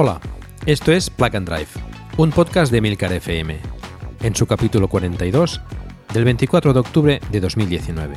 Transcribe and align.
Hola, 0.00 0.20
esto 0.64 0.92
es 0.92 1.10
Plug 1.10 1.34
and 1.34 1.48
Drive, 1.48 1.70
un 2.18 2.30
podcast 2.30 2.70
de 2.70 2.80
Milcar 2.80 3.12
FM, 3.12 3.58
en 4.22 4.36
su 4.36 4.46
capítulo 4.46 4.86
42 4.86 5.60
del 6.14 6.24
24 6.24 6.72
de 6.72 6.78
octubre 6.78 7.20
de 7.32 7.40
2019. 7.40 8.14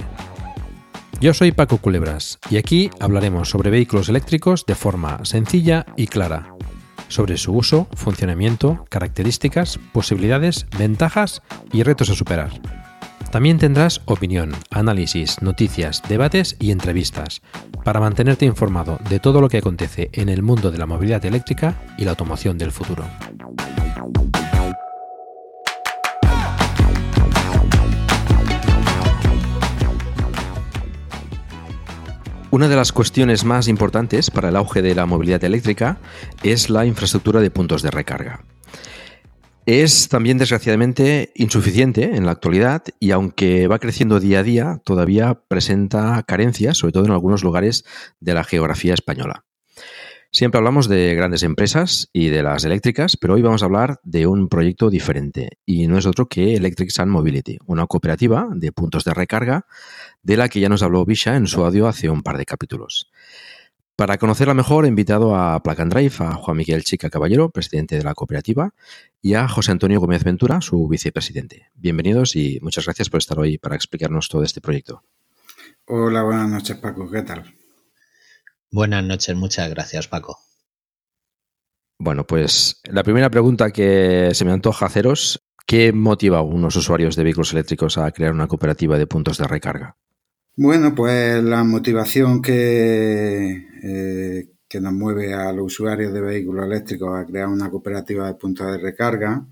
Yo 1.20 1.34
soy 1.34 1.52
Paco 1.54 1.80
Culebras 1.80 2.38
y 2.52 2.58
aquí 2.58 2.92
hablaremos 3.00 3.50
sobre 3.50 3.72
vehículos 3.72 4.10
eléctricos 4.10 4.64
de 4.68 4.76
forma 4.76 5.26
sencilla 5.26 5.88
y 5.98 6.06
clara, 6.06 6.54
sobre 7.08 7.38
su 7.38 7.52
uso, 7.54 7.88
funcionamiento, 7.96 8.86
características, 8.90 9.80
posibilidades, 9.92 10.68
ventajas 10.78 11.42
y 11.74 11.82
retos 11.82 12.12
a 12.12 12.14
superar. 12.14 12.52
También 13.32 13.60
tendrás 13.60 14.02
opinión, 14.06 14.52
análisis, 14.72 15.42
noticias, 15.42 16.04
debates 16.10 16.58
y 16.60 16.72
entrevistas 16.72 17.42
para 17.86 18.02
mantenerte 18.02 18.46
informado 18.46 19.00
de 19.10 19.22
todo 19.22 19.40
lo 19.40 19.48
que 19.48 19.60
acontece 19.60 20.10
en 20.12 20.28
el 20.28 20.44
mundo 20.44 20.70
de 20.70 20.78
la 20.78 20.86
movilidad 20.86 21.24
eléctrica 21.24 21.82
y 21.98 22.04
la 22.04 22.12
automoción 22.12 22.58
del 22.58 22.74
futuro. 22.74 23.06
Una 32.50 32.68
de 32.68 32.76
las 32.76 32.92
cuestiones 32.92 33.46
más 33.46 33.70
importantes 33.70 34.30
para 34.30 34.50
el 34.50 34.58
auge 34.58 34.82
de 34.82 34.94
la 34.94 35.06
movilidad 35.06 35.42
eléctrica 35.46 36.00
es 36.44 36.70
la 36.70 36.86
infraestructura 36.86 37.40
de 37.40 37.50
puntos 37.50 37.82
de 37.82 37.92
recarga. 37.92 38.42
Es 39.66 40.10
también, 40.10 40.40
desgraciadamente, 40.40 41.32
insuficiente 41.36 42.16
en 42.16 42.26
la 42.26 42.32
actualidad 42.32 42.84
y 43.00 43.12
aunque 43.12 43.68
va 43.68 43.78
creciendo 43.78 44.20
día 44.20 44.40
a 44.40 44.44
día, 44.44 44.82
todavía 44.84 45.44
presenta 45.48 46.24
carencias, 46.24 46.78
sobre 46.78 46.94
todo 46.94 47.06
en 47.06 47.12
algunos 47.12 47.44
lugares 47.44 47.86
de 48.20 48.34
la 48.34 48.44
geografía 48.44 48.96
española. 48.96 49.46
Siempre 50.34 50.58
hablamos 50.60 50.88
de 50.88 51.14
grandes 51.14 51.44
empresas 51.44 52.10
y 52.14 52.30
de 52.30 52.42
las 52.42 52.64
eléctricas, 52.64 53.18
pero 53.18 53.34
hoy 53.34 53.42
vamos 53.42 53.62
a 53.62 53.66
hablar 53.66 54.00
de 54.04 54.28
un 54.28 54.48
proyecto 54.48 54.90
diferente 54.90 55.60
y 55.66 55.88
no 55.88 55.98
es 55.98 56.06
otro 56.06 56.28
que 56.28 56.56
Electric 56.56 56.90
Sun 56.90 57.10
Mobility, 57.10 57.58
una 57.66 57.86
cooperativa 57.86 58.48
de 58.50 58.72
puntos 58.72 59.04
de 59.04 59.14
recarga 59.14 59.66
de 60.24 60.38
la 60.38 60.48
que 60.48 60.62
ya 60.62 60.70
nos 60.70 60.84
habló 60.84 61.04
Bisha 61.04 61.36
en 61.36 61.48
su 61.48 61.66
audio 61.66 61.86
hace 61.86 62.10
un 62.10 62.24
par 62.24 62.38
de 62.38 62.46
capítulos. 62.46 63.11
Para 64.02 64.18
conocerla 64.18 64.56
mejor, 64.56 64.86
he 64.86 64.88
invitado 64.88 65.36
a 65.36 65.62
Plug 65.62 65.80
and 65.80 65.94
Drive 65.94 66.16
a 66.22 66.34
Juan 66.34 66.58
Miguel 66.58 66.84
Chica 66.84 67.12
Caballero, 67.12 67.52
presidente 67.52 67.98
de 68.00 68.04
la 68.04 68.16
cooperativa, 68.16 68.74
y 69.22 69.36
a 69.36 69.48
José 69.48 69.74
Antonio 69.74 70.00
Gómez 70.00 70.24
Ventura, 70.24 70.60
su 70.60 70.88
vicepresidente. 70.88 71.70
Bienvenidos 71.76 72.36
y 72.36 72.58
muchas 72.64 72.86
gracias 72.86 73.12
por 73.12 73.20
estar 73.20 73.38
hoy 73.38 73.60
para 73.60 73.76
explicarnos 73.76 74.28
todo 74.28 74.42
este 74.42 74.60
proyecto. 74.60 75.04
Hola, 75.86 76.24
buenas 76.24 76.50
noches, 76.50 76.78
Paco. 76.78 77.12
¿Qué 77.12 77.22
tal? 77.22 77.54
Buenas 78.72 79.04
noches, 79.04 79.36
muchas 79.36 79.70
gracias, 79.70 80.08
Paco. 80.08 80.40
Bueno, 82.00 82.26
pues 82.26 82.82
la 82.86 83.04
primera 83.04 83.30
pregunta 83.30 83.70
que 83.70 84.32
se 84.34 84.46
me 84.46 84.52
antoja 84.52 84.88
haceros, 84.88 85.44
¿qué 85.68 85.94
motiva 85.94 86.40
a 86.40 86.42
unos 86.42 86.76
usuarios 86.76 87.16
de 87.16 87.24
vehículos 87.24 87.54
eléctricos 87.54 88.00
a 88.00 88.10
crear 88.10 88.34
una 88.34 88.48
cooperativa 88.48 88.98
de 88.98 89.06
puntos 89.06 89.38
de 89.38 89.46
recarga? 89.46 89.96
Bueno, 90.56 90.94
pues 90.94 91.44
la 91.44 91.64
motivación 91.64 92.42
que, 92.42 93.68
eh, 93.84 94.50
que 94.68 94.82
nos 94.82 94.94
mueve 94.94 95.34
a 95.34 95.52
los 95.54 95.66
usuarios 95.68 96.14
de 96.14 96.22
vehículos 96.22 96.66
eléctricos 96.66 97.18
a 97.18 97.26
crear 97.26 97.48
una 97.48 97.70
cooperativa 97.70 98.28
de 98.28 98.36
puntos 98.36 98.68
de 98.72 98.78
recarga, 98.78 99.46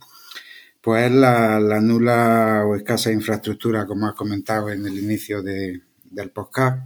pues 0.82 1.06
es 1.06 1.12
la, 1.14 1.60
nula 1.82 2.64
o 2.68 2.76
escasa 2.76 3.12
infraestructura, 3.12 3.86
como 3.86 4.08
has 4.08 4.16
comentado 4.16 4.70
en 4.72 4.86
el 4.86 4.98
inicio 4.98 5.42
del 5.44 6.32
podcast, 6.34 6.84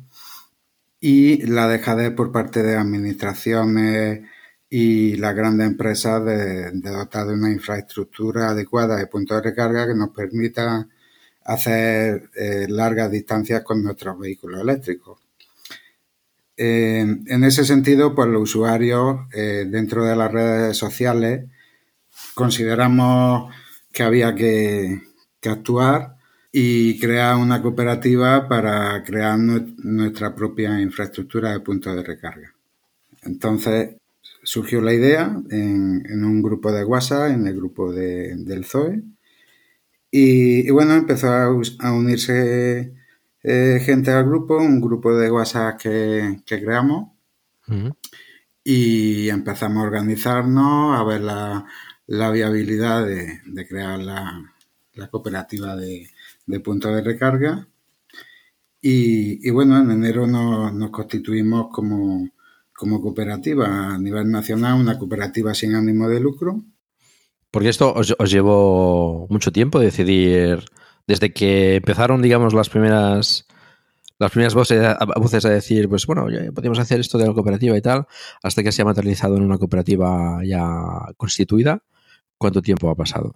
y 0.99 1.45
la 1.47 1.67
dejadez 1.67 2.11
por 2.11 2.31
parte 2.31 2.63
de 2.63 2.75
administraciones 2.77 4.21
y 4.69 5.15
las 5.17 5.35
grandes 5.35 5.67
empresas 5.67 6.23
de, 6.25 6.71
dotar 6.71 7.27
de 7.27 7.33
una 7.33 7.51
infraestructura 7.51 8.49
adecuada 8.49 8.97
de 8.97 9.07
puntos 9.07 9.37
de 9.37 9.49
recarga 9.49 9.87
que 9.87 9.95
nos 9.95 10.09
permita 10.09 10.87
hacer 11.45 12.29
eh, 12.35 12.67
largas 12.69 13.11
distancias 13.11 13.63
con 13.63 13.83
nuestros 13.83 14.17
vehículos 14.19 14.61
eléctricos. 14.61 15.19
Eh, 16.55 16.99
en 16.99 17.43
ese 17.43 17.65
sentido, 17.65 18.13
pues 18.13 18.29
los 18.29 18.43
usuarios 18.43 19.21
eh, 19.33 19.65
dentro 19.67 20.05
de 20.05 20.15
las 20.15 20.31
redes 20.31 20.77
sociales 20.77 21.49
consideramos 22.35 23.53
que 23.91 24.03
había 24.03 24.35
que 24.35 25.01
actuar 25.43 26.15
y 26.55 26.99
crear 26.99 27.35
una 27.35 27.61
cooperativa 27.63 28.47
para 28.47 29.03
crear 29.03 29.39
nuestra 29.39 30.35
propia 30.35 30.79
infraestructura 30.79 31.51
de 31.51 31.59
puntos 31.61 31.95
de 31.95 32.03
recarga. 32.03 32.53
Entonces 33.23 33.95
surgió 34.43 34.79
la 34.79 34.93
idea 34.93 35.35
en, 35.49 36.23
un 36.23 36.43
grupo 36.43 36.71
de 36.71 36.85
WhatsApp, 36.85 37.31
en 37.31 37.47
el 37.47 37.55
grupo 37.55 37.91
del 37.91 38.65
ZOE, 38.65 39.01
y, 40.15 40.69
bueno, 40.69 40.93
empezó 40.93 41.27
a, 41.27 41.49
unirse 41.91 42.93
eh, 43.41 43.81
gente 43.83 44.11
al 44.11 44.25
grupo, 44.25 44.57
un 44.57 44.79
grupo 44.79 45.15
de 45.15 45.31
WhatsApp 45.31 45.79
que, 45.79 46.43
creamos, 46.45 47.11
y 48.63 49.29
empezamos 49.29 49.83
a 49.83 49.87
organizarnos, 49.87 50.99
a 50.99 51.03
ver 51.03 51.21
la, 51.21 51.65
viabilidad 52.31 53.05
de, 53.05 53.67
crear 53.67 53.99
la 53.99 55.09
cooperativa 55.09 55.75
de, 55.75 56.07
de 56.45 56.59
puntos 56.59 56.95
de 56.95 57.01
recarga. 57.01 57.67
Y, 58.81 59.49
bueno, 59.51 59.79
en 59.79 59.91
enero 59.91 60.27
nos, 60.27 60.89
constituimos 60.91 61.67
como, 61.71 62.29
como 62.73 63.01
cooperativa 63.01 63.93
a 63.93 63.97
nivel 63.97 64.29
nacional, 64.29 64.79
una 64.81 64.99
cooperativa 64.99 65.53
sin 65.53 65.75
ánimo 65.75 66.09
de 66.09 66.19
lucro. 66.19 66.63
Porque 67.53 67.69
esto 67.69 67.93
os, 67.93 68.15
llevó 68.31 69.27
mucho 69.29 69.51
tiempo 69.51 69.79
decidir, 69.79 70.65
desde 71.05 71.31
que 71.33 71.75
empezaron, 71.75 72.19
digamos, 72.19 72.55
las 72.55 72.67
primeras 72.67 73.45
las 74.17 74.31
primeras 74.31 74.55
voces 74.55 74.83
a, 74.83 74.97
voces 75.17 75.45
a 75.45 75.49
decir, 75.49 75.87
pues 75.87 76.07
bueno, 76.07 76.25
podemos 76.55 76.79
hacer 76.79 76.99
esto 76.99 77.19
de 77.19 77.27
la 77.27 77.33
cooperativa 77.33 77.77
y 77.77 77.81
tal, 77.81 78.07
hasta 78.41 78.63
que 78.63 78.71
se 78.71 78.81
ha 78.81 78.85
materializado 78.85 79.37
en 79.37 79.43
una 79.43 79.59
cooperativa 79.59 80.39
ya 80.43 81.13
constituida. 81.15 81.83
¿Cuánto 82.39 82.63
tiempo 82.63 82.89
ha 82.89 82.95
pasado? 82.95 83.35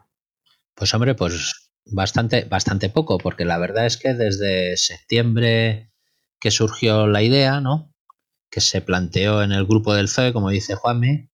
Pues 0.74 0.92
hombre, 0.96 1.14
pues 1.14 1.70
bastante, 1.86 2.46
bastante 2.46 2.90
poco, 2.90 3.20
porque 3.20 3.46
la 3.46 3.60
verdad 3.60 3.86
es 3.86 3.98
que 3.98 4.16
desde 4.16 4.78
septiembre 4.78 5.92
que 6.40 6.50
surgió 6.50 7.06
la 7.06 7.22
idea, 7.22 7.62
¿no? 7.62 7.94
Que 8.50 8.62
se 8.62 8.81
planteó 8.81 9.44
en 9.44 9.52
el 9.52 9.68
grupo 9.68 9.94
del 9.94 10.08
FE, 10.08 10.34
como 10.34 10.50
dice 10.50 10.74
Juanmi, 10.74 11.30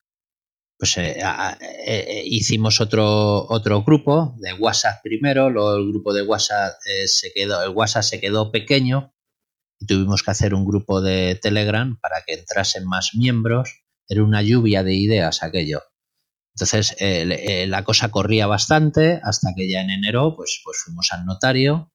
pues 0.83 0.97
eh, 0.97 1.17
eh, 1.17 1.57
eh, 1.87 2.23
hicimos 2.25 2.81
otro, 2.81 3.45
otro 3.47 3.83
grupo 3.83 4.35
de 4.39 4.51
WhatsApp 4.51 5.01
primero, 5.01 5.49
luego 5.49 5.77
el 5.77 5.87
grupo 5.87 6.13
de 6.13 6.23
WhatsApp 6.23 6.73
se 7.05 7.31
quedó, 7.31 7.63
el 7.63 7.69
WhatsApp 7.69 8.03
se 8.03 8.19
quedó 8.19 8.51
pequeño 8.51 9.15
y 9.79 9.85
tuvimos 9.85 10.23
que 10.23 10.31
hacer 10.31 10.53
un 10.53 10.65
grupo 10.65 10.99
de 10.99 11.39
Telegram 11.41 11.97
para 12.01 12.23
que 12.27 12.33
entrasen 12.33 12.85
más 12.85 13.11
miembros. 13.13 13.85
Era 14.09 14.25
una 14.25 14.41
lluvia 14.41 14.83
de 14.83 14.93
ideas 14.93 15.41
aquello. 15.41 15.83
Entonces 16.53 16.97
eh, 16.99 17.29
eh, 17.31 17.65
la 17.65 17.85
cosa 17.85 18.11
corría 18.11 18.45
bastante 18.45 19.21
hasta 19.23 19.53
que 19.55 19.71
ya 19.71 19.79
en 19.79 19.89
enero 19.89 20.35
pues, 20.35 20.59
pues 20.65 20.79
fuimos 20.83 21.13
al 21.13 21.23
notario 21.23 21.93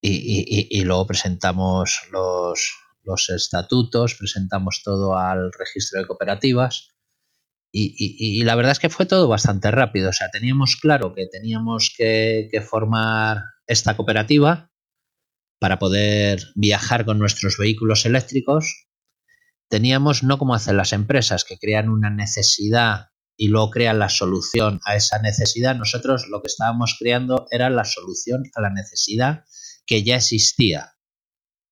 y, 0.00 0.84
luego 0.84 1.08
presentamos 1.08 2.02
los, 2.12 2.72
los, 3.02 3.30
estatutos, 3.30 4.14
presentamos 4.14 4.82
todo 4.84 5.18
al 5.18 5.50
registro 5.58 6.00
de 6.00 6.06
cooperativas 6.06 6.92
y, 7.78 8.42
la 8.44 8.54
verdad 8.54 8.72
es 8.72 8.78
que 8.78 8.88
fue 8.88 9.04
todo 9.04 9.28
bastante 9.28 9.70
rápido. 9.70 10.08
O 10.08 10.12
sea, 10.12 10.30
teníamos 10.30 10.76
claro 10.76 11.14
que 11.14 11.26
teníamos 11.26 11.92
que, 11.96 12.48
formar 12.68 13.42
esta 13.66 13.96
cooperativa 13.96 14.70
para 15.58 15.78
poder 15.78 16.40
viajar 16.54 17.04
con 17.04 17.18
nuestros 17.18 17.58
vehículos 17.58 18.06
eléctricos, 18.06 18.86
teníamos 19.68 20.22
no 20.22 20.38
como 20.38 20.54
hacen 20.54 20.76
las 20.76 20.92
empresas 20.92 21.44
que 21.44 21.58
crean 21.58 21.88
una 21.88 22.10
necesidad 22.10 23.08
y 23.36 23.48
luego 23.48 23.70
crean 23.70 23.98
la 23.98 24.08
solución 24.08 24.80
a 24.84 24.96
esa 24.96 25.20
necesidad. 25.20 25.76
Nosotros 25.76 26.28
lo 26.30 26.40
que 26.40 26.46
estábamos 26.46 26.96
creando 26.98 27.46
era 27.50 27.68
la 27.68 27.84
solución 27.84 28.44
a 28.54 28.60
la 28.60 28.70
necesidad 28.70 29.44
que 29.86 30.02
ya 30.02 30.16
existía, 30.16 30.95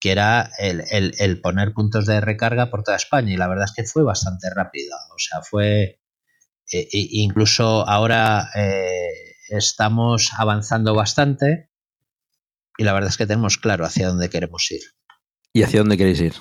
que 0.05 0.13
era 0.13 0.51
el, 0.59 1.41
poner 1.41 1.73
puntos 1.73 2.05
de 2.05 2.21
recarga 2.21 2.69
por 2.69 2.83
toda 2.83 2.99
España. 2.99 3.33
Y 3.33 3.39
la 3.39 3.49
verdad 3.49 3.65
es 3.65 3.73
que 3.73 3.85
fue 3.85 4.03
bastante 4.03 4.51
rápido. 4.51 4.95
O 5.15 5.19
sea, 5.19 5.41
fue. 5.41 5.99
Eh, 6.71 6.89
incluso 6.93 7.89
ahora 7.89 8.51
eh, 8.55 9.37
estamos 9.49 10.33
avanzando 10.37 10.95
bastante 10.95 11.71
y 12.77 12.85
la 12.85 12.93
verdad 12.93 13.09
es 13.09 13.17
que 13.17 13.27
tenemos 13.27 13.57
claro 13.57 13.87
hacia 13.87 14.09
dónde 14.09 14.29
queremos 14.29 14.71
ir. 14.73 14.83
¿Y 15.55 15.63
hacia 15.63 15.81
dónde 15.81 15.97
queréis 15.97 16.21
ir? 16.21 16.35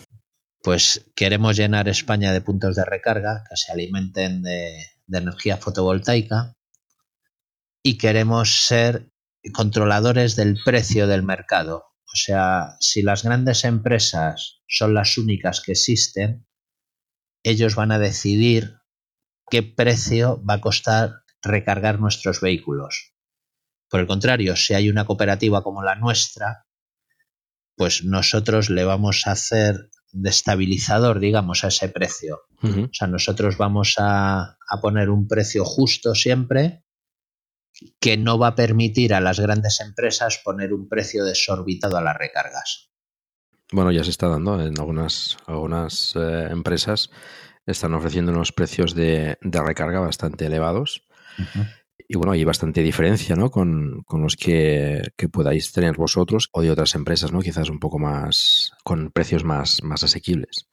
Pues 0.62 1.10
queremos 1.16 1.56
llenar 1.56 1.88
España 1.88 2.34
de 2.34 2.42
puntos 2.42 2.76
de 2.76 2.84
recarga 2.84 3.46
que 3.50 3.56
se 3.56 3.72
alimenten 3.72 4.44
de, 4.44 4.88
de 5.08 5.18
energía 5.18 5.56
fotovoltaica 5.56 6.58
y 7.82 7.98
queremos 7.98 8.66
ser 8.66 9.10
controladores 9.54 10.36
del 10.36 10.60
precio 10.66 11.08
del 11.08 11.24
mercado. 11.24 11.93
O 12.14 12.16
sea, 12.16 12.78
si 12.80 13.02
las 13.02 13.24
grandes 13.24 13.64
empresas 13.64 14.62
son 14.68 14.94
las 14.94 15.18
únicas 15.18 15.62
que 15.62 15.72
existen, 15.72 16.46
ellos 17.44 17.76
van 17.76 17.92
a 17.92 17.98
decidir 17.98 18.76
qué 19.50 19.64
precio 19.64 20.44
va 20.46 20.56
a 20.56 20.62
costar 20.62 21.24
recargar 21.42 22.00
nuestros 22.00 22.40
vehículos. 22.40 23.14
Por 23.90 24.00
el 24.00 24.08
contrario, 24.08 24.56
si 24.56 24.76
hay 24.76 24.90
una 24.90 25.06
cooperativa 25.06 25.64
como 25.64 25.84
la 25.84 25.96
nuestra, 25.96 26.68
pues 27.76 28.04
nosotros 28.04 28.70
le 28.70 28.84
vamos 28.86 29.26
a 29.26 29.32
hacer 29.32 29.90
destabilizador, 30.12 31.20
digamos, 31.20 31.64
a 31.64 31.70
ese 31.70 31.90
precio. 31.90 32.42
O 32.62 32.90
sea, 32.94 33.08
nosotros 33.08 33.58
vamos 33.58 33.96
a, 33.98 34.58
poner 34.82 35.10
un 35.10 35.28
precio 35.28 35.66
justo 35.66 36.16
siempre 36.16 36.83
que 38.00 38.18
no 38.18 38.38
va 38.38 38.48
a 38.48 38.56
permitir 38.56 39.14
a 39.14 39.22
las 39.22 39.40
grandes 39.40 39.80
empresas 39.80 40.42
poner 40.44 40.74
un 40.74 40.88
precio 40.88 41.26
desorbitado 41.26 41.98
a 41.98 42.02
las 42.02 42.18
recargas. 42.18 42.92
Bueno, 43.72 43.92
ya 43.92 44.04
se 44.04 44.12
está 44.12 44.28
dando 44.28 44.62
en 44.62 44.80
algunas, 44.80 45.38
algunas 45.48 46.16
eh, 46.16 46.48
empresas 46.52 47.10
están 47.66 47.94
ofreciendo 47.94 48.32
unos 48.32 48.52
precios 48.52 48.94
de, 48.94 49.38
recarga 49.42 50.00
bastante 50.00 50.46
elevados. 50.46 51.08
Y 52.08 52.18
bueno, 52.18 52.34
hay 52.34 52.44
bastante 52.44 52.82
diferencia 52.82 53.36
¿no? 53.36 53.50
con, 53.50 54.04
los 54.12 54.36
que, 54.36 55.02
podáis 55.32 55.72
tener 55.72 55.96
vosotros 55.96 56.50
o 56.52 56.62
de 56.62 56.72
otras 56.72 56.96
empresas, 56.96 57.32
¿no? 57.32 57.40
quizás 57.40 57.70
un 57.70 57.80
poco 57.80 57.98
más, 57.98 58.72
con 58.84 59.12
precios 59.12 59.44
más, 59.44 59.82
más 59.84 60.04
asequibles. 60.04 60.68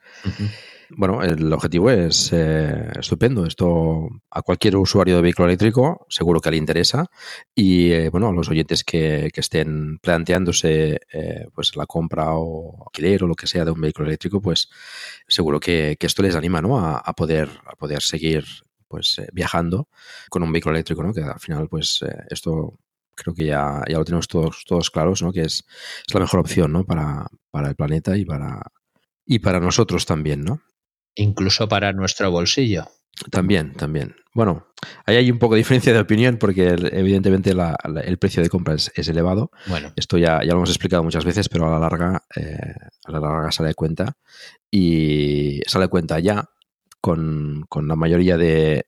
Bueno, 0.97 1.23
el 1.23 1.53
objetivo 1.53 1.91
es 1.91 2.33
eh, 2.33 2.91
estupendo. 2.99 3.47
Esto 3.47 4.09
a 4.31 4.43
cualquier 4.43 4.77
usuario 4.77 5.17
de 5.17 5.23
vehículo 5.23 5.47
eléctrico 5.47 6.07
seguro 6.09 6.41
que 6.41 6.51
le 6.51 6.57
interesa. 6.57 7.07
Y 7.55 7.93
eh, 7.93 8.09
bueno, 8.11 8.29
a 8.29 8.33
los 8.33 8.49
oyentes 8.49 8.83
que, 8.83 9.31
estén 9.35 9.99
planteándose 9.99 11.01
eh, 11.13 11.47
pues 11.55 11.77
la 11.77 11.87
compra 11.87 12.35
o 12.35 12.85
alquiler 12.87 13.23
o 13.25 13.27
lo 13.29 13.35
que 13.35 13.47
sea 13.47 13.65
de 13.65 13.71
un 13.71 13.81
vehículo 13.81 14.09
eléctrico, 14.09 14.41
pues 14.43 14.69
seguro 15.29 15.61
que, 15.61 15.97
esto 16.01 16.23
les 16.23 16.35
anima 16.35 16.61
¿no? 16.61 16.79
a, 16.79 17.13
poder, 17.15 17.49
a 17.67 17.77
poder 17.77 18.03
seguir 18.03 18.45
pues 18.89 19.19
eh, 19.19 19.29
viajando 19.33 19.89
con 20.29 20.43
un 20.43 20.53
vehículo 20.53 20.75
eléctrico, 20.75 21.03
¿no? 21.03 21.15
Que 21.15 21.23
al 21.23 21.39
final, 21.39 21.69
pues 21.69 22.05
esto 22.29 22.79
creo 23.15 23.35
que 23.35 23.47
ya, 23.47 23.83
ya 23.89 23.99
lo 23.99 24.05
tenemos 24.05 24.27
todos, 24.27 24.65
todos 24.67 24.91
claros, 24.91 25.23
¿no? 25.23 25.33
Que 25.33 25.43
es, 25.43 25.65
es 26.07 26.15
la 26.15 26.21
mejor 26.21 26.41
opción, 26.41 26.73
¿no? 26.73 26.85
Para, 26.85 27.27
para, 27.51 27.69
el 27.69 27.77
planeta 27.77 28.17
y 28.17 28.25
para, 28.25 28.61
y 29.25 29.39
para 29.39 29.61
nosotros 29.61 30.05
también, 30.05 30.43
¿no? 30.43 30.61
Incluso 31.15 31.69
para 31.69 31.93
nuestro 31.93 32.31
bolsillo. 32.31 32.87
También, 33.31 33.75
también. 33.75 34.17
Bueno, 34.33 34.69
ahí 35.05 35.17
hay 35.17 35.31
un 35.31 35.39
poco 35.39 35.55
de 35.55 35.59
diferencia 35.59 35.93
de 35.93 35.99
opinión 35.99 36.39
porque 36.39 36.69
evidentemente 36.69 37.51
el 37.51 38.19
precio 38.19 38.43
de 38.43 38.49
compra 38.49 38.75
es, 38.75 39.09
elevado. 39.09 39.51
Bueno. 39.67 39.93
Esto 39.97 40.17
ya, 40.17 40.41
ya 40.41 40.53
lo 40.53 40.59
hemos 40.59 40.71
explicado 40.71 41.03
muchas 41.03 41.25
veces, 41.25 41.49
pero 41.49 41.67
a 41.67 41.71
la 41.71 41.79
larga, 41.79 42.23
eh, 42.37 42.75
a 43.05 43.13
la 43.13 43.21
larga 43.21 43.53
sale 43.53 43.71
de 43.71 43.75
cuenta. 43.75 44.17
Y 44.71 45.61
sale 45.67 45.87
de 45.87 45.91
cuenta 45.91 46.19
ya 46.21 46.49
con, 47.01 47.67
la 47.89 47.97
mayoría 47.97 48.37
de, 48.37 48.85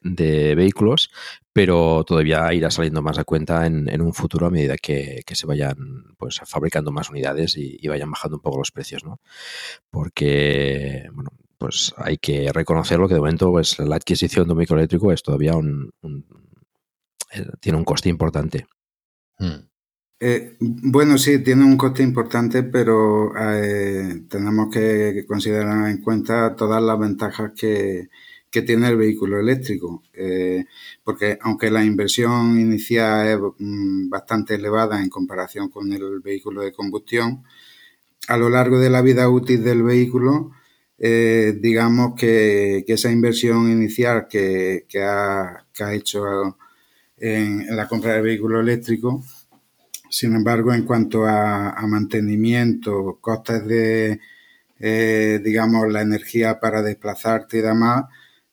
vehículos, 0.56 1.10
pero 1.52 2.04
todavía 2.04 2.52
irá 2.52 2.70
saliendo 2.70 3.02
más 3.02 3.18
a 3.18 3.24
cuenta 3.24 3.66
en, 3.66 4.00
un 4.00 4.14
futuro 4.14 4.46
a 4.46 4.50
medida 4.50 4.76
que, 4.76 5.22
se 5.26 5.46
vayan 5.46 6.14
pues, 6.18 6.40
fabricando 6.44 6.92
más 6.92 7.10
unidades 7.10 7.56
y, 7.56 7.86
vayan 7.88 8.10
bajando 8.10 8.36
un 8.36 8.42
poco 8.42 8.58
los 8.58 8.70
precios, 8.70 9.04
¿no? 9.04 9.20
Porque, 9.90 11.08
bueno, 11.12 11.30
pues 11.62 11.94
hay 11.96 12.18
que 12.18 12.52
reconocerlo 12.52 13.06
que 13.06 13.14
de 13.14 13.20
momento 13.20 13.52
pues, 13.52 13.78
la 13.78 13.94
adquisición 13.94 14.46
de 14.46 14.52
un 14.52 14.58
vehículo 14.58 14.80
eléctrico 14.80 15.12
es 15.12 15.22
todavía 15.22 15.54
un, 15.54 15.92
eh, 17.32 17.46
tiene 17.60 17.78
un 17.78 17.84
coste 17.84 18.08
importante. 18.08 18.66
Hmm. 19.38 19.68
Eh, 20.18 20.56
bueno, 20.60 21.18
sí, 21.18 21.38
tiene 21.38 21.64
un 21.64 21.76
coste 21.76 22.02
importante, 22.02 22.64
pero 22.64 23.32
eh, 23.38 24.24
tenemos 24.28 24.72
que 24.72 25.24
considerar 25.26 25.88
en 25.88 25.98
cuenta 26.02 26.56
todas 26.56 26.82
las 26.82 26.98
ventajas 26.98 27.52
que, 27.56 28.08
tiene 28.50 28.88
el 28.88 28.96
vehículo 28.96 29.40
eléctrico, 29.40 30.02
eh, 30.12 30.66
porque 31.02 31.38
aunque 31.40 31.70
la 31.70 31.84
inversión 31.84 32.60
inicial 32.60 33.26
es 33.28 33.38
mm, 33.58 34.10
bastante 34.10 34.56
elevada 34.56 35.00
en 35.02 35.08
comparación 35.08 35.70
con 35.70 35.92
el 35.92 36.20
vehículo 36.20 36.62
de 36.62 36.72
combustión, 36.72 37.44
a 38.28 38.36
lo 38.36 38.48
largo 38.50 38.78
de 38.78 38.90
la 38.90 39.02
vida 39.02 39.28
útil 39.28 39.64
del 39.64 39.82
vehículo, 39.82 40.52
digamos 41.02 42.14
que, 42.16 42.84
esa 42.86 43.10
inversión 43.10 43.70
inicial 43.70 44.28
que, 44.28 44.86
ha, 45.02 45.66
hecho 45.92 46.56
en 47.18 47.76
la 47.76 47.88
compra 47.88 48.14
del 48.14 48.22
vehículo 48.22 48.60
eléctrico, 48.60 49.22
sin 50.12 50.36
embargo, 50.36 50.74
en 50.74 50.84
cuanto 50.84 51.24
a, 51.26 51.74
mantenimiento, 51.88 53.18
costes 53.20 53.66
de, 53.66 54.20
eh, 54.78 55.40
digamos, 55.42 55.90
la 55.90 56.02
energía 56.02 56.60
para 56.60 56.82
desplazarte 56.82 57.58
y 57.58 57.60
demás, 57.62 58.04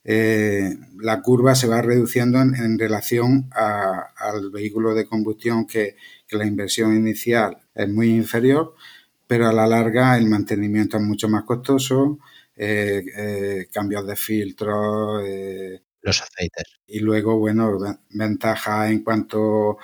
eh, 0.06 0.78
la 1.01 1.22
curva 1.22 1.56
se 1.56 1.68
va 1.68 1.81
reduciendo 1.81 2.40
en, 2.40 2.80
relación 2.80 3.50
al 3.51 4.51
vehículo 4.51 4.96
de 4.96 5.06
combustión 5.06 5.68
que, 5.68 5.98
la 6.31 6.46
inversión 6.46 6.96
inicial 6.96 7.57
es 7.75 7.90
muy 7.90 8.10
inferior, 8.12 8.74
pero 9.28 9.48
a 9.50 9.54
la 9.54 9.68
larga 9.68 10.18
el 10.18 10.28
mantenimiento 10.28 10.96
es 10.96 11.04
mucho 11.04 11.28
más 11.28 11.44
costoso, 11.44 12.19
eh, 12.62 13.68
cambios 13.72 14.06
de 14.06 14.16
filtros. 14.16 15.24
Los 16.01 16.22
aceites. 16.22 16.80
Y 16.88 17.00
luego, 17.00 17.38
bueno, 17.38 17.78
ventaja 18.10 18.89
en 18.89 19.04
cuanto 19.04 19.78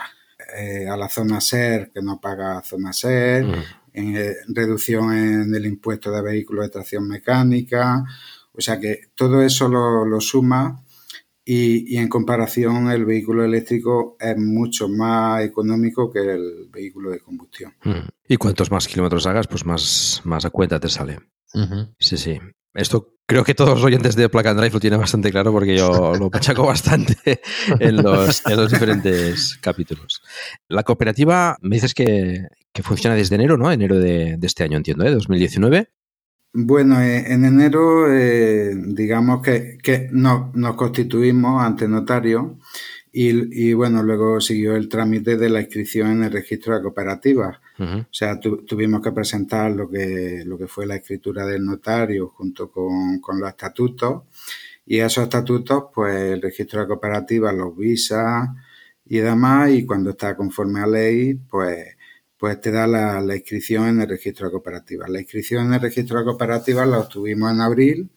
eh, 0.53 0.87
a 0.87 0.95
la 0.95 1.09
zona 1.09 1.41
SER 1.41 1.91
que 1.91 2.01
no 2.01 2.19
paga 2.19 2.61
zona 2.61 2.93
SER, 2.93 3.45
mm. 3.45 3.63
en, 3.93 4.15
eh, 4.15 4.35
reducción 4.49 5.13
en 5.13 5.55
el 5.55 5.65
impuesto 5.65 6.11
de 6.11 6.21
vehículos 6.21 6.65
de 6.65 6.71
tracción 6.71 7.07
mecánica, 7.07 8.03
o 8.51 8.61
sea 8.61 8.79
que 8.79 9.09
todo 9.15 9.41
eso 9.41 9.67
lo, 9.67 10.21
suma 10.21 10.83
y, 11.43 11.97
en 11.97 12.07
comparación 12.07 12.91
el 12.91 13.05
vehículo 13.05 13.43
eléctrico 13.43 14.17
es 14.19 14.37
mucho 14.37 14.87
más 14.87 15.43
económico 15.43 16.11
que 16.11 16.19
el 16.19 16.69
vehículo 16.71 17.11
de 17.11 17.19
combustión. 17.19 17.73
Mm. 17.83 18.07
Y 18.27 18.37
cuantos 18.37 18.71
más 18.71 18.87
kilómetros 18.87 19.25
hagas, 19.27 19.47
pues 19.47 19.65
más, 19.65 20.21
más 20.25 20.45
a 20.45 20.49
cuenta 20.51 20.79
te 20.79 20.89
sale. 20.89 21.19
Sí, 21.99 22.17
sí. 22.17 22.39
Esto 22.75 23.15
creo 23.25 23.43
que 23.43 23.55
todos 23.55 23.75
los 23.75 23.83
oyentes 23.83 24.15
de 24.15 24.29
Plug 24.29 24.47
and 24.47 24.59
Drive 24.59 24.73
lo 24.73 24.79
tienen 24.79 24.99
bastante 24.99 25.31
claro 25.31 25.51
porque 25.51 25.77
yo 25.77 26.13
lo 26.19 26.29
pachaco 26.29 26.63
bastante 26.67 27.41
en 27.79 27.97
los, 28.03 28.43
diferentes 28.69 29.57
capítulos. 29.61 30.21
La 30.67 30.83
cooperativa, 30.83 31.57
me 31.61 31.77
dices 31.77 31.93
que, 31.93 32.47
funciona 32.83 33.15
desde 33.15 33.35
enero, 33.35 33.57
¿no? 33.57 33.71
Enero 33.71 33.97
de, 33.97 34.37
este 34.41 34.63
año, 34.63 34.77
entiendo, 34.77 35.05
¿eh? 35.05 35.11
2019. 35.11 35.87
Bueno, 36.53 37.01
eh, 37.01 37.33
en 37.33 37.45
enero, 37.45 38.13
eh, 38.13 38.73
digamos 38.75 39.41
que, 39.41 39.77
que 39.81 40.09
nos 40.11 40.75
constituimos 40.75 41.61
ante 41.63 41.87
notario 41.87 42.59
y, 43.17 43.71
bueno, 43.71 44.03
luego 44.03 44.41
siguió 44.41 44.75
el 44.75 44.89
trámite 44.89 45.37
de 45.37 45.49
la 45.49 45.61
inscripción 45.61 46.11
en 46.11 46.23
el 46.25 46.33
registro 46.33 46.75
de 46.75 46.81
cooperativas. 46.81 47.59
O 47.77 48.05
sea, 48.11 48.39
tuvimos 48.39 49.01
que 49.01 49.11
presentar 49.11 49.71
lo 49.71 49.89
que, 49.89 50.43
lo 50.45 50.57
que 50.57 50.67
fue 50.67 50.85
la 50.85 50.95
escritura 50.95 51.45
del 51.45 51.65
notario 51.65 52.29
junto 52.29 52.71
con, 52.71 53.19
los 53.39 53.49
estatutos. 53.49 54.23
Y 54.85 54.99
esos 54.99 55.23
estatutos, 55.23 55.85
pues 55.93 56.15
el 56.15 56.41
registro 56.41 56.81
de 56.81 56.87
cooperativas 56.87 57.53
los 57.53 57.75
visa 57.75 58.55
y 59.05 59.17
demás. 59.17 59.71
Y 59.71 59.85
cuando 59.85 60.11
está 60.11 60.35
conforme 60.35 60.79
a 60.79 60.87
ley, 60.87 61.35
pues, 61.35 61.97
pues 62.37 62.61
te 62.61 62.71
da 62.71 62.87
la, 62.87 63.35
inscripción 63.35 63.87
en 63.87 64.01
el 64.01 64.09
registro 64.09 64.47
de 64.47 64.51
cooperativas. 64.51 65.09
La 65.09 65.19
inscripción 65.19 65.67
en 65.67 65.73
el 65.73 65.81
registro 65.81 66.19
de 66.19 66.25
cooperativas 66.25 66.87
la 66.87 66.99
obtuvimos 66.99 67.51
en 67.51 67.61
abril. 67.61 68.09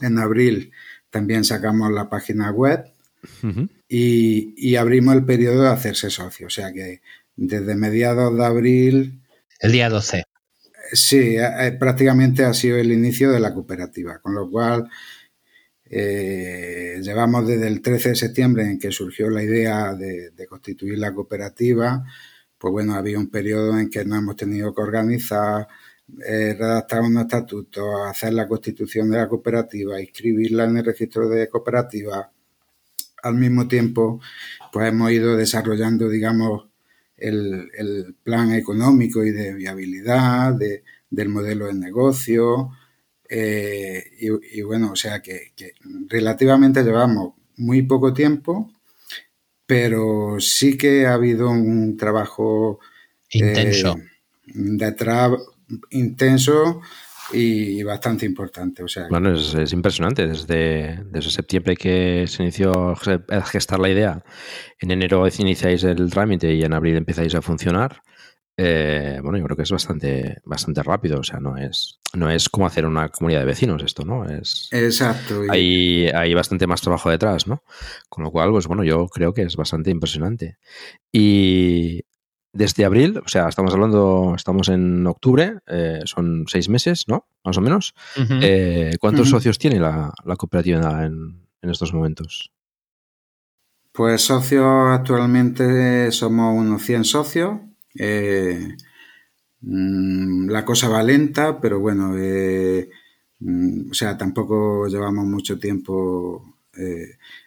En 0.00 0.18
abril 0.18 0.72
también 1.10 1.44
sacamos 1.44 1.92
la 1.92 2.08
página 2.08 2.50
web 2.50 2.84
y, 3.88 4.76
abrimos 4.76 5.14
el 5.14 5.24
periodo 5.24 5.62
de 5.62 5.68
hacerse 5.68 6.10
socio. 6.10 6.46
O 6.48 6.50
sea 6.50 6.72
que 6.72 7.00
desde 7.36 7.74
mediados 7.74 8.36
de 8.36 8.44
abril. 8.44 9.22
El 9.60 9.72
día 9.72 9.88
12. 9.88 10.24
Sí, 10.92 11.36
prácticamente 11.78 12.44
ha 12.44 12.54
sido 12.54 12.76
el 12.76 12.92
inicio 12.92 13.30
de 13.30 13.40
la 13.40 13.54
cooperativa, 13.54 14.20
con 14.20 14.34
lo 14.34 14.50
cual 14.50 14.88
eh, 15.96 16.98
llevamos 17.02 17.46
desde 17.46 17.68
el 17.68 17.80
13 17.80 18.10
de 18.10 18.14
septiembre 18.16 18.64
en 18.64 18.78
que 18.78 18.90
surgió 18.90 19.30
la 19.30 19.42
idea 19.42 19.94
de, 19.94 20.32
constituir 20.48 20.98
la 20.98 21.14
cooperativa, 21.14 22.04
pues 22.58 22.72
bueno, 22.72 22.94
había 22.94 23.18
un 23.18 23.30
periodo 23.30 23.78
en 23.78 23.90
que 23.90 24.04
nos 24.04 24.18
hemos 24.18 24.36
tenido 24.36 24.74
que 24.74 24.82
organizar, 24.82 25.68
eh, 26.26 26.56
redactar 26.58 27.00
un 27.02 27.18
estatuto, 27.18 28.04
hacer 28.04 28.32
la 28.34 28.48
constitución 28.48 29.10
de 29.10 29.18
la 29.18 29.28
cooperativa, 29.28 30.00
inscribirla 30.00 30.64
en 30.64 30.78
el 30.78 30.84
registro 30.84 31.28
de 31.28 31.48
cooperativa. 31.48 32.30
Al 33.22 33.34
mismo 33.34 33.68
tiempo, 33.68 34.20
pues 34.72 34.88
hemos 34.88 35.10
ido 35.12 35.36
desarrollando, 35.36 36.08
digamos, 36.08 36.68
el, 37.16 38.16
plan 38.22 38.52
económico 38.52 39.24
y 39.24 39.30
de 39.30 39.54
viabilidad 39.54 40.54
del 41.10 41.28
modelo 41.28 41.66
de 41.66 41.74
negocio. 41.74 42.70
Eh, 43.28 44.04
y, 44.20 44.62
bueno, 44.62 44.92
o 44.92 44.96
sea 44.96 45.20
que, 45.20 45.52
relativamente 46.08 46.82
llevamos 46.82 47.34
muy 47.56 47.82
poco 47.82 48.12
tiempo, 48.12 48.70
pero 49.66 50.36
sí 50.40 50.76
que 50.76 51.06
ha 51.06 51.14
habido 51.14 51.50
un 51.50 51.96
trabajo 51.96 52.80
intenso. 53.30 53.96
Eh, 53.98 54.10
detrás 54.54 55.32
intenso 55.90 56.82
y 57.32 57.82
bastante 57.82 58.26
importante. 58.26 58.82
O 58.82 58.88
sea, 58.88 59.06
bueno, 59.08 59.34
es, 59.34 59.72
impresionante. 59.72 60.26
Desde, 60.26 61.02
desde, 61.10 61.30
septiembre 61.30 61.76
que 61.76 62.26
se 62.26 62.42
inició 62.42 62.94
a 63.30 63.42
gestar 63.42 63.80
la 63.80 63.88
idea, 63.88 64.22
en 64.78 64.90
enero 64.90 65.26
iniciáis 65.38 65.84
el 65.84 66.10
trámite 66.10 66.52
y 66.52 66.62
en 66.62 66.72
abril 66.72 66.96
empezáis 66.96 67.34
a 67.34 67.42
funcionar. 67.42 68.02
Eh, 68.56 69.18
bueno, 69.22 69.38
yo 69.38 69.44
creo 69.44 69.56
que 69.56 69.64
es 69.64 69.70
bastante, 69.70 70.36
bastante 70.44 70.82
rápido. 70.82 71.20
O 71.20 71.24
sea, 71.24 71.40
no 71.40 71.56
es, 71.56 72.00
no 72.14 72.30
es 72.30 72.48
como 72.48 72.66
hacer 72.66 72.86
una 72.86 73.08
comunidad 73.08 73.40
de 73.40 73.46
vecinos 73.46 73.82
esto, 73.82 74.04
¿no? 74.04 74.28
Es, 74.28 74.68
Exacto. 74.70 75.42
Hay, 75.50 76.06
hay 76.08 76.34
bastante 76.34 76.66
más 76.66 76.80
trabajo 76.80 77.10
detrás, 77.10 77.46
¿no? 77.46 77.62
Con 78.08 78.24
lo 78.24 78.30
cual, 78.30 78.50
pues 78.50 78.66
bueno, 78.66 78.84
yo 78.84 79.08
creo 79.08 79.34
que 79.34 79.42
es 79.42 79.56
bastante 79.56 79.90
impresionante. 79.90 80.58
Y 81.12 82.04
desde 82.54 82.84
abril, 82.84 83.18
o 83.18 83.28
sea, 83.28 83.48
estamos 83.48 83.74
hablando, 83.74 84.34
estamos 84.36 84.68
en 84.68 85.06
octubre, 85.06 85.58
eh, 85.66 86.00
son 86.04 86.44
seis 86.46 86.68
meses, 86.68 87.04
¿no? 87.08 87.26
Más 87.44 87.58
o 87.58 87.60
menos. 87.60 87.94
Eh, 88.40 88.92
¿Cuántos 89.00 89.28
socios 89.28 89.58
tiene 89.58 89.80
la, 89.80 90.14
cooperativa 90.38 91.04
en, 91.04 91.40
estos 91.62 91.92
momentos? 91.92 92.52
Pues 93.92 94.22
socios 94.22 94.90
actualmente 94.90 96.10
somos 96.12 96.56
unos 96.56 96.82
100 96.82 97.04
socios. 97.04 97.58
Eh, 97.98 98.76
mm, 99.60 100.48
la 100.48 100.64
cosa 100.64 100.88
va 100.88 101.02
lenta, 101.02 101.60
pero 101.60 101.80
bueno, 101.80 102.14
mm, 103.40 103.90
o 103.90 103.94
sea, 103.94 104.16
tampoco 104.16 104.86
llevamos 104.86 105.26
mucho 105.26 105.58
tiempo. 105.58 106.54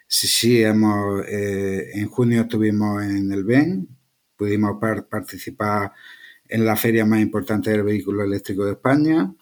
sí, 0.07 0.27
sí, 0.27 0.63
hemos, 0.63 1.25
en 1.27 2.07
junio 2.07 2.41
estuvimos 2.41 3.03
en 3.03 3.31
el 3.31 3.43
BEN, 3.43 3.96
pudimos 4.37 4.77
participar 5.09 5.91
en 6.47 6.65
la 6.65 6.75
feria 6.75 7.05
más 7.05 7.19
importante 7.19 7.71
del 7.71 7.83
vehículo 7.83 8.23
eléctrico 8.23 8.65
de 8.65 8.73
España. 8.73 9.33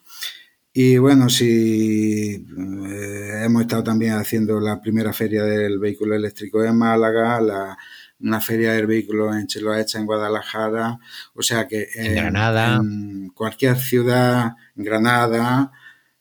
Y 0.72 0.98
bueno, 0.98 1.28
sí, 1.30 2.34
eh, 2.34 3.42
hemos 3.44 3.62
estado 3.62 3.82
también 3.82 4.12
haciendo 4.14 4.60
la 4.60 4.80
primera 4.80 5.12
feria 5.12 5.42
del 5.42 5.78
vehículo 5.78 6.14
eléctrico 6.14 6.62
en 6.62 6.76
Málaga, 6.76 7.40
la, 7.40 7.78
una 8.20 8.40
feria 8.40 8.72
del 8.72 8.86
vehículo 8.86 9.34
en 9.34 9.46
Chiloacha, 9.46 9.98
en 9.98 10.06
Guadalajara, 10.06 10.98
o 11.34 11.42
sea 11.42 11.66
que 11.66 11.88
en, 11.94 12.14
Granada, 12.14 12.76
en 12.76 13.30
cualquier 13.30 13.76
ciudad, 13.76 14.52
en 14.76 14.84
Granada, 14.84 15.72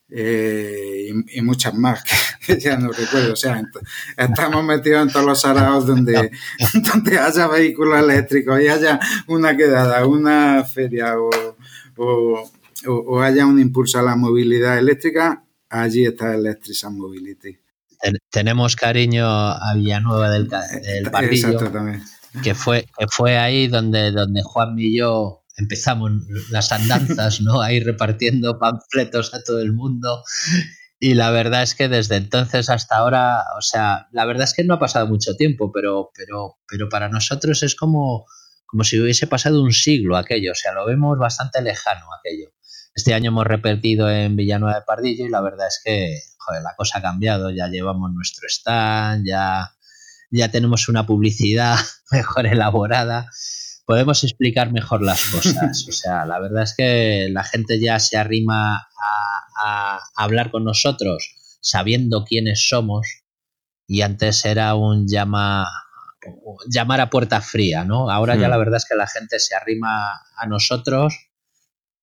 eh, 0.09 1.11
y, 1.27 1.41
muchas 1.41 1.73
más 1.73 2.03
ya 2.59 2.77
no 2.77 2.91
recuerdo. 2.91 3.33
O 3.33 3.35
sea, 3.35 3.61
estamos 4.17 4.63
metidos 4.63 5.03
en 5.03 5.11
todos 5.11 5.25
los 5.25 5.45
araos 5.45 5.85
donde, 5.85 6.31
donde 6.93 7.17
haya 7.17 7.47
vehículos 7.47 7.99
eléctricos 7.99 8.61
y 8.61 8.67
haya 8.67 8.99
una 9.27 9.55
quedada, 9.55 10.05
una 10.05 10.63
feria 10.63 11.15
o, 11.17 11.29
o, 12.87 13.21
haya 13.21 13.45
un 13.45 13.59
impulso 13.59 13.99
a 13.99 14.03
la 14.03 14.15
movilidad 14.15 14.77
eléctrica, 14.77 15.43
allí 15.69 16.05
está 16.05 16.33
Electric 16.35 16.83
Mobility. 16.91 17.57
tenemos 18.29 18.75
cariño 18.75 19.25
a 19.27 19.73
Villanueva 19.75 20.29
del, 20.29 20.49
del 20.49 21.11
Pardillo, 21.11 21.59
que 22.43 22.53
fue, 22.53 22.85
que 22.97 23.05
fue 23.09 23.37
ahí 23.37 23.67
donde, 23.67 24.11
donde 24.11 24.43
Juan 24.43 24.77
y 24.77 24.97
yo 24.97 25.45
empezamos 25.57 26.11
las 26.49 26.71
andanzas, 26.71 27.41
¿no? 27.41 27.61
Ahí 27.61 27.79
repartiendo 27.79 28.59
panfletos 28.59 29.33
a 29.33 29.41
todo 29.43 29.61
el 29.61 29.73
mundo. 29.73 30.23
Y 31.05 31.13
la 31.13 31.29
verdad 31.29 31.61
es 31.61 31.75
que 31.75 31.87
desde 31.87 32.15
entonces 32.15 32.67
hasta 32.67 32.97
ahora, 32.97 33.43
o 33.55 33.61
sea, 33.61 34.07
la 34.11 34.25
verdad 34.25 34.45
es 34.45 34.55
que 34.55 34.63
no 34.63 34.73
ha 34.73 34.79
pasado 34.79 35.05
mucho 35.05 35.35
tiempo, 35.35 35.71
pero, 35.71 36.09
pero, 36.15 36.57
pero 36.67 36.89
para 36.89 37.09
nosotros 37.09 37.61
es 37.61 37.75
como, 37.75 38.25
como 38.65 38.83
si 38.83 38.99
hubiese 38.99 39.27
pasado 39.27 39.61
un 39.61 39.71
siglo 39.71 40.17
aquello, 40.17 40.53
o 40.53 40.55
sea, 40.55 40.73
lo 40.73 40.83
vemos 40.83 41.19
bastante 41.19 41.61
lejano 41.61 42.07
aquello. 42.11 42.49
Este 42.95 43.13
año 43.13 43.27
hemos 43.27 43.45
repetido 43.45 44.09
en 44.09 44.35
Villanueva 44.35 44.79
de 44.79 44.81
Pardillo 44.81 45.27
y 45.27 45.29
la 45.29 45.41
verdad 45.41 45.67
es 45.67 45.79
que, 45.85 46.21
joder, 46.39 46.63
la 46.63 46.73
cosa 46.75 46.97
ha 46.97 47.01
cambiado, 47.03 47.51
ya 47.51 47.67
llevamos 47.67 48.11
nuestro 48.11 48.47
stand, 48.49 49.27
ya, 49.27 49.75
ya 50.31 50.49
tenemos 50.49 50.89
una 50.89 51.05
publicidad 51.05 51.77
mejor 52.11 52.47
elaborada 52.47 53.29
podemos 53.85 54.23
explicar 54.23 54.71
mejor 54.71 55.03
las 55.03 55.23
cosas. 55.25 55.85
O 55.87 55.91
sea, 55.91 56.25
la 56.25 56.39
verdad 56.39 56.63
es 56.63 56.73
que 56.75 57.27
la 57.31 57.43
gente 57.43 57.79
ya 57.79 57.99
se 57.99 58.17
arrima 58.17 58.77
a, 58.77 59.34
hablar 60.15 60.51
con 60.51 60.63
nosotros 60.63 61.35
sabiendo 61.61 62.25
quiénes 62.25 62.67
somos 62.67 63.23
y 63.87 64.01
antes 64.01 64.45
era 64.45 64.75
un 64.75 65.07
llama 65.07 65.67
llamar 66.67 67.01
a 67.01 67.09
puerta 67.09 67.39
fría, 67.41 67.85
¿no? 67.85 68.09
Ahora 68.09 68.35
ya 68.35 68.47
hmm. 68.47 68.51
la 68.51 68.57
verdad 68.57 68.77
es 68.77 68.85
que 68.85 68.95
la 68.95 69.07
gente 69.07 69.39
se 69.39 69.55
arrima 69.55 70.11
a 70.37 70.47
nosotros 70.47 71.13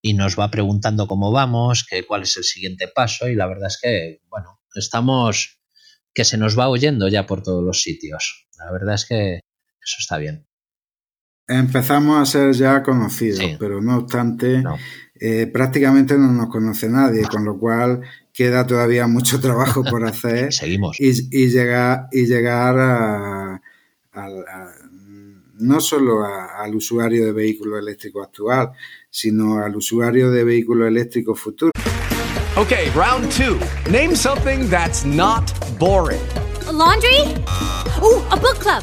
y 0.01 0.15
nos 0.15 0.39
va 0.39 0.51
preguntando 0.51 1.07
cómo 1.07 1.33
vamos, 1.33 1.85
que, 1.85 2.05
cuál 2.05 2.23
es 2.23 2.37
el 2.37 2.45
siguiente 2.45 2.89
paso 2.89 3.29
y 3.29 3.35
la 3.35 3.47
verdad 3.47 3.69
es 3.69 3.79
que, 3.81 4.21
bueno, 4.29 4.61
estamos 4.75 5.61
que 6.15 6.25
se 6.25 6.37
nos 6.37 6.59
va 6.59 6.69
oyendo 6.69 7.09
ya 7.09 7.27
por 7.27 7.43
todos 7.43 7.65
los 7.65 7.83
sitios. 7.83 8.49
La 8.59 8.71
verdad 8.71 8.95
es 8.95 9.07
que 9.07 9.35
eso 9.37 9.97
está 9.99 10.19
bien 10.19 10.47
empezamos 11.49 12.21
a 12.21 12.27
ser 12.31 12.53
ya 12.53 12.83
conocidos, 12.83 13.45
pero 13.59 13.81
no 13.81 13.99
obstante, 13.99 14.63
eh, 15.21 15.47
prácticamente 15.47 16.17
no 16.17 16.33
nos 16.33 16.49
conoce 16.49 16.89
nadie, 16.89 17.23
con 17.25 17.45
lo 17.45 17.59
cual 17.59 18.01
queda 18.33 18.67
todavía 18.67 19.07
mucho 19.07 19.41
trabajo 19.41 19.85
por 19.85 20.05
hacer. 20.07 20.53
Seguimos. 20.53 20.99
Y, 20.99 21.49
llegar, 21.49 22.09
y 22.13 22.27
llegar 22.27 22.77
a, 22.79 23.61
no 25.59 25.81
solo 25.81 26.25
al 26.25 26.75
usuario 26.75 27.27
de 27.27 27.33
vehículo 27.33 27.79
eléctrico 27.79 28.23
actual, 28.23 28.73
sino 29.11 29.59
al 29.59 29.77
usuario 29.77 30.31
de 30.31 30.45
vehículo 30.45 30.87
eléctrico 30.87 31.35
futuro. 31.35 31.73
Okay, 32.57 32.91
round 32.95 33.31
two. 33.33 33.59
Name 33.91 34.15
something 34.15 34.69
that's 34.69 35.05
not 35.05 35.51
boring. 35.79 36.21
laundry? 36.71 37.21
Oh, 38.01 38.27
a 38.31 38.37
book 38.37 38.59
club. 38.59 38.83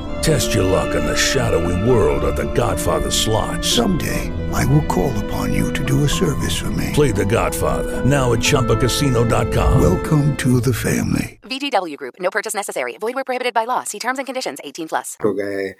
Test 0.21 0.53
your 0.53 0.63
luck 0.63 0.93
in 0.95 1.03
the 1.05 1.15
shadowy 1.15 1.89
world 1.89 2.23
of 2.23 2.35
The 2.35 2.45
Godfather 2.53 3.09
slot. 3.11 3.63
Someday, 3.65 4.29
I 4.53 4.65
will 4.65 4.85
call 4.85 5.11
upon 5.25 5.51
you 5.53 5.71
to 5.73 5.83
do 5.83 6.03
a 6.03 6.09
service 6.09 6.55
for 6.59 6.69
me. 6.71 6.91
Play 6.93 7.11
The 7.11 7.25
Godfather, 7.25 8.05
now 8.05 8.33
at 8.33 8.39
Choppacasino.com. 8.39 9.81
Welcome 9.81 10.35
to 10.37 10.59
the 10.61 10.73
family. 10.73 11.39
VGW 11.43 11.97
Group. 11.97 12.15
No 12.19 12.29
purchase 12.29 12.53
necessary. 12.53 12.97
Void 12.99 13.15
where 13.15 13.23
prohibited 13.23 13.53
by 13.53 13.65
law. 13.65 13.83
See 13.83 13.97
terms 13.99 14.19
and 14.19 14.25
conditions. 14.27 14.59
18 14.63 14.87
plus. 14.89 15.17
Que, 15.17 15.75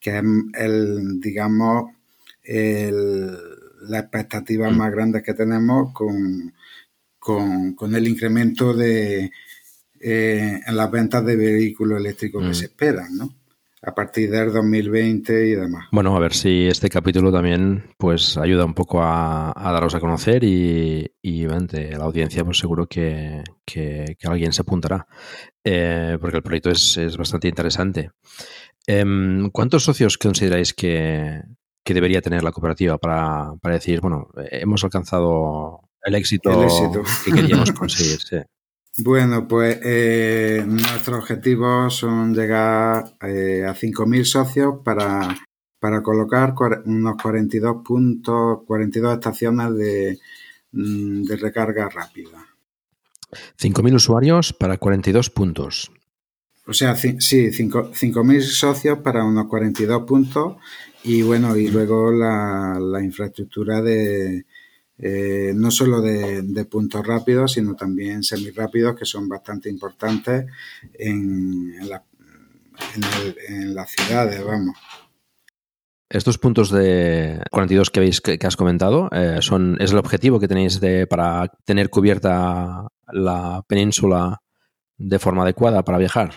que 0.00 0.10
el, 0.58 1.20
digamos, 1.20 1.90
el, 2.42 3.38
la 3.88 3.98
expectativa 4.00 4.70
más 4.70 4.90
grande 4.90 5.22
que 5.22 5.34
tenemos 5.34 5.92
con, 5.92 6.52
con, 7.18 7.74
con 7.74 7.94
el 7.94 8.08
incremento 8.08 8.74
de 8.74 9.30
eh, 10.00 10.60
en 10.66 10.76
las 10.76 10.90
ventas 10.90 11.24
de 11.24 11.36
vehículos 11.36 11.98
eléctricos 12.00 12.42
que 12.42 12.48
Mm. 12.50 12.54
se 12.54 12.64
esperan, 12.66 13.16
¿no? 13.16 13.34
A 13.86 13.94
partir 13.94 14.30
del 14.30 14.52
2020 14.52 15.46
y 15.48 15.54
demás. 15.54 15.86
Bueno, 15.92 16.16
a 16.16 16.20
ver 16.20 16.32
si 16.32 16.66
este 16.66 16.88
capítulo 16.88 17.30
también 17.30 17.84
pues 17.98 18.36
ayuda 18.38 18.64
un 18.64 18.74
poco 18.74 19.02
a, 19.02 19.52
a 19.54 19.72
daros 19.72 19.94
a 19.94 20.00
conocer 20.00 20.42
y, 20.44 21.06
y 21.20 21.44
ante 21.46 21.90
la 21.96 22.04
audiencia 22.04 22.44
pues 22.44 22.58
seguro 22.58 22.86
que, 22.86 23.42
que- 23.66 24.16
que 24.18 24.26
alguien 24.28 24.52
se 24.52 24.62
apuntará 24.62 25.06
eh, 25.62 26.16
porque 26.20 26.38
el 26.38 26.42
proyecto 26.42 26.70
es, 26.70 26.96
es 26.96 27.16
bastante 27.16 27.48
interesante. 27.48 28.10
Em, 28.86 29.50
¿Cuántos 29.50 29.84
socios 29.84 30.18
consideráis 30.18 30.72
que, 30.74 31.42
que 31.84 31.94
debería 31.94 32.20
tener 32.22 32.42
la 32.42 32.52
cooperativa 32.52 32.98
para, 32.98 33.52
para 33.60 33.74
decir, 33.76 34.00
bueno, 34.00 34.28
hemos 34.50 34.82
alcanzado 34.84 35.80
el 36.02 36.14
éxito, 36.14 36.50
El 36.52 36.64
éxito. 36.64 37.02
que 37.24 37.32
queríamos 37.32 37.72
conseguir? 37.78 38.18
sí. 38.20 38.36
Bueno, 38.98 39.48
pues 39.48 39.80
eh, 39.82 40.62
nuestros 40.66 41.18
objetivos 41.18 41.96
son 41.96 42.32
llegar 42.32 43.04
eh, 43.22 43.64
a 43.66 43.74
5.000 43.74 44.24
socios 44.24 44.76
para, 44.84 45.36
para 45.80 46.00
colocar 46.02 46.54
unos 46.84 47.16
42 47.20 47.82
puntos, 47.84 48.60
42 48.64 49.14
estaciones 49.14 49.74
de, 49.74 50.18
mm, 50.72 51.24
de 51.24 51.36
recarga 51.36 51.88
rápida. 51.88 52.46
5.000 53.58 53.94
usuarios 53.96 54.52
para 54.52 54.78
42 54.78 55.28
puntos. 55.30 55.90
O 56.66 56.72
sea, 56.72 56.94
sí, 56.94 57.16
cinco- 57.52 57.90
5.000 57.92 58.40
socios 58.42 58.98
para 59.00 59.24
unos 59.24 59.48
42 59.48 60.04
puntos 60.04 60.56
y 61.02 61.22
bueno, 61.22 61.56
y 61.56 61.68
luego 61.68 62.12
la, 62.12 62.78
la 62.80 63.02
infraestructura 63.02 63.82
de 63.82 64.46
eh, 64.98 65.52
no 65.54 65.70
solo 65.70 66.00
de, 66.00 66.42
puntos 66.64 67.06
rápidos, 67.06 67.52
sino 67.52 67.74
también 67.74 68.22
semirápidos 68.22 68.96
que 68.96 69.04
son 69.04 69.28
bastante 69.28 69.68
importantes 69.68 70.46
en, 70.94 71.74
en, 71.80 71.88
la- 71.88 72.04
en 72.94 73.02
el- 73.04 73.36
en 73.48 73.74
las 73.74 73.90
ciudades, 73.90 74.44
vamos. 74.44 74.76
Estos 76.08 76.38
puntos 76.38 76.70
de 76.70 77.40
42 77.50 77.90
que, 77.90 77.98
habéis, 78.00 78.20
que, 78.20 78.38
que 78.38 78.46
has 78.46 78.56
comentado 78.56 79.08
eh, 79.10 79.38
son, 79.40 79.76
es 79.80 79.90
el 79.90 79.98
objetivo 79.98 80.38
que 80.38 80.46
tenéis 80.46 80.78
de, 80.80 81.06
para 81.06 81.48
tener 81.64 81.90
cubierta 81.90 82.86
la 83.12 83.64
península 83.66 84.40
de 84.96 85.18
forma 85.18 85.42
adecuada 85.42 85.82
para 85.82 85.98
viajar. 85.98 86.34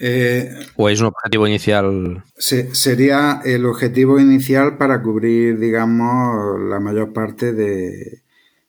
Eh, 0.00 0.54
¿O 0.76 0.88
es 0.88 1.00
un 1.00 1.06
objetivo 1.06 1.46
inicial? 1.46 2.22
se- 2.36 2.74
sería 2.74 3.40
el 3.44 3.66
objetivo 3.66 4.18
inicial 4.20 4.76
para 4.78 5.02
cubrir, 5.02 5.58
digamos, 5.58 6.60
la 6.70 6.78
mayor 6.78 7.12
parte 7.12 7.52
de, 7.52 8.22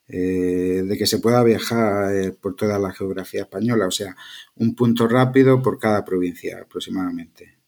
eh, 0.08 0.82
de 0.86 0.98
que 0.98 1.06
se 1.06 1.20
pueda 1.20 1.44
viajar 1.44 2.16
eh, 2.16 2.32
por 2.32 2.56
toda 2.56 2.80
la 2.80 2.92
geografía 2.92 3.42
española. 3.44 3.86
O 3.88 3.92
sea, 3.92 4.16
un 4.56 4.74
punto 4.76 5.08
rápido 5.08 5.62
por 5.62 5.78
cada 5.78 6.04
provincia 6.04 6.60
aproximadamente. 6.64 7.60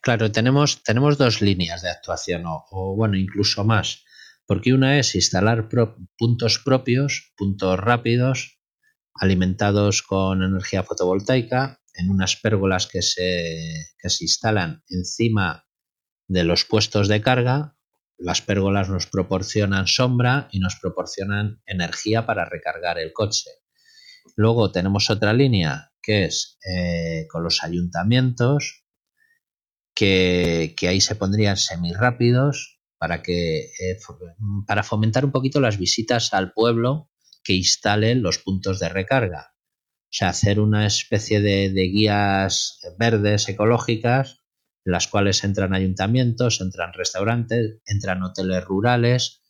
Claro, 0.00 0.32
tenemos, 0.32 0.82
tenemos 0.82 1.18
dos 1.18 1.40
líneas 1.42 1.82
de 1.82 1.90
actuación, 1.90 2.46
o, 2.46 2.64
o, 2.70 2.94
bueno, 2.96 3.16
incluso 3.16 3.64
más, 3.64 4.04
porque 4.46 4.72
una 4.74 4.98
es 4.98 5.14
instalar 5.14 5.68
pro- 5.68 5.96
puntos 6.18 6.58
propios, 6.58 7.32
puntos 7.36 7.78
rápidos, 7.78 8.58
alimentados 9.14 10.02
con 10.02 10.42
energía 10.42 10.82
fotovoltaica, 10.82 11.80
en 11.94 12.10
unas 12.10 12.36
pérgolas 12.36 12.86
que 12.86 13.02
se, 13.02 13.86
que 13.98 14.10
se 14.10 14.24
instalan 14.24 14.82
encima 14.88 15.66
de 16.28 16.44
los 16.44 16.64
puestos 16.64 17.08
de 17.08 17.20
carga. 17.20 17.76
Las 18.16 18.42
pérgolas 18.42 18.88
nos 18.88 19.06
proporcionan 19.06 19.86
sombra 19.86 20.48
y 20.52 20.60
nos 20.60 20.76
proporcionan 20.76 21.62
energía 21.66 22.26
para 22.26 22.44
recargar 22.44 22.98
el 22.98 23.12
coche. 23.12 23.50
Luego 24.36 24.72
tenemos 24.72 25.10
otra 25.10 25.32
línea 25.32 25.92
que 26.02 26.24
es 26.24 26.58
eh, 26.68 27.26
con 27.30 27.42
los 27.42 27.64
ayuntamientos, 27.64 28.84
que, 29.94 30.74
que 30.76 30.88
ahí 30.88 31.00
se 31.00 31.14
pondrían 31.14 31.56
semirápidos 31.56 32.80
para 32.98 33.22
que 33.22 33.58
eh, 33.58 33.98
para 34.66 34.82
fomentar 34.82 35.24
un 35.24 35.32
poquito 35.32 35.60
las 35.60 35.78
visitas 35.78 36.32
al 36.34 36.52
pueblo 36.52 37.10
que 37.42 37.54
instalen 37.54 38.22
los 38.22 38.38
puntos 38.38 38.80
de 38.80 38.88
recarga. 38.88 39.53
Sea, 40.14 40.28
hacer 40.28 40.60
una 40.60 40.86
especie 40.86 41.40
de, 41.40 41.70
de 41.70 41.82
guías 41.88 42.78
verdes 42.98 43.48
ecológicas 43.48 44.44
en 44.84 44.92
las 44.92 45.08
cuales 45.08 45.42
entran 45.42 45.74
ayuntamientos, 45.74 46.60
entran 46.60 46.92
restaurantes, 46.92 47.80
entran 47.86 48.22
hoteles 48.22 48.64
rurales. 48.64 49.42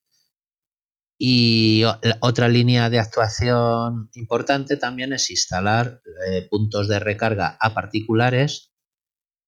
Y 1.18 1.82
otra 2.20 2.48
línea 2.48 2.88
de 2.88 2.98
actuación 2.98 4.08
importante 4.14 4.78
también 4.78 5.12
es 5.12 5.30
instalar 5.30 6.00
eh, 6.28 6.48
puntos 6.48 6.88
de 6.88 6.98
recarga 6.98 7.58
a 7.60 7.74
particulares 7.74 8.72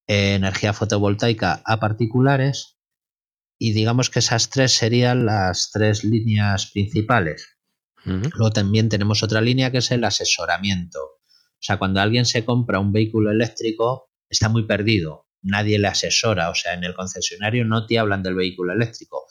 eh, 0.07 0.35
energía 0.35 0.71
fotovoltaica 0.71 1.61
a 1.65 1.79
particulares 1.79 2.77
y 3.59 3.73
digamos 3.73 4.09
que 4.09 4.19
esas 4.19 4.49
tres 4.49 4.71
serían 4.71 5.25
las 5.25 5.71
tres 5.71 6.03
líneas 6.03 6.71
principales. 6.71 7.56
Luego 8.05 8.51
también 8.51 8.89
tenemos 8.89 9.23
otra 9.23 9.41
línea 9.41 9.71
que 9.71 9.79
es 9.79 9.91
el 9.91 10.03
asesoramiento. 10.03 10.99
O 10.99 11.59
sea, 11.59 11.77
cuando 11.77 11.99
alguien 11.99 12.25
se 12.25 12.45
compra 12.45 12.79
un 12.79 12.91
vehículo 12.91 13.31
eléctrico, 13.31 14.11
está 14.29 14.47
muy 14.47 14.65
perdido. 14.65 15.27
Nadie 15.41 15.79
le 15.79 15.87
asesora. 15.87 16.49
O 16.49 16.55
sea, 16.55 16.73
en 16.73 16.83
el 16.83 16.93
concesionario 16.93 17.65
no 17.65 17.85
te 17.85 17.99
hablan 17.99 18.23
del 18.23 18.35
vehículo 18.35 18.73
eléctrico. 18.73 19.25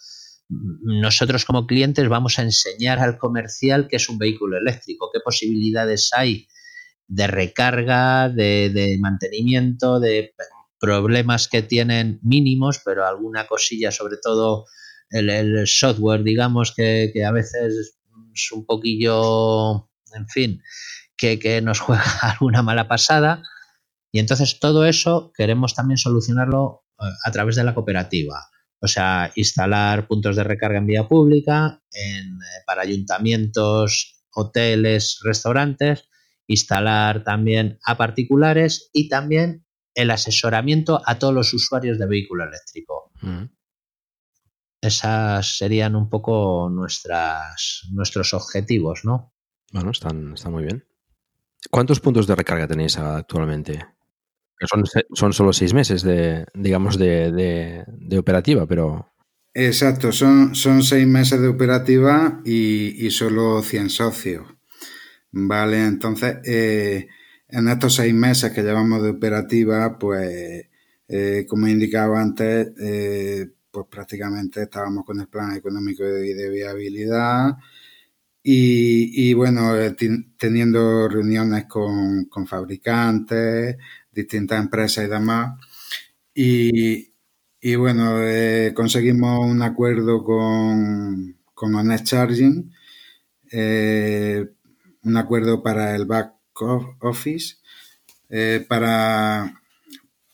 Nosotros 0.48 1.44
como 1.44 1.66
clientes 1.66 2.08
vamos 2.08 2.38
a 2.38 2.42
enseñar 2.42 2.98
al 3.00 3.18
comercial 3.18 3.88
qué 3.88 3.96
es 3.96 4.08
un 4.08 4.18
vehículo 4.18 4.58
eléctrico, 4.58 5.10
qué 5.12 5.20
posibilidades 5.24 6.10
hay 6.12 6.46
de 7.08 7.26
recarga, 7.26 8.28
de, 8.28 8.96
mantenimiento, 9.00 10.00
de 10.00 10.34
problemas 10.78 11.48
que 11.48 11.62
tienen 11.62 12.20
mínimos, 12.22 12.80
pero 12.84 13.06
alguna 13.06 13.46
cosilla, 13.46 13.90
sobre 13.90 14.16
todo 14.22 14.66
el, 15.10 15.66
software, 15.66 16.22
digamos, 16.22 16.74
que, 16.74 17.12
a 17.24 17.32
veces 17.32 17.98
un 18.52 18.64
poquillo, 18.64 19.90
en 20.14 20.28
fin, 20.28 20.62
que, 21.16 21.38
que, 21.38 21.60
nos 21.62 21.80
juega 21.80 22.04
alguna 22.22 22.62
mala 22.62 22.88
pasada. 22.88 23.42
Y 24.12 24.18
entonces 24.18 24.58
todo 24.60 24.86
eso 24.86 25.32
queremos 25.36 25.74
también 25.74 25.98
solucionarlo 25.98 26.84
a 26.98 27.30
través 27.30 27.56
de 27.56 27.64
la 27.64 27.74
cooperativa. 27.74 28.48
O 28.80 28.88
sea, 28.88 29.32
instalar 29.34 30.06
puntos 30.06 30.36
de 30.36 30.44
recarga 30.44 30.78
en 30.78 30.86
vía 30.86 31.08
pública, 31.08 31.82
en, 31.92 32.38
para 32.66 32.82
ayuntamientos, 32.82 34.22
hoteles, 34.34 35.20
restaurantes, 35.22 36.08
instalar 36.46 37.24
también 37.24 37.78
a 37.84 37.96
particulares 37.96 38.90
y 38.92 39.08
también 39.08 39.66
el 39.94 40.10
asesoramiento 40.10 41.02
a 41.06 41.18
todos 41.18 41.34
los 41.34 41.54
usuarios 41.54 41.98
de 41.98 42.06
vehículo 42.06 42.44
eléctrico. 42.44 43.10
Ujú. 43.22 43.48
Esas 44.80 45.58
serían 45.58 45.96
un 45.96 46.08
poco 46.10 46.70
nuestras, 46.70 47.82
nuestros 47.92 48.34
objetivos, 48.34 49.04
¿no? 49.04 49.32
Bueno, 49.72 49.90
están, 49.90 50.34
están 50.34 50.52
muy 50.52 50.64
bien. 50.64 50.84
¿Cuántos 51.70 52.00
puntos 52.00 52.26
de 52.28 52.36
recarga 52.36 52.68
tenéis 52.68 52.98
actualmente? 52.98 53.86
Son, 54.70 54.84
son 55.14 55.32
solo 55.34 55.52
seis 55.52 55.74
meses 55.74 56.02
de, 56.02 56.46
digamos, 56.54 56.98
de, 56.98 57.32
de- 57.32 57.84
de 57.88 58.18
operativa, 58.18 58.66
pero 58.66 59.12
Exacto, 59.54 60.12
son, 60.12 60.54
son 60.54 60.82
seis 60.82 61.06
meses 61.06 61.40
de 61.40 61.48
operativa 61.48 62.40
y, 62.44 63.06
y 63.06 63.10
solo 63.10 63.62
100 63.62 63.88
socios. 63.88 64.46
Vale, 65.32 65.84
entonces, 65.86 66.38
eh, 66.46 67.08
en 67.48 67.68
estos 67.68 67.94
seis 67.96 68.14
meses 68.14 68.52
que 68.52 68.62
llevamos 68.62 69.02
de 69.02 69.10
operativa, 69.10 69.98
pues, 69.98 70.66
eh, 71.08 71.46
como 71.48 71.66
he 71.66 71.72
indicado 71.72 72.16
antes, 72.16 72.68
eh, 72.80 73.48
pues 73.84 73.86
prácticamente 73.90 74.62
estábamos 74.62 75.04
con 75.04 75.20
el 75.20 75.28
plan 75.28 75.54
económico 75.54 76.02
y 76.04 76.32
de 76.34 76.50
viabilidad 76.50 77.56
y, 78.42 79.34
bueno, 79.34 79.76
eh, 79.76 79.92
ten- 79.92 80.34
teniendo 80.38 81.08
reuniones 81.08 81.66
con, 81.66 82.26
con 82.26 82.46
fabricantes, 82.46 83.76
distintas 84.12 84.60
empresas 84.60 85.04
y 85.06 85.08
demás. 85.08 85.58
Y, 86.34 87.12
y 87.60 87.76
bueno, 87.76 88.22
eh, 88.22 88.72
conseguimos 88.74 89.40
un 89.50 89.62
acuerdo 89.62 90.24
con, 90.24 91.36
con 91.54 91.74
Honest 91.76 92.06
Charging, 92.06 92.72
eh, 93.52 94.46
un 95.04 95.16
acuerdo 95.18 95.62
para 95.62 95.96
el 95.96 96.06
back 96.06 96.34
of- 96.62 96.96
office, 97.00 97.56
para, 98.68 99.60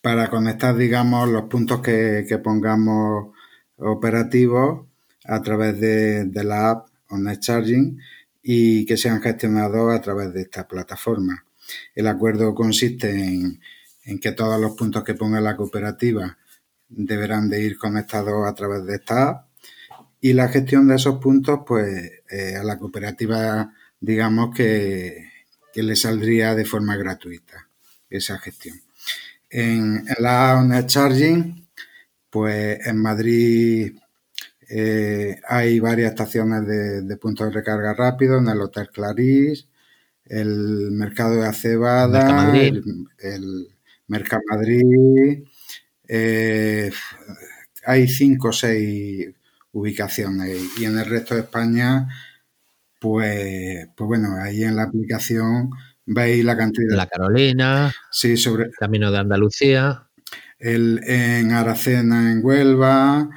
para 0.01 0.29
conectar, 0.29 0.75
digamos, 0.75 1.29
los 1.29 1.43
puntos 1.45 1.81
que 1.81 2.39
pongamos 2.43 3.32
operativos 3.77 4.87
a 5.25 5.41
través 5.41 5.79
de, 5.79 6.25
de 6.25 6.43
la 6.43 6.71
app 6.71 6.87
Honest 7.09 7.41
Charging 7.41 7.99
y 8.41 8.85
que 8.85 8.97
sean 8.97 9.21
gestionados 9.21 9.93
a 9.93 10.01
través 10.01 10.33
de 10.33 10.41
esta 10.41 10.67
plataforma. 10.67 11.45
El 11.95 12.07
acuerdo 12.07 12.53
consiste 12.53 13.09
en, 13.09 13.59
en 14.05 14.19
que 14.19 14.31
todos 14.31 14.59
los 14.59 14.75
puntos 14.75 15.03
que 15.03 15.13
ponga 15.13 15.39
la 15.39 15.55
cooperativa 15.55 16.37
deberán 16.89 17.49
de 17.49 17.61
ir 17.61 17.77
conectados 17.77 18.47
a 18.47 18.53
través 18.53 18.85
de 18.85 18.95
esta 18.95 19.29
app 19.29 19.47
y 20.19 20.33
la 20.33 20.47
gestión 20.47 20.87
de 20.87 20.95
esos 20.95 21.19
puntos, 21.19 21.61
pues 21.65 22.11
eh, 22.29 22.55
a 22.55 22.63
la 22.63 22.77
cooperativa 22.77 23.73
digamos 24.03 24.53
que, 24.53 25.31
le 25.75 25.95
saldría 25.95 26.53
de 26.53 26.65
forma 26.65 26.97
gratuita 26.97 27.69
esa 28.09 28.37
gestión. 28.37 28.79
En, 29.49 30.05
la 30.19 30.59
ONET 30.59 30.87
Charging, 30.87 31.62
pues 32.33 32.79
en 32.87 32.97
Madrid 32.97 33.95
eh, 34.67 35.39
hay 35.47 35.79
varias 35.79 36.13
estaciones 36.13 36.65
de, 36.65 37.17
puntos 37.17 37.45
de 37.45 37.53
recarga 37.53 37.93
rápido 37.93 38.39
en 38.39 38.47
el 38.47 38.59
Hotel 38.59 38.89
Clarís, 38.91 39.67
el 40.25 40.89
Mercado 40.93 41.35
de 41.35 41.45
Acebada, 41.45 42.57
el, 42.57 42.83
el 43.19 43.67
Mercamadrid. 44.07 45.43
Eh, 46.07 46.91
hay 47.85 48.07
cinco 48.07 48.47
o 48.47 48.53
seis 48.53 49.29
ubicaciones 49.71 50.59
y 50.79 50.85
en 50.85 50.97
el 50.97 51.05
resto 51.05 51.35
de 51.35 51.41
España, 51.41 52.07
pues, 52.99 53.89
pues 53.95 54.07
bueno, 54.07 54.37
ahí 54.41 54.63
en 54.63 54.75
la 54.75 54.83
aplicación 54.83 55.69
veis 56.07 56.43
la 56.43 56.57
cantidad. 56.57 56.95
La 56.95 57.05
Carolina, 57.05 57.93
sí, 58.09 58.37
sobre 58.37 58.71
Camino 58.71 59.11
de 59.11 59.19
Andalucía. 59.19 60.09
En 60.65 61.51
Aracena, 61.51 62.31
en 62.31 62.39
Huelva, 62.43 63.29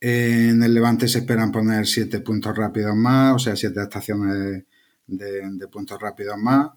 en 0.00 0.62
el 0.62 0.74
Levante 0.74 1.06
se 1.06 1.18
esperan 1.18 1.52
poner 1.52 1.86
siete 1.86 2.20
puntos 2.20 2.56
rápidos 2.56 2.96
más, 2.96 3.34
o 3.34 3.38
sea, 3.38 3.54
siete 3.54 3.82
estaciones 3.82 4.64
de, 5.06 5.68
puntos 5.70 6.00
rápidos 6.00 6.38
más. 6.38 6.70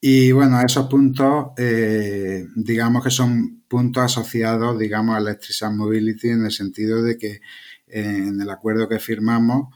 Y 0.00 0.30
bueno, 0.32 0.60
esos 0.62 0.86
puntos, 0.88 1.48
eh, 1.58 2.46
digamos 2.54 3.02
que 3.02 3.10
son 3.10 3.64
puntos 3.68 4.04
asociados, 4.04 4.78
digamos, 4.78 5.16
a 5.16 5.18
Electric 5.18 5.70
Mobility 5.72 6.28
en 6.28 6.44
el 6.44 6.52
sentido 6.52 7.02
de 7.02 7.18
que 7.18 7.40
en 7.88 8.40
el 8.40 8.50
acuerdo 8.50 8.88
que 8.88 8.98
firmamos, 8.98 9.74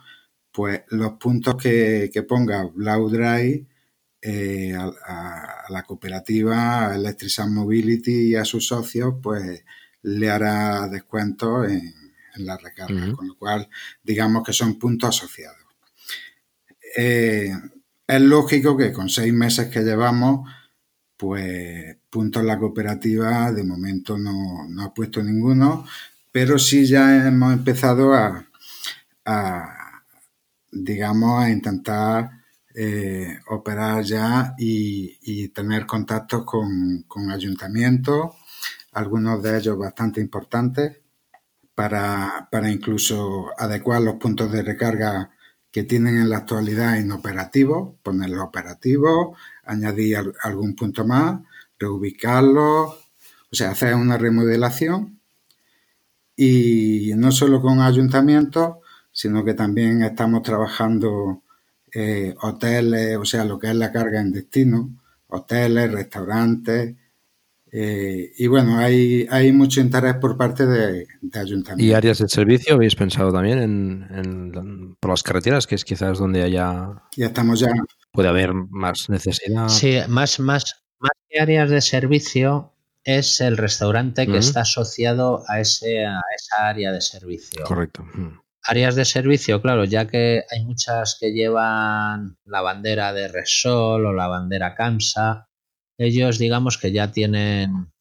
pues 0.53 0.83
los 0.91 1.13
puntos 1.15 1.57
que, 1.57 2.11
ponga 2.29 2.65
Blau 2.75 3.09
Drive 3.09 3.67
eh, 4.25 4.73
a, 4.75 5.65
la 5.69 5.83
cooperativa, 5.83 6.87
a 6.89 6.95
Electric 6.95 7.45
Mobility 7.49 8.31
y 8.31 8.35
a 8.37 8.45
sus 8.45 8.69
socios, 8.69 9.15
pues 9.21 9.65
le 10.03 10.31
hará 10.31 10.87
descuentos 10.89 11.69
en, 11.69 11.93
la 12.37 12.57
recarga, 12.57 13.13
con 13.13 13.29
lo 13.29 13.37
cual 13.37 13.69
digamos 14.03 14.43
que 14.43 14.53
son 14.53 14.79
puntos 14.79 15.11
asociados. 15.11 15.59
Eh, 16.97 17.53
es 18.07 18.21
lógico 18.21 18.77
que 18.77 18.93
con 18.93 19.09
seis 19.09 19.33
meses 19.33 19.69
que 19.69 19.81
llevamos, 19.81 20.49
pues 21.17 21.97
puntos 22.09 22.43
en 22.43 22.47
la 22.47 22.59
cooperativa 22.59 23.53
de 23.53 23.65
momento 23.65 24.17
no, 24.17 24.67
no 24.69 24.83
ha 24.85 24.95
puesto 24.95 25.23
ninguno, 25.23 25.85
pero 26.31 26.59
sí 26.59 26.87
ya 26.87 27.27
hemos 27.27 27.53
empezado 27.53 28.15
a, 28.15 28.47
digamos, 30.71 31.43
a 31.43 31.51
intentar 31.51 32.42
eh, 32.75 33.39
operar 33.49 34.03
ya 34.05 34.55
y, 34.59 35.49
tener 35.49 35.87
contactos 35.87 36.45
con, 36.45 37.31
ayuntamientos, 37.31 38.33
algunos 38.93 39.43
de 39.43 39.59
ellos 39.59 39.79
bastante 39.79 40.21
importantes, 40.21 40.99
para, 41.75 42.49
para, 42.51 42.71
incluso 42.71 43.49
adecuar 43.59 44.03
los 44.03 44.17
puntos 44.17 44.53
de 44.53 44.63
recarga 44.63 45.31
que 45.71 45.85
tienen 45.85 46.19
en 46.19 46.31
la 46.31 46.39
actualidad 46.39 46.99
inoperativo, 46.99 47.99
ponerlos 48.03 48.45
operativos, 48.45 49.39
añadir 49.65 50.19
algún 50.43 50.75
punto 50.75 51.07
más, 51.07 51.41
reubicarlos, 51.79 52.91
o 53.51 53.57
sea, 53.57 53.71
hacer 53.71 53.95
una 53.95 54.19
remodelación. 54.19 55.19
Y 56.37 57.13
no 57.17 57.33
solo 57.33 57.61
con 57.61 57.81
ayuntamientos, 57.81 58.77
sino 59.13 59.45
que 59.45 59.55
también 59.55 60.03
estamos 60.03 60.43
trabajando 60.43 61.42
eh, 61.95 62.35
hoteles, 62.41 63.17
o 63.17 63.25
sea, 63.25 63.45
lo 63.45 63.59
que 63.59 63.69
es 63.69 63.77
la 63.77 63.93
carga 63.93 64.21
en 64.21 64.33
destino, 64.33 64.91
hoteles, 65.29 65.93
restaurantes. 65.93 66.97
Eh, 67.75 68.33
y 68.37 68.47
bueno, 68.47 68.79
hay, 68.79 69.27
hay 69.31 69.51
mucho 69.53 69.81
interés 69.81 70.17
por 70.17 70.37
parte 70.37 70.67
de, 70.67 71.07
ayuntamientos. 71.33 71.81
¿Y 71.81 71.95
áreas 71.95 72.19
de 72.19 72.29
servicio 72.29 72.75
habéis 72.75 72.95
pensado 72.95 73.33
también 73.33 73.59
en, 73.59 74.97
por 75.01 75.11
las 75.11 75.23
carreteras, 75.23 75.67
que 75.67 75.75
es 75.75 75.85
quizás 75.85 76.19
donde 76.19 76.43
haya... 76.43 77.03
Ya 77.17 77.27
estamos 77.27 77.61
ya... 77.61 77.69
Puede 78.13 78.29
haber 78.29 78.53
más 78.53 79.09
necesidad. 79.09 79.69
Sí, 79.69 79.97
más, 80.09 80.39
más, 80.39 80.83
más 80.99 81.13
que 81.31 81.41
áreas 81.41 81.71
de 81.71 81.81
servicio, 81.81 82.73
es 83.05 83.41
el 83.41 83.57
restaurante 83.57 84.27
que 84.27 84.39
está 84.39 84.61
asociado 84.61 85.43
a, 85.49 85.61
ese, 85.61 86.05
a 86.05 86.21
esa 86.37 86.69
área 86.69 86.93
de 86.93 87.01
servicio. 87.01 87.65
Correcto. 87.65 88.05
Áreas 88.65 88.95
de 88.95 89.05
servicio, 89.05 89.61
claro, 89.61 89.85
ya 89.85 90.07
que 90.07 90.45
hay 90.51 90.65
muchas 90.65 91.17
que 91.21 91.33
llevan 91.33 92.39
la 92.45 92.61
bandera 92.61 93.13
de 93.13 93.29
Resol 93.29 94.07
o 94.07 94.13
la 94.13 94.29
bandera 94.29 94.75
CAMSA, 94.75 95.49
ellos 95.99 96.39
digamos 96.39 96.79
que 96.79 96.93
ya 96.93 97.11
tienen, 97.11 97.93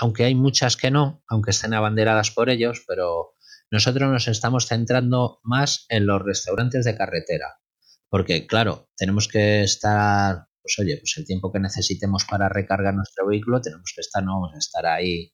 aunque 0.00 0.24
hay 0.24 0.34
muchas 0.34 0.76
que 0.76 0.90
no, 0.90 1.22
aunque 1.28 1.52
estén 1.52 1.74
abanderadas 1.74 2.30
por 2.30 2.50
ellos, 2.50 2.82
pero 2.86 3.34
nosotros 3.70 4.10
nos 4.10 4.26
estamos 4.26 4.66
centrando 4.66 5.38
más 5.44 5.86
en 5.88 6.06
los 6.06 6.22
restaurantes 6.22 6.84
de 6.84 6.96
carretera. 6.96 7.60
Porque, 8.08 8.48
claro, 8.48 8.88
tenemos 8.96 9.28
que 9.28 9.62
estar 9.62 10.48
pues 10.62 10.78
oye, 10.78 10.98
pues 10.98 11.16
el 11.16 11.26
tiempo 11.26 11.50
que 11.52 11.58
necesitemos 11.58 12.24
para 12.24 12.48
recargar 12.48 12.94
nuestro 12.94 13.26
vehículo, 13.26 13.60
tenemos 13.60 13.92
que 13.94 14.02
estar, 14.02 14.22
no 14.22 14.34
vamos 14.34 14.54
a 14.54 14.58
estar 14.58 14.86
ahí 14.86 15.32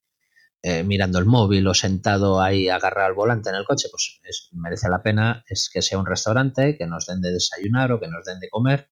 eh, 0.63 0.83
mirando 0.83 1.19
el 1.19 1.27
móvil 1.27 1.67
o 1.69 1.75
sentado 1.75 2.41
ahí 2.41 2.69
agarrado 2.69 3.07
al 3.09 3.15
volante 3.15 3.51
en 3.51 3.57
el 3.57 3.65
coche, 3.65 3.89
pues 3.91 4.21
merece 4.53 4.89
la 4.89 5.03
pena 5.03 5.45
es 5.49 5.71
que 5.73 5.83
sea 5.83 5.99
un 5.99 6.07
restaurante, 6.07 6.77
que 6.77 6.87
nos 6.87 7.07
den 7.07 7.21
de 7.21 7.33
desayunar 7.33 7.93
o 7.93 8.01
que 8.01 8.09
nos 8.09 8.25
den 8.25 8.41
de 8.41 8.49
comer 8.49 8.91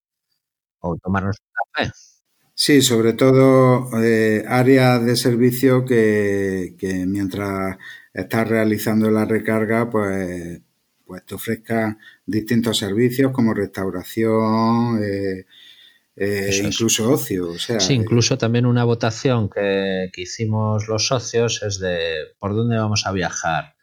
o 0.81 0.97
tomarnos 1.03 1.37
un 1.41 1.85
café. 1.85 1.93
Sí, 2.57 2.83
sobre 2.83 3.15
todo 3.15 3.91
eh, 4.03 4.45
áreas 4.47 5.05
de 5.05 5.17
servicio 5.17 5.85
que, 5.85 6.77
mientras 7.09 7.77
estás 8.13 8.49
realizando 8.49 9.11
la 9.11 9.25
recarga, 9.25 9.91
pues, 9.91 10.61
pues 11.05 11.27
te 11.27 11.35
ofrezca 11.35 11.99
distintos 12.27 12.79
servicios 12.79 13.33
como 13.33 13.55
restauración, 13.55 15.03
eh, 15.03 15.47
eh, 16.17 16.61
incluso 16.63 17.11
ocio. 17.11 17.51
O 17.51 17.59
sea, 17.59 17.81
sí, 17.81 17.95
incluso 17.95 18.39
también 18.39 18.67
una 18.67 18.85
votación 18.85 19.49
que, 19.49 20.11
hicimos 20.17 20.89
los 20.89 21.07
socios 21.07 21.63
es 21.63 21.79
de 21.79 22.35
por 22.39 22.55
dónde 22.55 22.79
vamos 22.79 23.07
a 23.07 23.13
viajar, 23.13 23.75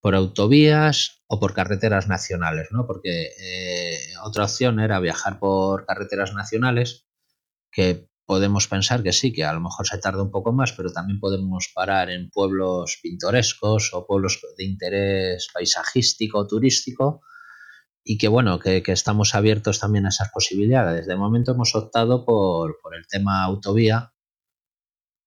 por 0.00 0.14
autovías 0.14 1.22
o 1.26 1.40
por 1.40 1.54
carreteras 1.54 2.08
nacionales, 2.08 2.68
¿no? 2.70 2.86
Porque 2.86 3.30
eh, 3.40 3.98
otra 4.24 4.44
opción 4.44 4.80
era 4.80 5.00
viajar 5.00 5.38
por 5.38 5.86
carreteras 5.86 6.34
nacionales, 6.34 7.06
que 7.72 8.08
podemos 8.26 8.68
pensar 8.68 9.02
que 9.02 9.12
sí, 9.12 9.32
que 9.32 9.44
a 9.44 9.52
lo 9.52 9.60
mejor 9.60 9.86
se 9.86 9.98
tarda 9.98 10.22
un 10.22 10.30
poco 10.30 10.52
más, 10.52 10.72
pero 10.72 10.92
también 10.92 11.18
podemos 11.18 11.70
parar 11.74 12.10
en 12.10 12.30
pueblos 12.30 12.98
pintorescos 13.02 13.92
o 13.92 14.06
pueblos 14.06 14.40
de 14.56 14.64
interés 14.64 15.48
paisajístico, 15.52 16.46
turístico, 16.46 17.22
y 18.04 18.18
que 18.18 18.28
bueno, 18.28 18.58
que, 18.58 18.82
estamos 18.86 19.34
abiertos 19.34 19.80
también 19.80 20.06
a 20.06 20.10
esas 20.10 20.30
posibilidades. 20.30 21.06
De 21.06 21.16
momento 21.16 21.52
hemos 21.52 21.74
optado 21.74 22.24
por, 22.24 22.76
el 22.96 23.06
tema 23.06 23.44
autovía, 23.44 24.12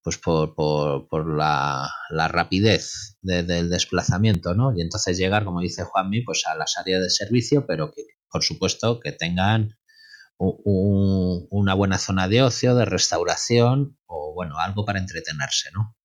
pues 0.02 0.18
por, 0.18 0.56
por, 0.56 1.38
la, 1.38 1.90
rapidez 2.10 3.18
del 3.22 3.70
desplazamiento, 3.70 4.54
¿no? 4.54 4.76
Y 4.76 4.82
entonces 4.82 5.18
llegar, 5.18 5.46
como 5.46 5.62
dice 5.62 5.84
Juanmi, 5.84 6.22
pues 6.22 6.44
a 6.46 6.56
las 6.56 6.78
áreas 6.78 7.02
de 7.02 7.10
servicio, 7.10 7.66
pero 7.66 7.92
que 7.92 8.04
por 8.30 8.44
supuesto 8.44 9.00
que 9.00 9.12
tengan 9.12 9.78
una 10.40 11.74
buena 11.74 11.98
zona 12.00 12.28
de 12.28 12.42
ocio, 12.42 12.76
de 12.76 12.86
restauración 12.86 13.98
o 14.08 14.34
bueno, 14.34 14.58
algo 14.58 14.84
para 14.84 15.00
entretenerse, 15.00 15.70
¿no? 15.72 15.96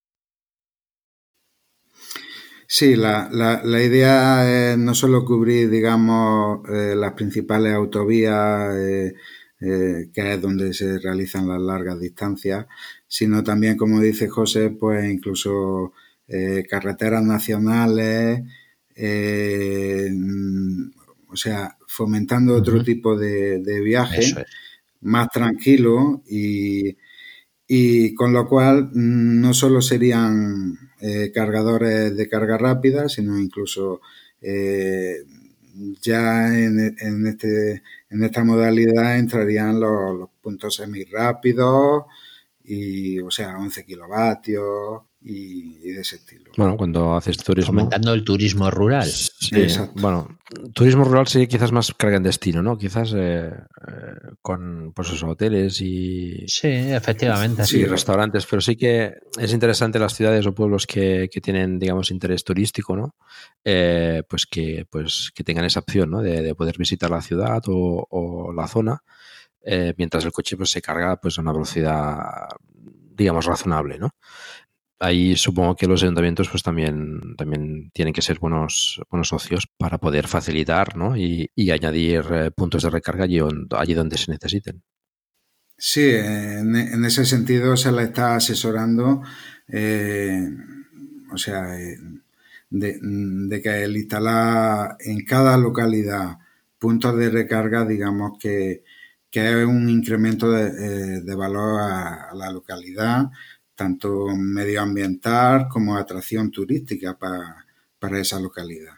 Sí, 2.71 2.97
la, 2.97 3.29
la, 3.33 3.63
la, 3.65 3.83
idea 3.83 4.73
es 4.73 4.79
no 4.79 4.95
solo 4.95 5.25
cubrir, 5.25 5.71
digamos, 5.71 6.61
eh, 6.69 6.95
las 6.95 7.15
principales 7.15 7.73
autovías, 7.73 8.77
eh, 8.77 9.15
eh, 9.61 10.11
que 10.13 10.35
es 10.35 10.41
donde 10.43 10.75
se 10.75 10.99
realizan 10.99 11.49
las 11.49 11.61
largas 11.63 11.99
distancias, 11.99 12.67
sino 13.07 13.43
también, 13.43 13.77
como 13.79 14.01
dice 14.01 14.29
José, 14.29 14.71
pues 14.71 15.11
incluso 15.11 15.95
carreteras 16.69 17.23
nacionales, 17.25 18.43
o 21.31 21.37
sea, 21.37 21.77
fomentando 21.87 22.55
otro 22.55 22.83
tipo 22.85 23.17
de, 23.17 23.61
de 23.61 23.81
viaje 23.81 24.21
más 25.01 25.29
tranquilo 25.31 26.23
y, 26.29 26.97
y 27.67 28.15
con 28.15 28.33
lo 28.33 28.47
cual 28.49 28.91
mm, 28.93 29.41
no 29.41 29.55
solo 29.55 29.83
serían 29.83 30.88
eh, 31.01 31.31
cargadores 31.33 32.17
de 32.17 32.29
carga 32.29 32.59
rápida, 32.59 33.09
sino 33.09 33.39
incluso 33.39 34.01
eh, 34.41 35.25
ya 36.03 36.49
en, 36.49 36.97
en, 37.01 37.27
este, 37.27 37.83
en 38.11 38.25
esta 38.25 38.45
modalidad 38.45 39.19
entrarían 39.19 39.81
los, 39.81 40.29
puntos 40.41 40.77
semi 40.77 41.05
rápidos 41.05 42.05
y, 42.65 43.21
o 43.21 43.31
sea, 43.31 43.59
11 43.59 43.85
kilovatios. 43.85 45.03
Y, 45.21 45.93
de 45.93 46.01
ese 46.01 46.17
estilo. 46.17 46.53
Bueno, 46.57 46.77
cuando 46.77 47.17
haces 47.17 47.39
turismo. 47.39 47.73
Fomentando 47.73 48.13
el 48.15 48.25
turismo 48.25 48.71
rural. 48.71 49.07
Sí, 49.07 49.67
bueno, 49.97 50.39
turismo 50.73 51.05
rural 51.05 51.27
sí 51.27 51.47
quizás 51.49 51.73
más 51.73 51.93
carga 51.95 52.19
en 52.19 52.23
destino, 52.23 52.63
¿no? 52.63 52.79
Quizás 52.79 53.13
eh, 53.17 53.51
eh, 53.51 54.15
con 54.41 54.93
pues 54.95 55.09
esos 55.09 55.25
hoteles 55.25 55.81
y. 55.81 56.47
Sí, 56.47 56.69
efectivamente. 56.69 57.65
Sí, 57.65 57.85
restaurantes, 57.85 58.47
pero 58.47 58.61
sí 58.61 58.77
que 58.77 59.15
es 59.39 59.53
interesante 59.53 59.99
las 59.99 60.15
ciudades 60.15 60.47
o 60.47 60.55
pueblos 60.55 60.87
que, 60.87 61.29
tienen, 61.43 61.79
digamos, 61.79 62.11
interés 62.11 62.45
turístico, 62.45 62.97
¿no? 62.97 63.17
Eh, 63.65 64.23
pues 64.29 64.47
que 64.47 64.87
pues 64.89 65.33
que 65.35 65.45
tengan 65.45 65.65
esa 65.65 65.81
opción, 65.81 66.11
¿no? 66.11 66.23
De, 66.23 66.55
poder 66.55 66.79
visitar 66.79 67.11
la 67.11 67.23
ciudad 67.23 67.63
o, 67.67 68.53
la 68.55 68.69
zona. 68.69 69.03
mientras 69.97 70.25
el 70.25 70.33
coche 70.33 70.57
pues, 70.57 70.71
se 70.71 70.81
carga 70.81 71.21
pues, 71.21 71.39
a 71.39 71.43
una 71.43 71.53
velocidad 71.53 72.49
digamos 73.19 73.45
razonable, 73.47 73.99
¿no? 73.99 74.15
Ahí 74.99 75.37
supongo 75.37 75.77
que 75.77 75.87
los 75.87 76.03
ayuntamientos 76.03 76.49
pues 76.49 76.63
también, 76.63 77.37
también 77.37 77.91
tienen 77.93 78.13
que 78.13 78.23
ser 78.23 78.39
buenos, 78.39 79.01
buenos 79.11 79.29
socios 79.29 79.69
para 79.77 79.99
poder 79.99 80.27
facilitar 80.27 80.97
¿no? 80.97 81.17
y, 81.17 81.51
añadir 81.71 82.25
eh, 82.31 82.51
puntos 82.51 82.83
de 82.83 82.91
recarga 82.91 83.25
allí, 83.25 83.41
allí, 83.71 83.95
donde 83.95 84.19
se 84.19 84.31
necesiten. 84.31 84.83
Sí, 85.77 86.11
en, 86.11 87.05
ese 87.05 87.25
sentido 87.25 87.77
se 87.77 87.93
le 87.93 88.03
está 88.03 88.35
asesorando, 88.35 89.23
eh, 89.69 90.49
o 91.33 91.39
sea, 91.39 91.79
eh, 91.79 91.97
de, 92.71 93.63
que 93.63 93.85
el 93.85 93.97
instalar 93.97 94.97
en 94.99 95.25
cada 95.25 95.57
localidad 95.57 96.39
puntos 96.79 97.17
de 97.17 97.31
recarga, 97.31 97.85
digamos 97.85 98.39
que, 98.41 98.83
que 99.31 99.61
es 99.61 99.67
un 99.67 99.89
incremento 99.89 100.51
de, 100.51 101.35
valor 101.35 101.81
a, 101.81 102.35
la 102.35 102.51
localidad, 102.51 103.27
tanto 103.79 104.27
medioambiental 104.37 105.69
como 105.69 105.97
atracción 105.97 106.51
turística 106.51 107.17
para, 107.17 107.65
para 108.01 108.19
esa 108.19 108.41
localidad. 108.41 108.95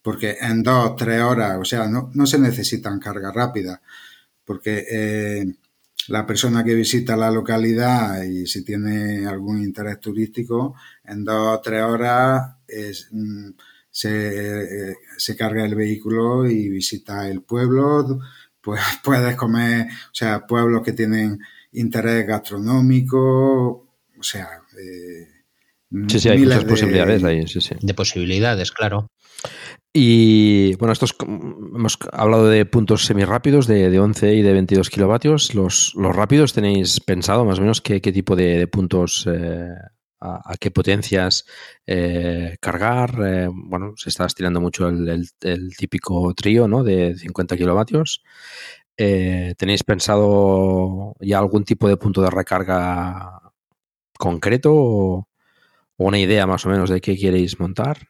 Porque 0.00 0.38
en 0.40 0.62
dos, 0.62 0.96
tres 0.96 1.20
horas, 1.20 1.58
o 1.60 1.64
sea, 1.66 1.88
no, 1.88 2.10
no 2.14 2.26
se 2.26 2.38
necesitan 2.38 2.98
cargas 2.98 3.34
rápidas, 3.34 3.80
porque 4.42 4.86
eh, 4.90 5.44
la 6.08 6.24
persona 6.24 6.64
que 6.64 6.74
visita 6.74 7.18
la 7.18 7.30
localidad 7.30 8.22
y 8.22 8.46
si 8.46 8.64
tiene 8.64 9.26
algún 9.26 9.62
interés 9.62 10.00
turístico, 10.00 10.74
en 11.04 11.22
dos 11.22 11.58
o 11.58 11.60
tres 11.60 11.82
horas 11.82 12.56
mm, 13.10 13.50
se, 13.90 14.90
eh, 14.90 14.96
se, 15.18 15.36
carga 15.36 15.66
el 15.66 15.74
vehículo 15.74 16.48
y 16.48 16.70
visita 16.70 17.28
el 17.28 17.42
pueblo, 17.42 18.20
pues 18.62 18.80
puedes 19.04 19.36
comer, 19.36 19.86
o 19.86 20.14
sea, 20.14 20.46
pueblos 20.46 20.82
que 20.82 20.92
tienen 20.94 21.40
interés 21.72 22.26
gastronómico, 22.26 23.83
o 24.24 24.26
sea, 24.26 24.48
eh, 24.80 25.28
sí, 26.08 26.18
sí, 26.18 26.28
hay 26.30 26.38
muchas 26.38 26.64
posibilidades 26.64 27.22
ahí, 27.24 27.46
sí, 27.46 27.60
sí. 27.60 27.74
De 27.82 27.92
posibilidades, 27.92 28.72
claro. 28.72 29.10
Y 29.92 30.74
bueno, 30.76 30.94
estos 30.94 31.14
hemos 31.20 31.98
hablado 32.10 32.48
de 32.48 32.64
puntos 32.64 33.04
semirápidos 33.04 33.66
de, 33.66 33.90
de 33.90 34.00
11 34.00 34.34
y 34.34 34.40
de 34.40 34.52
22 34.54 34.88
kilovatios. 34.88 35.54
Los, 35.54 35.92
los 35.94 36.16
rápidos 36.16 36.54
tenéis 36.54 37.00
pensado 37.00 37.44
más 37.44 37.58
o 37.58 37.60
menos 37.60 37.82
qué, 37.82 38.00
tipo 38.00 38.34
de, 38.34 38.66
puntos, 38.66 39.28
eh, 39.30 39.68
a, 40.20 40.54
qué 40.58 40.70
potencias 40.70 41.44
eh, 41.86 42.56
cargar. 42.60 43.20
Eh, 43.22 43.48
bueno, 43.52 43.92
se 43.96 44.08
está 44.08 44.24
estirando 44.24 44.62
mucho 44.62 44.88
el, 44.88 45.28
el, 45.42 45.76
típico 45.76 46.32
trío 46.32 46.66
¿no? 46.66 46.82
de 46.82 47.14
50 47.16 47.56
kilovatios. 47.58 48.22
¿Tenéis 48.96 49.82
pensado 49.84 51.14
ya 51.20 51.38
algún 51.38 51.64
tipo 51.64 51.88
de 51.88 51.96
punto 51.96 52.22
de 52.22 52.30
recarga 52.30 53.43
concreto 54.18 54.72
o, 54.74 55.28
una 55.96 56.18
idea 56.18 56.46
más 56.46 56.66
o 56.66 56.70
menos 56.70 56.90
de 56.90 57.00
qué 57.00 57.16
queréis 57.16 57.60
montar? 57.60 58.08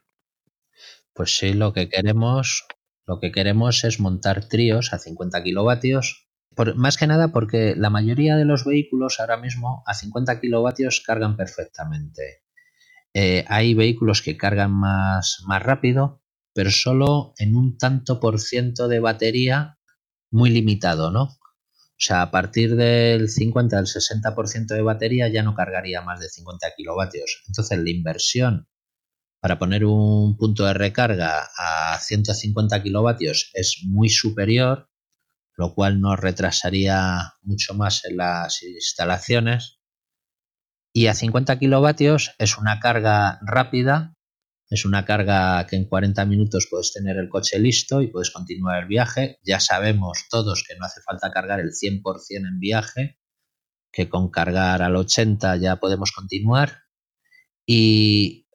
Pues 1.12 1.36
sí, 1.36 1.52
lo 1.52 1.72
que 1.72 1.88
queremos, 1.88 2.66
lo 3.06 3.20
que 3.20 3.30
queremos 3.30 3.84
es 3.84 4.00
montar 4.00 4.48
tríos 4.48 4.92
a 4.92 4.98
50 4.98 5.42
kilovatios. 5.42 6.28
más 6.76 6.96
que 6.96 7.06
nada 7.06 7.28
porque 7.28 7.74
la 7.76 7.90
mayoría 7.90 8.36
de 8.36 8.44
los 8.44 8.64
vehículos 8.64 9.20
ahora 9.20 9.36
mismo 9.36 9.82
a 9.86 9.94
50 9.94 10.40
kilovatios 10.40 11.02
cargan 11.04 11.36
perfectamente. 11.36 12.42
Eh, 13.12 13.44
hay 13.48 13.74
vehículos 13.74 14.22
que 14.22 14.36
cargan 14.36 14.72
más, 14.72 15.44
más 15.46 15.62
rápido, 15.62 16.22
pero 16.52 16.70
solo 16.70 17.34
en 17.38 17.54
un 17.54 17.76
tanto 17.78 18.18
por 18.18 18.40
ciento 18.40 18.88
de 18.88 19.00
batería 19.00 19.78
muy 20.30 20.50
limitado, 20.50 21.10
¿no? 21.12 21.28
O 21.96 22.02
sea, 22.06 22.22
a 22.22 22.30
partir 22.30 22.74
del 22.76 23.28
50 23.28 23.78
al 23.78 23.86
60% 23.86 24.66
de 24.74 24.82
batería 24.82 25.28
ya 25.28 25.42
no 25.42 25.54
cargaría 25.54 26.02
más 26.02 26.20
de 26.20 26.28
50 26.28 26.66
kilovatios. 26.76 27.44
Entonces 27.46 27.78
la 27.78 27.90
inversión 27.90 28.68
para 29.44 29.58
poner 29.58 29.84
un 29.84 30.38
punto 30.38 30.64
de 30.64 30.72
recarga 30.72 31.50
a 31.58 31.98
150 32.00 32.82
kilovatios 32.82 33.50
es 33.52 33.82
muy 33.86 34.08
superior, 34.08 34.88
lo 35.54 35.74
cual 35.74 36.00
nos 36.00 36.18
retrasaría 36.18 37.34
mucho 37.42 37.74
más 37.74 38.06
en 38.06 38.16
las 38.16 38.62
instalaciones. 38.62 39.80
Y 40.94 41.08
a 41.08 41.14
50 41.14 41.58
kilovatios 41.58 42.34
es 42.38 42.56
una 42.56 42.80
carga 42.80 43.38
rápida 43.42 44.13
es 44.70 44.84
una 44.84 45.04
carga 45.04 45.66
que 45.66 45.76
en 45.76 45.84
40 45.86 46.24
minutos 46.24 46.66
puedes 46.70 46.92
tener 46.92 47.16
el 47.16 47.28
coche 47.28 47.58
listo 47.58 48.00
y 48.00 48.08
puedes 48.08 48.30
continuar 48.30 48.82
el 48.82 48.88
viaje. 48.88 49.38
Ya 49.44 49.60
sabemos 49.60 50.24
todos 50.30 50.64
que 50.66 50.76
no 50.76 50.86
hace 50.86 51.00
falta 51.02 51.30
cargar 51.30 51.60
el 51.60 51.72
100% 51.72 52.02
en 52.48 52.58
viaje, 52.58 53.18
que 53.92 54.08
con 54.08 54.30
cargar 54.30 54.82
al 54.82 54.96
80 54.96 55.56
ya 55.56 55.76
podemos 55.76 56.12
continuar. 56.12 56.84
Y, 57.66 58.46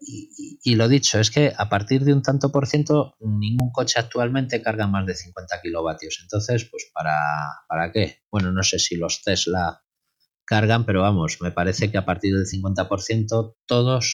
lo 0.66 0.88
dicho, 0.88 1.20
es 1.20 1.32
que 1.32 1.54
a 1.56 1.70
partir 1.70 2.04
de 2.04 2.14
un 2.14 2.22
tanto 2.22 2.52
por 2.52 2.68
ciento, 2.68 3.16
ningún 3.20 3.72
coche 3.72 4.00
actualmente 4.00 4.62
carga 4.62 4.88
más 4.88 5.06
de 5.06 5.16
50 5.16 5.62
kilovatios. 5.62 6.20
Entonces, 6.22 6.68
pues 6.70 6.90
¿para, 6.94 7.18
¿para 7.68 7.92
qué? 7.92 8.22
Bueno, 8.32 8.52
no 8.52 8.64
sé 8.64 8.80
si 8.80 8.96
los 8.96 9.22
Tesla 9.24 9.84
cargan, 10.46 10.86
pero 10.86 11.02
vamos, 11.02 11.38
me 11.42 11.52
parece 11.52 11.92
que 11.92 11.98
a 11.98 12.06
partir 12.06 12.34
del 12.36 12.46
50% 12.46 13.56
todos 13.68 14.14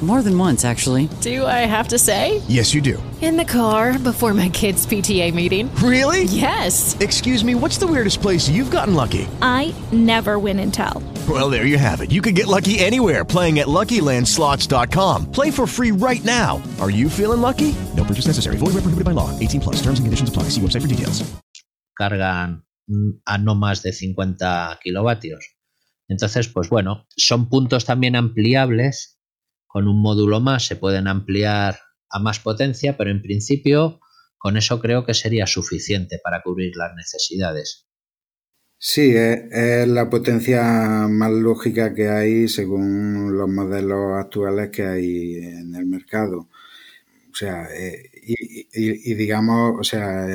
More 0.00 0.22
than 0.22 0.38
once, 0.38 0.64
actually. 0.64 1.10
Do 1.20 1.44
I 1.44 1.66
have 1.68 1.88
to 1.88 1.98
say? 1.98 2.40
Yes, 2.48 2.72
you 2.72 2.80
do. 2.80 3.02
In 3.20 3.36
the 3.36 3.44
car 3.44 3.98
before 3.98 4.32
my 4.32 4.48
kids' 4.48 4.86
PTA 4.86 5.34
meeting. 5.34 5.70
Really? 5.74 6.24
Yes. 6.24 6.98
Excuse 7.00 7.44
me, 7.44 7.54
what's 7.54 7.76
the 7.76 7.86
weirdest 7.86 8.22
place 8.22 8.48
you've 8.48 8.70
gotten 8.70 8.94
lucky? 8.94 9.28
I 9.42 9.74
never 9.92 10.38
win 10.38 10.58
and 10.58 10.72
tell. 10.72 11.02
Well, 11.28 11.50
there 11.50 11.66
you 11.66 11.76
have 11.76 12.00
it. 12.00 12.10
You 12.10 12.22
can 12.22 12.32
get 12.32 12.46
lucky 12.46 12.78
anywhere 12.78 13.26
playing 13.26 13.58
at 13.58 13.66
LuckyLandSlots.com. 13.66 15.30
Play 15.32 15.50
for 15.50 15.66
free 15.66 15.90
right 15.90 16.24
now. 16.24 16.62
Are 16.80 16.90
you 16.90 17.10
feeling 17.10 17.42
lucky? 17.42 17.74
No 17.94 18.04
purchase 18.04 18.26
necessary. 18.26 18.56
Void 18.56 18.72
where 18.72 18.80
prohibited 18.80 19.04
by 19.04 19.12
law. 19.12 19.28
18 19.38 19.60
plus. 19.60 19.76
Terms 19.82 20.00
and 20.00 20.06
conditions 20.06 20.30
apply. 20.30 20.44
See 20.44 20.62
website 20.62 20.80
for 20.80 20.88
details. 20.88 21.22
Cargan 21.98 22.64
a 23.26 23.38
no 23.38 23.54
más 23.54 23.82
de 23.82 23.92
50 23.92 24.80
kilovatios. 24.82 25.44
Entonces, 26.08 26.48
pues 26.48 26.70
bueno, 26.70 27.06
son 27.16 27.48
puntos 27.50 27.84
también 27.84 28.16
ampliables 28.16 29.19
Con 29.72 29.86
un 29.86 30.02
módulo 30.02 30.40
más 30.40 30.66
se 30.66 30.76
pueden 30.76 31.06
ampliar 31.06 31.78
a 32.10 32.18
más 32.18 32.40
potencia, 32.40 32.96
pero 32.96 33.10
en 33.10 33.22
principio 33.22 34.00
con 34.36 34.56
eso 34.56 34.80
creo 34.80 35.04
que 35.04 35.14
sería 35.14 35.46
suficiente 35.46 36.18
para 36.22 36.42
cubrir 36.42 36.74
las 36.74 36.94
necesidades. 36.96 37.86
Sí, 38.78 39.14
es, 39.14 39.86
la 39.86 40.08
potencia 40.08 41.06
más 41.08 41.30
lógica 41.30 41.94
que 41.94 42.08
hay 42.08 42.48
según 42.48 43.36
los 43.36 43.48
modelos 43.48 44.18
actuales 44.18 44.70
que 44.70 44.82
hay 44.86 45.34
en 45.34 45.74
el 45.74 45.86
mercado. 45.86 46.48
O 47.30 47.34
sea, 47.34 47.68
eh, 47.72 48.10
y, 48.22 49.14
digamos, 49.14 49.76
o 49.78 49.84
sea, 49.84 50.26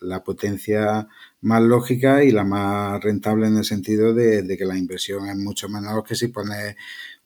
la 0.00 0.22
potencia 0.24 1.06
más 1.42 1.62
lógica 1.62 2.24
y 2.24 2.32
la 2.32 2.44
más 2.44 3.02
rentable 3.02 3.46
en 3.46 3.56
el 3.58 3.64
sentido 3.64 4.12
de, 4.12 4.42
de, 4.42 4.58
que 4.58 4.64
la 4.64 4.76
inversión 4.76 5.28
es 5.28 5.36
mucho 5.36 5.68
menor 5.68 6.04
que 6.04 6.16
si 6.16 6.28
pones 6.28 6.76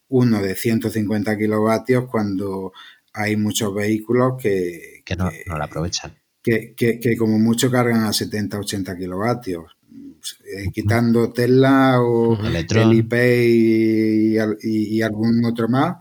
uno 0.09 0.43
de 0.43 0.55
150 0.55 1.37
kilovatios 1.37 2.05
cuando 2.11 2.73
hay 3.13 3.37
muchos 3.37 3.75
vehículos 3.75 4.35
que, 4.41 5.03
que 5.05 5.17
no, 5.17 5.31
no 5.47 5.59
la 5.59 5.65
aprovechan. 5.65 6.15
que, 6.43 6.75
que, 6.75 7.17
como 7.17 7.39
mucho 7.39 7.71
cargan 7.71 8.05
a 8.05 8.13
70, 8.13 8.59
80 8.59 8.97
kilovatios. 8.97 9.77
Eh, 10.45 10.71
quitando 10.73 11.33
Tesla 11.33 12.01
o 12.01 12.39
el 12.43 12.95
IP 12.95 13.13
y, 13.13 14.37
y, 14.63 15.03
algún 15.03 15.45
otro 15.45 15.69
más, 15.69 15.97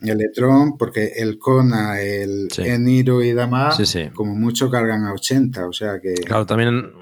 Electron, 0.00 0.76
porque 0.76 1.12
el 1.16 1.38
Kona, 1.38 2.00
el 2.00 2.48
Eniro 2.58 3.22
y 3.22 3.32
demás, 3.32 3.80
como 4.14 4.34
mucho 4.34 4.68
cargan 4.68 5.04
a 5.04 5.12
80, 5.12 5.68
o 5.68 5.72
sea 5.72 6.00
que... 6.00 6.14
Claro, 6.14 6.44
también 6.44 7.01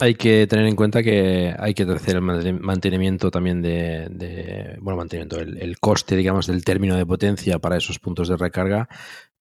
hay 0.00 0.14
que 0.14 0.46
tener 0.46 0.66
en 0.66 0.76
cuenta 0.76 1.02
que 1.02 1.54
hay 1.58 1.74
que 1.74 1.84
hacer 1.84 2.16
el 2.16 2.60
mantenimiento 2.60 3.30
también 3.30 3.62
de, 3.62 4.76
bueno, 4.80 4.96
mantenimiento, 4.96 5.38
el, 5.40 5.78
coste, 5.78 6.16
digamos, 6.16 6.46
del 6.46 6.64
término 6.64 6.96
de 6.96 7.06
potencia 7.06 7.58
para 7.58 7.76
esos 7.76 7.98
puntos 7.98 8.28
de 8.28 8.36
recarga, 8.36 8.88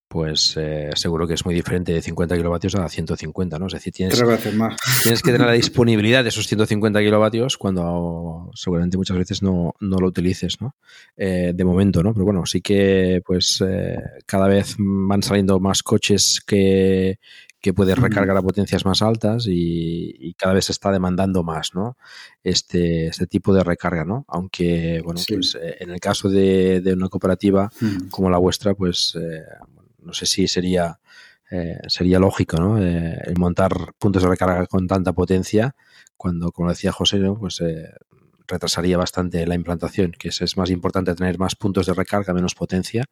pues 0.07 0.55
eh, 0.57 0.91
seguro 0.95 1.27
que 1.27 1.33
es 1.33 1.45
muy 1.45 1.55
diferente 1.55 1.91
de 1.91 2.01
50 2.01 2.37
kilovatios 2.37 2.75
a 2.75 2.87
150, 2.87 3.59
¿no? 3.59 3.67
Es 3.67 3.73
decir, 3.73 3.91
tienes, 3.91 4.23
tienes 5.03 5.21
que 5.21 5.31
tener 5.31 5.47
la 5.47 5.53
disponibilidad 5.53 6.23
de 6.23 6.29
esos 6.29 6.47
150 6.47 6.99
kilovatios 7.01 7.57
cuando 7.57 8.51
seguramente 8.53 8.97
muchas 8.97 9.17
veces 9.17 9.41
no, 9.41 9.73
lo 9.79 10.07
utilices, 10.07 10.61
¿no? 10.61 10.75
Eh, 11.17 11.51
de 11.53 11.65
momento, 11.65 12.03
¿no? 12.03 12.13
Pero 12.13 12.23
bueno, 12.23 12.45
sí 12.45 12.61
que 12.61 13.21
pues 13.25 13.61
eh, 13.67 13.97
cada 14.25 14.47
vez 14.47 14.75
van 14.77 15.23
saliendo 15.23 15.59
más 15.59 15.83
coches 15.83 16.41
que, 16.45 17.19
que 17.65 17.73
puedes 17.73 17.97
recargar 17.97 18.37
a 18.37 18.43
potencias 18.43 18.85
más 18.85 19.01
altas 19.01 19.47
y, 19.49 20.35
cada 20.37 20.53
vez 20.53 20.65
se 20.65 20.71
está 20.71 20.91
demandando 20.91 21.41
más, 21.41 21.73
¿no? 21.73 21.97
Este, 22.43 23.07
este 23.07 23.25
tipo 23.25 23.55
de 23.55 23.63
recarga, 23.63 24.05
¿no? 24.05 24.23
Aunque, 24.27 25.01
bueno, 25.03 25.19
pues 25.27 25.57
eh, 25.59 25.77
en 25.79 25.89
el 25.89 25.99
caso 25.99 26.29
de, 26.29 26.93
una 26.95 27.09
cooperativa 27.09 27.71
como 28.11 28.29
la 28.29 28.37
vuestra, 28.37 28.75
pues 28.75 29.17
eh, 29.19 29.41
no 30.03 30.13
sé 30.13 30.27
si 30.27 30.47
sería, 30.47 30.99
eh, 31.49 31.79
sería 31.87 32.19
lógico, 32.19 32.57
¿no? 32.57 32.77
el 32.77 33.33
montar 33.39 33.71
puntos 33.97 34.21
de 34.21 34.29
recarga 34.29 34.67
con 34.67 34.85
tanta 34.85 35.13
potencia, 35.13 35.75
cuando, 36.17 36.51
como 36.51 36.69
decía 36.69 36.91
José, 36.91 37.17
¿no? 37.17 37.35
pues 37.35 37.63
retrasaría 38.47 38.95
bastante 38.95 39.47
la 39.47 39.55
implantación, 39.55 40.11
que 40.11 40.27
es, 40.27 40.39
es 40.39 40.55
más 40.55 40.69
importante 40.69 41.15
tener 41.15 41.39
más 41.39 41.55
puntos 41.55 41.87
de 41.87 41.95
recarga, 41.95 42.31
menos 42.31 42.53
potencia, 42.53 43.05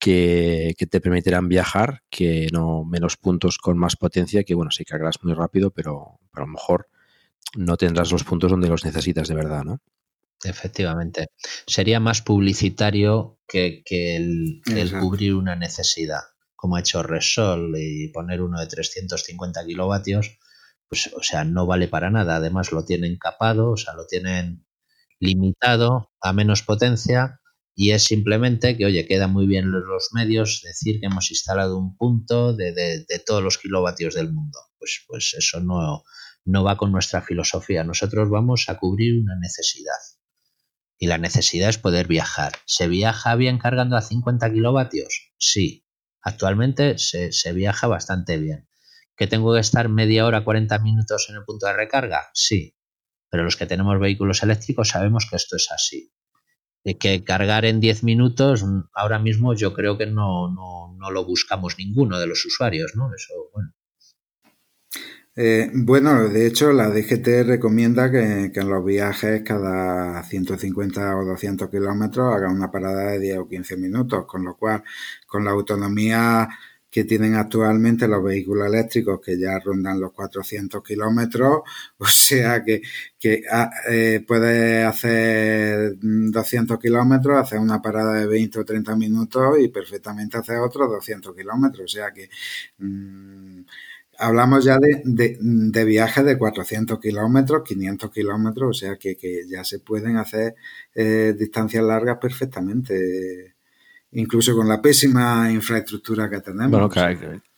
que, 0.00 0.74
te 0.90 1.00
permitirán 1.00 1.48
viajar, 1.48 2.02
que 2.10 2.48
no 2.52 2.84
menos 2.84 3.16
puntos 3.16 3.58
con 3.58 3.78
más 3.78 3.96
potencia, 3.96 4.42
que 4.42 4.54
bueno, 4.54 4.70
sí 4.70 4.84
cargarás 4.84 5.22
muy 5.22 5.34
rápido, 5.34 5.70
pero, 5.70 6.18
a 6.32 6.40
lo 6.40 6.46
mejor 6.46 6.88
no 7.54 7.76
tendrás 7.76 8.10
los 8.10 8.24
puntos 8.24 8.50
donde 8.50 8.68
los 8.68 8.84
necesitas 8.84 9.28
de 9.28 9.34
verdad, 9.34 9.62
¿no? 9.62 9.80
Efectivamente. 10.42 11.28
Sería 11.66 12.00
más 12.00 12.22
publicitario 12.22 13.38
que, 13.46 13.82
el, 13.86 14.62
cubrir 14.98 15.34
una 15.34 15.54
necesidad, 15.54 16.22
como 16.56 16.76
ha 16.76 16.80
hecho 16.80 17.02
Resol 17.02 17.74
y 17.76 18.08
poner 18.08 18.40
uno 18.40 18.58
de 18.58 18.66
350 18.66 19.66
kilovatios, 19.66 20.38
pues, 20.88 21.10
o 21.14 21.22
sea, 21.22 21.44
no 21.44 21.66
vale 21.66 21.88
para 21.88 22.10
nada. 22.10 22.36
Además, 22.36 22.72
lo 22.72 22.86
tienen 22.86 23.18
capado, 23.18 23.72
o 23.72 23.76
sea, 23.76 23.92
lo 23.94 24.06
tienen 24.06 24.64
limitado 25.18 26.10
a 26.22 26.32
menos 26.32 26.62
potencia 26.62 27.39
y 27.80 27.92
es 27.92 28.04
simplemente 28.04 28.76
que, 28.76 28.84
oye, 28.84 29.06
queda 29.06 29.26
muy 29.26 29.46
bien 29.46 29.70
los 29.70 30.10
medios 30.12 30.60
decir 30.62 31.00
que 31.00 31.06
hemos 31.06 31.30
instalado 31.30 31.78
un 31.78 31.96
punto 31.96 32.52
de, 32.52 33.06
todos 33.24 33.42
los 33.42 33.56
kilovatios 33.56 34.12
del 34.12 34.30
mundo. 34.30 34.58
Pues, 34.78 35.02
pues 35.08 35.32
eso 35.32 35.60
no, 35.60 36.04
no 36.44 36.62
va 36.62 36.76
con 36.76 36.92
nuestra 36.92 37.22
filosofía. 37.22 37.82
Nosotros 37.82 38.28
vamos 38.28 38.68
a 38.68 38.76
cubrir 38.76 39.18
una 39.18 39.34
necesidad. 39.40 39.96
Y 40.98 41.06
la 41.06 41.16
necesidad 41.16 41.70
es 41.70 41.78
poder 41.78 42.06
viajar. 42.06 42.52
¿Se 42.66 42.86
viaja 42.86 43.34
bien 43.34 43.56
cargando 43.56 43.96
a 43.96 44.02
50 44.02 44.52
kilovatios? 44.52 45.32
Sí. 45.38 45.86
Actualmente 46.20 46.98
se, 46.98 47.32
se 47.32 47.54
viaja 47.54 47.86
bastante 47.86 48.36
bien. 48.36 48.68
¿Que 49.16 49.26
tengo 49.26 49.54
que 49.54 49.60
estar 49.60 49.88
media 49.88 50.26
hora, 50.26 50.44
40 50.44 50.80
minutos 50.80 51.28
en 51.30 51.36
el 51.36 51.44
punto 51.44 51.64
de 51.64 51.72
recarga? 51.72 52.28
Sí. 52.34 52.76
Pero 53.30 53.42
los 53.42 53.56
que 53.56 53.64
tenemos 53.64 53.98
vehículos 53.98 54.42
eléctricos 54.42 54.90
sabemos 54.90 55.26
que 55.30 55.36
esto 55.36 55.56
es 55.56 55.70
así 55.72 56.12
que 56.98 57.24
cargar 57.24 57.64
en 57.64 57.80
10 57.80 58.04
minutos, 58.04 58.64
ahora 58.94 59.18
mismo 59.18 59.54
yo 59.54 59.74
creo 59.74 59.98
que 59.98 60.06
no, 60.06 60.48
no, 60.48 60.96
no, 60.98 61.10
lo 61.10 61.24
buscamos 61.24 61.76
ninguno 61.78 62.18
de 62.18 62.26
los 62.26 62.44
usuarios, 62.44 62.92
¿no? 62.96 63.10
Eso, 63.14 63.34
bueno. 63.52 63.72
Eh, 65.36 65.70
bueno, 65.72 66.28
de 66.28 66.46
hecho, 66.46 66.72
la 66.72 66.90
DGT 66.90 67.46
recomienda 67.46 68.10
que, 68.10 68.50
que, 68.52 68.60
en 68.60 68.68
los 68.68 68.84
viajes 68.84 69.42
cada 69.44 70.22
150 70.24 71.16
o 71.16 71.24
200 71.24 71.70
kilómetros 71.70 72.34
haga 72.34 72.50
una 72.50 72.70
parada 72.70 73.12
de 73.12 73.20
10 73.20 73.38
o 73.38 73.48
15 73.48 73.76
minutos, 73.76 74.26
con 74.26 74.44
lo 74.44 74.56
cual, 74.56 74.82
con 75.26 75.44
la 75.44 75.52
autonomía 75.52 76.48
que 76.90 77.04
tienen 77.04 77.34
actualmente 77.34 78.08
los 78.08 78.22
vehículos 78.22 78.66
eléctricos 78.66 79.20
que 79.20 79.38
ya 79.38 79.58
rondan 79.60 80.00
los 80.00 80.12
400 80.12 80.82
kilómetros, 80.82 81.60
o 81.98 82.06
sea 82.06 82.64
que, 82.64 82.82
que 83.18 83.44
ah, 83.50 83.70
eh, 83.88 84.24
puede 84.26 84.84
hacer 84.84 85.94
200 86.00 86.78
kilómetros, 86.78 87.38
hacer 87.38 87.58
una 87.58 87.80
parada 87.80 88.14
de 88.14 88.26
20 88.26 88.60
o 88.60 88.64
30 88.64 88.96
minutos 88.96 89.58
y 89.60 89.68
perfectamente 89.68 90.38
hacer 90.38 90.58
otros 90.58 90.88
200 90.90 91.34
kilómetros, 91.34 91.84
o 91.84 91.96
sea 91.96 92.12
que 92.12 92.28
mm, 92.78 93.60
hablamos 94.18 94.64
ya 94.64 94.78
de, 94.78 95.02
de, 95.04 95.84
viajes 95.84 96.24
de 96.24 96.38
400 96.38 97.00
kilómetros, 97.00 97.62
500 97.64 98.10
kilómetros, 98.10 98.70
o 98.70 98.74
sea 98.74 98.96
que, 98.96 99.16
que 99.16 99.46
ya 99.48 99.64
se 99.64 99.78
pueden 99.80 100.16
hacer 100.16 100.54
eh, 100.94 101.34
distancias 101.38 101.84
largas 101.84 102.18
perfectamente 102.20 103.54
incluso 104.12 104.54
con 104.56 104.68
la 104.68 104.80
pésima 104.80 105.50
infraestructura 105.50 106.28
que 106.28 106.40
tenemos. 106.40 106.70
Bueno, 106.70 106.88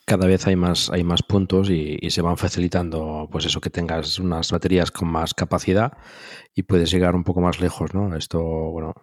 cada, 0.04 0.26
vez 0.26 0.46
hay 0.46 0.56
más, 0.56 0.90
hay 0.90 1.04
más 1.04 1.22
puntos 1.22 1.70
y, 1.70 1.98
se 2.10 2.22
van 2.22 2.36
facilitando, 2.36 3.28
pues 3.30 3.46
eso, 3.46 3.60
que 3.60 3.70
tengas 3.70 4.18
unas 4.18 4.50
baterías 4.50 4.90
con 4.90 5.08
más 5.08 5.32
capacidad 5.32 5.92
y 6.54 6.64
puedes 6.64 6.90
llegar 6.90 7.14
un 7.14 7.24
poco 7.24 7.40
más 7.40 7.60
lejos, 7.60 7.94
¿no? 7.94 8.14
Esto, 8.16 8.40
bueno, 8.40 8.94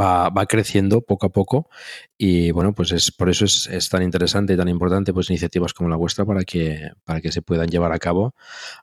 va, 0.00 0.30
va 0.30 0.46
creciendo 0.46 1.02
poco 1.02 1.26
a 1.26 1.32
poco 1.32 1.68
y 2.16 2.50
bueno, 2.50 2.74
pues 2.74 2.92
es 2.92 3.10
por 3.12 3.28
eso 3.28 3.44
es, 3.44 3.88
tan 3.90 4.02
interesante 4.02 4.54
y 4.54 4.56
tan 4.56 4.68
importante 4.68 5.12
pues 5.12 5.30
iniciativas 5.30 5.74
como 5.74 5.90
la 5.90 5.96
vuestra 5.96 6.24
para 6.24 6.44
que, 6.44 6.90
para 7.04 7.20
que 7.20 7.32
se 7.32 7.42
puedan 7.42 7.68
llevar 7.68 7.92
a 7.92 7.98
cabo, 7.98 8.34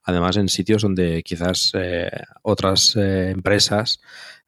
además 0.03 0.37
en 0.37 0.49
sitios 0.49 0.81
donde 0.81 1.23
quizás 1.23 1.71
eh, 1.73 2.09
otras 2.43 2.95
eh, 2.95 3.31
empresas 3.31 3.99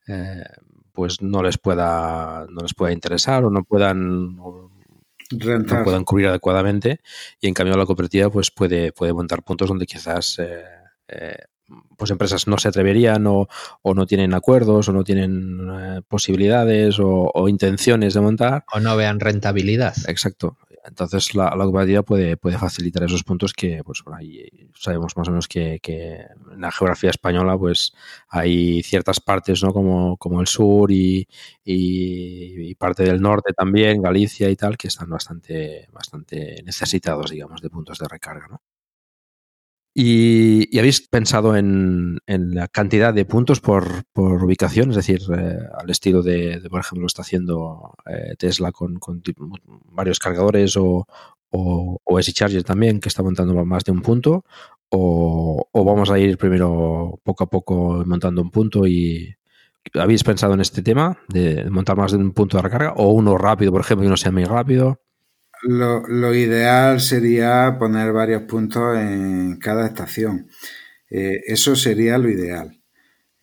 eh, 0.08 0.43
pues 0.91 1.21
no 1.21 1.43
les 1.43 1.58
pueda, 1.58 2.45
no 2.49 2.62
les 2.62 2.73
pueda 2.73 2.93
interesar 2.93 3.43
o 3.45 3.49
no 3.49 3.63
puedan 3.63 4.36
no 4.36 5.84
puedan 5.84 6.04
cubrir 6.04 6.27
adecuadamente 6.27 6.99
y 7.39 7.47
en 7.47 7.54
cambio 7.54 7.77
la 7.77 7.86
cooperativa 7.86 8.30
pues 8.30 8.51
puede, 8.51 8.91
puede 8.91 9.13
montar 9.13 9.43
puntos 9.43 9.69
donde 9.69 9.86
quizás 9.86 10.39
eh, 10.39 10.63
eh, 11.08 11.38
pues 11.97 12.12
empresas 12.12 12.47
no 12.47 12.58
se 12.58 12.67
atreverían 12.67 13.25
o, 13.27 13.47
o, 13.82 13.93
no 13.93 14.06
tienen 14.06 14.34
acuerdos 14.34 14.89
o 14.89 14.93
no 14.93 15.04
tienen 15.04 15.69
eh, 15.71 16.01
posibilidades 16.08 16.99
o, 16.99 17.32
o, 17.34 17.47
intenciones 17.47 18.13
de 18.13 18.21
montar. 18.21 18.65
O 18.73 18.80
no 18.80 18.97
vean 18.97 19.19
rentabilidad. 19.19 19.93
Exacto. 20.08 20.58
Entonces 20.84 21.36
la, 21.36 21.56
la 21.56 22.04
puede, 22.04 22.38
puede 22.38 22.58
facilitar 22.58 23.04
esos 23.04 23.24
puntos 23.24 23.54
que 23.54 23.84
pues 23.84 24.04
ahí 24.13 24.70
sabemos 24.76 25.15
más 25.15 25.28
o 25.28 25.32
menos 25.32 25.48
que, 25.48 25.80
en 25.84 26.62
la 26.62 26.72
geografía 26.72 27.10
española 27.12 27.58
pues 27.58 27.94
hay 28.30 28.82
ciertas 28.84 29.20
partes 29.20 29.63
¿no? 29.63 29.74
como, 29.74 30.17
como 30.17 30.41
el 30.41 30.48
sur 30.48 30.91
y, 30.91 31.28
y, 31.63 32.76
parte 32.76 33.04
del 33.04 33.22
norte 33.22 33.54
también, 33.54 34.02
Galicia 34.02 34.50
y 34.50 34.56
tal, 34.56 34.78
que 34.78 34.88
están 34.88 35.10
bastante, 35.10 35.88
bastante 35.91 36.63
necesitados 36.63 37.30
digamos 37.32 37.62
de 37.62 37.70
puntos 37.70 38.00
de 38.00 38.08
recarga. 38.08 38.48
¿no? 38.48 38.62
¿Y, 39.93 40.77
habéis 40.80 41.08
pensado 41.08 41.58
en, 41.58 42.19
la 42.25 42.67
cantidad 42.69 43.13
de 43.13 43.25
puntos 43.25 43.60
por, 43.60 44.06
ubicación? 44.15 44.91
Es 44.91 44.95
decir, 44.95 45.21
eh, 45.36 45.58
al 45.77 45.89
estilo 45.89 46.21
de, 46.23 46.62
por 46.69 46.80
ejemplo, 46.80 47.08
está 47.08 47.23
haciendo 47.23 47.93
eh, 48.06 48.36
Tesla 48.38 48.71
con, 48.71 48.99
varios 49.91 50.19
cargadores 50.19 50.77
o, 50.77 51.06
o, 51.49 51.99
o 52.04 52.21
Charger 52.21 52.63
también, 52.63 52.99
que 52.99 53.10
está 53.10 53.21
montando 53.21 53.65
más 53.65 53.84
de 53.84 53.91
un 53.91 54.01
punto. 54.01 54.45
O, 54.89 55.67
vamos 55.73 56.10
a 56.10 56.19
ir 56.19 56.38
primero 56.38 57.19
poco 57.23 57.43
a 57.45 57.49
poco 57.49 58.04
montando 58.06 58.42
un 58.42 58.52
punto 58.52 58.87
y, 58.87 59.35
¿Habéis 59.96 60.23
pensado 60.23 60.54
en 60.54 60.62
este 60.62 60.83
tema 60.83 61.17
de 61.27 61.67
montar 61.69 61.98
más 61.98 62.12
de 62.12 62.17
un 62.19 62.33
punto 62.33 62.56
de 62.56 62.63
recarga? 62.63 62.94
¿O 62.98 63.12
uno 63.13 63.37
rápido, 63.37 63.71
por 63.71 63.81
ejemplo, 63.81 64.06
y 64.06 64.10
no 64.10 64.15
sea 64.15 64.31
muy 64.31 64.44
rápido? 64.44 65.02
Lo, 65.64 66.34
ideal 66.34 67.00
sería 67.00 67.76
poner 67.78 68.12
varios 68.12 68.44
puntos 68.44 68.98
en 68.98 69.58
cada 69.58 69.86
estación. 69.86 70.48
Eh, 71.10 71.42
eso 71.46 71.76
sería 71.76 72.18
lo 72.18 72.30
ideal. 72.30 72.78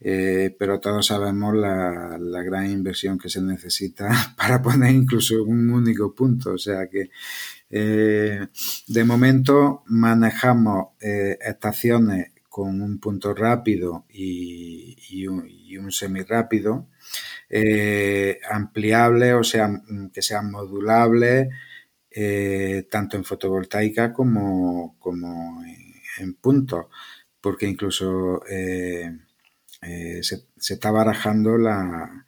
Eh, 0.01 0.55
pero 0.59 0.79
todos 0.81 1.07
sabemos 1.07 1.57
la, 1.57 2.19
gran 2.45 2.71
inversión 2.71 3.19
que 3.19 3.29
se 3.29 3.43
necesita 3.43 4.09
para 4.37 4.63
poner 4.63 4.93
incluso 4.93 5.43
un 5.45 5.71
único 5.71 6.15
punto. 6.15 6.53
O 6.53 6.59
sea 6.59 6.89
que 6.89 7.11
eh, 7.71 8.47
de 8.89 9.05
momento 9.05 9.85
manejamos 9.87 10.89
estaciones 11.01 12.33
con 12.49 12.81
un 12.83 12.99
punto 12.99 13.35
rápido 13.35 14.07
y, 14.09 15.27
un, 15.29 15.47
y 15.49 15.77
un 15.77 15.93
semirápido, 15.93 16.89
ampliables, 18.51 19.35
o 19.35 19.45
sea, 19.45 19.71
que 20.13 20.23
sean 20.23 20.51
modulables 20.51 21.49
eh, 22.11 22.87
tanto 22.91 23.17
en 23.17 23.25
fotovoltaica 23.25 24.13
como, 24.13 24.97
como 24.99 25.63
en, 26.19 26.35
puntos, 26.35 26.87
porque 27.41 27.67
incluso 27.67 28.43
eh, 28.49 29.17
eh, 29.83 30.21
se, 30.23 30.47
está 30.75 30.91
barajando 30.91 31.57
la, 31.59 32.27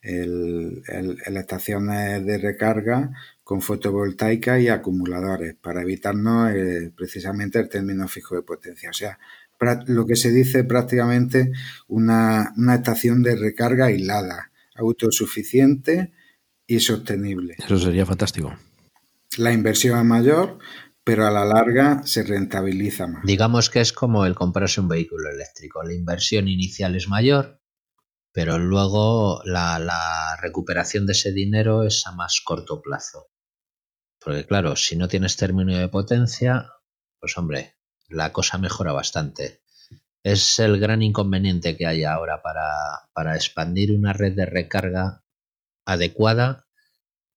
el, 0.00 0.82
las 0.82 1.42
estaciones 1.42 2.24
de 2.24 2.38
recarga 2.38 3.10
con 3.42 3.62
fotovoltaica 3.62 4.60
y 4.60 4.68
acumuladores 4.68 5.54
para 5.54 5.82
evitarnos 5.82 6.52
precisamente 6.96 7.58
el 7.58 7.68
término 7.68 8.06
fijo 8.06 8.36
de 8.36 8.42
potencia. 8.42 8.90
O 8.90 8.94
sea, 8.94 9.18
lo 9.86 10.06
que 10.06 10.16
se 10.16 10.30
dice 10.30 10.64
prácticamente 10.64 11.52
una, 11.88 12.52
una 12.56 12.76
estación 12.76 13.22
de 13.22 13.36
recarga 13.36 13.86
aislada, 13.86 14.50
autosuficiente 14.76 16.12
y 16.66 16.80
sostenible. 16.80 17.56
Eso 17.58 17.78
sería 17.78 18.06
fantástico. 18.06 18.54
La 19.38 19.52
inversión 19.52 19.98
es 19.98 20.04
mayor, 20.04 20.58
pero 21.04 21.26
a 21.26 21.30
la 21.30 21.44
larga 21.44 22.02
se 22.04 22.22
rentabiliza 22.22 23.06
más. 23.06 23.24
Digamos 23.24 23.70
que 23.70 23.80
es 23.80 23.92
como 23.92 24.26
el 24.26 24.34
comprarse 24.34 24.80
un 24.80 24.88
vehículo 24.88 25.30
eléctrico. 25.30 25.82
La 25.82 25.94
inversión 25.94 26.48
inicial 26.48 26.94
es 26.96 27.08
mayor, 27.08 27.60
pero 28.32 28.58
luego 28.58 29.42
la, 29.44 30.36
recuperación 30.40 31.06
de 31.06 31.12
ese 31.12 31.32
dinero 31.32 31.84
es 31.84 32.06
a 32.06 32.12
más 32.12 32.40
corto 32.44 32.80
plazo. 32.82 33.30
Porque 34.20 34.46
claro, 34.46 34.76
si 34.76 34.96
no 34.96 35.08
tienes 35.08 35.36
término 35.36 35.76
de 35.76 35.88
potencia, 35.88 36.70
pues 37.18 37.36
hombre, 37.38 37.76
la 38.08 38.32
cosa 38.32 38.58
mejora 38.58 38.92
bastante. 38.92 39.62
Es 40.22 40.58
el 40.58 40.78
gran 40.78 41.02
inconveniente 41.02 41.76
que 41.76 41.86
hay 41.86 42.04
ahora 42.04 42.42
para 42.42 43.34
expandir 43.34 43.92
una 43.92 44.12
red 44.12 44.34
de 44.34 44.46
recarga 44.46 45.24
adecuada. 45.84 46.68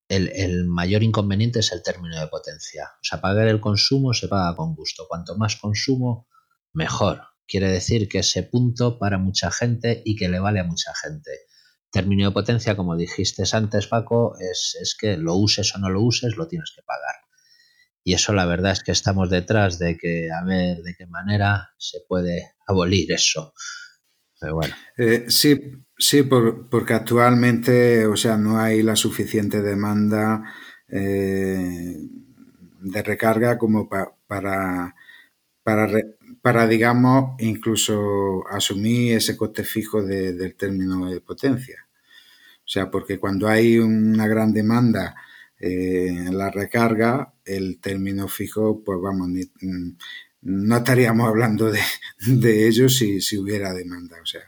El, 0.08 0.32
el, 0.36 0.66
mayor 0.66 1.02
inconveniente 1.02 1.60
es 1.60 1.72
el 1.72 1.82
término 1.82 2.20
de 2.20 2.28
potencia. 2.28 2.92
O 2.96 3.04
sea, 3.04 3.22
pagar 3.22 3.48
el 3.48 3.60
consumo 3.60 4.14
se 4.14 4.28
paga 4.28 4.56
con 4.56 4.76
gusto. 4.76 5.08
Cuanto 5.08 5.36
más 5.38 5.56
consumo, 5.56 6.28
mejor. 6.74 7.24
Quiere 7.48 7.70
decir 7.72 8.08
que 8.08 8.20
ese 8.20 8.44
punto 8.44 9.00
para 9.00 9.18
mucha 9.18 9.52
gente 9.52 10.02
y 10.06 10.16
que 10.16 10.30
le 10.30 10.40
vale 10.40 10.60
a 10.60 10.64
mucha 10.64 10.94
gente. 10.96 11.32
Término 11.92 12.28
de 12.28 12.34
potencia, 12.34 12.76
como 12.76 12.96
dijiste 12.96 13.44
antes, 13.54 13.88
Paco, 13.88 14.36
es, 14.40 14.78
es 14.82 14.96
que 15.00 15.18
lo 15.18 15.36
uses 15.36 15.74
o 15.76 15.80
no 15.80 15.90
lo 15.90 16.02
uses, 16.02 16.36
lo 16.36 16.48
tienes 16.48 16.72
que 16.76 16.82
pagar. 16.84 17.16
Y 18.08 18.14
eso 18.14 18.34
la 18.34 18.46
verdad 18.46 18.72
es 18.72 18.84
que 18.84 18.92
estamos 18.92 19.32
detrás 19.32 19.80
de 19.80 19.98
que 19.98 20.30
a 20.32 20.44
ver 20.46 20.84
de 20.84 20.94
qué 20.96 21.08
manera 21.08 21.72
se 21.80 22.00
puede 22.08 22.54
abolir 22.68 23.12
eso. 23.12 23.54
Eh, 24.98 25.26
sí, 25.28 25.60
sí 25.98 26.24
porque 26.24 26.94
actualmente, 26.94 28.06
o 28.06 28.16
sea, 28.16 28.38
no 28.38 28.60
hay 28.60 28.84
la 28.84 28.96
suficiente 28.96 29.62
demanda 29.62 30.44
eh, 30.88 31.98
de 32.82 33.04
recarga 33.04 33.58
como 33.58 33.90
para, 33.90 34.14
para, 34.28 34.96
para, 36.42 36.68
digamos, 36.68 37.36
incluso 37.40 38.48
asumir 38.50 39.18
ese 39.18 39.36
coste 39.36 39.64
fijo 39.64 40.04
del 40.04 40.56
término 40.56 41.10
de 41.10 41.22
potencia. 41.22 41.88
O 42.60 42.68
sea, 42.68 42.90
porque 42.90 43.20
cuando 43.20 43.48
hay 43.48 43.78
una 43.80 44.28
gran 44.28 44.54
demanda 44.54 45.16
eh, 45.60 46.30
la 46.32 46.50
recarga, 46.52 47.34
el 47.46 47.80
término 47.80 48.28
fijo, 48.28 48.84
pues 48.84 49.00
vamos, 49.02 49.30
mm, 49.30 49.92
no 50.46 50.78
estaríamos 50.78 51.28
hablando 51.28 51.72
de, 51.72 51.82
de 52.28 52.68
ello 52.68 52.88
si, 52.90 53.22
si, 53.22 53.38
hubiera 53.38 53.74
demanda, 53.74 54.18
o 54.22 54.26
sea. 54.26 54.42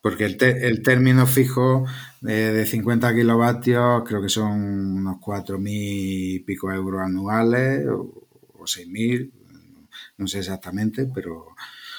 Porque 0.00 0.26
el, 0.26 0.40
el 0.40 0.82
término 0.82 1.26
fijo 1.26 1.84
de 2.20 2.64
50 2.64 3.14
kilovatios 3.14 4.04
creo 4.06 4.22
que 4.22 4.28
son 4.28 4.52
unos 4.52 5.16
4.000 5.16 5.60
y 5.66 6.38
pico 6.40 6.72
euros 6.72 7.02
anuales 7.02 7.84
o, 7.88 8.28
o 8.54 8.64
6.000, 8.64 9.32
no 10.18 10.26
sé 10.28 10.38
exactamente, 10.38 11.10
pero 11.12 11.48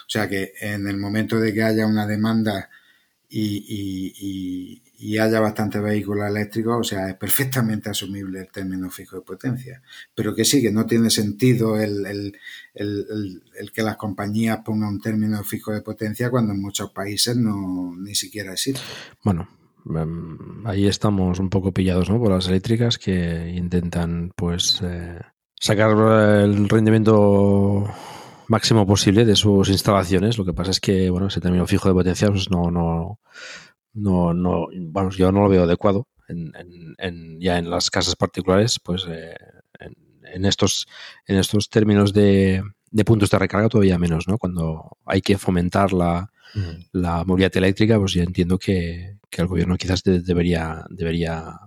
o 0.09 0.11
sea 0.11 0.27
que 0.27 0.53
en 0.61 0.87
el 0.87 0.97
momento 0.97 1.39
de 1.39 1.53
que 1.53 1.61
haya 1.61 1.85
una 1.85 2.07
demanda 2.07 2.69
y, 3.29 4.81
haya 5.17 5.39
bastantes 5.39 5.81
vehículos 5.81 6.27
eléctricos, 6.29 6.77
o 6.79 6.83
sea, 6.83 7.09
es 7.09 7.15
perfectamente 7.15 7.89
asumible 7.89 8.41
el 8.41 8.51
término 8.51 8.89
fijo 8.89 9.15
de 9.15 9.21
potencia. 9.21 9.81
Pero 10.13 10.35
que 10.35 10.43
sí, 10.43 10.61
que 10.61 10.71
no 10.71 10.85
tiene 10.85 11.09
sentido 11.09 11.79
el, 11.79 12.05
el, 12.05 12.37
el, 12.73 13.41
el, 13.57 13.71
que 13.71 13.81
las 13.81 13.95
compañías 13.95 14.59
pongan 14.63 14.89
un 14.89 15.01
término 15.01 15.41
fijo 15.43 15.71
de 15.71 15.81
potencia 15.81 16.29
cuando 16.29 16.53
en 16.53 16.61
muchos 16.61 16.91
países 16.91 17.37
no 17.37 17.95
ni 17.97 18.13
siquiera 18.13 18.51
existe. 18.51 18.81
Bueno, 19.23 19.47
em, 19.95 20.67
ahí 20.67 20.87
estamos 20.87 21.39
un 21.39 21.49
poco 21.49 21.71
pillados 21.71 22.09
¿no? 22.09 22.19
por 22.19 22.31
las 22.31 22.47
eléctricas 22.47 22.97
que 22.97 23.53
intentan 23.55 24.31
pues 24.35 24.81
eh, 24.83 25.19
sacar 25.55 25.91
el 26.43 26.67
rendimiento 26.67 27.89
máximo 28.49 28.85
posible 28.85 29.23
de 29.23 29.35
sus 29.35 29.69
instalaciones. 29.69 30.37
Lo 30.37 30.43
que 30.43 30.53
pasa 30.53 30.71
es 30.71 30.79
que, 30.79 31.09
bueno, 31.09 31.27
ese 31.27 31.39
término 31.39 31.65
fijo 31.67 31.87
de 31.87 31.93
potencia 31.93 32.27
pues 32.29 32.49
no, 32.49 33.19
no, 33.93 34.33
no, 34.33 34.67
bueno, 34.73 35.09
yo 35.11 35.31
no 35.31 35.43
lo 35.43 35.49
veo 35.49 35.63
adecuado. 35.63 36.07
En, 36.27 36.51
en, 36.99 37.39
ya 37.39 37.57
en 37.57 37.71
las 37.71 37.89
casas 37.89 38.15
particulares, 38.15 38.79
pues 38.83 39.03
eh, 39.09 39.35
en, 40.31 40.45
estos, 40.45 40.85
en 41.25 41.37
estos 41.37 41.69
términos 41.69 42.13
de, 42.13 42.61
de, 42.91 43.05
puntos 43.05 43.31
de 43.31 43.39
recarga 43.39 43.67
todavía 43.67 43.97
menos, 43.97 44.27
¿no? 44.27 44.37
Cuando 44.37 44.97
hay 45.05 45.21
que 45.21 45.39
fomentar 45.39 45.91
la, 45.91 46.31
la 46.91 47.23
movilidad 47.23 47.57
eléctrica, 47.57 47.97
pues 47.97 48.13
yo 48.13 48.21
entiendo 48.21 48.59
que, 48.59 49.17
que 49.29 49.41
el 49.41 49.47
gobierno 49.47 49.75
quizás 49.75 50.03
debería, 50.03 50.85
debería 50.91 51.59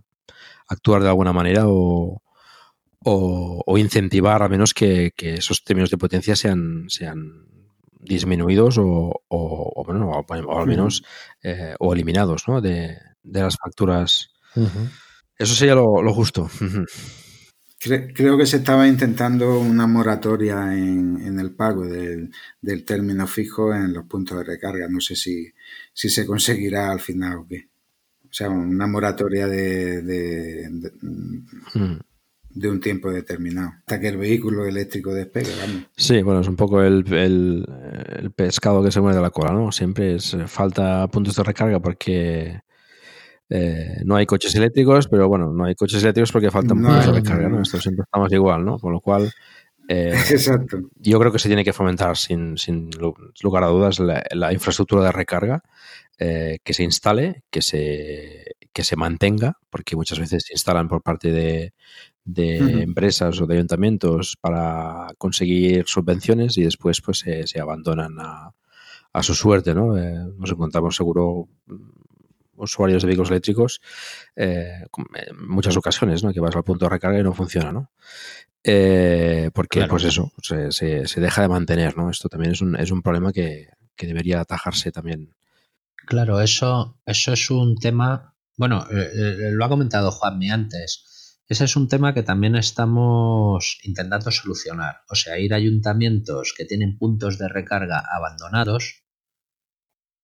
actuar 0.69 1.03
de 1.03 1.09
alguna 1.09 1.33
manera 1.33 1.65
o, 1.67 2.23
o, 3.05 3.79
incentivar 3.79 4.43
a 4.43 4.49
menos 4.49 4.75
que, 4.75 5.13
esos 5.17 5.65
términos 5.65 5.91
de 5.91 5.99
potencia 5.99 6.37
sean, 6.37 6.85
sean 6.89 7.47
disminuidos 8.03 8.79
o, 8.79 9.23
o, 9.29 9.85
bueno, 9.87 10.11
o 10.11 10.59
al 10.59 10.67
menos 10.67 11.05
eh, 11.43 11.75
o 11.79 11.95
eliminados 11.95 12.49
¿no? 12.49 12.61
de, 12.61 12.99
de 13.23 13.41
las 13.41 13.57
facturas. 13.57 14.31
Eso 15.39 15.55
sería 15.55 15.75
lo, 15.75 16.13
justo. 16.13 16.51
Creo 17.79 18.39
que 18.39 18.47
se 18.47 18.59
estaba 18.59 18.87
intentando 18.87 19.59
una 19.59 19.87
moratoria 19.87 20.73
en, 20.73 21.21
en 21.21 21.41
el 21.41 21.53
pago 21.53 21.85
del, 21.87 22.31
del, 22.61 22.85
término 22.85 23.27
fijo 23.27 23.75
en 23.75 23.93
los 23.93 24.05
puntos 24.07 24.39
de 24.39 24.45
recarga. 24.45 24.87
No 24.89 25.01
sé 25.01 25.17
si, 25.17 25.53
si 25.93 26.09
se 26.09 26.27
conseguirá 26.27 26.93
al 26.93 27.01
final 27.01 27.39
o 27.39 27.47
qué. 27.49 27.69
O 28.25 28.33
sea, 28.33 28.51
una 28.51 28.87
moratoria 28.87 29.47
de, 29.49 30.03
de, 30.03 30.93
hmm 31.75 32.12
de 32.55 32.69
un 32.69 32.81
tiempo 32.81 33.11
determinado, 33.11 33.73
hasta 33.79 34.01
que 34.01 34.09
el 34.09 34.17
vehículo 34.17 34.67
eléctrico 34.67 35.15
despegue. 35.15 35.51
Sí, 35.97 36.23
bueno, 36.23 36.41
es 36.41 36.49
un 36.49 36.57
poco 36.57 36.83
el, 36.83 37.65
pescado 38.37 38.83
que 38.83 38.91
se 38.91 39.01
mueve 39.01 39.17
de 39.17 39.23
la 39.23 39.31
cola, 39.31 39.53
¿no? 39.53 39.73
Siempre 39.73 40.17
es 40.17 40.35
eh, 40.35 40.47
falta 40.47 41.07
puntos 41.09 41.37
de 41.37 41.43
recarga 41.43 41.81
porque 41.81 42.61
eh, 43.49 44.03
no 44.05 44.17
hay 44.17 44.27
coches 44.27 44.55
eléctricos, 44.55 45.09
pero 45.09 45.29
bueno, 45.29 45.53
no 45.53 45.65
hay 45.65 45.75
coches 45.75 46.03
eléctricos 46.03 46.33
porque 46.33 46.51
faltan 46.51 46.83
puntos 46.83 47.07
de 47.07 47.13
recarga, 47.13 47.49
¿no? 47.49 47.63
Esto 47.63 47.81
siempre 47.81 48.05
estamos 48.05 48.31
igual, 48.33 48.65
¿no? 48.65 48.79
Con 48.79 48.93
lo 48.93 49.01
cual... 49.01 49.33
Eh, 49.89 50.13
Exacto. 50.31 50.79
Yo 50.97 51.19
creo 51.19 51.33
que 51.33 51.39
se 51.39 51.49
tiene 51.49 51.65
que 51.65 51.73
fomentar 51.73 52.17
sin, 52.17 52.59
sin 52.59 52.91
lugar 53.43 53.65
a 53.65 53.69
dudas 53.69 53.99
la, 53.99 54.53
infraestructura 54.53 55.05
de 55.05 55.13
recarga 55.13 55.63
que 56.19 56.73
se 56.73 56.85
instale, 56.85 57.43
que 57.51 57.63
se, 57.63 58.55
que 58.73 58.85
se 58.85 58.95
mantenga, 58.95 59.59
porque 59.71 59.97
muchas 59.97 60.21
veces 60.21 60.45
se 60.47 60.55
instalan 60.55 60.89
por 60.89 61.03
parte 61.03 61.33
de, 61.33 61.73
de 62.25 62.83
empresas 62.83 63.41
o 63.41 63.47
de 63.47 63.57
ayuntamientos 63.57 64.37
para 64.41 65.09
conseguir 65.19 65.85
subvenciones 65.87 66.57
y 66.57 66.63
después 66.63 67.01
pues 67.01 67.19
se, 67.19 67.61
abandonan 67.61 68.19
a, 68.19 68.55
a, 69.13 69.23
su 69.23 69.35
suerte, 69.35 69.75
¿no? 69.75 69.99
Eh, 69.99 70.15
nos 70.37 70.51
encontramos 70.51 70.95
seguro 70.95 71.49
mm, 71.67 71.75
usuarios 72.57 73.03
de 73.03 73.09
vehículos 73.09 73.31
eléctricos 73.31 73.81
eh, 74.37 74.85
en 75.15 75.49
muchas 75.49 75.77
ocasiones, 75.77 76.23
¿no? 76.23 76.33
Que 76.33 76.41
vas 76.41 76.55
al 76.55 76.65
punto 76.65 76.85
de 76.85 76.91
recarga 76.91 77.19
y 77.19 77.25
no 77.25 77.35
funciona, 77.35 77.73
¿no? 77.73 77.91
Eh, 78.63 79.51
porque 79.53 79.87
pues 79.89 80.05
eso, 80.05 80.31
se, 80.41 80.71
se, 80.71 81.21
deja 81.21 81.43
de 81.43 81.49
mantener, 81.49 81.97
¿no? 81.97 82.09
Esto 82.09 82.29
también 82.29 82.53
es 82.53 82.61
un, 82.61 82.77
es 82.77 82.93
un 82.93 83.03
problema 83.03 83.33
que, 83.33 83.71
que 83.97 84.07
debería 84.07 84.41
atajarse 84.41 84.93
también. 84.93 85.35
Claro, 86.07 86.41
eso, 86.41 86.97
eso 87.05 87.33
es 87.33 87.51
un 87.51 87.77
tema, 87.79 88.35
bueno, 88.57 88.87
lo 88.91 89.65
ha 89.65 89.69
comentado 89.69 90.13
Juanmi 90.13 90.51
antes, 90.51 91.12
ese 91.49 91.65
es 91.65 91.77
un 91.77 91.89
tema 91.89 92.15
que 92.15 92.23
también 92.23 92.57
estamos 92.57 93.79
intentando 93.83 94.31
solucionar. 94.31 95.03
O 95.09 95.15
sea, 95.15 95.39
ir 95.39 95.53
a 95.53 95.57
ayuntamientos 95.57 96.55
que 96.57 96.65
tienen 96.65 96.99
puntos 96.99 97.39
de 97.39 97.49
recarga 97.49 98.03
abandonados 98.15 99.03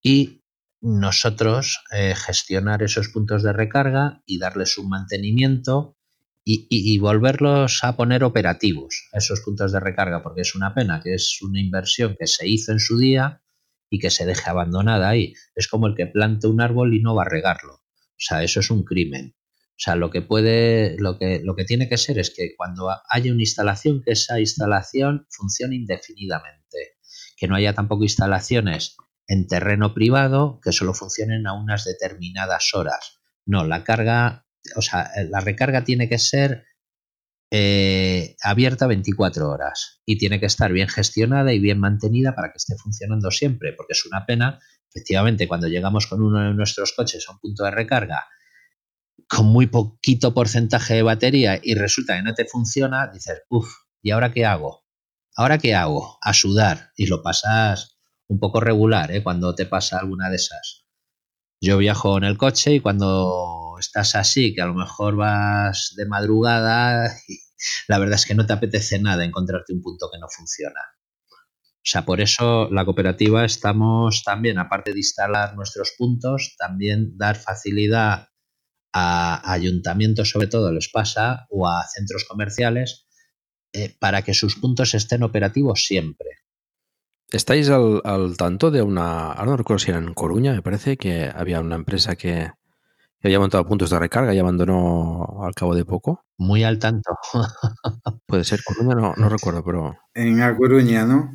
y 0.02 0.42
nosotros 0.80 1.82
eh, 1.92 2.14
gestionar 2.14 2.82
esos 2.82 3.08
puntos 3.08 3.42
de 3.42 3.52
recarga 3.52 4.22
y 4.26 4.38
darles 4.38 4.78
un 4.78 4.88
mantenimiento 4.88 5.96
y, 6.50 6.98
volverlos 6.98 7.84
a 7.84 7.94
poner 7.94 8.24
operativos, 8.24 9.10
esos 9.12 9.42
puntos 9.42 9.70
de 9.70 9.80
recarga, 9.80 10.22
porque 10.22 10.40
es 10.40 10.54
una 10.54 10.72
pena 10.72 11.02
que 11.02 11.12
es 11.12 11.42
una 11.42 11.60
inversión 11.60 12.16
que 12.18 12.26
se 12.26 12.48
hizo 12.48 12.72
en 12.72 12.80
su 12.80 12.96
día 12.96 13.42
y 13.90 13.98
que 13.98 14.08
se 14.08 14.24
deje 14.24 14.48
abandonada 14.48 15.10
ahí. 15.10 15.34
Es 15.54 15.68
como 15.68 15.88
el 15.88 15.94
que 15.94 16.06
planta 16.06 16.48
un 16.48 16.62
árbol 16.62 16.94
y 16.94 17.02
no 17.02 17.14
va 17.14 17.24
a 17.24 17.28
regarlo. 17.28 17.74
O 17.74 18.16
sea, 18.16 18.42
eso 18.42 18.60
es 18.60 18.70
un 18.70 18.82
crimen. 18.82 19.34
O 19.78 19.80
sea, 19.80 19.94
lo 19.94 20.10
que 20.10 20.22
puede, 20.22 20.96
lo 20.98 21.16
que, 21.18 21.40
lo 21.44 21.54
que 21.54 21.64
tiene 21.64 21.88
que 21.88 21.98
ser 21.98 22.18
es 22.18 22.34
que 22.34 22.56
cuando 22.56 22.90
haya 23.08 23.32
una 23.32 23.42
instalación, 23.42 24.02
que 24.02 24.10
esa 24.10 24.40
instalación 24.40 25.28
funcione 25.30 25.76
indefinidamente. 25.76 26.96
Que 27.36 27.46
no 27.46 27.54
haya 27.54 27.74
tampoco 27.74 28.02
instalaciones 28.02 28.96
en 29.28 29.46
terreno 29.46 29.94
privado 29.94 30.58
que 30.64 30.72
solo 30.72 30.94
funcionen 30.94 31.46
a 31.46 31.52
unas 31.52 31.84
determinadas 31.84 32.74
horas. 32.74 33.20
No, 33.46 33.64
la 33.64 33.84
carga, 33.84 34.48
o 34.74 34.82
sea, 34.82 35.12
la 35.30 35.38
recarga 35.38 35.84
tiene 35.84 36.08
que 36.08 36.18
ser 36.18 36.64
eh, 37.52 38.34
abierta 38.42 38.88
24 38.88 39.48
horas 39.48 40.02
y 40.04 40.18
tiene 40.18 40.40
que 40.40 40.46
estar 40.46 40.72
bien 40.72 40.88
gestionada 40.88 41.52
y 41.52 41.60
bien 41.60 41.78
mantenida 41.78 42.34
para 42.34 42.48
que 42.48 42.56
esté 42.56 42.74
funcionando 42.76 43.30
siempre, 43.30 43.74
porque 43.74 43.92
es 43.92 44.04
una 44.06 44.26
pena, 44.26 44.58
efectivamente, 44.92 45.46
cuando 45.46 45.68
llegamos 45.68 46.08
con 46.08 46.20
uno 46.20 46.40
de 46.40 46.54
nuestros 46.54 46.92
coches 46.94 47.24
a 47.28 47.32
un 47.32 47.38
punto 47.38 47.62
de 47.62 47.70
recarga 47.70 48.26
con 49.28 49.46
muy 49.46 49.66
poquito 49.66 50.32
porcentaje 50.32 50.94
de 50.94 51.02
batería 51.02 51.60
y 51.62 51.74
resulta 51.74 52.16
que 52.16 52.22
no 52.22 52.34
te 52.34 52.46
funciona, 52.46 53.08
dices, 53.08 53.42
uff, 53.50 53.68
¿y 54.02 54.10
ahora 54.10 54.32
qué 54.32 54.46
hago? 54.46 54.84
¿Ahora 55.36 55.58
qué 55.58 55.74
hago? 55.74 56.18
A 56.22 56.32
sudar 56.32 56.92
y 56.96 57.06
lo 57.06 57.22
pasas 57.22 57.98
un 58.26 58.40
poco 58.40 58.60
regular 58.60 59.12
¿eh? 59.12 59.22
cuando 59.22 59.54
te 59.54 59.66
pasa 59.66 59.98
alguna 59.98 60.30
de 60.30 60.36
esas. 60.36 60.86
Yo 61.60 61.78
viajo 61.78 62.16
en 62.16 62.24
el 62.24 62.38
coche 62.38 62.74
y 62.74 62.80
cuando 62.80 63.76
estás 63.78 64.14
así, 64.14 64.54
que 64.54 64.62
a 64.62 64.66
lo 64.66 64.74
mejor 64.74 65.16
vas 65.16 65.94
de 65.96 66.06
madrugada, 66.06 67.12
la 67.88 67.98
verdad 67.98 68.14
es 68.14 68.26
que 68.26 68.34
no 68.34 68.46
te 68.46 68.52
apetece 68.52 68.98
nada 68.98 69.24
encontrarte 69.24 69.72
un 69.72 69.82
punto 69.82 70.08
que 70.10 70.18
no 70.18 70.28
funciona. 70.28 70.80
O 71.32 71.90
sea, 71.90 72.04
por 72.04 72.20
eso 72.20 72.68
la 72.70 72.84
cooperativa 72.84 73.44
estamos 73.44 74.22
también, 74.22 74.58
aparte 74.58 74.92
de 74.92 74.98
instalar 74.98 75.54
nuestros 75.56 75.92
puntos, 75.96 76.54
también 76.58 77.16
dar 77.16 77.36
facilidad 77.36 78.27
a 78.92 79.52
ayuntamientos, 79.52 80.30
sobre 80.30 80.46
todo 80.46 80.72
les 80.72 80.88
pasa, 80.88 81.46
o 81.50 81.68
a 81.68 81.84
centros 81.86 82.24
comerciales, 82.28 83.06
eh, 83.72 83.94
para 83.98 84.22
que 84.22 84.34
sus 84.34 84.56
puntos 84.56 84.94
estén 84.94 85.22
operativos 85.22 85.84
siempre. 85.84 86.28
¿Estáis 87.30 87.68
al, 87.68 88.00
al, 88.04 88.36
tanto 88.38 88.70
de 88.70 88.80
una, 88.80 89.32
ahora 89.32 89.50
no 89.50 89.56
recuerdo 89.58 89.78
si 89.78 89.90
era 89.90 89.98
en 89.98 90.14
Coruña, 90.14 90.54
me 90.54 90.62
parece 90.62 90.96
que 90.96 91.30
había 91.34 91.60
una 91.60 91.76
empresa 91.76 92.16
que, 92.16 92.50
que 93.20 93.28
había 93.28 93.40
montado 93.40 93.66
puntos 93.66 93.90
de 93.90 93.98
recarga 93.98 94.32
y 94.32 94.38
abandonó 94.38 95.42
al 95.42 95.54
cabo 95.54 95.74
de 95.74 95.84
poco. 95.84 96.24
Muy 96.38 96.64
al 96.64 96.78
tanto. 96.78 97.10
Puede 98.26 98.44
ser 98.44 98.60
Coruña, 98.64 98.94
no, 98.94 99.14
no 99.16 99.28
recuerdo, 99.28 99.62
pero... 99.62 99.98
En 100.14 100.40
A 100.40 100.56
Coruña, 100.56 101.04
¿no? 101.04 101.30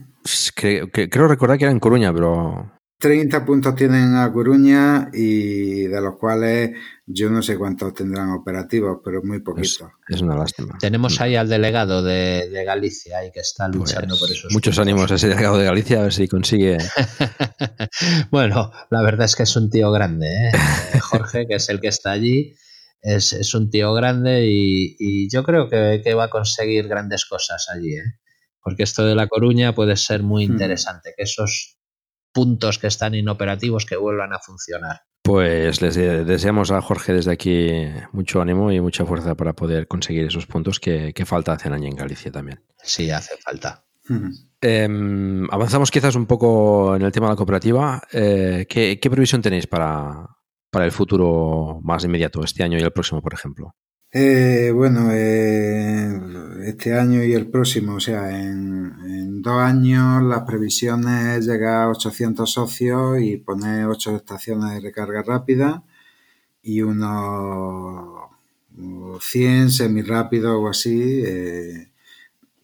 Creo 0.56 1.28
recordar 1.28 1.58
que 1.58 1.66
era 1.66 1.72
en 1.72 1.80
Coruña, 1.80 2.14
pero 2.14 2.72
30 3.04 3.46
puntos 3.46 3.76
tienen 3.76 4.16
a 4.16 4.32
Coruña 4.32 5.10
y 5.12 5.88
de 5.88 6.00
los 6.00 6.16
cuales 6.18 6.72
yo 7.06 7.30
no 7.30 7.42
sé 7.42 7.58
cuántos 7.58 7.94
tendrán 7.94 8.30
operativos, 8.30 9.00
pero 9.04 9.22
muy 9.22 9.42
poquitos. 9.42 9.90
Es, 10.08 10.16
es 10.16 10.22
una 10.22 10.38
lástima. 10.38 10.78
Tenemos 10.80 11.20
ahí 11.20 11.36
al 11.36 11.50
delegado 11.50 12.02
de, 12.02 12.50
de 12.50 12.64
Galicia 12.64 13.26
y 13.26 13.32
que 13.34 13.42
está 13.42 13.68
luchando 13.68 14.16
pues, 14.18 14.22
por 14.22 14.32
esos. 14.32 14.54
Muchos 14.54 14.78
puntos. 14.78 14.80
ánimos 14.80 15.12
a 15.12 15.16
ese 15.16 15.28
delegado 15.28 15.58
de 15.58 15.66
Galicia 15.66 16.00
a 16.00 16.04
ver 16.04 16.14
si 16.14 16.30
consigue. 16.30 16.78
bueno, 18.32 18.72
la 18.90 19.02
verdad 19.02 19.26
es 19.26 19.36
que 19.36 19.44
es 19.44 19.54
un 19.58 19.70
tío 19.70 19.92
grande, 19.92 20.28
¿eh? 20.28 20.52
Jorge, 21.02 21.46
que 21.46 21.56
es 21.56 21.68
el 21.68 21.82
que 21.82 21.90
está 21.90 22.12
allí. 22.12 22.56
Es, 23.02 23.34
es 23.34 23.54
un 23.54 23.70
tío 23.70 23.94
grande 23.94 24.46
y, 24.48 24.96
y 24.98 25.30
yo 25.30 25.44
creo 25.44 25.68
que, 25.68 26.00
que, 26.02 26.14
va 26.14 26.24
a 26.26 26.30
conseguir 26.30 26.88
grandes 26.88 27.26
cosas 27.26 27.68
allí, 27.70 27.98
¿eh? 27.98 28.14
porque 28.62 28.84
esto 28.84 29.04
de 29.04 29.14
La 29.14 29.28
Coruña 29.28 29.76
puede 29.76 29.98
ser 29.98 30.24
muy 30.24 30.46
interesante, 30.46 31.10
mm. 31.10 31.14
que 31.18 31.24
esos 31.24 31.80
puntos 32.34 32.80
que 32.80 32.88
están 32.88 33.16
inoperativos 33.16 33.86
que 33.86 33.96
vuelvan 33.96 34.34
a 34.34 34.40
funcionar. 34.40 35.02
Pues 35.22 35.82
les 35.82 35.96
deseamos 35.96 36.72
a 36.72 36.82
Jorge 36.82 37.14
desde 37.14 37.32
aquí 37.32 37.72
mucho 38.12 38.42
ánimo 38.42 38.74
y 38.74 38.82
mucha 38.82 39.06
fuerza 39.06 39.36
para 39.36 39.54
poder 39.54 39.88
conseguir 39.88 40.26
esos 40.26 40.46
puntos 40.46 40.82
que, 40.82 41.14
que 41.14 41.26
falta 41.26 41.54
hacen 41.54 41.72
año 41.72 41.88
en 41.88 41.96
Galicia 41.96 42.30
también. 42.30 42.62
Sí, 42.84 43.10
hace 43.10 43.38
falta. 43.38 43.86
Eh, 44.62 44.90
avanzamos 45.50 45.92
quizás 45.92 46.16
un 46.16 46.26
poco 46.26 46.96
en 46.96 47.04
el 47.04 47.12
tema 47.12 47.28
de 47.28 47.34
la 47.34 47.38
cooperativa. 47.38 48.02
Eh, 48.12 48.66
¿qué, 48.68 49.00
¿qué, 49.00 49.10
previsión 49.10 49.42
tenéis 49.42 49.66
para, 49.66 50.28
para 50.70 50.86
el 50.86 50.92
futuro 50.92 51.80
más 51.84 52.04
inmediato, 52.04 52.44
este 52.44 52.64
año 52.64 52.78
y 52.78 52.82
el 52.82 52.92
próximo, 52.92 53.22
por 53.22 53.34
ejemplo? 53.34 53.76
Eh, 54.16 54.72
bueno, 54.72 55.10
eh, 55.12 56.20
este 56.68 56.94
año 56.94 57.24
y 57.24 57.34
el 57.34 57.48
próximo, 57.50 57.96
o 57.96 58.00
sea, 58.00 58.30
en, 58.30 58.94
en, 59.06 59.42
dos 59.42 59.60
años 59.60 60.22
las 60.24 60.44
previsiones 60.44 61.40
es 61.40 61.48
llegar 61.48 61.84
a 61.86 61.90
800 61.90 62.52
socios 62.52 63.20
y 63.22 63.38
poner 63.38 63.88
8 63.88 64.16
estaciones 64.16 64.72
de 64.74 64.82
recarga 64.82 65.24
rápida 65.24 65.84
y 66.62 66.82
unos 66.82 68.30
100 69.20 69.72
semirápidos 69.72 70.58
o 70.60 70.70
así. 70.70 71.24
Eh, 71.26 71.90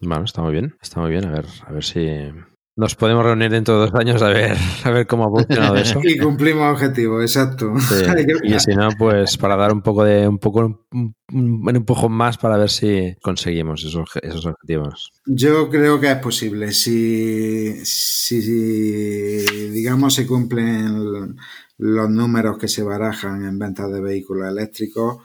Bueno, 0.00 0.24
está 0.24 0.42
muy 0.42 0.52
bien, 0.52 0.76
está 0.80 1.00
muy 1.00 1.10
bien. 1.10 1.26
A 1.26 1.32
ver, 1.32 1.46
a 1.66 1.72
ver 1.72 1.84
si 1.84 2.08
nos 2.76 2.94
podemos 2.94 3.24
reunir 3.24 3.50
dentro 3.50 3.74
de 3.74 3.80
dos 3.86 3.94
años 3.94 4.22
a 4.22 4.28
ver, 4.28 4.56
a 4.84 4.90
ver 4.90 5.06
cómo 5.06 5.26
ha 5.26 5.30
funcionado 5.30 5.76
eso. 5.76 6.00
Y 6.04 6.16
cumplimos 6.18 6.72
objetivos, 6.72 7.22
exacto. 7.22 7.74
Sí. 7.78 8.04
Y 8.44 8.58
si 8.58 8.74
no, 8.74 8.88
pues 8.98 9.36
para 9.36 9.56
dar 9.56 9.72
un 9.72 9.82
poco 9.82 10.04
de 10.04 10.26
un 10.26 10.38
poco 10.38 10.60
un, 10.90 11.14
un 11.32 11.76
empujón 11.76 12.12
más 12.12 12.38
para 12.38 12.56
ver 12.56 12.70
si 12.70 13.14
conseguimos 13.20 13.84
esos, 13.84 14.08
esos 14.22 14.46
objetivos. 14.46 15.12
Yo 15.26 15.68
creo 15.68 16.00
que 16.00 16.10
es 16.10 16.18
posible. 16.18 16.72
Si, 16.72 17.84
si, 17.84 18.40
si 18.40 19.68
digamos 19.70 20.14
se 20.14 20.26
cumplen 20.26 21.36
los 21.76 22.10
números 22.10 22.58
que 22.58 22.68
se 22.68 22.82
barajan 22.82 23.44
en 23.44 23.58
ventas 23.58 23.92
de 23.92 24.00
vehículos 24.00 24.48
eléctricos, 24.48 25.18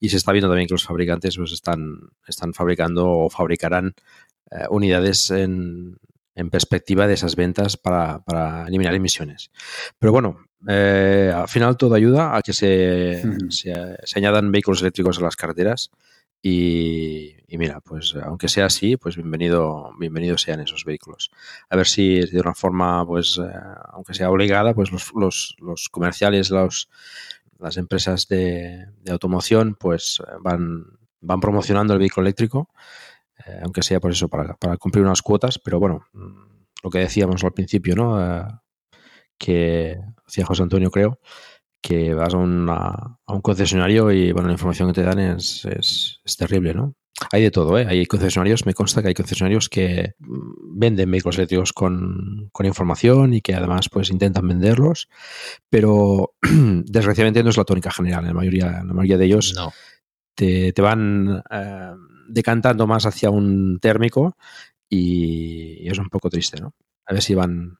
Y 0.00 0.08
se 0.08 0.16
está 0.16 0.32
viendo 0.32 0.48
también 0.48 0.68
que 0.68 0.74
los 0.74 0.84
fabricantes 0.84 1.36
pues, 1.36 1.52
están, 1.52 1.98
están 2.26 2.54
fabricando 2.54 3.08
o 3.10 3.30
fabricarán 3.30 3.94
unidades 4.68 5.30
en, 5.30 5.96
en 6.34 6.50
perspectiva 6.50 7.06
de 7.06 7.14
esas 7.14 7.36
ventas 7.36 7.76
para, 7.76 8.20
para 8.24 8.66
eliminar 8.66 8.94
emisiones. 8.94 9.50
Pero 9.98 10.12
bueno, 10.12 10.46
eh, 10.68 11.32
al 11.34 11.48
final 11.48 11.76
todo 11.76 11.94
ayuda 11.94 12.36
a 12.36 12.42
que 12.42 12.52
se, 12.52 13.22
se, 13.50 13.72
se 14.02 14.18
añadan 14.18 14.52
vehículos 14.52 14.80
eléctricos 14.80 15.18
a 15.18 15.22
las 15.22 15.36
carreteras 15.36 15.90
y, 16.40 17.36
y 17.46 17.58
mira, 17.58 17.80
pues 17.80 18.14
aunque 18.24 18.48
sea 18.48 18.66
así, 18.66 18.96
pues 18.96 19.14
bienvenido, 19.14 19.92
bienvenidos 19.98 20.42
sean 20.42 20.60
esos 20.60 20.84
vehículos. 20.84 21.30
A 21.70 21.76
ver 21.76 21.86
si 21.86 22.20
de 22.20 22.40
una 22.40 22.54
forma, 22.54 23.06
pues, 23.06 23.38
eh, 23.38 23.48
aunque 23.92 24.14
sea 24.14 24.30
obligada, 24.30 24.74
pues 24.74 24.90
los, 24.90 25.12
los, 25.14 25.54
los 25.60 25.88
comerciales, 25.88 26.50
los, 26.50 26.88
las 27.60 27.76
empresas 27.76 28.26
de, 28.26 28.86
de 29.02 29.12
automoción, 29.12 29.76
pues 29.78 30.20
eh, 30.26 30.32
van, 30.40 30.98
van 31.20 31.40
promocionando 31.40 31.92
el 31.92 32.00
vehículo 32.00 32.26
eléctrico, 32.26 32.70
eh, 33.46 33.60
aunque 33.62 33.82
sea 33.82 34.00
por 34.00 34.10
eso, 34.12 34.28
para, 34.28 34.54
para 34.54 34.76
cumplir 34.76 35.04
unas 35.04 35.22
cuotas, 35.22 35.58
pero 35.58 35.78
bueno, 35.80 36.04
lo 36.82 36.90
que 36.90 36.98
decíamos 37.00 37.42
al 37.44 37.52
principio, 37.52 37.94
¿no? 37.96 38.20
Eh, 38.20 38.44
que 39.38 39.98
decía 40.26 40.44
José 40.46 40.62
Antonio, 40.62 40.90
creo, 40.90 41.18
que 41.82 42.14
vas 42.14 42.34
a, 42.34 42.38
una- 42.38 43.18
a 43.26 43.32
un 43.34 43.40
concesionario 43.40 44.10
y 44.12 44.32
bueno, 44.32 44.46
la 44.48 44.54
información 44.54 44.88
que 44.88 45.00
te 45.00 45.02
dan 45.02 45.18
es, 45.18 45.64
es, 45.64 46.20
es 46.24 46.36
terrible, 46.36 46.74
¿no? 46.74 46.94
Hay 47.30 47.42
de 47.42 47.50
todo, 47.50 47.78
¿eh? 47.78 47.86
Hay 47.88 48.06
concesionarios, 48.06 48.66
me 48.66 48.74
consta 48.74 49.02
que 49.02 49.08
hay 49.08 49.14
concesionarios 49.14 49.68
que 49.68 50.14
mm, 50.18 50.78
venden 50.78 51.10
vehículos 51.10 51.36
eléctricos 51.38 51.72
con, 51.72 52.48
con 52.52 52.66
información 52.66 53.34
y 53.34 53.40
que 53.40 53.54
además 53.54 53.88
pues 53.90 54.10
intentan 54.10 54.46
venderlos, 54.48 55.08
pero 55.68 56.34
desgraciadamente 56.42 57.42
no 57.42 57.50
es 57.50 57.56
la 57.56 57.64
tónica 57.64 57.90
general. 57.90 58.22
En 58.22 58.28
la 58.28 58.34
mayoría, 58.34 58.78
en 58.80 58.88
la 58.88 58.94
mayoría 58.94 59.18
de 59.18 59.24
ellos 59.26 59.52
No. 59.56 59.72
te, 60.34 60.72
te 60.72 60.82
van 60.82 61.42
eh, 61.50 61.92
decantando 62.28 62.86
más 62.86 63.06
hacia 63.06 63.30
un 63.30 63.78
térmico 63.80 64.36
y, 64.88 65.78
y 65.80 65.88
es 65.88 65.98
un 65.98 66.08
poco 66.08 66.28
triste, 66.30 66.60
¿no? 66.60 66.74
A 67.06 67.12
ver 67.14 67.22
si 67.22 67.34
van, 67.34 67.78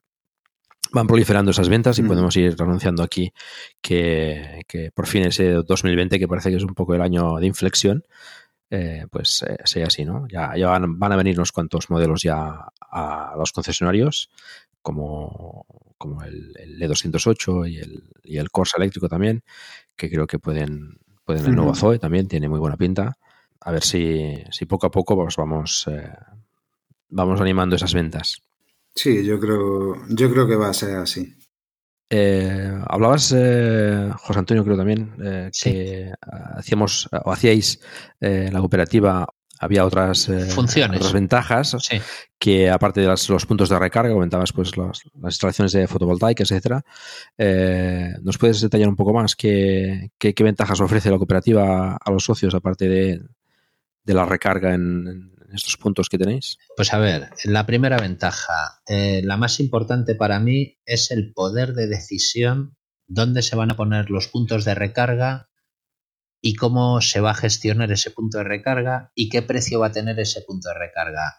van 0.93 1.07
proliferando 1.07 1.51
esas 1.51 1.69
ventas 1.69 1.99
y 1.99 2.03
Mm. 2.03 2.09
podemos 2.09 2.37
ir 2.37 2.57
anunciando 2.59 3.03
aquí 3.03 3.33
que, 3.81 4.63
que 4.67 4.91
por 4.93 5.07
fin 5.07 5.25
ese 5.25 5.53
2020, 5.53 6.19
que 6.19 6.29
parece 6.29 6.51
que 6.51 6.57
es 6.57 6.65
un 6.65 6.75
poco 6.75 6.95
el 6.95 7.03
año 7.03 7.37
de 7.37 7.47
inflexión, 7.47 8.05
eh, 8.71 9.07
pues 9.11 9.43
eh, 9.47 9.59
sea 9.65 9.87
así, 9.87 10.05
¿no? 10.05 10.27
Ya, 10.29 10.57
ya 10.57 10.69
van, 10.69 10.99
van 10.99 11.13
a 11.13 11.17
venir 11.17 11.37
unos 11.37 11.53
cuantos 11.53 11.91
modelos 11.91 12.23
ya 12.23 12.67
a 12.91 13.35
los 13.37 13.53
concesionarios, 13.53 14.31
como, 14.81 15.67
como 15.99 16.23
el, 16.23 16.55
el 16.59 16.81
E208 16.83 17.71
y 17.71 17.79
el, 17.79 18.03
y 18.25 18.39
el 18.39 18.51
Corsa 18.51 18.79
eléctrico 18.79 19.09
también, 19.09 19.45
que 19.95 20.11
creo 20.11 20.27
que 20.27 20.39
pueden, 20.39 20.99
pueden 21.25 21.47
el 21.47 21.55
nuevo 21.55 21.71
Ujú. 21.73 21.81
Zoe 21.81 21.99
también, 21.99 22.29
tiene 22.29 22.49
muy 22.49 22.59
buena 22.59 22.77
pinta. 22.77 23.17
A 23.65 23.71
ver 23.73 23.83
si, 23.85 24.35
si 24.51 24.67
poco 24.67 24.87
a 24.87 24.91
poco 24.91 25.15
pues 25.17 25.37
vamos, 25.37 25.87
eh, 25.91 26.11
vamos 27.11 27.41
animando 27.41 27.77
esas 27.77 27.95
ventas. 27.95 28.43
Sí, 28.95 29.25
yo 29.25 29.39
creo, 29.41 29.97
yo 30.09 30.31
creo 30.33 30.47
que 30.47 30.57
va 30.57 30.69
a 30.69 30.75
ser 30.75 30.97
así. 30.97 31.35
Eh, 32.11 32.71
hablabas, 32.89 33.33
eh, 33.35 34.11
José 34.19 34.39
Antonio, 34.41 34.65
creo 34.65 34.77
también, 34.77 35.15
eh, 35.25 35.49
Sí. 35.53 35.71
que 35.71 36.13
hacíamos 36.57 37.09
o 37.25 37.33
hacíais 37.33 37.81
eh, 38.21 38.45
en 38.49 38.53
la 38.53 38.59
cooperativa, 38.61 39.27
había 39.61 39.87
otras 39.87 40.29
eh, 40.29 40.45
Funciones. 40.47 40.99
otras 40.99 41.13
ventajas 41.15 41.77
Sí. 41.81 41.99
que 42.39 42.69
aparte 42.69 43.01
de 43.01 43.07
las- 43.07 43.29
los 43.31 43.47
puntos 43.47 43.71
de 43.71 43.79
recarga, 43.79 44.13
comentabas 44.13 44.53
pues 44.53 44.77
las, 44.77 45.01
las 45.23 45.33
instalaciones 45.35 45.73
de 45.73 45.87
fotovoltaicas, 45.89 46.51
etcétera. 46.51 46.83
Eh, 47.39 48.13
¿Nos 48.23 48.37
puedes 48.37 48.61
detallar 48.61 48.89
un 48.89 48.97
poco 48.97 49.15
más 49.15 49.35
qué, 49.37 50.11
qué, 50.19 50.35
qué 50.35 50.45
ventajas 50.45 50.81
ofrece 50.81 51.11
la 51.11 51.17
cooperativa 51.17 51.97
a 51.97 52.11
los 52.11 52.25
socios 52.25 52.55
aparte 52.55 52.89
de, 52.89 53.23
de 54.05 54.15
la 54.15 54.27
recarga 54.27 54.75
en, 54.75 55.33
estos 55.53 55.77
puntos 55.77 56.09
que 56.09 56.19
tenéis? 56.19 56.57
Pues 56.77 56.95
a 56.95 56.99
ver, 56.99 57.29
la 57.45 57.67
primera 57.67 57.99
ventaja, 57.99 58.81
eh, 58.87 59.21
la 59.23 59.37
más 59.37 59.61
importante 59.61 60.15
para 60.15 60.41
mí 60.41 60.79
es 60.87 61.11
el 61.11 61.33
poder 61.35 61.75
de 61.75 61.89
decisión, 61.89 62.77
dónde 63.07 63.43
se 63.43 63.57
van 63.57 63.71
a 63.71 63.77
poner 63.77 64.09
los 64.09 64.29
puntos 64.29 64.65
de 64.65 64.75
recarga 64.75 65.51
y 66.41 66.55
cómo 66.55 67.03
se 67.03 67.21
va 67.21 67.33
a 67.33 67.35
gestionar 67.35 67.93
ese 67.93 68.11
punto 68.11 68.39
de 68.39 68.45
recarga 68.45 69.13
y 69.15 69.29
qué 69.29 69.43
precio 69.43 69.81
va 69.81 69.89
a 69.89 69.93
tener 69.93 70.19
ese 70.19 70.41
punto 70.41 70.71
de 70.71 70.75
recarga. 70.79 71.37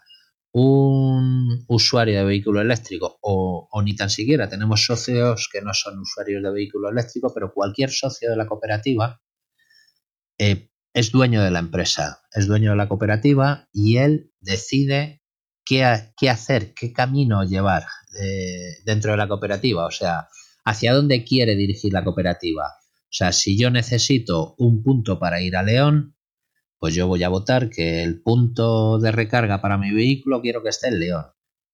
Un 0.52 1.64
usuario 1.66 2.16
de 2.16 2.24
vehículo 2.24 2.60
eléctrico 2.60 3.18
o, 3.20 3.68
o 3.68 3.82
ni 3.82 3.96
tan 3.96 4.08
siquiera 4.08 4.48
tenemos 4.48 4.84
socios 4.84 5.48
que 5.52 5.60
no 5.60 5.74
son 5.74 5.98
usuarios 5.98 6.40
de 6.44 6.52
vehículo 6.52 6.90
eléctrico, 6.90 7.32
pero 7.34 7.52
cualquier 7.52 7.90
socio 7.90 8.30
de 8.30 8.36
la 8.36 8.46
cooperativa 8.46 9.20
eh, 10.38 10.70
es 10.94 11.10
dueño 11.12 11.42
de 11.42 11.50
la 11.50 11.58
empresa, 11.58 12.22
es 12.32 12.46
dueño 12.46 12.70
de 12.70 12.76
la 12.76 12.88
cooperativa 12.88 13.68
y 13.72 13.98
él 13.98 14.32
decide 14.40 15.22
qué, 15.64 15.84
ha- 15.84 16.12
qué 16.16 16.30
hacer, 16.30 16.72
qué 16.74 16.92
camino 16.92 17.44
llevar 17.44 17.84
eh, 18.20 18.76
dentro 18.84 19.10
de 19.12 19.18
la 19.18 19.28
cooperativa, 19.28 19.86
o 19.86 19.90
sea, 19.90 20.28
hacia 20.64 20.94
dónde 20.94 21.24
quiere 21.24 21.56
dirigir 21.56 21.92
la 21.92 22.04
cooperativa. 22.04 22.64
O 22.66 23.16
sea, 23.16 23.32
si 23.32 23.58
yo 23.58 23.70
necesito 23.70 24.54
un 24.58 24.82
punto 24.82 25.18
para 25.18 25.40
ir 25.40 25.56
a 25.56 25.62
León, 25.62 26.16
pues 26.78 26.94
yo 26.94 27.06
voy 27.06 27.22
a 27.22 27.28
votar 27.28 27.70
que 27.70 28.02
el 28.02 28.22
punto 28.22 28.98
de 28.98 29.10
recarga 29.12 29.60
para 29.62 29.78
mi 29.78 29.92
vehículo 29.92 30.42
quiero 30.42 30.62
que 30.62 30.68
esté 30.68 30.88
en 30.88 31.00
León. 31.00 31.24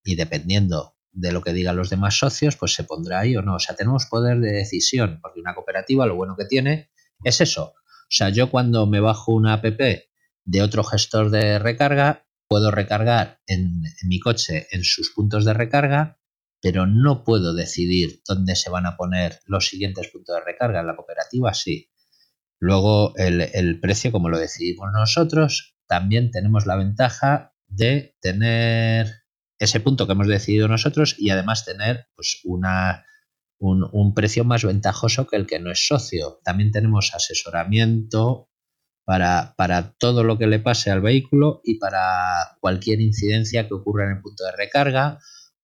Y 0.05 0.15
dependiendo 0.17 0.97
de 1.13 1.33
lo 1.33 1.43
que 1.43 1.53
digan 1.53 1.77
los 1.77 1.91
demás 1.91 2.17
socios, 2.19 2.57
pues 2.57 2.73
se 2.75 2.85
pondrá 2.85 3.21
ahí 3.21 3.37
o 3.37 3.43
no. 3.43 3.57
O 3.57 3.59
sea, 3.59 3.75
tenemos 3.77 4.07
poder 4.07 4.39
de 4.41 4.53
decisión, 4.53 5.19
porque 5.21 5.41
una 5.41 5.55
cooperativa 5.55 6.07
lo 6.07 6.17
bueno 6.17 6.37
que 6.39 6.45
tiene 6.47 6.91
es 7.25 7.41
eso. 7.41 7.75
O 8.11 8.13
sea, 8.13 8.31
yo 8.31 8.51
cuando 8.51 8.87
me 8.87 8.99
bajo 8.99 9.33
una 9.33 9.55
app 9.55 9.65
de 9.65 10.63
otro 10.63 10.83
gestor 10.83 11.31
de 11.31 11.61
recarga, 11.61 12.27
puedo 12.49 12.73
recargar 12.73 13.41
en, 13.47 13.85
mi 14.03 14.19
coche 14.19 14.67
en 14.73 14.83
sus 14.83 15.13
puntos 15.15 15.45
de 15.45 15.55
recarga, 15.55 16.19
pero 16.61 16.87
no 16.89 17.23
puedo 17.23 17.55
decidir 17.55 18.21
dónde 18.27 18.57
se 18.57 18.69
van 18.69 18.87
a 18.87 18.97
poner 18.97 19.39
los 19.47 19.69
siguientes 19.69 20.09
puntos 20.09 20.35
de 20.35 20.45
recarga. 20.45 20.81
En 20.81 20.89
la 20.89 20.97
cooperativa 20.97 21.55
sí. 21.55 21.89
Luego 22.59 23.15
el, 23.17 23.43
el 23.55 23.79
precio, 23.79 24.11
como 24.11 24.29
lo 24.29 24.39
decidimos 24.39 24.89
nosotros, 24.93 25.77
también 25.87 26.33
tenemos 26.33 26.67
la 26.67 26.75
ventaja 26.75 27.55
de 27.69 28.17
tener 28.21 29.23
ese 29.61 29.79
punto 29.79 30.07
que 30.07 30.15
hemos 30.15 30.27
decidido 30.27 30.67
nosotros 30.67 31.15
y 31.17 31.31
además 31.31 31.65
tener 31.65 32.09
pues, 32.17 32.41
una, 32.43 33.05
un, 33.61 33.89
un 33.93 34.15
precio 34.15 34.45
más 34.45 34.65
ventajoso 34.65 35.27
que 35.27 35.37
el 35.37 35.47
que 35.47 35.61
no 35.61 35.71
es 35.71 35.87
socio. 35.87 36.41
También 36.43 36.73
tenemos 36.73 37.15
asesoramiento 37.15 38.49
para, 39.05 39.55
para 39.57 39.93
todo 39.93 40.25
lo 40.25 40.39
que 40.39 40.47
le 40.47 40.61
pase 40.61 40.91
al 40.91 41.01
vehículo 41.01 41.61
y 41.65 41.79
para 41.79 42.57
cualquier 42.61 43.01
incidencia 43.01 43.69
que 43.69 43.75
ocurra 43.75 44.07
en 44.07 44.17
el 44.17 44.23
punto 44.23 44.45
de 44.45 44.53
recarga. 44.57 45.19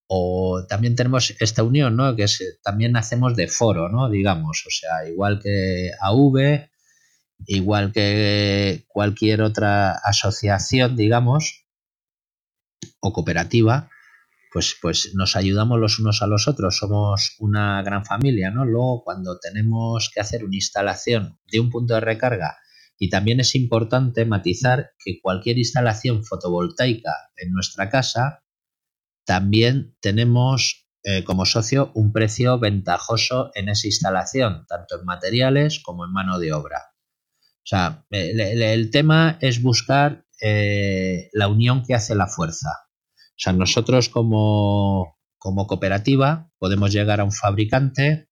O 0.08 0.64
también 0.68 0.94
tenemos 0.94 1.34
esta 1.40 1.64
unión, 1.64 1.96
¿no? 1.96 2.14
Que 2.14 2.26
también 2.62 2.96
hacemos 2.96 3.34
de 3.34 3.48
foro, 3.48 3.88
¿no? 3.88 4.08
Digamos, 4.08 4.62
o 4.66 4.70
sea, 4.70 5.08
igual 5.08 5.40
que 5.42 5.90
AV, 6.00 6.68
igual 7.46 7.92
que 7.92 8.84
cualquier 8.88 9.42
otra 9.42 9.92
asociación, 9.92 10.96
digamos, 10.96 11.66
o 13.00 13.12
cooperativa, 13.12 13.90
pues, 14.52 14.76
pues 14.80 15.12
nos 15.14 15.36
ayudamos 15.36 15.78
los 15.78 15.98
unos 15.98 16.22
a 16.22 16.26
los 16.26 16.48
otros, 16.48 16.76
somos 16.78 17.36
una 17.38 17.82
gran 17.82 18.04
familia, 18.04 18.50
¿no? 18.50 18.64
Luego, 18.64 19.02
cuando 19.04 19.38
tenemos 19.38 20.10
que 20.12 20.20
hacer 20.20 20.44
una 20.44 20.56
instalación 20.56 21.38
de 21.50 21.60
un 21.60 21.70
punto 21.70 21.94
de 21.94 22.00
recarga, 22.00 22.56
y 22.98 23.10
también 23.10 23.40
es 23.40 23.54
importante 23.54 24.24
matizar 24.24 24.92
que 25.04 25.20
cualquier 25.20 25.58
instalación 25.58 26.24
fotovoltaica 26.24 27.12
en 27.36 27.52
nuestra 27.52 27.90
casa, 27.90 28.42
también 29.24 29.96
tenemos 30.00 30.86
eh, 31.02 31.24
como 31.24 31.44
socio 31.44 31.92
un 31.94 32.12
precio 32.12 32.58
ventajoso 32.58 33.50
en 33.54 33.68
esa 33.68 33.86
instalación, 33.86 34.64
tanto 34.66 34.98
en 34.98 35.04
materiales 35.04 35.80
como 35.80 36.04
en 36.04 36.12
mano 36.12 36.38
de 36.38 36.52
obra. 36.52 36.78
O 37.58 37.68
sea, 37.68 38.06
el, 38.10 38.90
tema 38.90 39.38
es 39.40 39.60
buscar 39.60 40.24
eh, 40.40 41.28
la 41.32 41.48
unión 41.48 41.82
que 41.84 41.94
hace 41.94 42.14
la 42.14 42.28
fuerza. 42.28 42.70
O 43.36 43.38
sea, 43.38 43.52
nosotros 43.52 44.08
como, 44.08 45.18
como 45.38 45.66
cooperativa 45.66 46.50
podemos 46.58 46.90
llegar 46.92 47.20
a 47.20 47.24
un 47.24 47.32
fabricante 47.32 48.30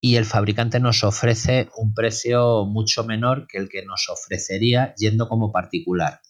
y 0.00 0.16
el 0.16 0.24
fabricante 0.24 0.80
nos 0.80 1.04
ofrece 1.04 1.68
un 1.76 1.94
precio 1.94 2.66
mucho 2.66 3.04
menor 3.04 3.46
que 3.48 3.58
el 3.58 3.68
que 3.68 3.84
nos 3.84 4.08
ofrecería 4.08 4.94
yendo 4.96 5.28
como 5.28 5.52
particular. 5.52 6.20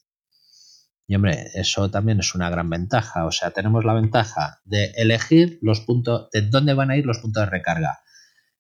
Y 1.07 1.14
hombre, 1.14 1.46
eso 1.55 1.90
también 1.90 2.20
es 2.20 2.34
una 2.34 2.51
gran 2.51 2.68
ventaja. 2.68 3.24
O 3.24 3.32
sea, 3.32 3.51
tenemos 3.51 3.84
la 3.84 3.94
ventaja 3.94 4.61
de 4.64 4.92
elegir 4.96 5.59
los 5.62 5.80
puntos, 5.80 6.28
de 6.32 6.42
dónde 6.42 6.74
van 6.74 6.90
a 6.90 6.96
ir 6.96 7.07
los 7.07 7.18
puntos 7.18 7.44
de 7.44 7.51
recarga. 7.51 8.01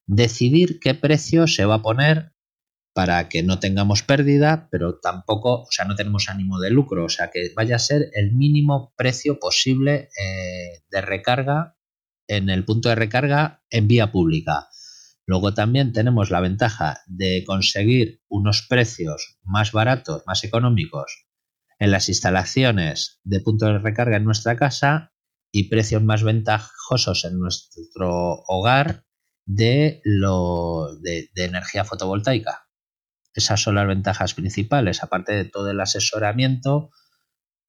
Decidir 0.06 0.80
qué 0.80 0.94
precio 0.94 1.46
se 1.46 1.66
va 1.66 1.76
a 1.76 1.82
poner 1.82 2.32
para 2.98 3.28
que 3.28 3.44
no 3.44 3.60
tengamos 3.60 4.02
pérdida, 4.02 4.66
pero 4.72 4.98
tampoco, 4.98 5.62
o 5.62 5.70
sea, 5.70 5.84
no 5.84 5.94
tenemos 5.94 6.28
ánimo 6.28 6.58
de 6.58 6.70
lucro. 6.70 7.04
O 7.04 7.08
sea, 7.08 7.30
que 7.30 7.52
vaya 7.54 7.76
a 7.76 7.78
ser 7.78 8.10
el 8.12 8.32
mínimo 8.32 8.92
precio 8.96 9.38
posible 9.38 10.08
eh, 10.20 10.82
de 10.90 11.00
recarga 11.00 11.76
en 12.26 12.50
el 12.50 12.64
punto 12.64 12.88
de 12.88 12.96
recarga 12.96 13.62
en 13.70 13.86
vía 13.86 14.10
pública. 14.10 14.66
Luego 15.26 15.54
también 15.54 15.92
tenemos 15.92 16.32
la 16.32 16.40
ventaja 16.40 16.98
de 17.06 17.44
conseguir 17.46 18.20
unos 18.26 18.66
precios 18.68 19.38
más 19.44 19.70
baratos, 19.70 20.24
más 20.26 20.42
económicos 20.42 21.28
en 21.78 21.92
las 21.92 22.08
instalaciones 22.08 23.20
de 23.22 23.38
puntos 23.38 23.68
de 23.68 23.78
recarga 23.78 24.16
en 24.16 24.24
nuestra 24.24 24.56
casa 24.56 25.12
y 25.52 25.68
precios 25.68 26.02
más 26.02 26.24
ventajosos 26.24 27.24
en 27.24 27.38
nuestro 27.38 28.42
hogar 28.48 29.04
de, 29.46 30.00
lo, 30.02 30.96
de, 31.00 31.30
energía 31.36 31.84
fotovoltaica. 31.84 32.67
Esas 33.38 33.62
son 33.62 33.76
las 33.76 33.86
ventajas 33.86 34.34
principales, 34.34 35.04
aparte 35.04 35.32
de 35.32 35.44
todo 35.44 35.70
el 35.70 35.80
asesoramiento, 35.80 36.90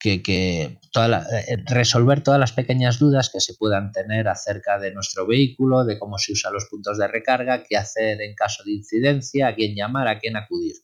que, 0.00 0.80
toda 0.90 1.24
eh, 1.30 1.62
resolver 1.64 2.24
todas 2.24 2.40
las 2.40 2.50
pequeñas 2.50 2.98
dudas 2.98 3.30
que 3.32 3.38
se 3.38 3.54
puedan 3.54 3.92
tener 3.92 4.26
acerca 4.26 4.80
de 4.80 4.92
nuestro 4.92 5.28
vehículo, 5.28 5.84
de 5.84 5.96
cómo 5.96 6.18
se 6.18 6.32
usan 6.32 6.54
los 6.54 6.64
puntos 6.64 6.98
de 6.98 7.06
recarga, 7.06 7.62
qué 7.62 7.76
hacer 7.76 8.20
en 8.20 8.34
caso 8.34 8.64
de 8.64 8.72
incidencia, 8.72 9.46
a 9.46 9.54
quién 9.54 9.76
llamar, 9.76 10.08
a 10.08 10.18
quién 10.18 10.36
acudir. 10.36 10.74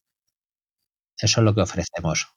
Eso 1.19 1.41
es 1.41 1.45
lo 1.45 1.53
que 1.53 1.63
ofrecemos. 1.63 2.29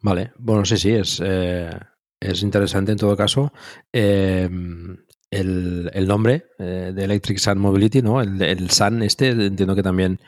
Vale, 0.00 0.32
bueno, 0.38 0.64
sí, 0.64 0.78
sí, 0.78 0.92
es, 0.92 1.20
eh, 1.22 1.78
es 2.18 2.42
interesante 2.42 2.92
en 2.92 2.98
todo 2.98 3.14
caso. 3.18 3.52
Em, 3.92 4.96
el, 5.30 6.06
nombre 6.08 6.46
eh, 6.58 6.92
de 6.94 7.04
Electric 7.04 7.38
Sun 7.38 7.58
Mobility, 7.58 8.02
¿no? 8.02 8.20
El, 8.20 8.40
el 8.42 8.70
Sun 8.70 9.02
este, 9.02 9.28
entiendo 9.28 9.74
que 9.74 9.82
también 9.82 10.20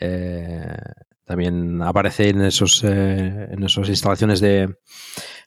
eh, 0.00 0.76
también 1.24 1.82
aparece 1.82 2.28
en 2.28 2.42
esos 2.42 2.84
en 2.84 3.62
esas 3.62 3.88
instalaciones 3.88 4.40
de, 4.40 4.76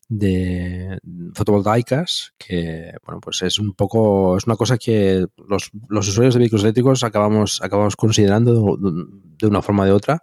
de 0.10 1.00
fotovoltaicas 1.34 2.34
que 2.38 2.92
bueno 3.06 3.22
pues 3.22 3.42
es 3.44 3.60
un 3.60 3.74
poco 3.74 4.38
es 4.38 4.46
una 4.46 4.58
cosa 4.58 4.78
que 4.78 5.26
los, 5.48 5.70
los 5.88 6.08
usuarios 6.10 6.34
de 6.34 6.40
vehículos 6.40 6.64
eléctricos 6.64 7.04
acabamos 7.04 7.62
acabamos 7.62 7.96
considerando 7.96 8.78
de 8.78 9.48
una 9.48 9.62
forma 9.62 9.84
o 9.84 9.86
de 9.86 9.92
otra 9.94 10.22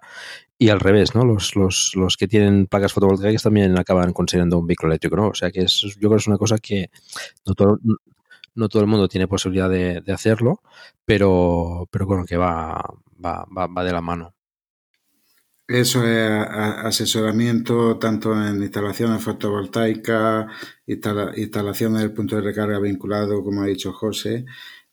y 0.58 0.70
al 0.70 0.80
revés, 0.80 1.14
¿no? 1.14 1.24
Los, 1.24 1.54
los, 1.54 1.92
los, 1.94 2.16
que 2.16 2.28
tienen 2.28 2.66
placas 2.66 2.92
fotovoltaicas 2.92 3.42
también 3.42 3.78
acaban 3.78 4.12
considerando 4.14 4.58
un 4.58 4.66
vehículo 4.66 4.92
eléctrico, 4.92 5.16
¿no? 5.16 5.28
O 5.28 5.34
sea 5.34 5.50
que 5.50 5.60
es, 5.60 5.82
yo 5.82 6.08
creo 6.08 6.12
que 6.12 6.16
es 6.16 6.26
una 6.28 6.38
cosa 6.38 6.56
que 6.58 6.90
no 7.46 7.54
todo, 7.54 7.78
no 8.56 8.68
todo 8.68 8.82
el 8.82 8.88
mundo 8.88 9.08
tiene 9.08 9.28
posibilidad 9.28 9.70
de, 9.70 10.02
hacerlo, 10.12 10.60
pero, 11.04 11.88
pero 11.90 12.06
bueno, 12.06 12.24
que 12.24 12.36
va, 12.36 12.82
va, 13.24 13.46
va, 13.46 13.84
de 13.84 13.92
la 13.92 14.00
mano. 14.00 14.34
Eso 15.68 16.04
es 16.06 16.30
asesoramiento 16.30 17.98
tanto 17.98 18.32
en 18.34 18.62
instalaciones 18.62 19.22
fotovoltaicas, 19.22 20.46
instalaciones 20.86 22.02
del 22.02 22.12
punto 22.12 22.36
de 22.36 22.42
recarga 22.42 22.78
vinculado, 22.78 23.42
como 23.42 23.62
ha 23.62 23.66
dicho 23.66 23.92
José, 23.92 24.44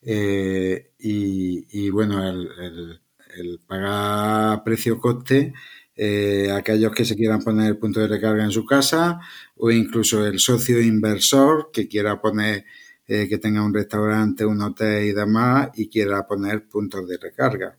eh, 0.01 0.93
y, 0.97 1.89
bueno, 1.91 2.27
el 2.27 2.99
el 3.35 3.59
pagar 3.65 4.63
precio-coste, 4.63 5.53
eh, 5.95 6.51
aquellos 6.51 6.91
que 6.91 7.05
se 7.05 7.15
quieran 7.15 7.43
poner 7.43 7.67
el 7.67 7.77
punto 7.77 7.99
de 7.99 8.07
recarga 8.07 8.43
en 8.43 8.51
su 8.51 8.65
casa 8.65 9.19
o 9.55 9.71
incluso 9.71 10.25
el 10.25 10.39
socio 10.39 10.81
inversor 10.81 11.69
que 11.71 11.87
quiera 11.87 12.19
poner, 12.19 12.65
eh, 13.13 13.29
que 13.29 13.37
tenga 13.37 13.63
un 13.63 13.73
restaurante, 13.73 14.43
un 14.43 14.59
hotel 14.61 15.05
y 15.05 15.11
demás 15.13 15.69
y 15.75 15.87
quiera 15.87 16.25
poner 16.25 16.67
puntos 16.67 17.07
de 17.07 17.17
recarga. 17.17 17.77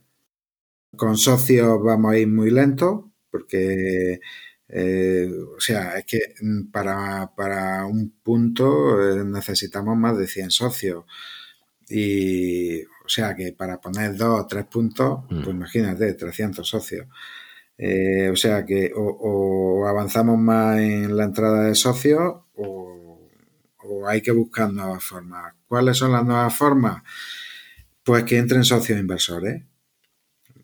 Con 0.95 1.17
socios 1.17 1.77
vamos 1.83 2.13
a 2.13 2.17
ir 2.17 2.27
muy 2.29 2.51
lentos 2.51 3.03
porque, 3.29 4.21
eh, 4.69 5.29
o 5.57 5.59
sea, 5.59 5.97
es 5.97 6.05
que 6.05 6.19
para, 6.71 7.35
para 7.35 7.85
un 7.85 8.11
punto 8.23 8.97
necesitamos 9.25 9.97
más 9.97 10.17
de 10.17 10.27
100 10.27 10.51
socios. 10.51 11.03
Y, 11.89 12.83
o 12.83 13.09
sea 13.09 13.35
que 13.35 13.51
para 13.51 13.81
poner 13.81 14.15
dos 14.15 14.41
o 14.41 14.47
tres 14.47 14.65
puntos, 14.65 15.19
mm. 15.29 15.43
pues 15.43 15.49
imagínate, 15.49 16.13
300 16.13 16.65
socios. 16.65 17.07
Eh, 17.77 18.29
o 18.29 18.37
sea 18.37 18.65
que 18.65 18.93
o, 18.95 19.85
avanzamos 19.85 20.37
más 20.37 20.79
en 20.79 21.17
la 21.17 21.25
entrada 21.25 21.63
de 21.65 21.75
socios 21.75 22.35
o, 22.55 22.94
hay 24.07 24.21
que 24.21 24.31
buscar 24.31 24.71
nuevas 24.71 25.03
formas. 25.03 25.53
¿Cuáles 25.67 25.97
son 25.97 26.11
las 26.11 26.23
nuevas 26.25 26.55
formas? 26.55 27.03
Pues 28.03 28.23
que 28.23 28.37
entren 28.37 28.63
socios 28.63 28.99
inversores, 28.99 29.63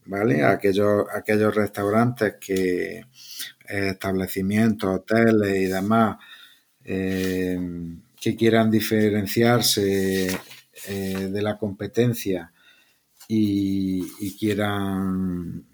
¿vale? 0.05 0.43
Aquellos, 0.43 1.05
aquellos 1.13 1.55
restaurantes 1.55 2.36
que 2.39 2.97
eh, 2.97 3.89
establecimientos, 3.89 4.89
hoteles 4.89 5.55
y 5.55 5.65
demás 5.65 6.17
eh, 6.84 7.59
que 8.19 8.36
quieran 8.36 8.69
diferenciarse 8.69 10.28
eh, 10.88 11.30
de 11.32 11.41
la 11.41 11.57
competencia 11.57 12.51
y, 13.28 14.38
quieran 14.38 15.65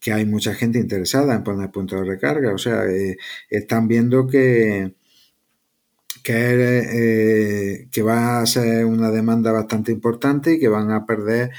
que 0.00 0.12
hay 0.12 0.26
mucha 0.26 0.54
gente 0.54 0.78
interesada 0.78 1.34
en 1.34 1.42
poner 1.42 1.70
puntos 1.70 2.00
de 2.00 2.06
recarga. 2.06 2.52
O 2.52 2.58
sea, 2.58 2.82
están 3.50 3.88
viendo 3.88 4.26
que, 4.26 4.94
que, 6.26 7.88
que, 7.90 8.02
va 8.02 8.40
a 8.40 8.46
ser 8.46 8.84
una 8.84 9.10
demanda 9.10 9.52
bastante 9.52 9.92
importante 9.92 10.54
y 10.54 10.58
que 10.58 10.68
van 10.68 10.90
a 10.90 11.06
perder 11.06 11.52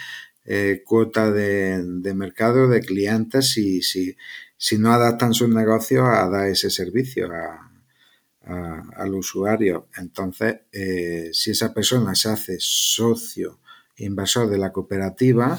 eh, 0.43 0.82
cuota 0.86 1.32
de, 1.32 1.82
mercado 2.13 2.68
de 2.68 2.82
clientes 2.82 3.51
si, 3.51 4.78
no 4.78 4.91
adaptan 4.91 5.34
sus 5.34 5.49
negocios 5.49 6.07
a 6.07 6.30
dar 6.30 6.47
ese 6.47 6.70
servicio 6.70 7.30
a, 7.32 7.72
al 8.95 9.13
usuario. 9.13 9.88
Entonces, 9.97 10.61
eh, 10.72 11.30
si 11.34 11.51
esa 11.51 11.74
persona 11.74 12.15
se 12.15 12.30
hace 12.30 12.57
socio 12.59 13.59
inversor 13.97 14.49
de 14.49 14.57
la 14.57 14.72
cooperativa, 14.72 15.57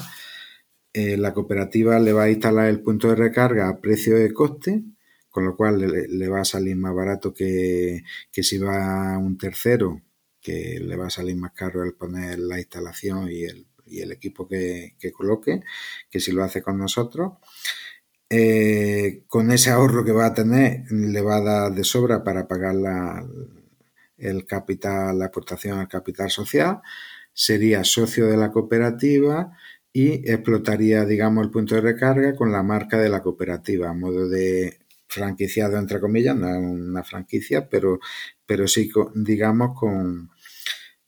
eh, 0.93 1.17
la 1.17 1.33
cooperativa 1.33 1.99
le 1.99 2.13
va 2.13 2.23
a 2.23 2.31
instalar 2.31 2.67
el 2.67 2.81
punto 2.81 3.09
de 3.09 3.15
recarga 3.15 3.69
a 3.69 3.79
precio 3.79 4.15
de 4.17 4.33
coste, 4.33 4.83
con 5.29 5.45
lo 5.45 5.55
cual 5.55 5.79
le, 5.79 6.27
va 6.29 6.41
a 6.41 6.45
salir 6.45 6.75
más 6.75 6.93
barato 6.93 7.33
que, 7.33 8.03
si 8.31 8.57
va 8.57 9.17
un 9.17 9.37
tercero, 9.37 10.01
que 10.41 10.79
le 10.81 10.95
va 10.95 11.07
a 11.07 11.09
salir 11.09 11.35
más 11.35 11.51
caro 11.53 11.83
el 11.83 11.93
poner 11.93 12.39
la 12.39 12.59
instalación 12.59 13.29
y 13.31 13.43
el, 13.43 13.65
equipo 14.11 14.47
que, 14.47 14.95
que 14.99 15.11
coloque, 15.11 15.61
que 16.09 16.19
si 16.19 16.31
lo 16.31 16.43
hace 16.43 16.61
con 16.61 16.77
nosotros. 16.77 17.33
Eh, 18.31 19.23
con 19.27 19.51
ese 19.51 19.71
ahorro 19.71 20.05
que 20.05 20.11
va 20.11 20.27
a 20.27 20.33
tener, 20.35 20.83
le 20.91 21.21
va 21.21 21.37
a 21.37 21.41
dar 21.41 21.73
de 21.73 21.83
sobra 21.83 22.23
para 22.23 22.47
pagar 22.47 22.75
la, 22.75 23.25
el 24.17 24.45
capital, 24.45 25.17
la 25.17 25.25
aportación 25.25 25.79
al 25.79 25.87
capital 25.87 26.29
social, 26.29 26.81
sería 27.33 27.83
socio 27.83 28.27
de 28.27 28.37
la 28.37 28.51
cooperativa 28.51 29.51
y 29.93 30.29
explotaría, 30.31 31.05
digamos, 31.05 31.43
el 31.45 31.51
punto 31.51 31.75
de 31.75 31.81
recarga 31.81 32.35
con 32.35 32.51
la 32.51 32.63
marca 32.63 32.97
de 32.99 33.09
la 33.09 33.23
cooperativa, 33.23 33.89
a 33.89 33.93
modo 33.93 34.29
de 34.29 34.78
franquiciado, 35.09 35.77
entre 35.77 35.99
comillas, 35.99 36.35
no 36.35 36.47
es 36.47 36.57
una 36.57 37.03
franquicia, 37.03 37.67
pero, 37.67 37.99
pero 38.45 38.67
sí, 38.67 38.89
digamos, 39.15 39.77
con, 39.77 40.29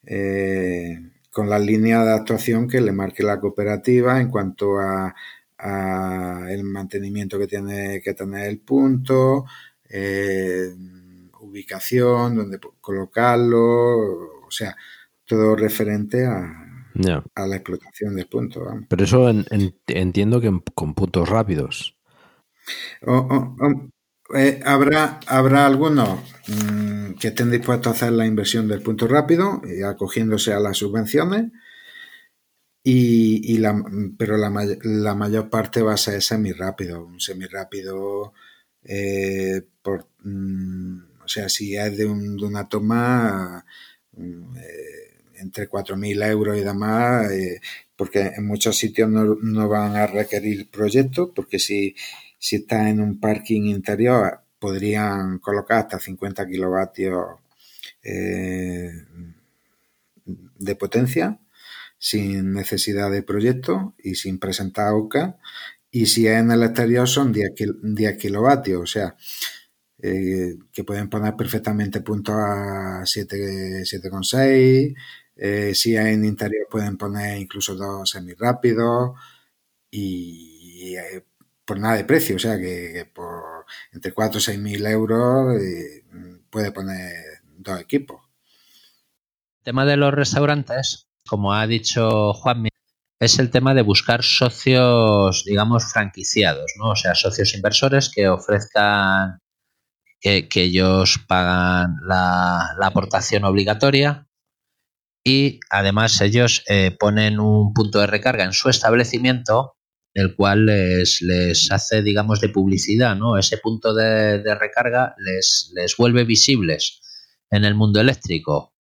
eh, 0.04 1.00
con 1.30 1.50
la 1.50 1.60
línea 1.60 2.04
de 2.04 2.14
actuación 2.14 2.68
que 2.68 2.82
le 2.82 2.92
marque 2.92 3.24
la 3.24 3.40
cooperativa 3.40 4.20
en 4.20 4.30
cuanto 4.30 4.80
a 4.80 5.16
el 6.50 6.64
mantenimiento 6.64 7.38
que 7.38 7.46
tiene 7.46 8.02
que 8.02 8.16
tener 8.16 8.50
el 8.50 8.60
punto, 8.62 9.46
eh, 9.88 10.74
ubicación, 11.42 12.36
donde 12.36 12.60
colocarlo, 12.80 14.42
o 14.48 14.50
sea, 14.50 14.76
todo 15.24 15.56
referente 15.56 16.26
a, 16.26 16.88
a 17.36 17.48
la 17.48 17.56
explotación 17.56 18.16
del 18.16 18.28
punto. 18.28 18.66
Pero 18.90 19.04
eso 19.04 19.30
entiendo 19.88 20.42
que 20.42 20.52
con 20.74 20.96
puntos 20.96 21.30
rápidos. 21.30 21.96
Eh, 24.34 24.62
habrá, 24.66 25.20
habrá 25.28 25.66
algunos 25.66 26.20
mm, 26.48 27.14
que 27.20 27.30
estén 27.30 27.52
dispuestos 27.52 27.88
a 27.88 27.96
hacer 27.96 28.14
la 28.14 28.26
inversión 28.26 28.68
del 28.68 28.82
punto 28.82 29.08
rápido, 29.08 29.62
y 29.66 29.84
acogiéndose 29.84 30.54
a 30.54 30.60
las 30.60 30.78
subvenciones, 30.78 31.52
y, 32.84 33.58
la, 33.60 33.84
pero 34.18 34.38
la, 34.38 34.50
la, 34.84 35.16
mayor 35.16 35.50
parte 35.50 35.82
va 35.82 35.94
a 35.94 35.98
ser 35.98 36.22
semi 36.22 36.52
rápido, 36.52 37.06
un 37.06 37.20
semi 37.20 37.46
rápido 37.46 38.34
eh, 38.84 39.62
por, 39.82 40.08
mm, 40.24 41.24
o 41.24 41.28
sea, 41.28 41.50
si 41.50 41.76
es 41.76 41.98
de 41.98 42.06
una 42.06 42.68
toma 42.68 43.66
mm, 44.14 44.58
eh, 44.58 45.24
entre 45.36 45.70
4.000 45.70 46.24
euros 46.30 46.58
y 46.58 46.62
demás, 46.62 47.32
eh, 47.32 47.62
porque 47.96 48.22
en 48.36 48.46
muchos 48.48 48.78
sitios 48.78 49.10
no, 49.10 49.36
no, 49.42 49.70
van 49.70 49.96
a 49.96 50.08
requerir 50.08 50.70
proyectos, 50.70 51.32
porque 51.36 51.60
si, 51.60 51.96
si 52.42 52.56
está 52.56 52.90
en 52.90 53.00
un 53.00 53.20
parking 53.20 53.64
interior 53.68 54.42
podrían 54.58 55.38
colocar 55.38 55.78
hasta 55.80 56.00
50 56.00 56.48
kilovatios 56.48 57.40
eh, 58.04 58.92
de 60.26 60.76
potencia 60.76 61.40
sin 62.00 62.54
necesidad 62.54 63.12
de 63.12 63.22
proyecto 63.22 63.94
y 64.04 64.16
sin 64.16 64.40
presentar 64.40 64.94
OCA. 64.94 65.38
Y 65.92 66.08
si 66.08 66.26
es 66.28 66.40
en 66.40 66.50
el 66.52 66.64
exterior 66.64 67.08
son 67.08 67.32
10, 67.32 67.52
10 67.84 68.18
kilovatios, 68.18 68.82
o 68.82 68.88
sea, 68.88 69.16
eh, 70.02 70.58
que 70.74 70.84
pueden 70.84 71.10
poner 71.10 71.36
perfectamente 71.36 72.02
puntos 72.02 72.36
a 72.36 73.06
7,6. 73.06 74.96
Eh, 75.36 75.74
si 75.76 75.96
es 75.96 76.06
en 76.08 76.26
interior 76.26 76.68
pueden 76.72 76.98
poner 76.98 77.40
incluso 77.40 77.76
dos 77.76 78.10
semirápidos 78.10 79.12
y 79.92 80.96
eh, 80.98 81.24
por 81.72 81.80
nada 81.80 81.96
de 81.96 82.04
precio, 82.04 82.36
o 82.36 82.40
sea 82.40 82.58
que, 82.58 83.10
por 83.16 83.66
entre 83.94 84.12
4 84.12 84.40
o 84.40 84.42
6 84.42 84.60
mil 84.60 84.86
euros 84.86 85.56
eh, 85.56 86.04
puede 86.50 86.70
poner 86.74 87.14
dos 87.60 87.80
equipos. 87.80 88.20
El 89.60 89.64
tema 89.64 89.86
de 89.86 89.96
los 89.96 90.14
restaurantes, 90.14 91.08
como 91.26 91.54
ha 91.54 91.66
dicho 91.68 92.34
Juanmi, 92.34 92.68
es 93.22 93.40
el 93.40 93.52
tema 93.52 93.74
de 93.74 93.84
buscar 93.84 94.22
socios, 94.22 95.46
digamos, 95.46 95.86
franquiciados, 95.86 96.74
¿no? 96.78 96.90
O 96.90 96.96
sea, 96.98 97.16
socios 97.16 97.54
inversores 97.54 98.12
que 98.14 98.28
ofrezcan 98.28 99.40
que, 100.20 100.50
que 100.50 100.64
ellos 100.64 101.24
pagan 101.26 101.96
la, 102.06 102.76
la, 102.78 102.88
aportación 102.88 103.46
obligatoria 103.46 104.28
y 105.24 105.62
además 105.70 106.20
ellos 106.20 106.66
eh, 106.68 106.98
ponen 107.00 107.40
un 107.40 107.74
punto 107.74 108.02
de 108.02 108.08
recarga 108.08 108.44
en 108.44 108.52
su 108.52 108.68
establecimiento 108.68 109.78
el 110.14 110.36
cual 110.36 110.66
les, 110.66 111.22
les 111.22 111.72
hace, 111.72 112.02
digamos, 112.02 112.42
de 112.42 112.50
publicidad, 112.50 113.16
¿no? 113.16 113.38
Ese 113.38 113.58
punto 113.58 113.94
de, 113.94 114.44
recarga 114.56 115.16
les, 115.18 115.72
les 115.74 115.96
vuelve 115.98 116.24
visibles 116.24 117.02
en 117.50 117.66
el 117.66 117.76
mundo 117.76 118.02
eléctrico 118.02 118.72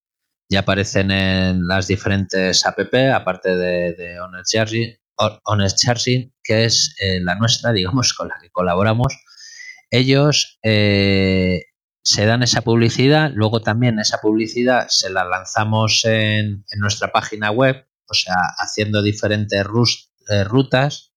ya 0.51 0.59
aparecen 0.59 1.11
en 1.11 1.65
las 1.65 1.87
diferentes 1.87 2.65
app, 2.65 2.77
aparte 3.15 3.55
de, 3.55 3.93
de 3.93 4.19
Honest, 4.19 4.51
Charging, 4.51 4.97
Honest 5.45 5.77
Charging, 5.79 6.33
que 6.43 6.65
es 6.65 6.93
eh, 6.99 7.21
la 7.21 7.35
nuestra, 7.35 7.71
digamos, 7.71 8.13
con 8.17 8.27
la 8.27 8.35
que 8.41 8.49
colaboramos. 8.49 9.15
Ellos 9.89 10.59
eh, 10.61 11.67
se 12.03 12.25
dan 12.25 12.43
esa 12.43 12.61
publicidad, 12.61 13.31
luego 13.33 13.61
también 13.61 13.97
esa 13.99 14.17
publicidad 14.17 14.87
se 14.89 15.09
la 15.09 15.23
lanzamos 15.23 16.03
en, 16.03 16.65
en 16.69 16.79
nuestra 16.79 17.13
página 17.13 17.49
web, 17.51 17.87
o 18.09 18.13
sea, 18.13 18.35
haciendo 18.57 19.01
diferentes 19.01 19.65
eh, 20.27 20.43
rutas, 20.43 21.10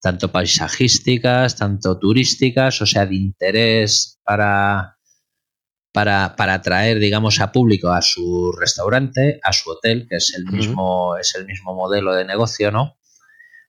tanto 0.00 0.30
paisajísticas, 0.30 1.56
tanto 1.56 1.98
turísticas, 1.98 2.80
o 2.82 2.86
sea, 2.86 3.06
de 3.06 3.16
interés 3.16 4.18
para, 4.24 4.98
para, 5.92 6.36
para 6.36 6.54
atraer, 6.54 6.98
digamos, 6.98 7.40
a 7.40 7.50
público 7.52 7.90
a 7.90 8.02
su 8.02 8.52
restaurante, 8.52 9.40
a 9.42 9.52
su 9.52 9.70
hotel, 9.70 10.06
que 10.08 10.16
es 10.16 10.34
el 10.34 10.44
mismo, 10.46 11.10
uh 11.10 11.14
-huh. 11.14 11.20
es 11.20 11.34
el 11.34 11.46
mismo 11.46 11.74
modelo 11.74 12.14
de 12.14 12.24
negocio, 12.24 12.70
¿no? 12.70 12.97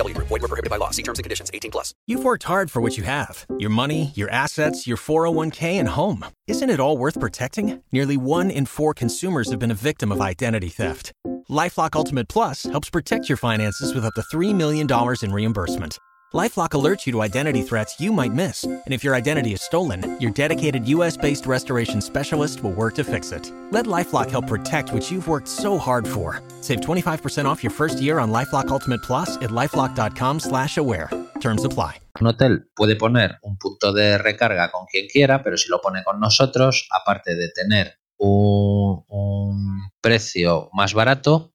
VGW 0.00 0.14
Group. 0.14 0.28
Void 0.28 0.40
prohibited 0.40 0.70
by 0.70 0.76
law. 0.76 0.90
See 0.90 1.02
terms 1.02 1.18
and 1.18 1.24
conditions 1.24 1.50
18 1.52 1.70
plus. 1.70 1.94
You've 2.06 2.24
worked 2.24 2.44
hard 2.44 2.70
for 2.70 2.80
what 2.80 2.96
you 2.96 3.04
have 3.04 3.46
your 3.58 3.70
money, 3.70 4.12
your 4.14 4.30
assets, 4.30 4.86
your 4.86 4.96
401k, 4.96 5.78
and 5.78 5.88
home. 5.88 6.24
Isn't 6.46 6.70
it 6.70 6.80
all 6.80 6.96
worth 6.96 7.18
protecting? 7.18 7.82
Nearly 7.92 8.16
one 8.16 8.50
in 8.50 8.66
four 8.66 8.94
consumers 8.94 9.50
have 9.50 9.58
been 9.58 9.70
a 9.70 9.74
victim 9.74 10.12
of 10.12 10.20
identity 10.20 10.68
theft. 10.68 11.12
Lifelock 11.48 11.96
Ultimate 11.96 12.28
Plus 12.28 12.64
helps 12.64 12.90
protect 12.90 13.28
your 13.28 13.36
finances 13.36 13.94
with 13.94 14.04
up 14.04 14.14
to 14.14 14.22
$3 14.22 14.54
million 14.54 14.86
in 15.22 15.32
reimbursement. 15.32 15.98
LifeLock 16.32 16.70
alerts 16.70 17.06
you 17.06 17.12
to 17.14 17.22
identity 17.22 17.60
threats 17.60 18.00
you 18.00 18.12
might 18.12 18.32
miss, 18.32 18.62
and 18.62 18.94
if 18.94 19.02
your 19.02 19.16
identity 19.16 19.52
is 19.52 19.62
stolen, 19.62 20.16
your 20.20 20.30
dedicated 20.30 20.86
U.S.-based 20.86 21.44
restoration 21.44 22.00
specialist 22.00 22.62
will 22.62 22.70
work 22.70 22.94
to 22.94 23.04
fix 23.04 23.32
it. 23.32 23.50
Let 23.72 23.86
LifeLock 23.86 24.30
help 24.30 24.46
protect 24.46 24.92
what 24.92 25.10
you've 25.10 25.26
worked 25.26 25.48
so 25.48 25.76
hard 25.76 26.06
for. 26.06 26.40
Save 26.60 26.82
25% 26.82 27.46
off 27.46 27.64
your 27.64 27.72
first 27.72 28.00
year 28.00 28.20
on 28.20 28.30
LifeLock 28.30 28.68
Ultimate 28.68 29.02
Plus 29.02 29.38
at 29.38 29.50
lifeLock.com/aware. 29.50 31.10
Terms 31.40 31.64
apply. 31.64 32.00
Un 32.20 32.26
hotel 32.28 32.68
puede 32.76 32.94
poner 32.94 33.38
un 33.42 33.56
punto 33.58 33.92
de 33.92 34.16
recarga 34.16 34.70
con 34.70 34.86
quien 34.86 35.08
quiera, 35.08 35.42
pero 35.42 35.56
si 35.56 35.68
lo 35.68 35.80
pone 35.80 36.04
con 36.04 36.20
nosotros, 36.20 36.86
aparte 36.92 37.34
de 37.34 37.48
tener 37.48 37.98
un, 38.18 39.04
un 39.08 39.90
precio 40.00 40.70
más 40.74 40.94
barato, 40.94 41.54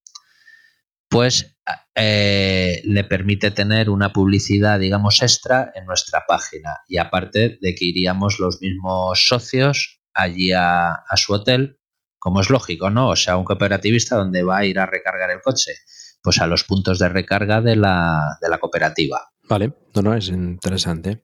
pues 1.07 1.54
eh, 1.95 2.81
le 2.83 3.03
permite 3.03 3.51
tener 3.51 3.89
una 3.89 4.13
publicidad, 4.13 4.79
digamos, 4.79 5.21
extra 5.21 5.71
en 5.75 5.85
nuestra 5.85 6.23
página. 6.27 6.81
Y 6.87 6.97
aparte 6.97 7.57
de 7.61 7.75
que 7.75 7.85
iríamos 7.85 8.39
los 8.39 8.61
mismos 8.61 9.27
socios 9.27 10.01
allí 10.13 10.51
a, 10.51 10.91
a, 10.93 11.17
su 11.17 11.33
hotel, 11.33 11.79
como 12.19 12.41
es 12.41 12.49
lógico, 12.49 12.89
¿no? 12.89 13.09
O 13.09 13.15
sea, 13.15 13.37
un 13.37 13.45
cooperativista 13.45 14.15
donde 14.15 14.43
va 14.43 14.57
a 14.57 14.65
ir 14.65 14.79
a 14.79 14.85
recargar 14.85 15.31
el 15.31 15.41
coche, 15.41 15.73
pues 16.21 16.39
a 16.39 16.47
los 16.47 16.63
puntos 16.63 16.99
de 16.99 17.09
recarga 17.09 17.61
de 17.61 17.75
la, 17.75 18.37
de 18.41 18.49
la 18.49 18.57
cooperativa. 18.57 19.29
Vale, 19.47 19.73
no, 19.93 20.01
no, 20.01 20.13
es 20.15 20.29
interesante. 20.29 21.23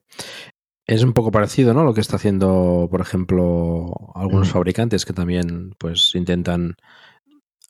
Es 0.86 1.02
un 1.02 1.12
poco 1.12 1.30
parecido, 1.30 1.74
¿no? 1.74 1.84
Lo 1.84 1.94
que 1.94 2.00
está 2.00 2.16
haciendo, 2.16 2.88
por 2.90 3.00
ejemplo, 3.00 4.12
algunos 4.14 4.48
mm. 4.48 4.52
fabricantes 4.52 5.04
que 5.04 5.12
también, 5.12 5.74
pues, 5.78 6.14
intentan 6.14 6.76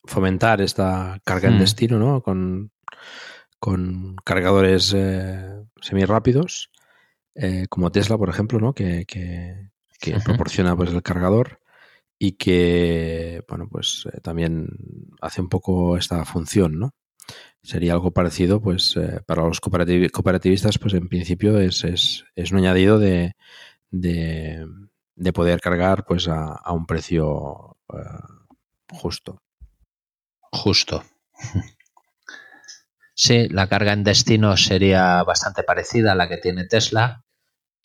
fomentar 0.05 0.61
esta 0.61 1.21
carga 1.25 1.49
en 1.49 1.57
mm. 1.57 1.61
destino, 1.61 1.99
¿no? 1.99 2.23
Con, 2.23 2.73
con 3.59 4.17
cargadores 4.25 4.93
eh, 4.95 5.65
semirápidos, 5.81 6.71
eh, 7.35 7.67
como 7.69 7.93
Tesla, 7.93 8.19
por 8.19 8.29
ejemplo, 8.29 8.59
¿no? 8.59 8.75
Que, 8.75 9.05
que, 9.07 9.71
proporciona 10.25 10.77
pues 10.77 10.91
el 10.91 11.01
cargador 11.05 11.61
y 12.19 12.33
que, 12.33 13.45
bueno, 13.49 13.69
pues 13.71 14.09
eh, 14.13 14.21
también 14.21 14.69
hace 15.21 15.41
un 15.41 15.49
poco 15.49 15.97
esta 15.97 16.25
función, 16.25 16.79
¿no? 16.79 16.95
Sería 17.63 17.93
algo 17.93 18.11
parecido, 18.11 18.61
pues, 18.61 18.99
para 19.27 19.45
los 19.45 19.61
cooperativ 19.61 20.11
cooperativistas, 20.11 20.79
pues 20.79 20.95
en 20.95 21.09
principio 21.09 21.61
es, 21.61 21.85
es, 21.85 22.25
es 22.35 22.51
un 22.51 22.59
añadido 22.59 22.99
de, 22.99 23.37
de, 23.93 24.67
de, 25.15 25.33
poder 25.33 25.61
cargar, 25.61 26.05
pues, 26.05 26.27
a, 26.27 26.55
a 26.55 26.73
un 26.73 26.87
precio 26.87 27.77
justo. 28.91 29.42
Justo. 30.53 31.03
Sí, 33.15 33.49
la 33.49 33.69
carga 33.69 33.93
en 33.93 34.05
destino 34.05 34.57
sería 34.57 35.23
bastante 35.23 35.63
parecida 35.63 36.13
a 36.13 36.15
la 36.15 36.29
que 36.29 36.39
tiene 36.39 36.67
Tesla 36.67 37.25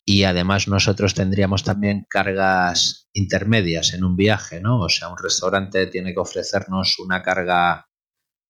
y 0.04 0.24
además 0.24 0.68
nosotros 0.68 1.14
tendríamos 1.14 1.64
también 1.64 2.06
cargas 2.08 3.08
intermedias 3.12 3.92
en 3.94 4.04
un 4.04 4.16
viaje, 4.16 4.60
¿no? 4.60 4.80
O 4.80 4.88
sea, 4.88 5.08
un 5.08 5.18
restaurante 5.18 5.86
tiene 5.86 6.14
que 6.14 6.20
ofrecernos 6.20 6.98
una 6.98 7.22
carga 7.22 7.88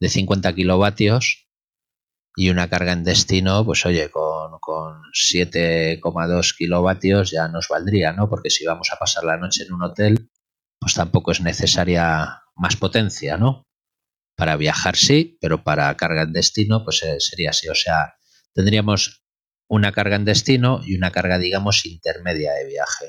de 0.01 0.09
50 0.09 0.55
kilovatios 0.55 1.49
y 2.37 2.51
una 2.51 2.69
carga 2.69 2.93
en 2.93 3.05
destino, 3.05 3.65
pues 3.65 3.85
oye, 3.87 4.11
con, 4.11 4.59
con 4.61 5.03
7,2 5.13 6.57
kilovatios 6.57 7.33
ya 7.33 7.49
nos 7.49 7.67
valdría, 7.69 8.13
¿no? 8.13 8.29
Porque 8.29 8.51
si 8.51 8.65
vamos 8.65 8.91
a 8.93 8.97
pasar 8.97 9.25
la 9.25 9.37
noche 9.37 9.65
en 9.65 9.73
un 9.73 9.83
hotel, 9.83 10.31
pues 10.79 10.95
tampoco 10.95 11.33
es 11.33 11.41
necesaria 11.41 12.43
más 12.55 12.77
potencia, 12.77 13.37
¿no? 13.37 13.68
Para 14.39 14.57
viajar 14.57 14.95
sí, 14.95 15.37
pero 15.41 15.65
para 15.65 15.93
carga 15.97 16.23
en 16.23 16.33
destino 16.33 16.85
pues 16.85 17.03
eh, 17.03 17.17
sería 17.19 17.51
así. 17.51 17.69
O 17.69 17.75
sea, 17.75 18.15
tendríamos 18.55 19.25
una 19.67 19.91
carga 19.91 20.15
en 20.15 20.25
destino 20.25 20.81
y 20.85 20.97
una 20.97 21.11
carga, 21.11 21.39
digamos, 21.39 21.85
intermedia 21.85 22.53
de 22.53 22.67
viaje. 22.67 23.07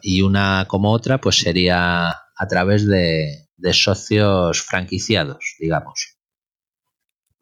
Y 0.00 0.22
una 0.22 0.64
como 0.66 0.92
otra 0.92 1.20
pues 1.20 1.36
sería 1.36 2.08
a 2.08 2.48
través 2.48 2.88
de, 2.88 3.50
de 3.58 3.72
socios 3.74 4.62
franquiciados, 4.62 5.56
digamos. 5.58 6.16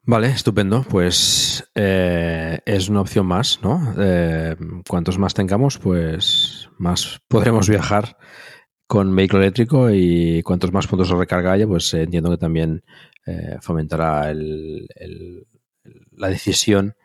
Vale, 0.03 0.31
estupendo. 0.31 0.83
Pues 0.89 1.71
eh, 1.77 2.61
es 2.65 2.89
una 2.89 3.03
opción 3.03 3.27
más, 3.27 3.61
¿no? 3.63 3.95
Eh, 3.97 4.57
cuantos 4.89 5.19
más 5.19 5.35
tengamos, 5.35 5.79
pues 5.79 6.69
más 6.79 7.21
podremos 7.29 7.69
viajar 7.69 8.17
con 8.89 9.15
vehículo 9.15 9.43
eléctrico 9.43 9.91
y 9.93 10.43
cuantos 10.43 10.73
más 10.73 10.89
puntos 10.89 11.11
de 11.11 11.17
recarga 11.17 11.53
haya, 11.53 11.67
pues 11.69 11.95
eh, 11.95 12.03
entiendo 12.03 12.31
que 12.31 12.39
también 12.39 12.83
eh, 13.27 13.59
fomentará 13.61 14.31
el- 14.31 14.89
la 16.13 16.29
decisión 16.29 16.97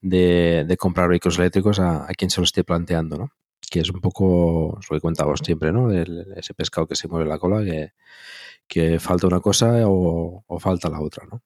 de, 0.00 0.64
de 0.66 0.76
comprar 0.76 1.08
vehículos 1.08 1.38
eléctricos 1.38 1.80
a, 1.80 2.06
quien 2.16 2.30
se 2.30 2.40
lo 2.40 2.44
esté 2.44 2.64
planteando, 2.64 3.18
¿no? 3.18 3.32
Que 3.70 3.80
es 3.80 3.90
un 3.90 4.00
poco 4.00 4.78
lo 4.88 4.96
que 4.96 5.00
contábamos 5.00 5.40
siempre, 5.44 5.72
¿no? 5.72 5.90
Ese 5.92 6.54
pescado 6.54 6.86
que 6.86 6.96
se 6.96 7.08
mueve 7.08 7.26
la 7.28 7.38
cola, 7.38 7.64
que, 7.64 7.92
que 8.68 9.00
falta 9.00 9.26
una 9.26 9.40
cosa 9.40 9.88
o, 9.88 10.44
o 10.46 10.60
falta 10.60 10.88
la 10.88 11.00
otra, 11.00 11.26
¿no? 11.30 11.42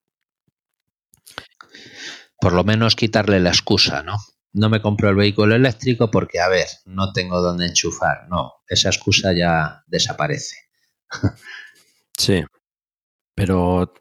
Por 2.39 2.53
lo 2.53 2.63
menos 2.63 2.95
quitarle 2.95 3.39
la 3.39 3.49
excusa, 3.49 4.03
¿no? 4.03 4.17
No 4.55 4.69
me 4.69 4.81
compro 4.81 5.09
el 5.09 5.17
vehículo 5.17 5.53
eléctrico 5.53 6.09
porque, 6.09 6.39
a 6.39 6.47
ver, 6.47 6.67
no 6.85 7.11
tengo 7.11 7.41
dónde 7.41 7.65
enchufar. 7.65 8.29
No, 8.29 8.53
esa 8.69 8.87
excusa 8.87 9.33
ya 9.33 9.83
desaparece. 9.85 10.55
Sí. 12.17 12.41
Pero 13.35 13.93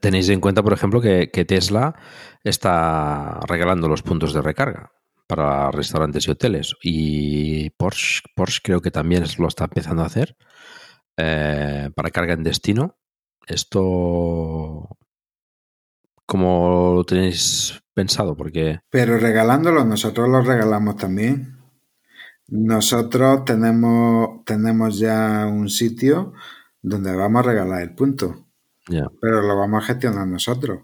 tenéis 0.00 0.28
en 0.28 0.40
cuenta, 0.40 0.62
por 0.62 0.72
ejemplo, 0.72 1.00
que, 1.00 1.26
Tesla 1.26 1.96
está 2.44 3.40
regalando 3.48 3.88
los 3.88 4.02
puntos 4.02 4.32
de 4.32 4.42
recarga 4.42 4.92
para 5.26 5.72
restaurantes 5.72 6.28
y 6.28 6.30
hoteles. 6.30 6.76
Y 6.80 7.70
Porsche, 7.70 8.20
Porsche 8.36 8.60
creo 8.62 8.80
que 8.80 8.92
también 8.92 9.24
lo 9.38 9.48
está 9.48 9.64
empezando 9.64 10.02
a 10.02 10.06
hacer 10.06 10.36
eh, 11.16 11.90
para 11.96 12.10
carga 12.10 12.34
en 12.34 12.44
destino. 12.44 12.96
Esto, 13.48 14.88
¿cómo 16.26 16.94
lo 16.94 17.04
tenéis 17.04 17.82
pensado? 17.94 18.36
Porque 18.36 18.80
Pero 18.90 19.18
regalándolo, 19.18 19.84
nosotros 19.84 20.28
lo 20.28 20.42
regalamos 20.42 20.96
también. 20.96 21.58
Nosotros 22.48 23.44
tenemos, 23.44 24.44
tenemos 24.44 24.98
ya 24.98 25.46
un 25.46 25.68
sitio 25.70 26.34
donde 26.82 27.14
vamos 27.16 27.40
a 27.40 27.48
regalar 27.48 27.82
el 27.82 27.94
punto, 27.94 28.46
ya, 28.88 29.06
pero 29.20 29.40
lo 29.40 29.56
vamos 29.56 29.82
a 29.82 29.86
gestionar 29.86 30.26
nosotros. 30.26 30.82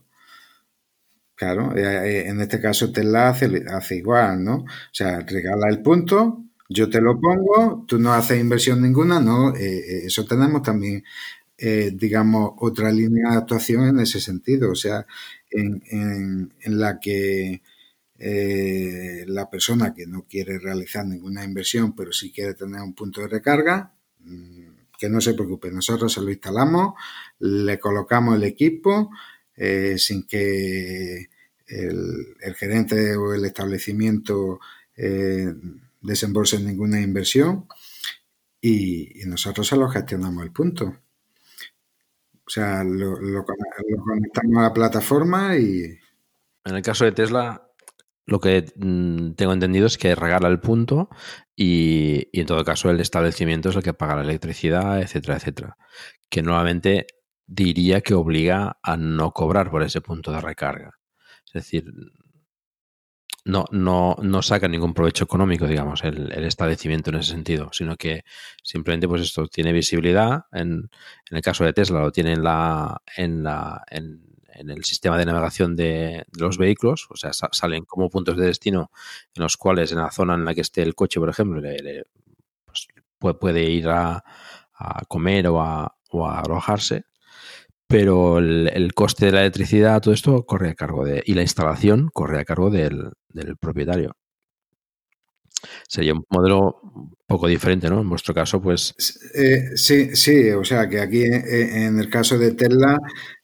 Claro, 1.34 1.74
eh, 1.74 1.82
eh, 1.82 2.28
en 2.28 2.40
este 2.40 2.60
caso 2.60 2.92
Tesla 2.92 3.30
hace, 3.30 3.64
hace 3.66 3.96
igual, 3.96 4.44
¿no? 4.44 4.56
O 4.56 4.66
sea, 4.92 5.20
regala 5.20 5.68
el 5.68 5.80
punto, 5.82 6.44
yo 6.68 6.88
te 6.88 7.00
lo 7.00 7.18
pongo, 7.18 7.84
tú 7.88 7.98
no 7.98 8.12
haces 8.12 8.40
inversión 8.40 8.80
ninguna, 8.82 9.20
¿no? 9.20 9.54
Eh, 9.56 10.06
eso 10.06 10.24
tenemos 10.24 10.62
también, 10.62 11.02
eh, 11.60 11.90
digamos, 11.94 12.52
otra 12.58 12.92
línea 12.92 13.32
de 13.32 13.36
actuación 13.38 13.86
en 13.88 14.00
ese 14.00 14.20
sentido, 14.20 14.72
o 14.72 14.74
sea, 14.74 15.06
en, 15.50 15.82
en- 15.90 16.52
la 16.80 16.98
que 17.00 17.62
eh, 18.18 19.24
la 19.28 19.48
persona 19.50 19.94
que 19.94 20.06
no 20.06 20.26
quiere 20.28 20.58
realizar 20.58 21.06
ninguna 21.06 21.44
inversión, 21.44 21.94
pero 21.96 22.12
sí 22.12 22.32
quiere 22.32 22.54
tener 22.54 22.80
un 22.82 22.94
punto 22.94 23.20
de 23.22 23.28
recarga, 23.28 23.94
mm, 24.20 24.68
que 24.98 25.08
no 25.08 25.20
se 25.20 25.34
preocupe, 25.34 25.70
nosotros 25.70 26.12
se 26.12 26.20
lo 26.20 26.30
instalamos, 26.30 26.94
le 27.40 27.78
colocamos 27.78 28.36
el 28.36 28.44
equipo 28.44 29.10
eh, 29.56 29.96
sin 29.98 30.24
que 30.26 31.28
el, 31.66 32.36
el 32.40 32.54
gerente 32.54 33.16
o 33.16 33.32
el 33.34 33.44
establecimiento 33.46 34.60
eh, 34.96 35.52
desembolse 36.02 36.58
ninguna 36.60 37.00
inversión 37.00 37.66
y, 38.60 39.22
y 39.22 39.26
nosotros 39.26 39.66
se 39.68 39.76
lo 39.76 39.88
gestionamos 39.88 40.44
el 40.44 40.52
punto. 40.52 40.96
O 42.50 42.52
sea, 42.52 42.82
lo, 42.82 43.12
lo 43.20 43.44
con- 43.44 43.54
lo 43.88 44.02
conectamos 44.02 44.58
a 44.58 44.62
la 44.62 44.72
plataforma 44.72 45.56
y 45.56 45.84
en 46.64 46.74
el 46.74 46.82
caso 46.82 47.04
de 47.04 47.12
Tesla, 47.12 47.62
lo 48.26 48.40
que 48.40 48.66
mm, 48.74 49.34
tengo 49.34 49.52
entendido 49.52 49.86
es 49.86 49.96
que 49.98 50.16
regala 50.16 50.48
el 50.48 50.58
punto 50.58 51.10
y, 51.54 52.28
y 52.32 52.40
en 52.40 52.46
todo 52.46 52.64
caso 52.64 52.90
el 52.90 52.98
establecimiento 52.98 53.68
es 53.68 53.76
el 53.76 53.84
que 53.84 53.94
paga 53.94 54.16
la 54.16 54.22
electricidad, 54.22 55.00
etcétera, 55.00 55.36
etcétera. 55.36 55.76
Que 56.28 56.42
nuevamente 56.42 57.06
diría 57.46 58.00
que 58.00 58.14
obliga 58.14 58.78
a 58.82 58.96
no 58.96 59.30
cobrar 59.32 59.70
por 59.70 59.84
ese 59.84 60.00
punto 60.00 60.32
de 60.32 60.40
recarga. 60.40 60.98
Es 61.46 61.52
decir, 61.52 61.84
no, 63.50 63.64
no, 63.72 64.16
no 64.22 64.42
saca 64.42 64.68
ningún 64.68 64.94
provecho 64.94 65.24
económico, 65.24 65.66
digamos, 65.66 66.02
el, 66.04 66.32
el 66.32 66.44
establecimiento 66.44 67.10
en 67.10 67.16
ese 67.16 67.32
sentido, 67.32 67.70
sino 67.72 67.96
que 67.96 68.24
simplemente, 68.62 69.08
pues 69.08 69.22
esto 69.22 69.46
tiene 69.48 69.72
visibilidad. 69.72 70.44
En, 70.52 70.90
en 71.30 71.36
el 71.36 71.42
caso 71.42 71.64
de 71.64 71.72
Tesla, 71.72 72.00
lo 72.00 72.12
tiene 72.12 72.32
en 72.32 72.44
la, 72.44 73.02
en 73.16 73.42
la, 73.42 73.84
en, 73.90 74.22
en 74.54 74.70
el 74.70 74.84
sistema 74.84 75.18
de 75.18 75.26
navegación 75.26 75.76
de, 75.76 76.24
los 76.38 76.58
vehículos, 76.58 77.06
o 77.10 77.16
sea, 77.16 77.32
sa- 77.32 77.48
salen 77.52 77.84
como 77.84 78.10
puntos 78.10 78.36
de 78.36 78.46
destino 78.46 78.90
en 79.34 79.42
los 79.42 79.56
cuales 79.56 79.92
en 79.92 79.98
la 79.98 80.10
zona 80.10 80.34
en 80.34 80.44
la 80.44 80.54
que 80.54 80.60
esté 80.62 80.82
el 80.82 80.94
coche, 80.94 81.20
por 81.20 81.28
ejemplo, 81.30 81.60
le- 81.60 81.78
le- 81.78 82.04
pues, 82.64 82.88
puede, 83.18 83.34
puede 83.34 83.62
ir 83.64 83.88
a, 83.88 84.24
a 84.74 85.04
comer 85.08 85.46
o 85.48 85.60
a, 85.60 85.94
o 86.10 86.26
a 86.26 86.40
alojarse, 86.40 87.04
pero 87.90 88.38
el, 88.38 88.70
el 88.72 88.94
coste 88.94 89.26
de 89.26 89.32
la 89.32 89.40
electricidad, 89.40 90.00
todo 90.00 90.14
esto 90.14 90.44
corre 90.46 90.70
a 90.70 90.74
cargo 90.74 91.04
de, 91.04 91.22
y 91.26 91.34
la 91.34 91.42
instalación 91.42 92.08
corre 92.12 92.40
a 92.40 92.44
cargo 92.44 92.70
del, 92.70 93.10
del 93.28 93.56
propietario. 93.58 94.12
Sería 95.88 96.14
un 96.14 96.24
modelo 96.30 96.80
un 96.82 97.14
poco 97.26 97.46
diferente, 97.46 97.90
¿no? 97.90 98.00
En 98.00 98.08
vuestro 98.08 98.32
caso, 98.32 98.62
pues 98.62 98.94
Eh, 99.34 99.76
sí, 99.76 100.16
sí, 100.16 100.50
o 100.52 100.64
sea 100.64 100.88
que 100.88 101.00
aquí 101.00 101.22
eh, 101.22 101.84
en 101.86 101.98
el 101.98 102.08
caso 102.08 102.38
de 102.38 102.52
Tesla 102.52 102.96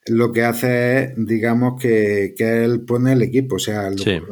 lo 0.06 0.32
que 0.32 0.44
hace 0.44 1.02
es, 1.02 1.12
digamos, 1.16 1.80
que, 1.80 2.32
que 2.36 2.64
él 2.64 2.84
pone 2.86 3.12
el 3.12 3.22
equipo, 3.22 3.56
o 3.56 3.58
sea, 3.58 3.90
lo, 3.90 3.98
Sí. 3.98 4.10
eh, 4.12 4.22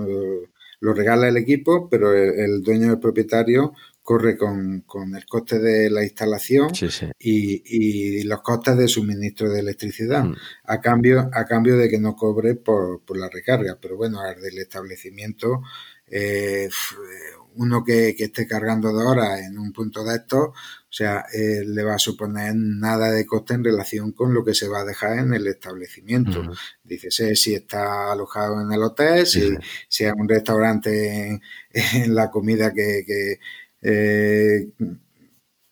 lo 0.81 0.95
regala 0.95 1.29
el 1.29 1.37
equipo, 1.37 1.89
pero 1.91 2.12
el, 2.15 2.39
el 2.39 2.62
dueño 2.62 2.89
del 2.89 3.01
propietario 3.01 3.73
corre 4.05 4.37
con, 4.37 4.83
con 4.83 5.17
el 5.17 5.25
coste 5.25 5.59
de 5.59 5.89
la 5.89 6.05
instalación 6.05 6.75
sí, 6.75 6.91
sí. 6.91 7.07
y, 7.19 7.63
y 8.21 8.23
los 8.25 8.43
costes 8.43 8.77
de 8.77 8.87
suministro 8.87 9.51
de 9.51 9.61
electricidad, 9.61 10.25
Mm. 10.25 10.37
a 10.65 10.81
cambio, 10.81 11.31
a 11.33 11.45
cambio 11.47 11.77
de 11.79 11.89
que 11.89 11.99
no 11.99 12.15
cobre 12.15 12.55
por, 12.55 13.01
por 13.03 13.17
la 13.17 13.31
recarga. 13.31 13.79
Pero 13.81 13.97
bueno, 13.97 14.21
al 14.21 14.41
del 14.43 14.59
establecimiento, 14.59 15.63
eh, 16.07 16.67
f- 16.69 16.95
uno 17.57 17.83
que, 17.83 18.15
que 18.15 18.25
esté 18.25 18.47
cargando 18.47 18.89
de 18.97 19.05
horas 19.05 19.41
en 19.41 19.57
un 19.59 19.73
punto 19.73 20.05
de 20.05 20.17
estos, 20.17 20.49
o 20.49 20.97
sea, 20.97 21.25
eh, 21.33 21.63
le 21.65 21.83
va 21.83 21.95
a 21.95 21.99
suponer 21.99 22.53
nada 22.57 23.11
de 23.11 23.25
coste 23.25 23.55
en 23.55 23.65
relación 23.65 24.13
con 24.13 24.35
lo 24.35 24.45
que 24.45 24.55
se 24.55 24.69
va 24.69 24.81
a 24.81 24.85
dejar 24.85 25.19
en 25.19 25.33
el 25.33 25.47
establecimiento. 25.47 26.41
Ujú. 26.41 26.53
Dícese 26.85 27.35
si 27.37 27.55
está 27.55 28.13
alojado 28.13 28.61
en 28.61 28.71
el 28.73 28.83
hotel, 28.83 29.27
si, 29.27 29.41
sí. 29.41 29.57
si 29.89 30.05
es 30.05 30.13
un 30.15 30.29
restaurante 30.29 31.27
en, 31.29 31.41
en 31.95 32.15
la 32.15 32.31
comida 32.31 32.73
que, 32.75 33.03
que, 33.07 33.39
eh, 33.85 34.70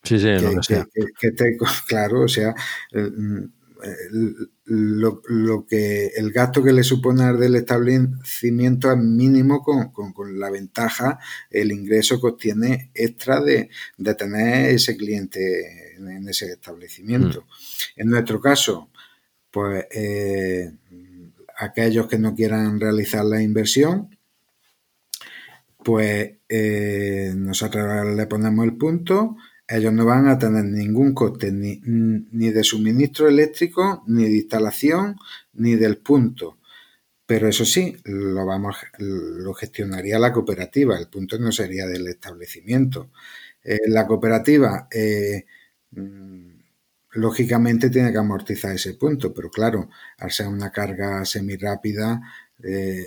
Sí, 0.04 0.18
sí, 0.18 0.24
que, 0.24 0.40
lo 0.40 0.50
que 0.50 0.56
que- 0.56 0.62
sea. 0.62 0.88
que- 0.92 1.32
que 1.34 1.56
claro, 1.88 2.22
o 2.22 2.28
sea, 2.28 2.54
el- 2.90 3.50
el- 3.84 4.48
lo, 4.64 5.20
lo 5.28 5.66
que 5.66 6.06
el 6.16 6.30
gasto 6.30 6.62
que 6.62 6.72
le 6.72 6.84
supone 6.84 7.24
al 7.24 7.38
del 7.40 7.56
establecimiento 7.56 8.90
es 8.92 8.96
mínimo 8.98 9.60
con, 9.62 9.90
con- 9.90 10.12
con 10.12 10.38
la 10.38 10.50
ventaja, 10.50 11.18
el 11.50 11.72
ingreso 11.72 12.20
que 12.20 12.28
obtiene 12.28 12.90
extra 12.94 13.40
de, 13.40 13.70
de 13.98 14.14
tener 14.14 14.70
ese 14.70 14.96
cliente 14.96 15.96
en, 15.96 16.08
en 16.08 16.28
ese 16.28 16.46
establecimiento. 16.52 17.46
En 17.96 18.08
nuestro 18.08 18.40
caso, 18.40 18.90
pues 19.50 19.84
eh, 19.90 20.70
aquellos 21.58 22.06
que 22.06 22.18
no 22.18 22.34
quieran 22.34 22.78
realizar 22.80 23.24
la 23.24 23.42
inversión, 23.42 24.11
pues 25.84 26.32
eh, 26.48 27.32
nosotros 27.36 28.06
le 28.16 28.26
ponemos 28.26 28.64
el 28.64 28.76
punto, 28.76 29.36
ellos 29.66 29.92
no 29.92 30.04
van 30.04 30.28
a 30.28 30.38
tener 30.38 30.64
ningún 30.64 31.14
coste 31.14 31.50
ni, 31.52 31.80
ni 31.84 32.50
de 32.50 32.64
suministro 32.64 33.28
eléctrico, 33.28 34.04
ni 34.06 34.24
de 34.24 34.36
instalación, 34.36 35.16
ni 35.54 35.76
del 35.76 35.98
punto. 35.98 36.58
Pero 37.26 37.48
eso 37.48 37.64
sí, 37.64 37.96
lo, 38.04 38.44
vamos, 38.44 38.76
lo 38.98 39.54
gestionaría 39.54 40.18
la 40.18 40.32
cooperativa, 40.32 40.98
el 40.98 41.08
punto 41.08 41.38
no 41.38 41.52
sería 41.52 41.86
del 41.86 42.06
establecimiento. 42.08 43.10
Eh, 43.64 43.78
la 43.88 44.06
cooperativa, 44.06 44.88
eh, 44.90 45.46
mm, 45.92 46.50
lógicamente, 47.12 47.90
tiene 47.90 48.12
que 48.12 48.18
amortizar 48.18 48.74
ese 48.74 48.94
punto, 48.94 49.32
pero 49.32 49.50
claro, 49.50 49.88
al 50.18 50.30
ser 50.32 50.48
una 50.48 50.70
carga 50.72 51.24
semirápida, 51.24 52.20
eh, 52.62 53.06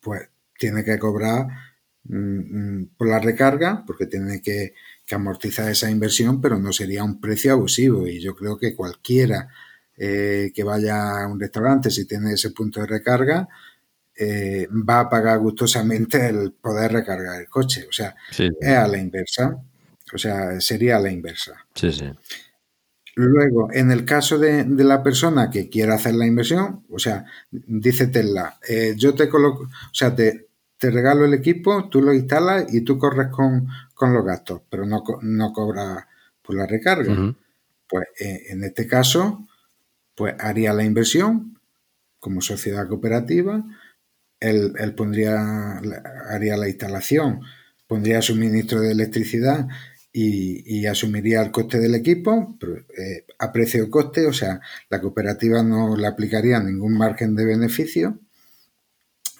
pues 0.00 0.28
tiene 0.58 0.84
que 0.84 0.98
cobrar 0.98 1.46
por 2.06 3.08
la 3.08 3.18
recarga, 3.18 3.82
porque 3.86 4.06
tiene 4.06 4.42
que, 4.42 4.74
que, 5.06 5.14
amortizar 5.14 5.70
esa 5.70 5.90
inversión, 5.90 6.40
pero 6.40 6.58
no 6.58 6.72
sería 6.72 7.02
un 7.02 7.20
precio 7.20 7.52
abusivo. 7.52 8.06
Y 8.06 8.20
yo 8.20 8.34
creo 8.34 8.58
que 8.58 8.74
cualquiera 8.74 9.48
eh, 9.96 10.50
que 10.54 10.64
vaya 10.64 11.22
a 11.22 11.28
un 11.28 11.40
restaurante, 11.40 11.90
si 11.90 12.06
tiene 12.06 12.32
ese 12.32 12.50
punto 12.50 12.80
de 12.80 12.86
recarga, 12.86 13.48
eh, 14.16 14.68
va 14.70 15.00
a 15.00 15.08
pagar 15.08 15.38
gustosamente 15.38 16.28
el 16.28 16.52
poder 16.52 16.92
recargar 16.92 17.40
el 17.40 17.48
coche. 17.48 17.86
O 17.88 17.92
sea, 17.92 18.14
Sí, 18.30 18.50
es 18.60 18.68
a 18.68 18.88
la 18.88 18.98
inversa. 18.98 19.56
O 20.12 20.18
sea, 20.18 20.60
sería 20.60 20.96
a 20.96 21.00
la 21.00 21.10
inversa. 21.10 21.66
Sí, 21.74 21.90
sí. 21.90 22.06
Luego, 23.16 23.72
en 23.72 23.92
el 23.92 24.04
caso 24.04 24.38
de, 24.38 24.64
de, 24.64 24.84
la 24.84 25.02
persona 25.02 25.48
que 25.48 25.68
quiera 25.68 25.94
hacer 25.94 26.14
la 26.14 26.26
inversión, 26.26 26.84
o 26.90 26.98
sea, 26.98 27.24
dice 27.50 28.08
Tesla, 28.08 28.58
eh, 28.68 28.94
yo 28.96 29.14
te 29.14 29.28
coloco, 29.28 29.62
o 29.62 29.94
sea, 29.94 30.14
te, 30.14 30.48
te, 30.84 30.90
regalo 30.90 31.24
el 31.24 31.34
equipo, 31.34 31.88
tú 31.88 32.02
lo 32.02 32.12
instalas 32.12 32.72
y 32.72 32.82
tú 32.82 32.98
corres 32.98 33.28
con, 33.28 33.68
con 33.94 34.12
los 34.12 34.24
gastos, 34.24 34.62
pero 34.68 34.86
no, 34.86 35.02
no 35.22 35.52
cobras 35.52 36.04
por 36.42 36.56
la 36.56 36.66
recarga. 36.66 37.12
Uh 37.12 37.16
-huh. 37.16 37.36
Pues 37.88 38.06
eh, 38.20 38.42
en 38.50 38.64
este 38.64 38.86
caso, 38.86 39.46
pues 40.14 40.34
haría 40.38 40.72
la 40.72 40.84
inversión 40.84 41.58
como 42.18 42.40
sociedad 42.40 42.88
cooperativa, 42.88 43.64
él, 44.40 44.72
él 44.78 44.94
pondría, 44.94 45.80
haría 46.30 46.56
la 46.56 46.68
instalación, 46.68 47.40
pondría 47.86 48.22
suministro 48.22 48.80
de 48.80 48.92
electricidad 48.92 49.68
y, 50.12 50.62
y, 50.78 50.86
asumiría 50.86 51.42
el 51.42 51.50
coste 51.50 51.78
del 51.78 51.94
equipo 51.94 52.56
eh, 52.96 53.26
a 53.38 53.52
precio 53.52 53.90
coste, 53.90 54.26
o 54.26 54.32
sea, 54.32 54.60
la 54.88 55.00
cooperativa 55.00 55.62
no 55.62 55.96
le 55.96 56.06
aplicaría 56.06 56.60
ningún 56.60 56.96
margen 56.96 57.34
de 57.34 57.44
beneficio 57.44 58.20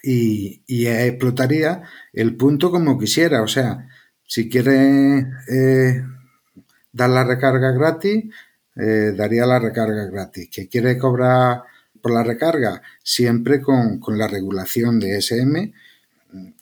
y, 0.05 0.63
y 0.67 0.87
explotaría 0.87 1.83
el 2.13 2.37
punto 2.37 2.71
como 2.71 2.99
quisiera, 2.99 3.43
o 3.43 3.49
sea, 3.49 3.89
si 4.27 4.49
quiere 4.49 5.27
eh, 5.49 6.03
dar 6.93 7.11
la 7.11 7.25
recarga 7.25 7.73
gratis, 7.73 8.25
eh, 8.77 9.13
daría 9.17 9.47
la 9.47 9.59
recarga 9.59 10.07
gratis. 10.07 10.49
Que 10.51 10.69
quiere 10.69 10.99
cobrar 10.99 11.63
por 12.01 12.13
la 12.13 12.23
recarga, 12.23 12.83
siempre 13.03 13.61
con, 13.61 13.99
con 13.99 14.19
la 14.19 14.29
regulación 14.29 15.01
de 15.01 15.19
SM, 15.19 15.73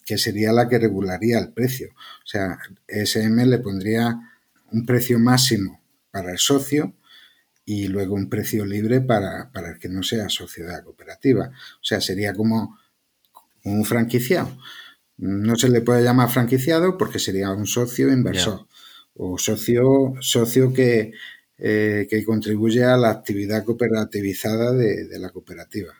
que 0.04 0.18
sería 0.18 0.52
la 0.52 0.68
que 0.68 0.78
regularía 0.78 1.38
el 1.38 1.52
precio. 1.52 1.90
O 1.94 2.26
sea, 2.26 2.58
SM 2.86 3.46
le 3.46 3.58
pondría 3.58 4.20
un 4.70 4.86
precio 4.86 5.18
máximo 5.18 5.80
para 6.10 6.32
el 6.32 6.38
socio 6.38 6.94
y 7.64 7.88
luego 7.88 8.14
un 8.14 8.28
precio 8.28 8.64
libre 8.64 9.00
para, 9.00 9.50
para 9.50 9.70
el 9.70 9.78
que 9.78 9.88
no 9.88 10.02
sea 10.02 10.28
sociedad 10.28 10.84
cooperativa. 10.84 11.48
O 11.48 11.84
sea, 11.84 12.00
sería 12.00 12.34
como 12.34 12.78
un 13.64 13.84
franquiciado. 13.84 14.56
No 15.18 15.56
se 15.56 15.68
le 15.68 15.82
puede 15.82 16.02
llamar 16.02 16.30
franquiciado 16.30 16.96
porque 16.98 17.18
sería 17.18 17.50
un 17.50 17.66
socio 17.66 18.10
inversor 18.10 18.58
yeah. 18.58 18.66
o 19.14 19.38
socio, 19.38 20.14
socio 20.20 20.72
que, 20.72 21.12
eh, 21.58 22.06
que 22.08 22.24
contribuye 22.24 22.84
a 22.84 22.96
la 22.96 23.10
actividad 23.10 23.64
cooperativizada 23.64 24.72
de, 24.72 25.06
de 25.06 25.18
la 25.18 25.30
cooperativa. 25.30 25.94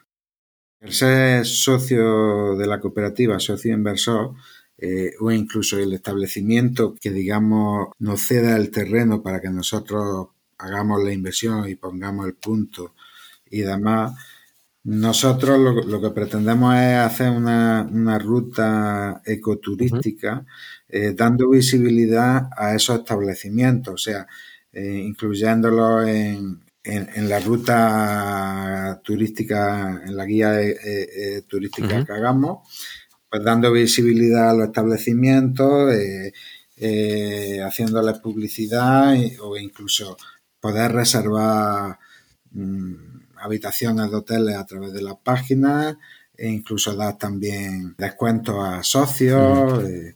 El 0.81 0.91
ser 0.91 1.45
socio 1.45 2.57
de 2.57 2.67
la 2.67 2.81
cooperativa, 2.81 3.39
socio 3.39 3.73
inversor, 3.73 4.35
eh, 4.77 5.13
o 5.21 5.31
incluso 5.31 5.79
el 5.79 5.93
establecimiento 5.93 6.95
que, 6.99 7.11
digamos, 7.11 7.89
nos 7.99 8.21
ceda 8.21 8.57
el 8.57 8.69
terreno 8.69 9.23
para 9.23 9.39
que 9.39 9.49
nosotros 9.49 10.27
hagamos 10.57 11.01
la 11.01 11.13
inversión 11.13 11.69
y 11.69 11.75
pongamos 11.75 12.25
el 12.25 12.33
punto 12.33 12.93
y 13.49 13.61
demás, 13.61 14.13
nosotros 14.83 15.59
lo, 15.59 15.71
lo 15.83 16.01
que 16.01 16.09
pretendemos 16.09 16.75
es 16.75 16.97
hacer 16.97 17.29
una, 17.29 17.87
una 17.89 18.19
ruta 18.19 19.21
ecoturística 19.25 20.33
uh 20.33 20.41
-huh. 20.41 20.45
eh, 20.89 21.13
dando 21.15 21.49
visibilidad 21.49 22.49
a 22.57 22.75
esos 22.75 22.99
establecimientos, 22.99 23.93
o 23.93 23.97
sea, 23.97 24.27
eh, 24.73 24.97
incluyéndolos 25.05 26.07
en, 26.07 26.59
en, 26.83 27.09
en, 27.15 27.29
la 27.29 27.39
ruta 27.39 28.99
turística, 29.03 30.01
en 30.05 30.17
la 30.17 30.25
guía 30.25 30.61
eh, 30.61 30.75
eh, 30.83 31.41
turística 31.47 31.87
uh 31.95 31.99
-huh. 32.01 32.05
que 32.05 32.13
hagamos, 32.13 32.67
pues 33.29 33.43
dando 33.43 33.71
visibilidad 33.71 34.49
a 34.49 34.53
los 34.53 34.67
establecimientos, 34.67 35.93
eh, 36.77 37.61
haciéndoles 37.65 38.19
publicidad 38.19 39.15
o 39.41 39.55
incluso 39.57 40.17
poder 40.59 40.91
reservar 40.91 41.97
mmm, 42.51 43.12
habitaciones 43.43 44.09
de 44.09 44.17
hoteles 44.17 44.55
a 44.55 44.65
través 44.65 44.93
de 44.93 45.01
las 45.01 45.15
páginas 45.23 45.95
e 46.35 46.49
incluso 46.49 46.95
dar 46.95 47.17
también 47.17 47.95
descuentos 47.97 48.55
a 48.63 48.83
socios. 48.83 49.83
Uh 49.83 50.13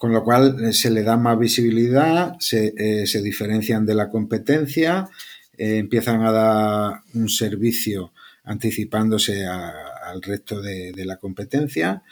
con 0.00 0.14
lo 0.14 0.24
cual 0.24 0.72
se 0.72 0.90
le 0.90 1.02
da 1.02 1.18
más 1.18 1.38
visibilidad, 1.38 2.34
se, 2.38 2.72
eh, 2.74 3.06
se 3.06 3.20
diferencian 3.20 3.84
de 3.84 3.94
la 3.94 4.08
competencia, 4.08 5.10
eh, 5.58 5.76
empiezan 5.76 6.22
a 6.22 6.32
dar 6.32 7.00
un 7.12 7.28
servicio 7.28 8.10
anticipándose 8.44 9.44
a, 9.44 9.74
al 10.06 10.22
resto 10.22 10.62
de, 10.62 10.92
de, 10.92 11.04
la 11.04 11.18
competencia, 11.18 12.02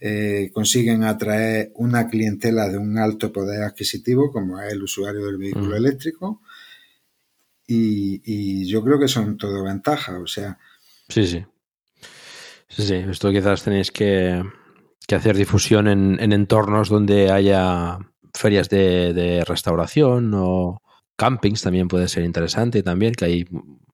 eh, 0.00 0.50
consiguen 0.52 1.04
atraer 1.04 1.70
una 1.76 2.08
clientela 2.08 2.68
de 2.68 2.78
un 2.78 2.98
alto 2.98 3.32
poder 3.32 3.62
adquisitivo, 3.62 4.32
como 4.32 4.60
es 4.60 4.72
el 4.72 4.82
usuario 4.82 5.24
del 5.26 5.38
vehículo 5.38 5.74
uh 5.74 5.76
eléctrico, 5.76 6.42
y, 7.66 8.20
y, 8.24 8.66
yo 8.66 8.82
creo 8.82 8.98
que 8.98 9.08
son 9.08 9.36
todo 9.36 9.64
ventajas, 9.64 10.16
o 10.22 10.26
sea. 10.26 10.58
Sí, 11.08 11.26
sí. 11.26 11.44
Sí, 12.68 12.82
sí, 12.82 12.94
esto 12.94 13.30
quizás 13.30 13.62
tenéis 13.62 13.90
que 13.90 14.42
que 15.06 15.14
hacer 15.14 15.36
difusión 15.36 15.86
en, 15.86 16.18
en, 16.20 16.32
entornos 16.32 16.88
donde 16.88 17.30
haya 17.30 17.98
ferias 18.34 18.68
de, 18.68 19.12
de, 19.14 19.44
restauración 19.44 20.32
o 20.34 20.82
campings 21.16 21.62
también 21.62 21.88
puede 21.88 22.08
ser 22.08 22.24
interesante 22.24 22.82
también, 22.82 23.14
que 23.14 23.24
hay, 23.24 23.46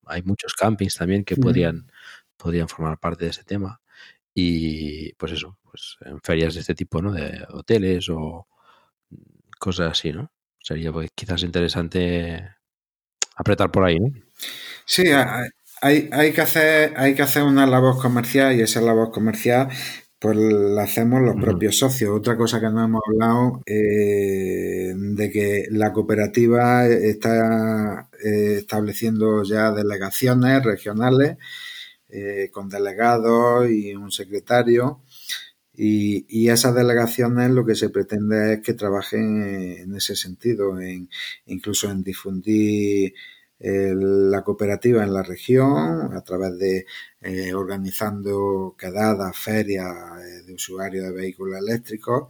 hay 0.05 0.23
muchos 0.23 0.53
campings 0.53 0.95
también 0.97 1.23
que 1.23 1.35
podrían, 1.35 1.89
podrían 2.35 2.67
formar 2.67 2.99
parte 2.99 3.25
de 3.25 3.31
ese 3.31 3.43
tema. 3.43 3.79
Y 4.33 5.13
pues 5.13 5.33
eso, 5.33 5.57
pues 5.63 5.97
en 6.01 6.19
ferias 6.21 6.55
de 6.55 6.61
este 6.61 6.73
tipo, 6.73 7.01
¿no? 7.01 7.11
De 7.11 7.45
hoteles 7.49 8.09
o 8.09 8.47
cosas 9.59 9.91
así, 9.91 10.11
¿no? 10.11 10.31
Sería 10.59 10.91
pues, 10.91 11.11
quizás 11.13 11.43
interesante 11.43 12.55
apretar 13.35 13.71
por 13.71 13.85
ahí, 13.85 13.99
¿no? 13.99 14.09
Sí, 14.85 15.03
hay, 15.81 16.09
hay, 16.11 16.31
que 16.33 16.41
hacer, 16.41 16.93
hay 16.97 17.15
que 17.15 17.21
hacer 17.21 17.43
una 17.43 17.65
labor 17.65 17.97
comercial 17.97 18.55
y 18.55 18.61
esa 18.61 18.81
labor 18.81 19.11
comercial 19.11 19.69
pues 20.23 20.37
la 20.37 20.83
hacemos 20.83 21.21
los 21.21 21.35
propios 21.35 21.77
socios. 21.77 22.17
Otra 22.17 22.37
cosa 22.37 22.61
que 22.61 22.69
no 22.69 22.81
hemos 22.81 23.01
hablado 23.05 23.61
eh, 23.65 24.93
de 24.95 25.29
que 25.29 25.65
la 25.69 25.91
cooperativa 25.91 26.87
está 26.87 28.07
eh, 28.23 28.55
estableciendo 28.59 29.43
ya 29.43 29.71
delegaciones 29.73 30.63
regionales 30.63 31.35
eh, 32.07 32.49
con 32.53 32.69
delegados 32.69 33.69
y 33.69 33.95
un 33.95 34.13
secretario. 34.13 35.01
Y, 35.75 36.25
y, 36.29 36.49
esas 36.49 36.75
delegaciones 36.75 37.49
lo 37.49 37.65
que 37.65 37.75
se 37.75 37.89
pretende 37.89 38.53
es 38.53 38.61
que 38.61 38.73
trabajen 38.73 39.43
en 39.79 39.95
ese 39.95 40.15
sentido, 40.15 40.79
en, 40.79 41.09
incluso 41.47 41.89
en 41.89 42.03
difundir 42.03 43.13
la 43.63 44.43
cooperativa 44.43 45.03
en 45.03 45.13
la 45.13 45.23
región 45.23 46.13
a 46.13 46.21
través 46.21 46.57
de 46.59 46.85
eh, 47.21 47.53
organizando 47.53 48.75
quedadas, 48.77 49.37
ferias 49.37 49.87
eh, 50.21 50.43
de 50.45 50.53
usuarios 50.53 51.05
de 51.05 51.13
vehículos 51.13 51.57
eléctricos 51.59 52.27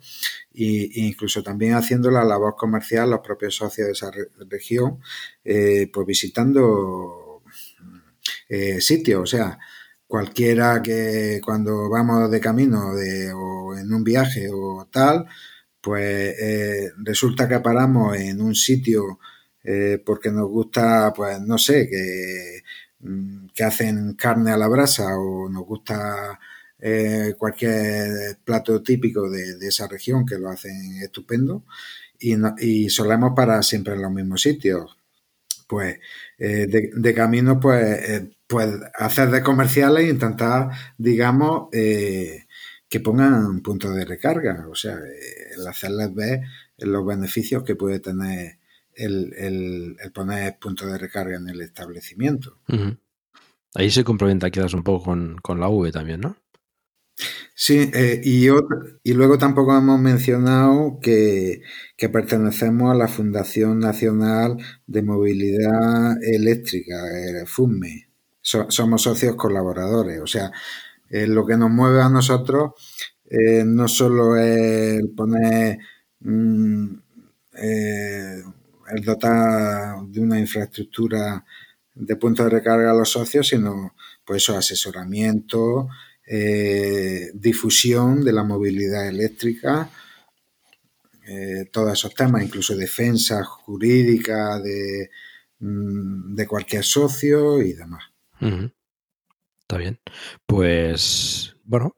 e 0.54 0.92
incluso 0.94 1.42
también 1.42 1.74
haciendo 1.74 2.12
la 2.12 2.24
labor 2.24 2.56
comercial 2.56 3.10
los 3.10 3.22
propios 3.22 3.56
socios 3.56 3.88
de 3.88 3.94
esa 3.94 4.12
re 4.12 4.30
región, 4.48 5.00
eh, 5.44 5.90
pues 5.92 6.06
visitando 6.06 7.42
eh, 8.48 8.80
sitios, 8.82 9.22
o 9.22 9.26
sea, 9.26 9.58
cualquiera 10.14 10.80
que 10.84 11.42
cuando 11.44 11.90
vamos 11.90 12.30
de 12.30 12.40
camino 12.40 12.94
de, 12.94 13.34
o 13.34 13.76
en 13.76 13.92
un 13.92 14.04
viaje 14.04 14.48
o 14.54 14.88
tal, 14.92 15.26
pues 15.82 16.36
eh, 16.40 16.92
resulta 16.98 17.48
que 17.50 17.60
paramos 17.62 18.16
en 18.18 18.40
un 18.40 18.54
sitio 18.54 19.20
eh, 19.64 20.00
porque 20.06 20.30
nos 20.30 20.48
gusta, 20.50 21.12
pues 21.16 21.42
no 21.42 21.58
sé, 21.58 21.90
que, 21.90 22.62
mm, 23.00 23.48
que 23.56 23.64
hacen 23.64 24.14
carne 24.14 24.52
a 24.52 24.58
la 24.58 24.68
brasa 24.68 25.18
o 25.18 25.50
nos 25.50 25.66
gusta 25.66 26.40
eh, 26.80 27.34
cualquier 27.36 28.38
plato 28.44 28.84
típico 28.84 29.28
de, 29.32 29.58
esa 29.68 29.88
región 29.88 30.28
que 30.28 30.38
lo 30.38 30.50
hacen 30.50 31.02
estupendo 31.02 31.66
y, 32.20 32.36
no, 32.36 32.54
y 32.60 32.88
solemos 32.90 33.34
parar 33.36 33.64
siempre 33.64 33.96
en 33.96 34.04
los 34.04 34.12
mismos 34.12 34.42
sitios. 34.44 34.96
Pues 35.68 35.98
eh, 36.38 36.68
de, 36.68 37.14
camino, 37.16 37.60
pues, 37.60 38.24
pues 38.54 38.70
hacer 38.94 39.32
de 39.32 39.42
comerciales 39.42 40.06
e 40.06 40.10
intentar, 40.10 40.70
digamos, 41.00 41.70
eh, 41.72 42.46
que 42.88 43.00
pongan 43.00 43.62
puntos 43.62 43.96
de 43.96 44.06
recarga, 44.06 44.68
o 44.70 44.76
sea, 44.76 45.00
el 45.58 45.66
hacerles 45.66 46.14
ver 46.14 46.42
los 46.78 47.04
beneficios 47.04 47.64
que 47.64 47.76
puede 47.76 48.00
tener 48.00 48.60
el, 48.94 49.34
el, 49.36 49.98
el, 50.00 50.12
poner 50.12 50.60
puntos 50.60 50.92
de 50.92 51.00
recarga 51.00 51.38
en 51.38 51.50
el 51.50 51.62
establecimiento. 51.62 52.60
Uh 52.70 52.76
-huh. 52.76 53.00
Ahí 53.74 53.90
se 53.90 54.04
complementa 54.04 54.52
quizás 54.52 54.76
un 54.76 54.84
poco 54.84 55.06
con, 55.06 55.38
con 55.42 55.60
la 55.60 55.68
V 55.68 55.92
también, 55.92 56.22
¿no? 56.22 56.38
Sí, 57.56 57.90
eh, 57.92 58.22
y, 58.24 58.50
otro, 58.50 58.78
y 59.02 59.14
luego 59.14 59.40
tampoco 59.40 59.76
hemos 59.76 60.00
mencionado 60.00 61.00
que, 61.02 61.64
que, 61.98 62.10
pertenecemos 62.10 62.92
a 62.92 62.96
la 62.96 63.08
Fundación 63.08 63.80
Nacional 63.80 64.58
de 64.86 65.02
Movilidad 65.02 66.24
Eléctrica, 66.24 66.96
el 67.28 67.48
FUME. 67.48 68.13
So, 68.46 68.70
somos 68.70 69.02
socios 69.04 69.36
colaboradores, 69.38 70.20
o 70.22 70.28
sea, 70.28 70.52
eh, 71.10 71.28
lo 71.28 71.46
que 71.46 71.56
nos 71.58 71.70
mueve 71.72 72.02
a 72.02 72.10
nosotros 72.10 72.74
eh, 73.30 73.64
no 73.66 73.88
solo 73.88 74.36
es 74.38 75.02
poner 75.16 75.80
mmm, 76.20 76.96
el 77.54 79.04
dotar 79.04 80.02
de 80.08 80.20
una 80.22 80.40
infraestructura 80.40 81.44
de 81.96 82.16
puntos 82.16 82.46
de 82.46 82.52
recarga 82.52 82.92
a 82.92 82.96
los 82.96 83.10
socios, 83.12 83.48
sino 83.50 83.96
pues 84.26 84.44
eso, 84.44 84.58
asesoramiento, 84.58 85.88
eh, 86.28 87.30
difusión 87.36 88.24
de 88.24 88.34
la 88.34 88.44
movilidad 88.44 89.08
eléctrica, 89.08 89.90
eh, 91.28 91.66
todos 91.72 91.94
esos 91.94 92.14
temas, 92.16 92.44
incluso 92.44 92.76
defensa 92.76 93.44
jurídica 93.44 94.60
de, 94.60 95.10
mm, 95.60 96.36
de 96.36 96.48
cualquier 96.48 96.84
socio 96.84 97.62
y 97.62 97.74
demás. 97.74 98.13
Está 98.44 99.78
bien. 99.78 100.00
Pues, 100.46 101.56
bueno, 101.64 101.96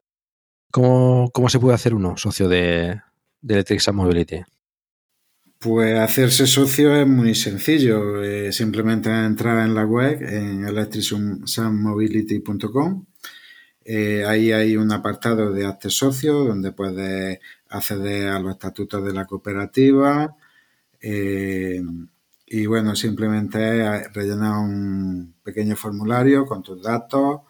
¿cómo, 0.72 1.30
cómo 1.34 1.50
se 1.50 1.60
puede 1.60 1.76
hacer 1.76 1.94
uno 1.94 2.16
socio 2.18 2.48
de, 2.48 3.02
de 3.42 3.54
Electric 3.54 3.92
Mobility? 3.92 4.44
Pues 5.60 5.98
hacerse 5.98 6.48
socio 6.48 6.96
es 6.96 7.08
muy 7.08 7.34
sencillo. 7.34 8.22
Eh, 8.24 8.52
simplemente 8.52 9.10
entrar 9.10 9.66
en 9.66 9.74
la 9.74 9.86
web 9.86 10.22
en 10.22 10.66
electricsunmobility.com. 10.66 13.06
Eh, 13.84 14.24
ahí 14.26 14.52
hay 14.52 14.78
un 14.78 14.92
apartado 14.92 15.52
de 15.52 15.66
hazte 15.66 15.90
socio 15.90 16.44
donde 16.44 16.72
puedes 16.72 17.40
acceder 17.70 18.30
a 18.30 18.40
los 18.40 18.52
estatutos 18.54 19.04
de 19.06 19.14
la 19.14 19.26
cooperativa. 19.26 20.36
Eh, 21.02 21.82
y 22.48 22.66
bueno, 22.68 22.96
simplemente 22.96 24.08
rellenar 24.10 24.60
un 24.60 25.36
pequeño 25.44 25.76
formulario 25.76 26.46
con 26.46 26.62
tus 26.62 26.82
datos 26.82 27.42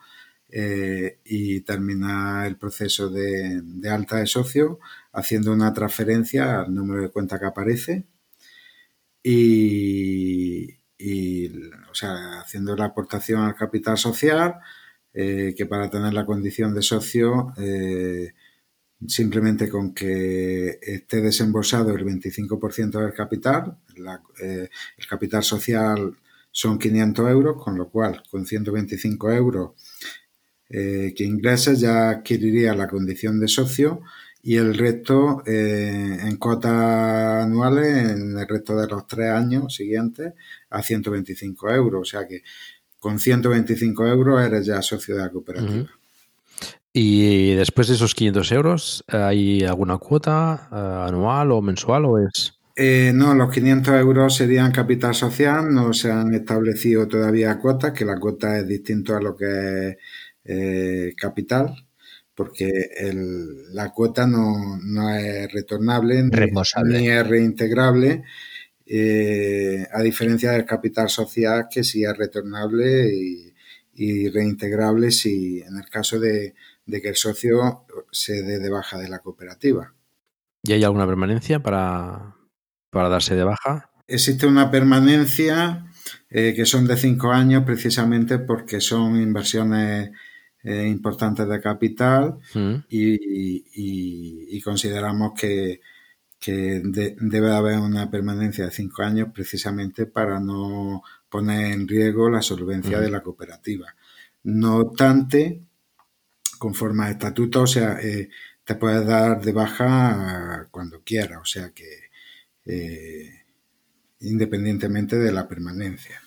eh, 0.50 1.20
y 1.26 1.62
terminar 1.62 2.48
el 2.48 2.58
proceso 2.58 3.10
de, 3.10 3.62
alta 3.90 4.18
de 4.18 4.28
socio 4.28 4.80
haciendo 5.12 5.52
una 5.52 5.74
transferencia 5.74 6.62
al 6.62 6.74
número 6.74 7.02
de 7.02 7.10
cuenta 7.10 7.40
que 7.40 7.46
aparece. 7.46 8.06
Y, 9.22 10.70
o 11.92 11.96
sea, 11.96 12.42
haciendo 12.42 12.76
la 12.76 12.86
aportación 12.86 13.42
al 13.42 13.56
capital 13.56 13.98
social 13.98 14.56
eh, 15.14 15.54
que 15.58 15.66
para 15.66 15.90
tener 15.90 16.14
la 16.14 16.26
condición 16.26 16.74
de 16.76 16.82
socio 16.82 17.54
eh, 17.58 18.34
simplemente 19.08 19.70
con 19.70 19.94
que 19.94 20.80
esté 20.82 21.22
desembolsado 21.22 21.94
el 21.96 22.06
25% 22.06 23.00
del 23.00 23.14
capital, 23.14 23.78
la, 23.98 24.22
eh, 24.42 24.70
el 24.98 25.08
capital 25.08 25.44
social 25.44 26.16
son 26.52 26.80
500 26.80 27.30
euros, 27.30 27.62
con 27.62 27.78
lo 27.78 27.90
cual 27.90 28.24
con 28.30 28.46
125 28.46 29.32
euros 29.32 29.72
eh, 30.70 31.14
que 31.16 31.24
ingreses 31.24 31.80
ya 31.80 32.10
adquiriría 32.10 32.74
la 32.74 32.88
condición 32.88 33.40
de 33.40 33.48
socio 33.48 34.02
y 34.42 34.58
el 34.58 34.76
resto 34.76 35.44
eh, 35.46 36.18
en 36.22 36.38
cuotas 36.38 37.44
anuales 37.44 38.12
en 38.12 38.38
el 38.38 38.48
resto 38.48 38.76
de 38.76 38.88
los 38.88 39.06
tres 39.08 39.32
años 39.32 39.74
siguientes 39.76 40.34
a 40.70 40.82
125 40.82 41.70
euros. 41.72 42.02
O 42.02 42.06
sea 42.06 42.28
que 42.28 42.44
con 43.00 43.20
125 43.20 44.08
euros 44.08 44.42
eres 44.42 44.66
ya 44.66 44.82
socio 44.82 45.16
de 45.16 45.22
la 45.22 45.30
cooperativa. 45.30 45.90
Y 46.94 47.54
después 47.56 47.90
de 47.90 47.96
esos 47.96 48.16
500 48.16 48.52
euros, 48.54 49.04
¿hay 49.10 49.64
alguna 49.64 49.98
cuota 49.98 50.70
uh, 50.72 51.08
anual 51.10 51.52
o 51.52 51.62
mensual 51.62 52.06
o 52.06 52.20
es...? 52.20 52.55
Eh, 52.78 53.14
no, 53.16 53.34
los 53.34 53.52
500 53.54 53.96
euros 53.96 54.36
serían 54.36 54.74
capital 54.74 55.16
social, 55.16 55.74
no 55.74 55.94
se 55.94 56.12
han 56.12 56.34
establecido 56.34 57.08
todavía 57.08 57.58
cuotas, 57.58 57.94
que 57.94 58.04
la 58.04 58.20
cuota 58.20 58.60
es 58.60 58.68
distinto 58.68 59.16
a 59.16 59.22
lo 59.22 59.36
que 59.36 59.90
es 59.90 59.98
eh, 60.44 61.14
capital, 61.16 61.74
porque 62.34 62.70
el, 62.98 63.74
la 63.74 63.92
cuota 63.94 64.28
no, 64.28 64.78
no 64.84 65.10
es 65.16 65.50
retornable 65.54 66.22
ni, 66.22 66.30
ni, 67.00 67.08
es 67.08 67.26
reintegrable, 67.26 68.24
eh, 68.86 69.88
a 69.94 70.02
diferencia 70.02 70.52
del 70.52 70.66
capital 70.66 71.08
social 71.10 71.68
que 71.72 71.84
sí 71.84 72.04
es 72.04 72.18
retornable 72.18 73.08
y, 73.08 73.54
y 73.94 74.28
reintegrable 74.28 75.12
si 75.12 75.62
en 75.62 75.78
el 75.78 75.90
caso 75.90 76.20
de, 76.20 76.54
de, 76.86 77.02
que 77.02 77.08
el 77.08 77.16
socio 77.16 77.86
se 78.12 78.44
dé 78.44 78.60
de 78.60 78.70
baja 78.70 79.00
de 79.00 79.08
la 79.08 79.20
cooperativa. 79.20 79.94
¿Y 80.62 80.74
hay 80.74 80.84
alguna 80.84 81.08
permanencia 81.08 81.60
para, 81.60 82.35
para 82.96 83.10
darse 83.10 83.36
de 83.36 83.44
baja? 83.44 83.92
Existe 84.08 84.48
una 84.48 84.72
permanencia 84.72 85.86
eh, 86.30 86.54
que 86.56 86.66
son 86.66 86.88
de 86.88 86.96
cinco 86.96 87.34
años 87.34 87.64
precisamente 87.66 88.40
porque 88.40 88.80
son 88.80 89.22
inversiones 89.22 90.12
eh, 90.64 90.88
importantes 90.88 91.46
de 91.46 91.60
capital 91.60 92.38
mm. 92.54 92.76
y, 92.88 93.14
y, 93.14 94.58
y, 94.58 94.62
consideramos 94.62 95.34
que, 95.38 95.82
que 96.40 96.82
de, 96.86 97.18
debe 97.20 97.52
haber 97.52 97.80
una 97.80 98.10
permanencia 98.10 98.64
de 98.64 98.72
cinco 98.72 99.04
años 99.04 99.28
precisamente 99.34 100.06
para 100.06 100.40
no 100.40 101.04
poner 101.28 101.74
en 101.74 101.90
riesgo 101.90 102.30
la 102.30 102.42
solvencia 102.42 102.98
mm. 102.98 103.02
de 103.02 103.12
la 103.12 103.22
cooperativa. 103.22 103.94
No 104.44 104.78
obstante, 104.78 105.64
conforme 106.58 107.04
a 107.04 107.12
estatuto, 107.12 107.64
o 107.64 107.68
sea, 107.68 108.00
eh, 108.02 108.30
te 108.64 108.76
puedes 108.76 109.06
dar 109.06 109.42
de 109.42 109.52
baja 109.52 110.70
cuando 110.72 111.02
quieras, 111.04 111.40
o 111.42 111.46
sea 111.46 111.72
que 111.72 112.05
eh, 112.66 113.30
independientemente 114.20 115.18
de 115.18 115.32
la 115.32 115.48
permanencia. 115.48 116.22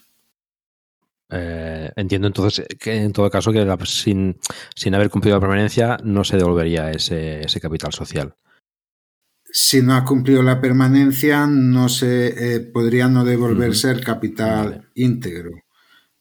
Eh, 1.31 1.91
entiendo 1.97 2.27
entonces 2.27 2.67
que 2.79 2.95
en 2.95 3.13
todo 3.13 3.29
caso 3.29 3.53
que 3.53 3.65
la, 3.65 3.77
sin, 3.85 4.39
sin, 4.75 4.95
haber 4.95 5.11
cumplido 5.11 5.37
la 5.37 5.41
permanencia 5.41 5.99
no 6.03 6.25
se 6.25 6.39
devolvería 6.39 6.91
ese, 6.91 7.41
ese 7.41 7.61
capital 7.61 7.93
social. 7.93 8.35
Si 9.51 9.83
no 9.83 9.95
ha 9.95 10.05
cumplido 10.05 10.43
la 10.43 10.61
permanencia, 10.61 11.47
no 11.47 11.89
se 11.89 12.55
eh, 12.57 12.61
podría 12.61 13.09
no 13.09 13.25
devolverse 13.25 13.89
uh 13.89 13.91
-huh. 13.91 13.97
el 13.97 14.05
capital 14.05 14.71
vale. 14.71 14.83
íntegro. 14.95 15.51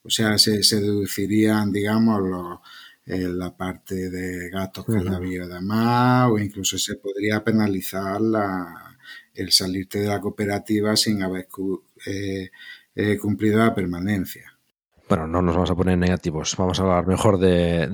O 0.02 0.10
sea, 0.10 0.38
se, 0.38 0.62
se 0.62 0.80
deducirían, 0.80 1.70
digamos, 1.70 2.20
lo, 2.22 2.62
eh, 3.06 3.28
la 3.28 3.56
parte 3.56 4.10
de 4.10 4.50
gastos 4.50 4.86
que 4.86 4.92
uh 4.92 4.96
-huh. 4.96 5.16
había 5.16 5.46
de 5.46 5.60
más, 5.60 6.30
o 6.30 6.38
incluso 6.38 6.78
se 6.78 6.96
podría 6.96 7.44
penalizar 7.44 8.20
la, 8.20 8.87
el 9.34 9.52
salirte 9.52 10.00
de 10.00 10.08
la 10.08 10.20
cooperativa 10.20 10.96
sin 10.96 11.22
haber 11.22 11.48
eh, 12.06 12.50
eh, 12.94 13.18
cumplido 13.18 13.58
la 13.58 13.74
permanencia. 13.74 14.58
Bueno, 15.08 15.26
no 15.26 15.40
nos 15.40 15.54
vamos 15.54 15.70
a 15.70 15.74
poner 15.74 15.96
negativos. 15.96 16.54
Vamos 16.58 16.78
a 16.78 16.82
hablar 16.82 17.06
mejor 17.06 17.38
de, 17.38 17.88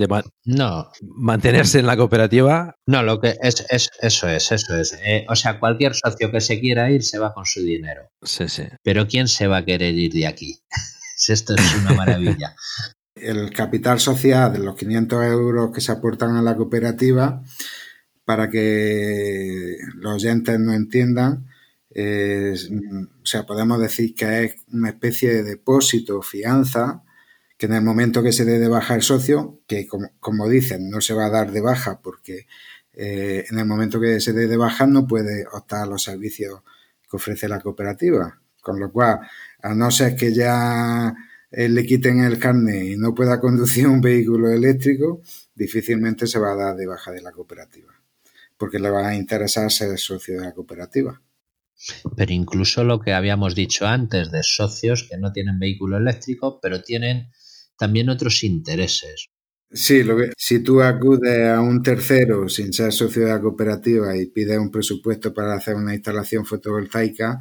no. 0.44 0.90
mantenerse 1.02 1.78
en 1.78 1.86
la 1.86 1.96
cooperativa. 1.96 2.76
No, 2.86 3.04
lo 3.04 3.20
que 3.20 3.38
es, 3.40 3.64
es 3.70 3.90
eso 4.00 4.28
es, 4.28 4.50
eso 4.50 4.76
es. 4.76 4.98
Eh, 5.04 5.24
o 5.28 5.36
sea, 5.36 5.60
cualquier 5.60 5.94
socio 5.94 6.32
que 6.32 6.40
se 6.40 6.60
quiera 6.60 6.90
ir 6.90 7.04
se 7.04 7.18
va 7.18 7.32
con 7.32 7.46
su 7.46 7.62
dinero. 7.62 8.10
Sí, 8.22 8.48
sí. 8.48 8.64
Pero 8.82 9.06
¿quién 9.06 9.28
se 9.28 9.46
va 9.46 9.58
a 9.58 9.64
querer 9.64 9.94
ir 9.94 10.12
de 10.12 10.26
aquí? 10.26 10.58
Esto 11.28 11.54
es 11.54 11.74
una 11.76 11.94
maravilla. 11.94 12.56
El 13.14 13.52
capital 13.52 14.00
social 14.00 14.52
de 14.52 14.58
los 14.58 14.74
500 14.74 15.24
euros 15.24 15.70
que 15.72 15.80
se 15.80 15.92
aportan 15.92 16.36
a 16.36 16.42
la 16.42 16.56
cooperativa, 16.56 17.42
para 18.24 18.48
que 18.48 19.76
los 19.96 20.14
oyentes 20.14 20.58
no 20.58 20.72
entiendan, 20.72 21.46
o 21.96 23.26
sea, 23.26 23.46
podemos 23.46 23.80
decir 23.80 24.14
que 24.14 24.44
es 24.44 24.56
una 24.72 24.90
especie 24.90 25.32
de 25.32 25.42
depósito, 25.44 26.22
fianza, 26.22 27.04
que 27.56 27.66
en 27.66 27.74
el 27.74 27.82
momento 27.82 28.22
que 28.22 28.32
se 28.32 28.44
dé 28.44 28.58
de 28.58 28.68
baja 28.68 28.94
el 28.94 29.02
socio, 29.02 29.60
que 29.66 29.86
como, 29.86 30.10
como 30.20 30.48
dicen, 30.48 30.90
no 30.90 31.00
se 31.00 31.14
va 31.14 31.26
a 31.26 31.30
dar 31.30 31.52
de 31.52 31.60
baja 31.60 32.00
porque 32.02 32.46
eh, 32.92 33.44
en 33.50 33.58
el 33.58 33.66
momento 33.66 34.00
que 34.00 34.20
se 34.20 34.32
dé 34.32 34.46
de 34.46 34.56
baja 34.56 34.86
no 34.86 35.06
puede 35.06 35.46
optar 35.52 35.82
a 35.82 35.86
los 35.86 36.02
servicios 36.02 36.62
que 37.08 37.16
ofrece 37.16 37.48
la 37.48 37.60
cooperativa. 37.60 38.40
Con 38.60 38.80
lo 38.80 38.90
cual, 38.90 39.20
a 39.62 39.74
no 39.74 39.90
ser 39.90 40.16
que 40.16 40.32
ya 40.32 41.14
eh, 41.50 41.68
le 41.68 41.84
quiten 41.84 42.24
el 42.24 42.38
carnet 42.38 42.84
y 42.84 42.96
no 42.96 43.14
pueda 43.14 43.40
conducir 43.40 43.86
un 43.86 44.00
vehículo 44.00 44.50
eléctrico, 44.50 45.22
difícilmente 45.54 46.26
se 46.26 46.38
va 46.38 46.52
a 46.52 46.56
dar 46.56 46.76
de 46.76 46.86
baja 46.86 47.12
de 47.12 47.22
la 47.22 47.32
cooperativa, 47.32 47.92
porque 48.56 48.78
le 48.78 48.90
va 48.90 49.08
a 49.08 49.14
interesar 49.14 49.70
ser 49.70 49.98
socio 49.98 50.38
de 50.38 50.46
la 50.46 50.52
cooperativa. 50.52 51.20
Pero 52.16 52.32
incluso 52.32 52.84
lo 52.84 53.00
que 53.00 53.12
habíamos 53.12 53.54
dicho 53.54 53.86
antes 53.86 54.30
de 54.30 54.42
socios 54.42 55.06
que 55.10 55.18
no 55.18 55.32
tienen 55.32 55.58
vehículo 55.58 55.96
eléctrico, 55.96 56.60
pero 56.60 56.82
tienen 56.82 57.30
también 57.76 58.08
otros 58.08 58.44
intereses. 58.44 59.28
Sí, 59.70 60.04
lo 60.04 60.16
que, 60.16 60.32
si 60.36 60.60
tú 60.60 60.80
acudes 60.82 61.48
a 61.48 61.60
un 61.60 61.82
tercero 61.82 62.48
sin 62.48 62.72
ser 62.72 62.92
socio 62.92 63.24
de 63.24 63.30
la 63.30 63.40
cooperativa 63.40 64.16
y 64.16 64.26
pides 64.26 64.56
un 64.58 64.70
presupuesto 64.70 65.34
para 65.34 65.54
hacer 65.54 65.74
una 65.74 65.94
instalación 65.94 66.46
fotovoltaica, 66.46 67.40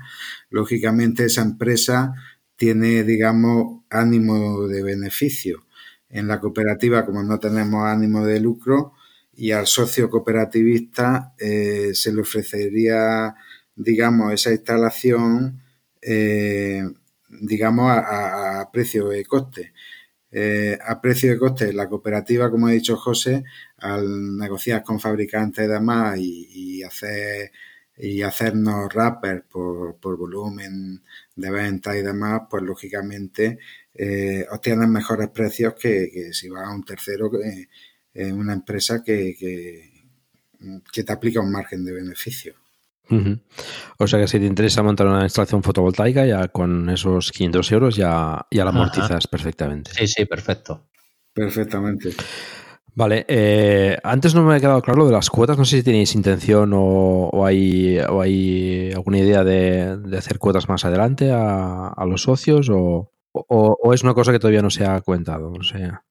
lógicamente 0.49 1.25
esa 1.25 1.43
empresa 1.43 2.13
tiene, 2.55 3.03
digamos, 3.03 3.83
ánimo 3.89 4.67
de 4.67 4.81
beneficio. 4.81 5.67
En 6.09 6.27
la 6.27 6.39
cooperativa, 6.39 7.05
como 7.05 7.21
no 7.21 7.39
tenemos 7.39 7.85
ánimo 7.85 8.25
de 8.25 8.39
lucro, 8.39 8.93
y 9.35 9.51
al 9.51 9.67
socio 9.67 10.09
cooperativista 10.09 11.33
eh, 11.37 11.91
se 11.93 12.13
le 12.13 12.21
ofrecería, 12.21 13.35
digamos, 13.75 14.33
esa 14.33 14.51
instalación, 14.51 15.61
eh, 16.01 16.83
digamos, 17.29 17.91
a, 17.91 18.69
precio 18.71 19.09
de 19.09 19.25
coste. 19.25 19.73
Eh, 20.31 20.77
a 20.83 20.99
precio 21.01 21.31
de 21.31 21.39
coste, 21.39 21.73
la 21.73 21.87
cooperativa, 21.89 22.49
como 22.49 22.67
ha 22.67 22.71
dicho 22.71 22.97
José, 22.97 23.43
al 23.77 24.37
negociar 24.37 24.83
con 24.83 24.99
fabricantes 24.99 25.65
y 25.65 25.67
demás 25.69 26.17
y, 26.19 26.83
hacer 26.83 27.51
y 27.95 28.23
hacernos 28.23 28.91
rappers 28.93 29.43
por, 29.49 29.97
por 29.99 30.17
volumen 30.17 31.03
de 31.35 31.51
venta 31.51 31.95
y 31.97 32.01
demás, 32.01 32.43
pues 32.49 32.63
lógicamente 32.63 33.59
eh, 33.93 34.45
obtienen 34.51 34.91
mejores 34.91 35.29
precios 35.29 35.75
que, 35.75 36.09
que 36.11 36.33
si 36.33 36.49
vas 36.49 36.67
a 36.67 36.71
un 36.71 36.83
tercero, 36.83 37.29
que 37.29 37.67
es 38.13 38.31
una 38.31 38.53
empresa 38.53 39.03
que, 39.03 39.35
que, 39.37 39.91
que 40.91 41.03
te 41.03 41.13
aplica 41.13 41.39
un 41.41 41.51
margen 41.51 41.83
de 41.85 41.93
beneficio. 41.93 42.53
O 43.97 44.07
sea 44.07 44.19
que 44.19 44.27
si 44.27 44.39
te 44.39 44.45
interesa 44.45 44.81
montar 44.81 45.07
una 45.07 45.23
instalación 45.23 45.61
fotovoltaica, 45.61 46.25
ya 46.25 46.47
con 46.47 46.89
esos 46.89 47.31
500 47.31 47.71
euros 47.71 47.95
ya, 47.95 48.45
ya 48.49 48.63
la 48.63 48.71
Ajá. 48.71 48.79
amortizas 48.79 49.27
perfectamente. 49.27 49.91
Sí, 49.93 50.07
sí, 50.07 50.25
perfecto. 50.25 50.87
Perfectamente. 51.33 52.11
Vale, 52.95 53.25
eh, 53.27 53.97
antes 54.03 54.35
no 54.35 54.43
me 54.43 54.55
ha 54.55 54.59
quedado 54.59 54.81
claro 54.81 54.99
lo 54.99 55.05
de 55.07 55.13
las 55.13 55.29
cuotas. 55.29 55.57
No 55.57 55.65
sé 55.65 55.77
si 55.77 55.83
tenéis 55.83 56.13
intención 56.15 56.71
o, 56.73 56.79
o 57.31 57.45
hay, 57.45 57.97
o 57.99 58.21
hay 58.21 58.91
alguna 58.93 59.17
idea 59.19 59.43
de, 59.43 59.97
de 59.97 60.17
hacer 60.17 60.37
cuotas 60.39 60.69
más 60.69 60.85
adelante 60.85 61.31
a, 61.31 61.87
a 61.89 62.05
los 62.05 62.21
socios 62.23 62.69
o, 62.69 63.11
o- 63.31 63.77
o 63.81 63.93
es 63.93 64.03
una 64.03 64.13
cosa 64.13 64.31
que 64.31 64.39
todavía 64.39 64.61
no 64.61 64.69
se 64.69 64.85
ha 64.85 65.01
comentado. 65.01 65.51
O 65.51 65.63
sea, 65.63 66.03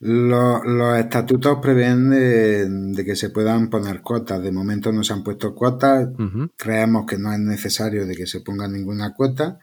Los, 0.00 0.64
los 0.64 0.96
estatutos 0.96 1.58
prevén 1.60 2.10
de, 2.10 2.68
de 2.68 3.04
que 3.04 3.16
se 3.16 3.30
puedan 3.30 3.68
poner 3.68 4.00
cuotas. 4.00 4.40
De 4.42 4.52
momento 4.52 4.92
no 4.92 5.02
se 5.02 5.12
han 5.12 5.24
puesto 5.24 5.54
cuotas. 5.54 6.08
Creemos 6.56 7.04
que 7.06 7.18
no 7.18 7.32
es 7.32 7.40
necesario 7.40 8.06
de 8.06 8.14
que 8.14 8.26
se 8.26 8.40
ponga 8.40 8.68
ninguna 8.68 9.12
cuota, 9.14 9.58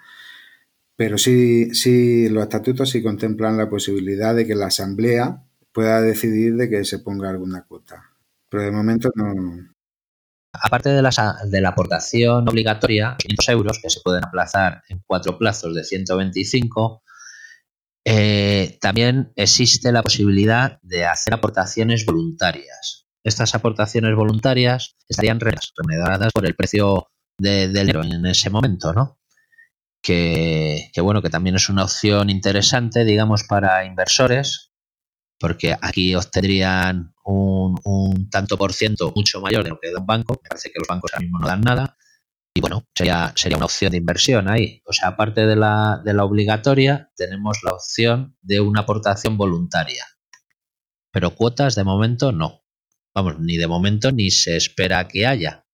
pero 0.96 1.18
sí, 1.18 1.74
sí 1.74 2.30
los 2.30 2.44
estatutos 2.44 2.90
sí 2.90 3.04
contemplan 3.04 3.58
la 3.58 3.70
posibilidad 3.70 4.34
de 4.34 4.46
que 4.46 4.56
la 4.56 4.68
asamblea 4.68 5.44
pueda 5.74 6.02
decidir 6.02 6.56
de 6.56 6.70
que 6.70 6.86
se 6.86 7.00
ponga 7.00 7.30
alguna 7.30 7.66
cuota. 7.66 8.12
Pero 8.50 8.64
de 8.64 8.72
momento 8.72 9.10
no. 9.16 9.26
Aparte 10.54 10.90
de 10.90 11.02
la, 11.02 11.12
de 11.46 11.62
la 11.62 11.70
aportación 11.70 12.48
obligatoria, 12.48 13.18
500 13.20 13.50
euros 13.50 13.80
que 13.82 13.90
se 13.90 14.00
pueden 14.02 14.24
aplazar 14.24 14.84
en 14.88 15.04
cuatro 15.06 15.38
plazos 15.38 15.76
de 15.76 15.84
125, 15.84 17.04
eh, 18.06 18.78
también 18.82 19.34
existe 19.36 19.92
la 19.92 20.04
posibilidad 20.04 20.80
de 20.84 21.06
hacer 21.06 21.34
aportaciones 21.34 22.06
voluntarias. 22.06 23.08
Estas 23.24 23.56
aportaciones 23.56 24.16
voluntarias 24.16 24.96
estarían 25.10 25.40
re- 25.40 25.56
remuneradas 25.76 26.32
por 26.32 26.46
el 26.46 26.56
precio 26.56 27.08
de- 27.40 27.68
del 27.68 27.88
dinero 27.88 28.04
en 28.04 28.26
ese 28.28 28.50
momento, 28.50 28.94
¿no? 28.94 29.20
Que, 30.04 30.92
que, 30.94 31.02
bueno, 31.02 31.22
que 31.24 31.30
también 31.32 31.56
es 31.56 31.68
una 31.70 31.84
opción 31.84 32.30
interesante, 32.30 33.04
digamos, 33.04 33.44
para 33.44 33.86
inversores, 33.86 34.72
porque 35.40 35.76
aquí 35.82 36.14
obtendrían 36.14 37.14
un, 37.26 37.80
un 37.84 38.30
tanto 38.30 38.56
por 38.58 38.72
ciento 38.74 39.12
mucho 39.16 39.42
mayor 39.42 39.64
de 39.64 39.72
lo 39.72 39.80
que 39.80 39.92
da 39.92 40.00
un 40.00 40.06
banco. 40.06 40.40
Me 40.44 40.48
parece 40.50 40.70
que 40.70 40.78
los 40.80 40.88
bancos 40.88 41.12
ahora 41.14 41.24
mismo 41.24 41.40
no 41.40 41.48
dan 41.48 41.62
nada. 41.62 41.95
Y 42.58 42.62
bueno, 42.62 42.86
sería, 42.96 43.34
sería 43.36 43.58
una 43.58 43.66
opción 43.66 43.92
de 43.92 43.98
inversión 43.98 44.48
ahí. 44.48 44.82
O 44.86 44.94
sea, 44.94 45.10
aparte 45.10 45.46
de 45.46 45.58
la, 45.58 46.02
de 46.06 46.14
la 46.14 46.24
obligatoria, 46.24 47.12
tenemos 47.18 47.60
la 47.64 47.74
opción 47.74 48.38
de 48.42 48.62
una 48.62 48.82
aportación 48.82 49.38
voluntaria. 49.38 50.06
Pero 51.12 51.36
cuotas 51.36 51.76
de 51.76 51.84
momento 51.84 52.32
no. 52.32 52.62
Vamos, 53.14 53.40
ni 53.40 53.58
de 53.58 53.68
momento 53.68 54.14
ni 54.14 54.32
se 54.32 54.56
espera 54.56 55.06
que 55.08 55.28
haya. 55.28 55.66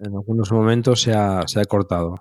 en 0.00 0.14
algunos 0.14 0.52
momentos 0.52 1.02
se 1.02 1.12
ha, 1.12 1.42
se 1.48 1.60
ha 1.60 1.64
cortado. 1.64 2.14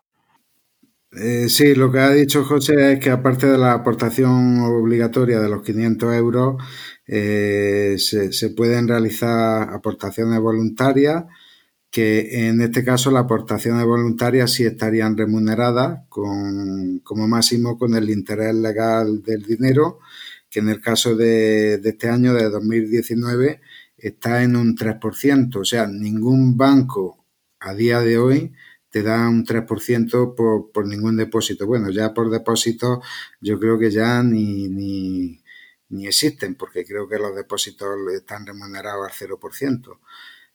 Eh, 1.11 1.47
sí, 1.47 1.76
lo 1.76 1.91
que 1.91 1.99
ha 1.99 2.09
dicho 2.09 2.43
José 2.43 2.93
es 2.93 2.99
que 2.99 3.11
aparte 3.11 3.47
de 3.47 3.57
la 3.59 3.73
aportación 3.73 4.59
obligatoria 4.61 5.39
de 5.39 5.49
los 5.49 5.61
500 5.61 6.15
euros, 6.15 6.63
eh, 7.07 7.95
se, 7.99 8.34
se 8.34 8.49
pueden 8.49 8.88
realizar 8.88 9.69
aportaciones 9.72 10.39
voluntarias, 10.39 11.26
que 11.95 12.49
en 12.49 12.59
este 12.59 12.84
caso 12.84 13.09
las 13.09 13.23
aportaciones 13.23 13.85
voluntarias 13.85 14.51
sí 14.51 14.65
estarían 14.65 15.15
remuneradas 15.15 16.01
con, 16.09 16.99
como 16.99 17.26
máximo 17.26 17.77
con 17.77 17.95
el 17.95 18.09
interés 18.09 18.53
legal 18.53 19.23
del 19.23 19.43
dinero, 19.43 19.99
que 20.49 20.59
en 20.59 20.67
el 20.67 20.81
caso 20.81 21.15
de, 21.15 21.76
este 21.76 22.09
año, 22.09 22.34
de 22.34 22.49
2019, 22.49 23.61
está 23.97 24.43
en 24.43 24.57
un 24.57 24.76
3%. 24.76 25.55
O 25.55 25.63
sea, 25.63 25.88
ningún 25.88 26.57
banco 26.57 27.23
a 27.61 27.73
día 27.73 28.01
de 28.01 28.17
hoy 28.17 28.51
te 28.89 29.01
da 29.01 29.30
un 29.30 29.45
3% 29.45 30.35
por, 30.35 30.73
por 30.73 30.85
ningún 30.88 31.15
depósito. 31.15 31.65
Bueno, 31.65 31.91
ya 31.91 32.13
por 32.13 32.30
depósito 32.30 33.01
yo 33.39 33.57
creo 33.57 33.80
que 33.80 33.89
ya 33.89 34.22
ni, 34.22 34.67
ni, 34.67 35.41
ni 35.88 36.07
existen, 36.07 36.55
porque 36.55 36.84
creo 36.84 37.07
que 37.07 37.19
los 37.19 37.34
depósitos 37.34 37.88
están 38.13 38.45
remunerados 38.45 39.07
al 39.07 39.30
0%. 39.30 39.99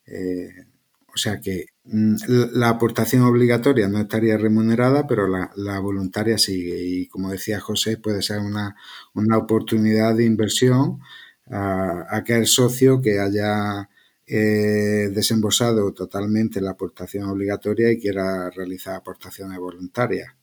Eh, 0.04 0.66
o 1.14 1.18
sea 1.18 1.40
que 1.40 1.66
mm, 1.84 2.16
la 2.52 2.68
aportación 2.70 3.22
obligatoria 3.22 3.88
no 3.88 3.98
estaría 4.00 4.36
remunerada, 4.36 5.06
pero 5.06 5.26
la, 5.28 5.80
voluntaria 5.80 6.38
sigue. 6.38 6.82
Y 6.82 7.08
como 7.08 7.30
decía 7.30 7.60
José, 7.60 7.96
puede 7.96 8.22
ser 8.22 8.40
una, 8.40 8.76
una 9.14 9.38
oportunidad 9.38 10.14
de 10.14 10.24
inversión 10.24 11.00
a, 11.50 12.06
aquel 12.16 12.46
socio 12.46 13.00
que 13.00 13.18
haya 13.20 13.88
eh, 14.26 15.08
desembolsado 15.12 15.92
totalmente 15.92 16.60
la 16.60 16.72
aportación 16.72 17.28
obligatoria 17.28 17.90
y 17.90 17.98
quiera 17.98 18.50
realizar 18.50 18.94
aportaciones 18.94 19.58
voluntarias. 19.58 20.34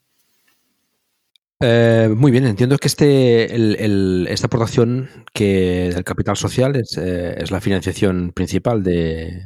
Eh, 1.59 2.13
muy 2.15 2.31
bien, 2.31 2.45
entiendo 2.45 2.77
que 2.77 2.87
este, 2.87 4.31
esta 4.31 4.45
aportación 4.45 5.09
que 5.33 5.89
del 5.91 6.03
capital 6.03 6.37
social 6.37 6.75
es, 6.75 6.97
eh, 6.97 7.35
es 7.37 7.49
la 7.49 7.61
financiación 7.61 8.31
principal 8.31 8.83
de, 8.83 9.41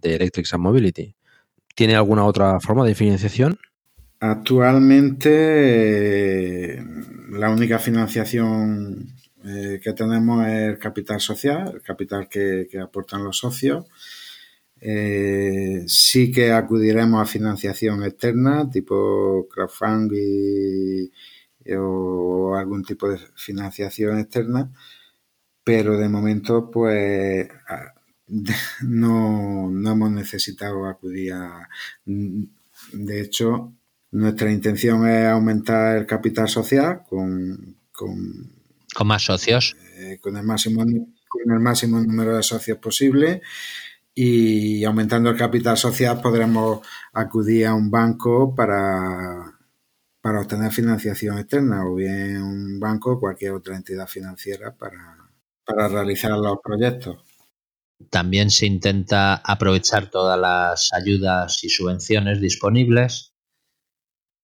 de 0.00 0.14
Electric 0.16 0.46
and 0.52 0.62
Mobility. 0.62 1.14
¿Tiene 1.74 1.94
alguna 1.96 2.24
otra 2.24 2.60
forma 2.60 2.84
de 2.84 2.94
financiación? 2.94 3.58
Actualmente 4.20 5.30
eh, 6.76 6.84
la 7.30 7.50
única 7.50 7.78
financiación 7.78 9.08
eh, 9.44 9.80
que 9.82 9.92
tenemos 9.94 10.46
es 10.46 10.68
el 10.68 10.78
capital 10.78 11.20
social, 11.20 11.72
el 11.74 11.82
capital 11.82 12.28
que, 12.28 12.68
aportan 12.80 13.24
los 13.24 13.38
socios. 13.38 13.86
Eh, 14.80 15.84
sí 15.86 16.30
que 16.30 16.52
acudiremos 16.52 17.20
a 17.22 17.30
financiación 17.30 18.04
externa, 18.04 18.68
tipo 18.70 19.48
crowdfunding 19.48 21.08
o 21.76 22.54
algún 22.56 22.82
tipo 22.84 23.08
de 23.08 23.18
financiación 23.36 24.18
externa, 24.18 24.72
pero 25.64 25.96
de 25.98 26.08
momento 26.08 26.70
pues 26.70 27.48
no, 28.82 29.70
no 29.70 29.90
hemos 29.90 30.10
necesitado 30.10 30.86
acudir 30.86 31.32
a... 31.32 31.68
De 32.04 33.20
hecho, 33.20 33.72
nuestra 34.12 34.50
intención 34.50 35.06
es 35.08 35.26
aumentar 35.26 35.96
el 35.96 36.06
capital 36.06 36.48
social 36.48 37.02
con... 37.08 37.76
con, 37.92 38.52
¿Con 38.94 39.06
más 39.06 39.22
socios. 39.22 39.76
Eh, 39.96 40.18
con, 40.20 40.36
el 40.36 40.42
máximo, 40.42 40.84
con 41.28 41.52
el 41.52 41.60
máximo 41.60 42.00
número 42.00 42.36
de 42.36 42.42
socios 42.42 42.78
posible 42.78 43.42
y 44.14 44.84
aumentando 44.84 45.30
el 45.30 45.36
capital 45.36 45.78
social 45.78 46.20
podremos 46.20 46.86
acudir 47.14 47.66
a 47.66 47.74
un 47.74 47.90
banco 47.90 48.54
para, 48.54 49.58
para 50.20 50.40
obtener 50.40 50.70
financiación 50.70 51.38
externa 51.38 51.86
o 51.86 51.94
bien 51.94 52.42
un 52.42 52.78
banco 52.78 53.12
o 53.12 53.20
cualquier 53.20 53.52
otra 53.52 53.76
entidad 53.76 54.06
financiera 54.06 54.74
para, 54.74 55.30
para 55.64 55.88
realizar 55.88 56.32
los 56.32 56.58
proyectos. 56.62 57.31
También 58.10 58.50
se 58.50 58.66
intenta 58.66 59.34
aprovechar 59.34 60.10
todas 60.10 60.38
las 60.38 60.92
ayudas 60.92 61.62
y 61.64 61.68
subvenciones 61.68 62.40
disponibles 62.40 63.34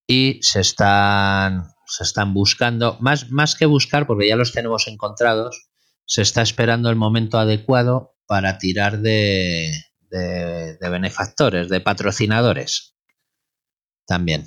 y 0.06 0.40
se 0.42 0.60
están, 0.60 1.64
se 1.86 2.04
están 2.04 2.32
buscando, 2.32 2.96
más, 3.00 3.30
más 3.30 3.54
que 3.54 3.66
buscar, 3.66 4.06
porque 4.06 4.28
ya 4.28 4.36
los 4.36 4.52
tenemos 4.52 4.88
encontrados, 4.88 5.68
se 6.06 6.22
está 6.22 6.42
esperando 6.42 6.88
el 6.88 6.96
momento 6.96 7.38
adecuado 7.38 8.14
para 8.26 8.58
tirar 8.58 9.00
de, 9.00 9.70
de, 10.10 10.88
benefactores, 10.90 11.68
de 11.68 11.80
patrocinadores. 11.80 12.96
También. 14.06 14.46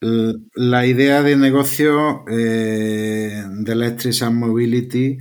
La 0.00 0.86
idea 0.86 1.22
de 1.22 1.36
negocio 1.36 2.24
eh, 2.28 3.44
de 3.46 3.72
Electric 3.72 4.22
and 4.22 4.36
Mobility, 4.36 5.18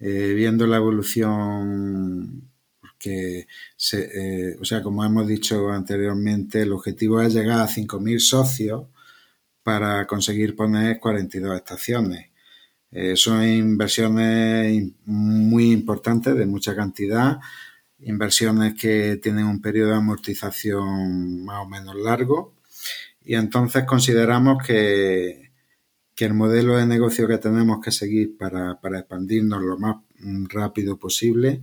eh, 0.00 0.32
viendo 0.34 0.66
la 0.66 0.76
evolución, 0.76 2.50
porque, 2.80 3.46
se, 3.76 4.50
eh, 4.52 4.56
o 4.60 4.64
sea, 4.64 4.82
como 4.82 5.04
hemos 5.04 5.26
dicho 5.26 5.70
anteriormente, 5.70 6.62
el 6.62 6.72
objetivo 6.72 7.20
es 7.22 7.34
llegar 7.34 7.60
a 7.60 7.68
5.000 7.68 8.18
socios 8.20 8.86
para 9.62 10.06
conseguir 10.06 10.56
poner 10.56 10.98
42 11.00 11.56
estaciones. 11.56 12.30
Eh, 12.90 13.16
son 13.16 13.44
inversiones 13.44 14.92
muy 15.04 15.72
importantes, 15.72 16.34
de 16.36 16.46
mucha 16.46 16.74
cantidad, 16.74 17.38
inversiones 18.00 18.74
que 18.74 19.18
tienen 19.22 19.46
un 19.46 19.60
periodo 19.60 19.90
de 19.90 19.96
amortización 19.96 21.44
más 21.44 21.64
o 21.66 21.68
menos 21.68 21.96
largo 21.96 22.54
y 23.28 23.34
entonces 23.34 23.84
consideramos 23.84 24.66
que, 24.66 25.47
que 26.18 26.24
el 26.24 26.34
modelo 26.34 26.76
de 26.76 26.84
negocio 26.84 27.28
que 27.28 27.38
tenemos 27.38 27.78
que 27.80 27.92
seguir 27.92 28.36
para, 28.36 28.80
para, 28.80 28.98
expandirnos 28.98 29.62
lo 29.62 29.78
más 29.78 29.98
rápido 30.48 30.98
posible 30.98 31.62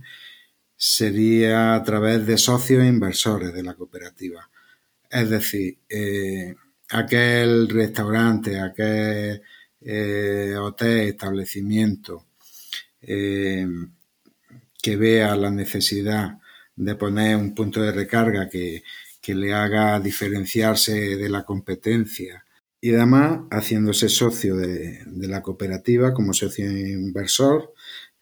sería 0.74 1.74
a 1.74 1.82
través 1.84 2.26
de 2.26 2.38
socios 2.38 2.82
e 2.82 2.86
inversores 2.86 3.52
de 3.52 3.62
la 3.62 3.74
cooperativa. 3.74 4.48
Es 5.10 5.28
decir, 5.28 5.76
eh, 5.90 6.54
aquel 6.88 7.68
restaurante, 7.68 8.58
aquel 8.58 9.42
eh, 9.82 10.54
hotel, 10.58 11.08
establecimiento 11.08 12.24
eh, 13.02 13.68
que 14.82 14.96
vea 14.96 15.36
la 15.36 15.50
necesidad 15.50 16.38
de 16.74 16.94
poner 16.94 17.36
un 17.36 17.54
punto 17.54 17.82
de 17.82 17.92
recarga 17.92 18.48
que, 18.48 18.82
le 19.34 19.52
haga 19.52 20.00
diferenciarse 20.00 21.16
de 21.18 21.28
la 21.28 21.42
competencia 21.42 22.45
y 22.80 22.94
además 22.94 23.40
haciéndose 23.50 24.08
socio 24.08 24.56
de, 24.56 25.00
la 25.06 25.42
cooperativa 25.42 26.12
como 26.12 26.32
socio 26.32 26.70
inversor 26.70 27.72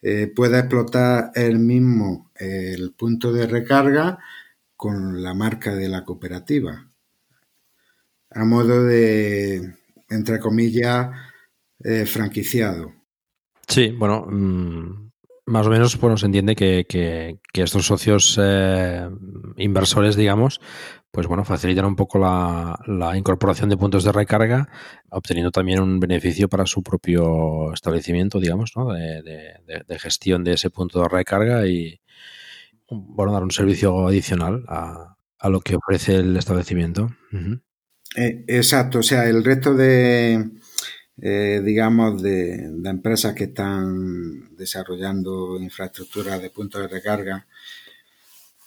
eh, 0.03 0.31
pueda 0.35 0.61
explotar 0.61 1.33
él 1.35 1.59
mismo 1.59 2.31
el 2.37 2.93
punto 2.93 3.33
de 3.33 3.47
recarga 3.47 4.19
con 4.77 5.23
la 5.23 5.35
marca 5.35 5.75
de 5.75 5.89
la 5.89 6.05
cooperativa. 6.05 6.91
A 8.31 8.45
modo 8.45 8.85
de 8.85 9.75
entre 10.11 10.39
comillas 10.39 11.11
eh, 11.83 12.07
franquiciado. 12.07 12.93
Sí 13.67 13.91
bueno 13.91 14.27
mm, 14.29 15.05
más 15.47 15.67
o 15.67 15.71
menos 15.71 15.99
bueno, 15.99 16.17
se 16.17 16.27
entiende 16.27 16.57
que, 16.57 17.39
estos 17.53 17.87
socios 17.87 18.39
eh, 18.43 19.09
inversores, 19.57 20.17
digamos, 20.17 20.61
pues 21.15 21.29
bueno, 21.29 21.45
facilitan 21.45 21.85
un 21.85 21.95
poco 21.95 22.19
la, 22.19 23.13
incorporación 23.17 23.71
de 23.71 23.77
puntos 23.77 24.03
de 24.03 24.11
recarga, 24.11 24.69
obteniendo 25.11 25.53
también 25.53 25.81
un 25.81 26.01
beneficio 26.01 26.49
para 26.49 26.67
su 26.67 26.83
propio 26.83 27.73
establecimiento, 27.73 28.41
digamos, 28.41 28.73
¿no? 28.75 28.93
de, 28.93 29.23
de, 29.87 29.99
gestión 30.01 30.43
de 30.43 30.55
ese 30.55 30.71
punto 30.71 31.01
de 31.01 31.09
recarga 31.09 31.69
y, 31.69 32.01
bueno, 32.91 33.33
dar 33.33 33.45
un 33.45 33.53
servicio 33.53 34.09
adicional 34.09 34.65
a, 34.67 35.17
lo 35.49 35.61
que 35.61 35.77
ofrece 35.77 36.17
el 36.17 36.37
establecimiento. 36.37 37.15
Eh, 38.17 38.45
exacto, 38.49 38.99
o 38.99 39.03
sea, 39.05 39.29
el 39.29 39.45
resto 39.45 39.75
de, 39.75 40.51
eh, 41.23 41.63
digamos, 41.65 42.21
de, 42.23 42.73
empresas 42.87 43.35
que 43.35 43.45
están 43.45 44.57
desarrollando 44.57 45.61
infraestructuras 45.61 46.43
de 46.43 46.51
puntos 46.51 46.83
de 46.83 46.89
recarga, 46.89 47.47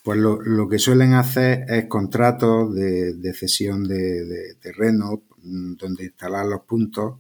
pues 0.08 0.20
lo, 0.20 0.70
que 0.70 0.80
suelen 0.80 1.16
hacer 1.16 1.66
es 1.68 1.88
contratos 1.88 2.74
de, 2.74 3.34
cesión 3.34 3.86
de, 3.86 4.56
terreno 4.62 5.24
mm, 5.44 5.74
donde 5.76 6.06
instalar 6.06 6.46
los 6.46 6.62
puntos, 6.62 7.20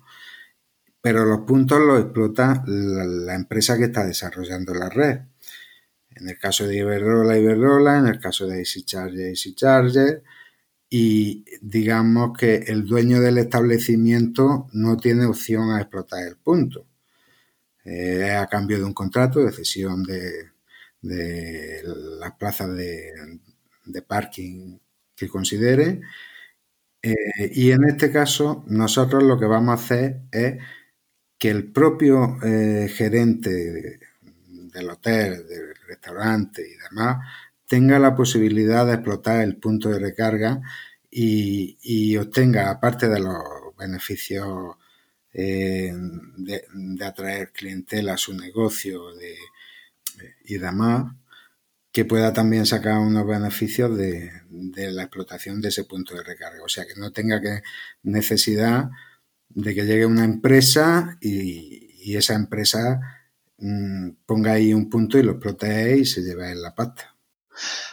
pero 1.01 1.25
los 1.25 1.39
puntos 1.39 1.81
los 1.81 1.99
explota 1.99 2.63
la, 2.65 3.35
empresa 3.35 3.77
que 3.77 3.83
está 3.83 4.05
desarrollando 4.05 4.73
la 4.73 4.87
red. 4.87 5.19
En 6.11 6.29
el 6.29 6.39
caso 6.39 6.65
de 6.65 6.77
Iberdrola, 6.77 7.37
Iberdrola, 7.37 7.97
en 7.97 8.07
el 8.07 8.21
caso 8.21 8.47
de 8.47 8.59
Easy 8.59 8.83
Charger, 8.83 9.31
Easy 9.31 9.53
Charger, 9.53 10.23
y 10.89 11.43
digamos 11.61 12.37
que 12.37 12.55
el 12.67 12.85
dueño 12.85 13.19
del 13.19 13.37
establecimiento 13.37 14.69
no 14.71 14.95
tiene 14.95 15.25
opción 15.25 15.71
a 15.71 15.81
explotar 15.81 16.25
el 16.25 16.37
punto. 16.37 16.87
Eh, 17.83 18.31
a 18.31 18.47
cambio 18.47 18.77
de 18.77 18.85
un 18.85 18.93
contrato 18.93 19.41
de 19.41 19.51
cesión 19.51 20.03
de, 20.03 20.51
las 21.01 22.33
plazas 22.37 22.75
de, 22.75 24.01
parking 24.07 24.77
que 25.15 25.27
considere. 25.27 26.01
Eh, 27.01 27.15
y 27.53 27.71
en 27.71 27.85
este 27.85 28.11
caso, 28.11 28.63
nosotros 28.67 29.23
lo 29.23 29.39
que 29.39 29.45
vamos 29.45 29.71
a 29.71 29.83
hacer 29.83 30.21
es 30.31 30.57
que 31.37 31.49
el 31.49 31.71
propio 31.71 32.37
eh, 32.43 32.89
gerente 32.89 33.99
del 34.73 34.89
hotel, 34.89 35.47
del 35.47 35.75
restaurante 35.87 36.63
y 36.67 36.75
demás 36.89 37.25
tenga 37.67 37.99
la 37.99 38.15
posibilidad 38.15 38.85
de 38.85 38.93
explotar 38.93 39.41
el 39.43 39.57
punto 39.57 39.89
de 39.89 39.99
recarga 39.99 40.61
y, 41.09 42.15
obtenga, 42.17 42.69
aparte 42.69 43.07
de 43.09 43.19
los 43.19 43.43
beneficios 43.77 44.75
eh, 45.33 45.91
de, 46.37 47.05
atraer 47.05 47.51
clientela 47.51 48.13
a 48.13 48.17
su 48.17 48.33
negocio 48.33 49.13
y 50.45 50.57
demás, 50.57 51.13
que 51.91 52.05
pueda 52.05 52.33
también 52.33 52.65
sacar 52.65 52.99
unos 52.99 53.25
beneficios 53.25 53.97
de, 53.97 54.31
la 54.91 55.03
explotación 55.03 55.61
de 55.61 55.69
ese 55.69 55.83
punto 55.83 56.15
de 56.15 56.23
recarga. 56.23 56.63
O 56.63 56.69
sea, 56.69 56.85
que 56.85 56.99
no 56.99 57.11
tenga 57.11 57.41
que 57.41 57.61
necesidad 58.03 58.89
de 59.49 59.73
que 59.73 59.85
llegue 59.85 60.05
una 60.05 60.25
empresa 60.25 61.17
y, 61.21 61.85
esa 62.15 62.35
empresa 62.35 63.01
mm, 63.57 64.11
ponga 64.25 64.53
ahí 64.53 64.73
un 64.73 64.89
punto 64.89 65.17
y 65.17 65.23
lo 65.23 65.33
explote 65.33 65.97
y 65.97 66.05
se 66.05 66.21
lleve 66.21 66.51
en 66.51 66.61
la 66.61 66.73
pasta. 66.73 67.17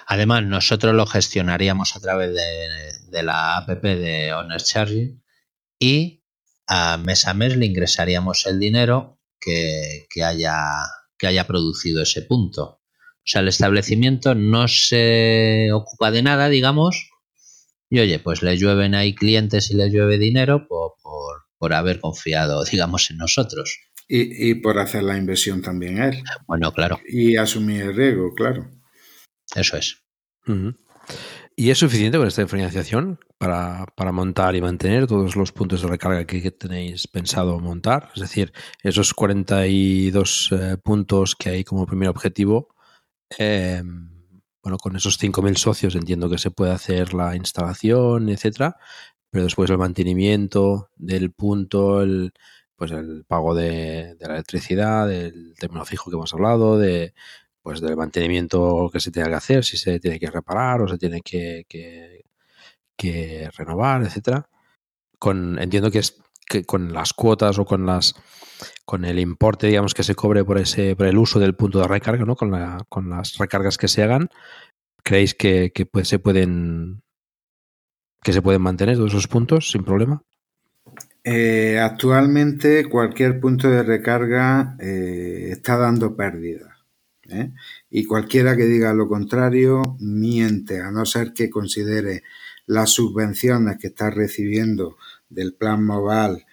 Además, 0.06 0.44
nosotros 0.44 0.94
lo 0.94 1.04
gestionaríamos 1.04 1.96
a 1.96 2.00
través 2.00 2.32
de, 2.32 3.22
la 3.24 3.56
app 3.56 3.68
de 3.82 4.32
Honest 4.32 4.68
Charging 4.68 5.20
y 5.78 6.22
a 6.66 6.96
mes 6.96 7.26
a 7.26 7.34
mes 7.34 7.56
le 7.56 7.66
ingresaríamos 7.66 8.46
el 8.46 8.58
dinero 8.58 9.18
que, 9.40 10.24
haya, 10.24 10.58
que 11.24 11.28
haya 11.28 11.46
producido 11.46 12.02
ese 12.02 12.20
punto. 12.20 12.64
O 12.64 13.22
sea, 13.24 13.40
el 13.40 13.48
establecimiento 13.48 14.34
no 14.34 14.68
se 14.68 15.70
ocupa 15.72 16.10
de 16.10 16.22
nada, 16.22 16.50
digamos, 16.50 17.08
y 17.88 17.98
oye, 18.00 18.18
pues 18.18 18.42
le 18.42 18.58
llueven 18.58 18.94
ahí 18.94 19.14
clientes 19.14 19.70
y 19.70 19.76
le 19.76 19.88
llueve 19.88 20.18
dinero 20.18 20.68
por, 20.68 20.92
por, 21.58 21.72
haber 21.72 21.98
confiado, 21.98 22.62
digamos, 22.70 23.10
en 23.10 23.16
nosotros. 23.16 23.78
Y, 24.06 24.50
y, 24.50 24.54
por 24.56 24.78
hacer 24.78 25.02
la 25.02 25.16
inversión 25.16 25.62
también 25.62 26.02
él. 26.02 26.22
Bueno, 26.46 26.70
claro. 26.72 27.00
Y 27.08 27.36
asumir 27.36 27.84
el 27.84 27.96
riesgo, 27.96 28.34
claro. 28.34 28.70
Eso 29.56 29.78
es. 29.78 30.02
¿Y 31.56 31.70
es 31.70 31.78
suficiente 31.78 32.18
con 32.18 32.26
esta 32.26 32.46
financiación 32.48 33.20
para, 33.38 33.86
montar 34.12 34.56
y 34.56 34.60
mantener 34.60 35.06
todos 35.06 35.36
los 35.36 35.52
puntos 35.52 35.82
de 35.82 35.88
recarga 35.88 36.26
que, 36.26 36.50
tenéis 36.50 37.06
pensado 37.06 37.60
montar? 37.60 38.10
Es 38.16 38.22
decir, 38.22 38.52
esos 38.82 39.14
42 39.14 40.50
eh, 40.52 40.76
puntos 40.82 41.36
que 41.36 41.50
hay 41.50 41.64
como 41.64 41.86
primer 41.86 42.08
objetivo, 42.08 42.74
em, 43.38 44.10
bueno, 44.62 44.78
con 44.78 44.96
esos 44.96 45.16
5.000 45.20 45.56
socios 45.56 45.94
entiendo 45.94 46.28
que 46.28 46.38
se 46.38 46.50
puede 46.50 46.72
hacer 46.72 47.14
la 47.14 47.36
instalación, 47.36 48.30
etcétera, 48.30 48.76
pero 49.30 49.44
después 49.44 49.70
el 49.70 49.78
mantenimiento 49.78 50.90
del 50.96 51.32
punto, 51.32 52.02
el, 52.02 52.32
pues 52.76 52.90
el 52.90 53.24
pago 53.26 53.54
de, 53.54 54.16
de 54.16 54.26
la 54.26 54.34
electricidad, 54.34 55.06
del 55.08 55.54
término 55.58 55.84
fijo 55.84 56.10
que 56.10 56.16
hemos 56.16 56.34
hablado, 56.34 56.78
de 56.78 57.14
pues 57.64 57.80
del 57.80 57.96
mantenimiento 57.96 58.90
que 58.92 59.00
se 59.00 59.10
tenga 59.10 59.28
que 59.28 59.34
hacer, 59.36 59.64
si 59.64 59.78
se 59.78 59.98
tiene 59.98 60.20
que 60.20 60.30
reparar 60.30 60.82
o 60.82 60.86
se 60.86 60.98
tiene 60.98 61.22
que, 61.22 61.64
que, 61.66 63.50
renovar, 63.56 64.02
etcétera. 64.02 64.46
Con, 65.18 65.58
entiendo 65.58 65.90
que 65.90 66.00
es 66.00 66.20
que 66.46 66.64
con 66.64 66.92
las 66.92 67.14
cuotas 67.14 67.58
o 67.58 67.64
con 67.64 67.86
las 67.86 68.14
con 68.84 69.06
el 69.06 69.18
importe 69.18 69.68
digamos 69.68 69.94
que 69.94 70.02
se 70.02 70.14
cobre 70.14 70.44
por 70.44 70.58
ese 70.58 70.94
por 70.94 71.06
el 71.06 71.16
uso 71.16 71.40
del 71.40 71.54
punto 71.54 71.78
de 71.80 71.88
recarga, 71.88 72.26
¿no? 72.26 72.36
Con, 72.36 72.50
la, 72.50 72.84
con 72.90 73.08
las 73.08 73.38
recargas 73.38 73.78
que 73.78 73.88
se 73.88 74.02
hagan, 74.02 74.28
¿creéis 75.02 75.34
que, 75.34 75.72
pues, 75.90 76.06
se 76.06 76.18
pueden 76.18 77.02
que 78.22 78.34
se 78.34 78.42
pueden 78.42 78.60
mantener 78.60 78.96
todos 78.96 79.12
esos 79.12 79.26
puntos 79.26 79.70
sin 79.70 79.84
problema? 79.84 80.22
Eh, 81.24 81.80
actualmente 81.80 82.90
cualquier 82.90 83.40
punto 83.40 83.70
de 83.70 83.82
recarga 83.82 84.76
eh, 84.78 85.48
está 85.50 85.78
dando 85.78 86.14
pérdida. 86.14 86.73
¿Eh? 87.34 87.52
Y 87.90 88.04
cualquiera 88.04 88.56
que 88.56 88.64
diga 88.64 88.94
lo 88.94 89.08
contrario 89.08 89.96
miente, 90.00 90.80
a 90.80 90.90
no 90.90 91.04
ser 91.04 91.32
que 91.32 91.50
considere 91.50 92.22
las 92.66 92.90
subvenciones 92.90 93.78
que 93.78 93.88
está 93.88 94.10
recibiendo 94.10 94.96
del 95.28 95.54
plan 95.54 95.84
mobile 95.84 96.46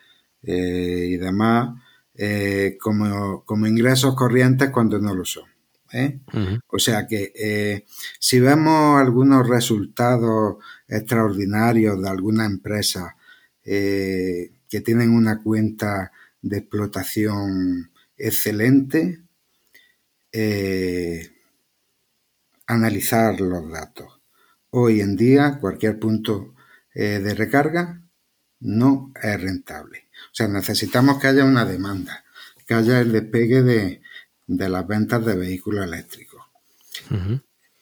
eh, 0.44 1.08
y 1.12 1.18
demás 1.18 1.80
eh, 2.16 2.78
como, 2.82 3.68
ingresos 3.68 4.16
corrientes 4.16 4.70
cuando 4.70 5.00
no 5.00 5.14
lo 5.14 5.26
son. 5.26 5.46
O 6.68 6.80
sea 6.80 7.06
que 7.06 7.84
si 8.18 8.40
vemos 8.40 9.00
algunos 9.00 9.48
resultados 9.48 10.56
extraordinarios 10.88 12.02
de 12.02 12.10
alguna 12.10 12.46
empresa 12.46 13.18
que 13.62 14.82
tienen 14.86 15.10
una 15.10 15.44
cuenta 15.44 16.12
de 16.42 16.60
explotación 16.60 17.92
excelente, 18.18 19.22
eh, 20.32 21.30
analizar 22.68 23.40
los 23.42 23.70
datos. 23.70 24.22
Hoy 24.70 25.02
en 25.02 25.18
día 25.18 25.58
cualquier 25.60 26.00
punto 26.00 26.56
eh, 26.94 27.20
de 27.20 27.34
recarga 27.34 28.02
no 28.62 29.12
es 29.22 29.42
rentable. 29.42 30.08
O 30.32 30.34
sea, 30.34 30.48
necesitamos 30.48 31.20
que 31.20 31.28
haya 31.28 31.44
una 31.44 31.66
demanda, 31.66 32.24
que 32.66 32.74
haya 32.74 33.02
el 33.02 33.12
despegue 33.12 33.62
de, 33.62 34.02
las 34.48 34.88
ventas 34.88 35.26
de 35.26 35.36
vehículos 35.36 35.86
eléctricos. 35.86 36.42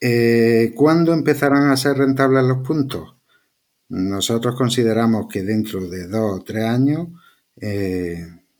Eh, 0.01 0.73
¿Cuándo 0.76 1.13
empezarán 1.13 1.69
a 1.69 1.77
ser 1.77 1.97
rentables 1.97 2.43
los 2.45 2.65
puntos? 2.65 3.15
Nosotros 3.89 4.55
consideramos 4.55 5.27
que 5.31 5.43
dentro 5.43 5.88
de 5.88 6.07
dos 6.07 6.39
o 6.39 6.43
tres 6.43 6.65
años 6.65 7.09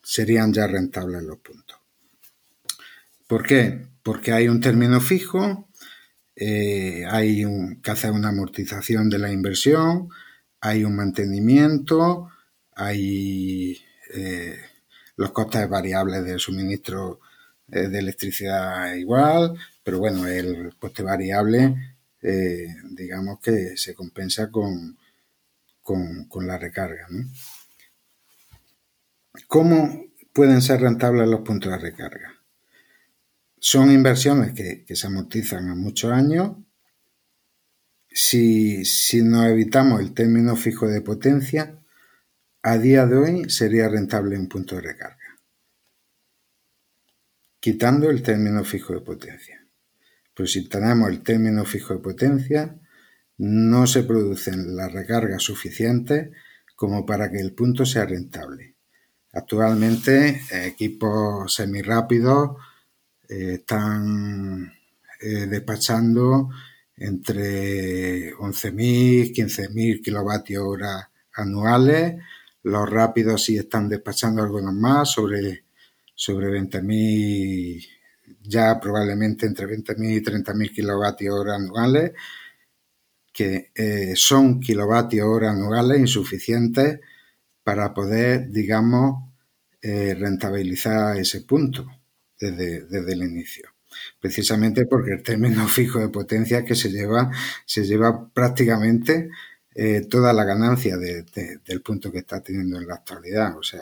serían 0.03 0.53
ya 0.53 0.68
rentables 0.68 1.24
los 1.24 1.38
puntos. 1.38 1.59
¿Por 3.30 3.46
qué? 3.46 3.88
Porque 4.04 4.34
hay 4.34 4.50
un 4.50 4.60
término 4.60 5.00
fijo 5.00 5.70
eh, 6.42 7.04
hay 7.06 7.44
un, 7.44 7.82
que 7.82 7.92
hacer 7.92 8.12
una 8.12 8.30
amortización 8.30 9.10
de 9.10 9.20
la 9.20 9.30
inversión, 9.30 10.10
hay 10.62 10.86
un 10.86 10.96
mantenimiento, 10.96 12.30
hay 12.74 13.78
eh, 14.14 14.58
los 15.18 15.32
costes 15.32 15.68
variables 15.68 16.24
del 16.24 16.40
suministro 16.40 17.20
eh, 17.68 17.90
de 17.90 18.00
electricidad 18.00 18.94
igual, 18.94 19.54
pero 19.84 20.00
bueno, 20.00 20.26
el 20.28 20.76
coste 20.78 21.04
variable, 21.04 21.76
digamos 22.92 23.40
que 23.42 23.76
se 23.76 23.94
compensa 23.94 24.50
con, 24.50 24.98
con, 25.84 26.48
la 26.48 26.58
recarga. 26.58 27.08
¿Cómo 29.48 30.06
pueden 30.34 30.62
ser 30.62 30.82
rentables 30.82 31.28
los 31.28 31.42
puntos 31.42 31.72
de 31.72 31.78
recarga? 31.80 32.39
Son 33.60 33.91
inversiones 33.91 34.53
que, 34.53 34.86
se 34.95 35.07
amortizan 35.07 35.69
a 35.69 35.76
muchos 35.76 36.11
años. 36.11 36.57
Si, 38.10 38.86
si 38.86 39.22
nos 39.22 39.45
evitamos 39.48 39.99
el 39.99 40.14
término 40.14 40.56
fijo 40.56 40.88
de 40.88 41.02
potencia, 41.02 41.77
a 42.64 42.77
día 42.77 43.06
de 43.06 43.18
hoy 43.18 43.49
sería 43.49 43.88
rentable 43.88 44.38
un 44.38 44.48
punto 44.48 44.76
de 44.76 44.81
recarga. 44.81 45.18
Quitando 47.60 48.10
el 48.10 48.23
término 48.23 48.64
fijo 48.64 48.94
de 48.94 49.02
potencia. 49.02 49.68
Pero 50.34 50.48
si 50.48 50.68
tenemos 50.69 51.10
el 51.10 51.22
término 51.22 51.65
fijo 51.65 51.94
de 51.94 51.99
potencia, 51.99 52.80
no 53.38 53.88
se 53.88 54.03
producen 54.03 54.76
las 54.76 54.91
recargas 54.91 55.44
suficientes 55.44 56.30
como 56.76 57.06
para 57.06 57.30
que 57.30 57.40
el 57.40 57.53
punto 57.53 57.86
sea 57.86 58.06
rentable. 58.06 58.76
Actualmente, 59.34 60.41
equipos 60.65 61.53
semirápidos 61.53 62.57
están 63.30 64.74
eh, 65.22 65.46
despachando 65.48 66.50
entre 66.98 68.34
11.000 68.34 69.34
15.000 69.34 70.02
kilovatios 70.02 70.64
hora 70.66 71.12
anuales. 71.34 72.16
Los 72.64 72.90
rápidos 72.90 73.44
sí 73.46 73.58
están 73.58 73.88
despachando 73.88 74.42
algunos 74.44 74.74
más, 74.74 75.12
sobre, 75.12 75.64
sobre 76.16 76.48
20.000, 76.48 77.88
ya 78.42 78.80
probablemente 78.80 79.46
entre 79.46 79.68
20.000 79.68 80.18
y 80.18 80.22
30.000 80.24 80.74
kilovatios 80.74 81.36
hora 81.36 81.56
anuales, 81.56 82.12
que 83.32 83.72
eh, 83.76 84.14
son 84.16 84.60
kilovatios 84.60 85.26
hora 85.26 85.52
anuales 85.52 86.00
insuficientes 86.00 87.00
para 87.64 87.94
poder, 87.94 88.50
digamos, 88.52 89.30
rentabilizar 89.82 91.16
ese 91.18 91.42
punto 91.42 91.99
desde, 92.40 93.14
el 93.14 93.24
inicio. 93.24 93.70
Precisamente 94.20 94.86
porque 94.86 95.14
el 95.14 95.24
término 95.24 95.68
fijo 95.68 95.99
de 95.99 96.10
potencia 96.10 96.64
que 96.64 96.76
se 96.76 96.90
lleva, 96.90 97.32
se 97.66 97.84
lleva 97.84 98.30
prácticamente 98.30 99.30
eh, 99.76 100.02
toda 100.10 100.34
la 100.34 100.44
ganancia 100.44 100.98
del 100.98 101.82
punto 101.82 102.11
que 102.11 102.20
está 102.20 102.41
teniendo 102.41 102.80
en 102.80 102.88
la 102.88 102.95
actualidad. 102.95 103.57
O 103.57 103.64
sea 103.64 103.82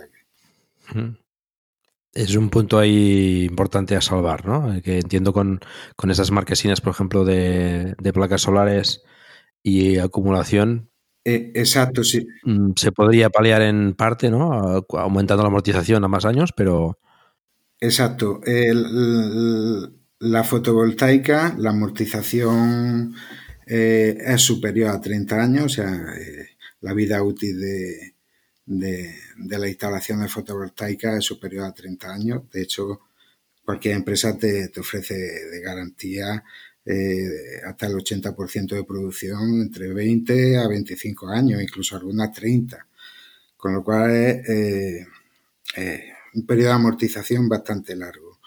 Es 2.14 2.36
un 2.36 2.50
punto 2.50 2.80
ahí 2.80 3.46
importante 3.46 3.96
a 3.96 4.02
salvar, 4.02 4.46
¿no? 4.46 4.82
Que 4.82 5.00
entiendo 5.00 5.34
con, 5.34 5.60
esas 6.10 6.32
marquesinas, 6.32 6.82
por 6.82 6.92
ejemplo, 6.92 7.26
de, 7.26 7.96
placas 8.14 8.42
solares 8.42 9.04
y 9.64 9.98
acumulación, 9.98 10.90
eh, 11.30 11.52
exacto, 11.56 12.06
sí. 12.06 12.26
Mm, 12.44 12.72
se 12.78 12.94
podría 12.94 13.30
paliar 13.30 13.62
en 13.62 13.96
parte, 13.96 14.32
¿no? 14.32 14.82
Aumentando 14.94 15.44
la 15.44 15.50
amortización 15.50 16.06
a 16.06 16.08
más 16.08 16.24
años, 16.24 16.54
pero 16.56 17.00
Exacto. 17.80 18.42
la 20.20 20.44
fotovoltaica, 20.44 21.56
la 21.60 21.70
amortización 21.70 23.16
eh, 23.68 24.18
es 24.20 24.42
superior 24.42 24.90
a 24.90 25.02
30 25.02 25.42
años, 25.44 25.66
o 25.66 25.70
sea, 25.70 25.94
eh, 26.18 26.58
la 26.82 26.94
vida 26.94 27.22
útil 27.22 27.60
de, 27.60 28.16
de, 28.66 29.60
la 29.60 29.68
instalación 29.68 30.22
de 30.22 30.30
fotovoltaica 30.30 31.18
es 31.18 31.26
superior 31.26 31.66
a 31.66 31.74
30 31.74 32.14
años. 32.14 32.50
De 32.52 32.62
hecho, 32.64 33.02
cualquier 33.64 33.96
empresa 33.96 34.38
te, 34.38 34.72
ofrece 34.80 35.16
de 35.16 35.62
garantía 35.62 36.44
eh, 36.86 37.62
hasta 37.66 37.88
el 37.88 37.94
80% 37.96 38.76
de 38.76 38.84
producción 38.86 39.62
entre 39.62 39.94
20 39.94 40.58
a 40.58 40.68
25 40.68 41.28
años, 41.30 41.62
incluso 41.62 41.96
algunas 41.96 42.32
30. 42.32 42.88
Con 43.58 43.74
lo 43.74 43.84
cual 43.84 44.12
un 46.34 46.46
periodo 46.46 46.70
de 46.70 46.76
amortización 46.76 47.50
bastante 47.50 47.96
largo. 47.96 48.40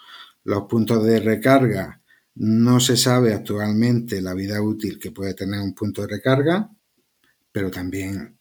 Los 0.43 0.63
puntos 0.63 1.03
de 1.05 1.19
recarga 1.19 2.01
no 2.35 2.79
se 2.79 2.97
sabe 2.97 3.33
actualmente 3.33 4.21
la 4.21 4.33
vida 4.33 4.61
útil 4.61 4.97
que 4.99 5.11
puede 5.11 5.33
tener 5.33 5.59
un 5.59 5.73
punto 5.73 6.01
de 6.01 6.07
recarga, 6.07 6.69
pero 7.51 7.69
también, 7.69 8.37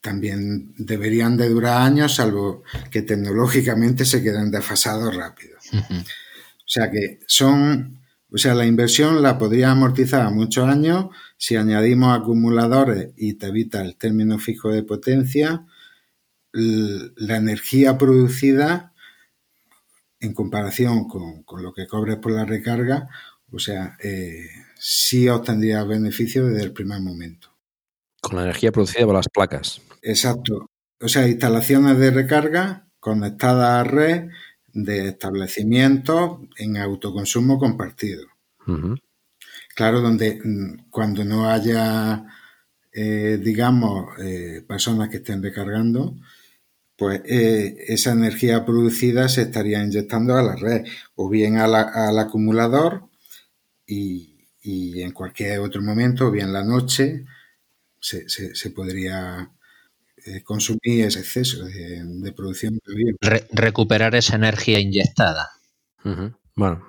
también 0.00 0.74
deberían 0.78 1.36
de 1.36 1.48
durar 1.48 1.82
años, 1.82 2.14
salvo 2.14 2.62
que 2.90 3.02
tecnológicamente 3.02 4.04
se 4.04 4.22
queden 4.22 4.50
desfasados 4.50 5.14
rápido. 5.14 5.58
O 5.62 6.68
sea 6.68 6.90
que 6.90 7.20
son, 7.26 8.00
o 8.30 8.38
sea, 8.38 8.54
la 8.54 8.66
inversión 8.66 9.22
la 9.22 9.38
podría 9.38 9.70
amortizar 9.70 10.22
a 10.22 10.30
muchos 10.30 10.68
años 10.68 11.06
si 11.36 11.56
añadimos 11.56 12.18
acumuladores 12.18 13.10
y 13.16 13.34
te 13.34 13.46
evita 13.46 13.82
el 13.82 13.96
término 13.96 14.38
fijo 14.38 14.70
de 14.70 14.82
potencia, 14.82 15.64
la 16.56 17.36
energía 17.36 17.98
producida 17.98 18.94
en 20.20 20.32
comparación 20.32 21.06
con, 21.06 21.44
lo 21.62 21.72
que 21.72 21.86
cobres 21.86 22.16
por 22.16 22.32
la 22.32 22.44
recarga, 22.44 23.08
o 23.52 23.58
sea, 23.58 23.96
eh, 24.02 24.48
sí 24.78 25.28
obtendría 25.28 25.84
beneficio 25.84 26.46
desde 26.46 26.64
el 26.64 26.72
primer 26.72 27.00
momento. 27.00 27.50
Con 28.20 28.36
la 28.36 28.42
energía 28.42 28.72
producida 28.72 29.04
por 29.04 29.14
las 29.14 29.28
placas. 29.28 29.80
Exacto. 30.02 30.70
O 31.00 31.08
sea, 31.08 31.28
instalaciones 31.28 31.98
de 31.98 32.10
recarga 32.10 32.88
conectadas 32.98 33.80
a 33.80 33.84
red 33.84 34.30
de 34.72 35.08
establecimientos 35.08 36.40
en 36.58 36.76
autoconsumo 36.76 37.58
compartido. 37.58 38.26
Claro, 39.74 40.00
donde 40.00 40.40
mm, 40.42 40.90
cuando 40.90 41.24
no 41.24 41.48
haya, 41.48 42.24
eh, 42.92 43.38
digamos, 43.40 44.18
eh, 44.18 44.64
personas 44.66 45.08
que 45.08 45.18
estén 45.18 45.42
recargando, 45.42 46.16
pues 46.96 47.20
eh, 47.26 47.76
esa 47.88 48.12
energía 48.12 48.64
producida 48.64 49.28
se 49.28 49.42
estaría 49.42 49.82
inyectando 49.82 50.36
a 50.36 50.42
la 50.42 50.56
red 50.56 50.86
o 51.14 51.28
bien 51.28 51.58
al 51.58 52.18
acumulador 52.18 53.08
y, 53.86 54.32
en 55.00 55.12
cualquier 55.12 55.60
otro 55.60 55.80
momento, 55.80 56.26
o 56.26 56.30
bien 56.30 56.52
la 56.52 56.64
noche, 56.64 57.24
se, 58.00 58.70
podría 58.70 59.52
eh, 60.24 60.42
consumir 60.42 61.04
ese 61.04 61.20
exceso 61.20 61.64
de, 61.64 62.32
producción. 62.34 62.80
recuperar 63.52 64.16
esa 64.16 64.36
energía 64.36 64.80
inyectada. 64.80 65.50
Bueno, 66.56 66.84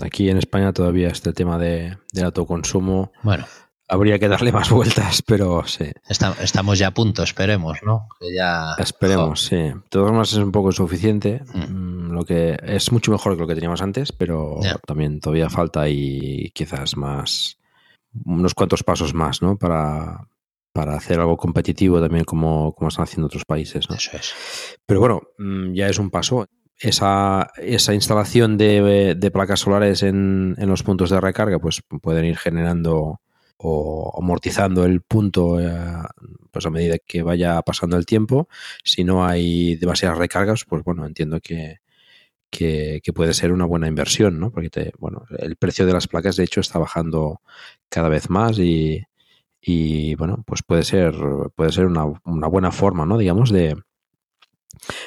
aquí 0.00 0.28
en 0.28 0.38
España 0.38 0.72
todavía 0.72 1.08
este 1.08 1.32
tema 1.32 1.58
de, 1.58 1.96
del 2.12 2.24
autoconsumo. 2.24 3.12
Bueno 3.22 3.46
habría 3.92 4.18
que 4.18 4.28
darle 4.28 4.52
más 4.52 4.70
vueltas, 4.70 5.20
pero 5.22 5.64
sí. 5.66 5.92
estamos 6.08 6.78
ya 6.78 6.88
a 6.88 6.94
punto, 6.94 7.22
esperemos, 7.22 7.78
¿no? 7.84 8.08
Que 8.18 8.34
ya... 8.34 8.74
Esperemos, 8.78 9.44
sí. 9.44 9.56
De 9.56 9.80
todas 9.90 10.10
maneras 10.10 10.32
es 10.32 10.38
un 10.38 10.50
poco 10.50 10.72
suficiente. 10.72 11.42
Mm. 11.52 12.08
Mm, 12.08 12.12
lo 12.12 12.24
que 12.24 12.56
es 12.62 12.90
mucho 12.90 13.12
mejor 13.12 13.34
que 13.34 13.40
lo 13.42 13.46
que 13.46 13.54
teníamos 13.54 13.82
antes, 13.82 14.10
pero 14.10 14.58
también 14.86 15.20
todavía 15.20 15.50
falta 15.50 15.88
y 15.90 16.50
quizás 16.54 16.96
más 16.96 17.58
unos 18.24 18.54
cuantos 18.54 18.82
pasos 18.82 19.12
más, 19.12 19.42
¿no? 19.42 19.58
Para, 19.58 20.26
para 20.72 20.96
hacer 20.96 21.20
algo 21.20 21.36
competitivo 21.36 22.00
también 22.00 22.24
como, 22.24 22.72
como 22.72 22.88
están 22.88 23.04
haciendo 23.04 23.26
otros 23.26 23.44
países. 23.44 23.90
¿no? 23.90 23.96
Eso 23.96 24.16
es. 24.16 24.34
Pero 24.86 25.00
bueno, 25.00 25.20
mm, 25.36 25.74
ya 25.74 25.88
es 25.88 25.98
un 25.98 26.10
paso. 26.10 26.46
Esa, 26.78 27.50
esa 27.58 27.92
instalación 27.92 28.56
de, 28.56 29.14
de 29.14 29.30
placas 29.30 29.60
solares 29.60 30.02
en, 30.02 30.56
en, 30.58 30.68
los 30.68 30.82
puntos 30.82 31.10
de 31.10 31.20
recarga, 31.20 31.58
pues 31.58 31.82
pueden 32.00 32.24
ir 32.24 32.36
generando 32.36 33.20
o 33.56 34.18
amortizando 34.18 34.84
el 34.84 35.00
punto 35.02 35.60
eh, 35.60 35.72
pues 36.50 36.66
a 36.66 36.70
medida 36.70 36.98
que 36.98 37.22
vaya 37.22 37.60
pasando 37.62 37.96
el 37.96 38.06
tiempo. 38.06 38.48
Si 38.84 39.04
no 39.04 39.24
hay 39.24 39.76
demasiadas 39.76 40.18
recargas, 40.18 40.64
pues 40.64 40.84
bueno, 40.84 41.06
entiendo 41.06 41.40
que, 41.40 41.80
que, 42.52 43.00
puede 43.14 43.34
ser 43.34 43.52
una 43.52 43.64
buena 43.64 43.88
inversión, 43.88 44.38
¿no? 44.38 44.50
Porque 44.52 44.70
te, 44.70 44.92
bueno, 44.98 45.24
el 45.38 45.56
precio 45.56 45.86
de 45.86 45.94
las 45.94 46.06
placas 46.08 46.36
de 46.36 46.44
hecho 46.44 46.60
está 46.60 46.78
bajando 46.78 47.40
cada 47.88 48.08
vez 48.08 48.28
más 48.30 48.58
y, 48.58 49.02
y 49.60 50.14
bueno, 50.16 50.44
pues 50.46 50.62
puede 50.62 50.84
ser, 50.84 51.14
puede 51.56 51.72
ser 51.72 51.86
una, 51.86 52.04
una, 52.24 52.48
buena 52.48 52.70
forma, 52.72 53.06
¿no? 53.06 53.16
Digamos, 53.16 53.50
de, 53.50 53.76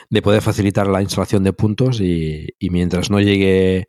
de 0.09 0.21
poder 0.21 0.41
facilitar 0.41 0.87
la 0.87 1.01
instalación 1.01 1.43
de 1.43 1.53
puntos 1.53 2.01
y, 2.01 2.47
y 2.59 2.69
mientras 2.71 3.09
no 3.11 3.19
llegue 3.19 3.87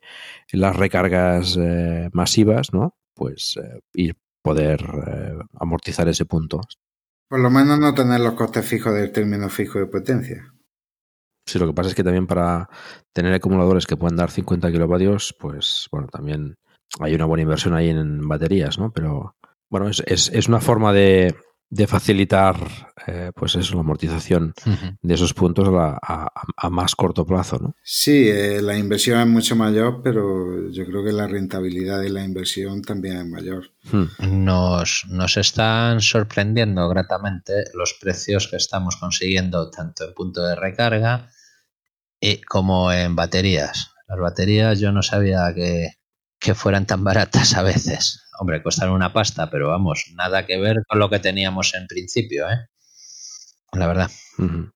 las 0.51 0.75
recargas 0.75 1.57
eh, 1.59 2.09
masivas, 2.13 2.73
¿no? 2.73 2.95
Pues 3.13 3.57
eh, 3.57 3.79
ir 3.93 4.15
poder 4.47 4.81
eh, 4.81 5.37
amortizar 5.59 6.07
ese 6.07 6.25
punto. 6.25 6.61
Por 7.29 7.39
lo 7.39 7.49
menos 7.49 7.77
no 7.79 7.93
tener 7.93 8.21
los 8.21 8.33
costes 8.33 8.65
fijos 8.65 8.93
del 8.93 9.11
término 9.11 9.49
fijo 9.49 9.79
de 9.79 9.87
potencia. 9.87 10.53
Sí, 11.45 11.59
lo 11.59 11.67
que 11.67 11.73
pasa 11.73 11.89
es 11.89 11.95
que 11.95 12.03
también 12.03 12.27
para 12.27 12.69
tener 13.13 13.33
acumuladores 13.33 13.85
que 13.85 13.97
puedan 13.97 14.15
dar 14.15 14.31
50 14.31 14.71
kilovatios, 14.71 15.35
pues 15.37 15.87
bueno, 15.91 16.07
también 16.07 16.55
hay 16.99 17.15
una 17.15 17.25
buena 17.25 17.43
inversión 17.43 17.73
ahí 17.73 17.89
en 17.89 18.27
baterías, 18.27 18.79
¿no? 18.79 18.91
Pero 18.91 19.35
bueno, 19.69 19.89
es, 19.89 20.01
es, 20.05 20.29
es 20.29 20.47
una 20.47 20.61
forma 20.61 20.93
de, 20.93 21.35
de 21.69 21.85
facilitar 21.85 22.55
eh, 23.07 23.31
pues 23.35 23.55
eso, 23.55 23.75
la 23.75 23.81
amortización 23.81 24.53
de 25.01 25.13
esos 25.13 25.33
puntos 25.33 25.67
a, 25.67 25.97
a, 26.01 26.31
a, 26.55 26.69
más 26.69 26.95
corto 26.95 27.25
plazo, 27.25 27.57
¿no? 27.59 27.75
Sí, 27.83 28.29
eh, 28.29 28.61
la 28.61 28.77
inversión 28.77 29.19
es 29.19 29.27
mucho 29.27 29.55
mayor, 29.55 30.01
pero 30.01 30.69
yo 30.69 30.85
creo 30.85 31.03
que 31.03 31.11
la 31.11 31.27
rentabilidad 31.27 32.01
de 32.01 32.09
la 32.09 32.23
inversión 32.23 32.81
también 32.81 33.17
es 33.17 33.25
mayor. 33.25 33.71
Hmm. 33.91 34.45
Nos, 34.45 35.05
nos 35.09 35.35
están 35.37 35.99
sorprendiendo 36.01 36.87
gratamente 36.87 37.65
los 37.73 37.93
precios 37.99 38.47
que 38.47 38.55
estamos 38.55 38.95
consiguiendo 38.95 39.69
tanto 39.69 40.05
en 40.05 40.13
punto 40.13 40.43
de 40.45 40.55
recarga 40.55 41.29
y 42.19 42.41
como 42.41 42.91
en 42.93 43.15
baterías. 43.15 43.91
Las 44.07 44.19
baterías 44.19 44.79
yo 44.79 44.93
no 44.93 45.03
sabía 45.03 45.53
que, 45.53 45.97
que 46.39 46.55
fueran 46.55 46.85
tan 46.85 47.03
baratas 47.03 47.55
a 47.55 47.63
veces. 47.63 48.23
Hombre, 48.39 48.61
costan 48.61 48.89
una 48.89 49.11
pasta, 49.13 49.49
pero 49.49 49.69
vamos, 49.69 50.11
nada 50.15 50.45
que 50.45 50.57
ver 50.57 50.83
con 50.87 50.99
lo 50.99 51.09
que 51.09 51.19
teníamos 51.19 51.73
en 51.73 51.87
principio, 51.87 52.49
¿eh? 52.49 52.67
La 53.73 53.87
verdad. 53.87 54.11
Uh 54.37 54.43
-huh. 54.43 54.71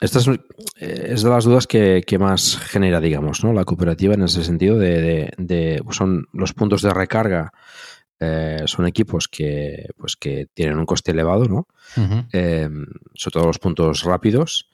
Esta 0.00 0.18
es, 0.18 0.28
es, 0.76 1.22
de 1.22 1.30
las 1.30 1.44
dudas 1.44 1.66
que, 1.66 2.02
que, 2.06 2.18
más 2.18 2.58
genera, 2.58 3.00
digamos, 3.00 3.42
¿no? 3.42 3.52
La 3.52 3.64
cooperativa 3.64 4.14
en 4.14 4.22
ese 4.24 4.44
sentido 4.44 4.78
de, 4.78 5.00
de, 5.00 5.32
de 5.38 5.82
son 5.90 6.26
los 6.32 6.52
puntos 6.52 6.82
de 6.82 6.92
recarga. 6.92 7.52
Eh, 8.18 8.62
son 8.66 8.86
equipos 8.86 9.28
que, 9.28 9.88
pues, 9.96 10.16
que 10.16 10.46
tienen 10.54 10.78
un 10.78 10.86
coste 10.86 11.12
elevado, 11.12 11.44
¿no? 11.44 11.66
Uh 11.96 12.00
-huh. 12.00 12.28
eh, 12.32 12.68
sobre 13.14 13.32
todo 13.32 13.46
los 13.46 13.58
puntos 13.58 14.02
rápidos. 14.02 14.68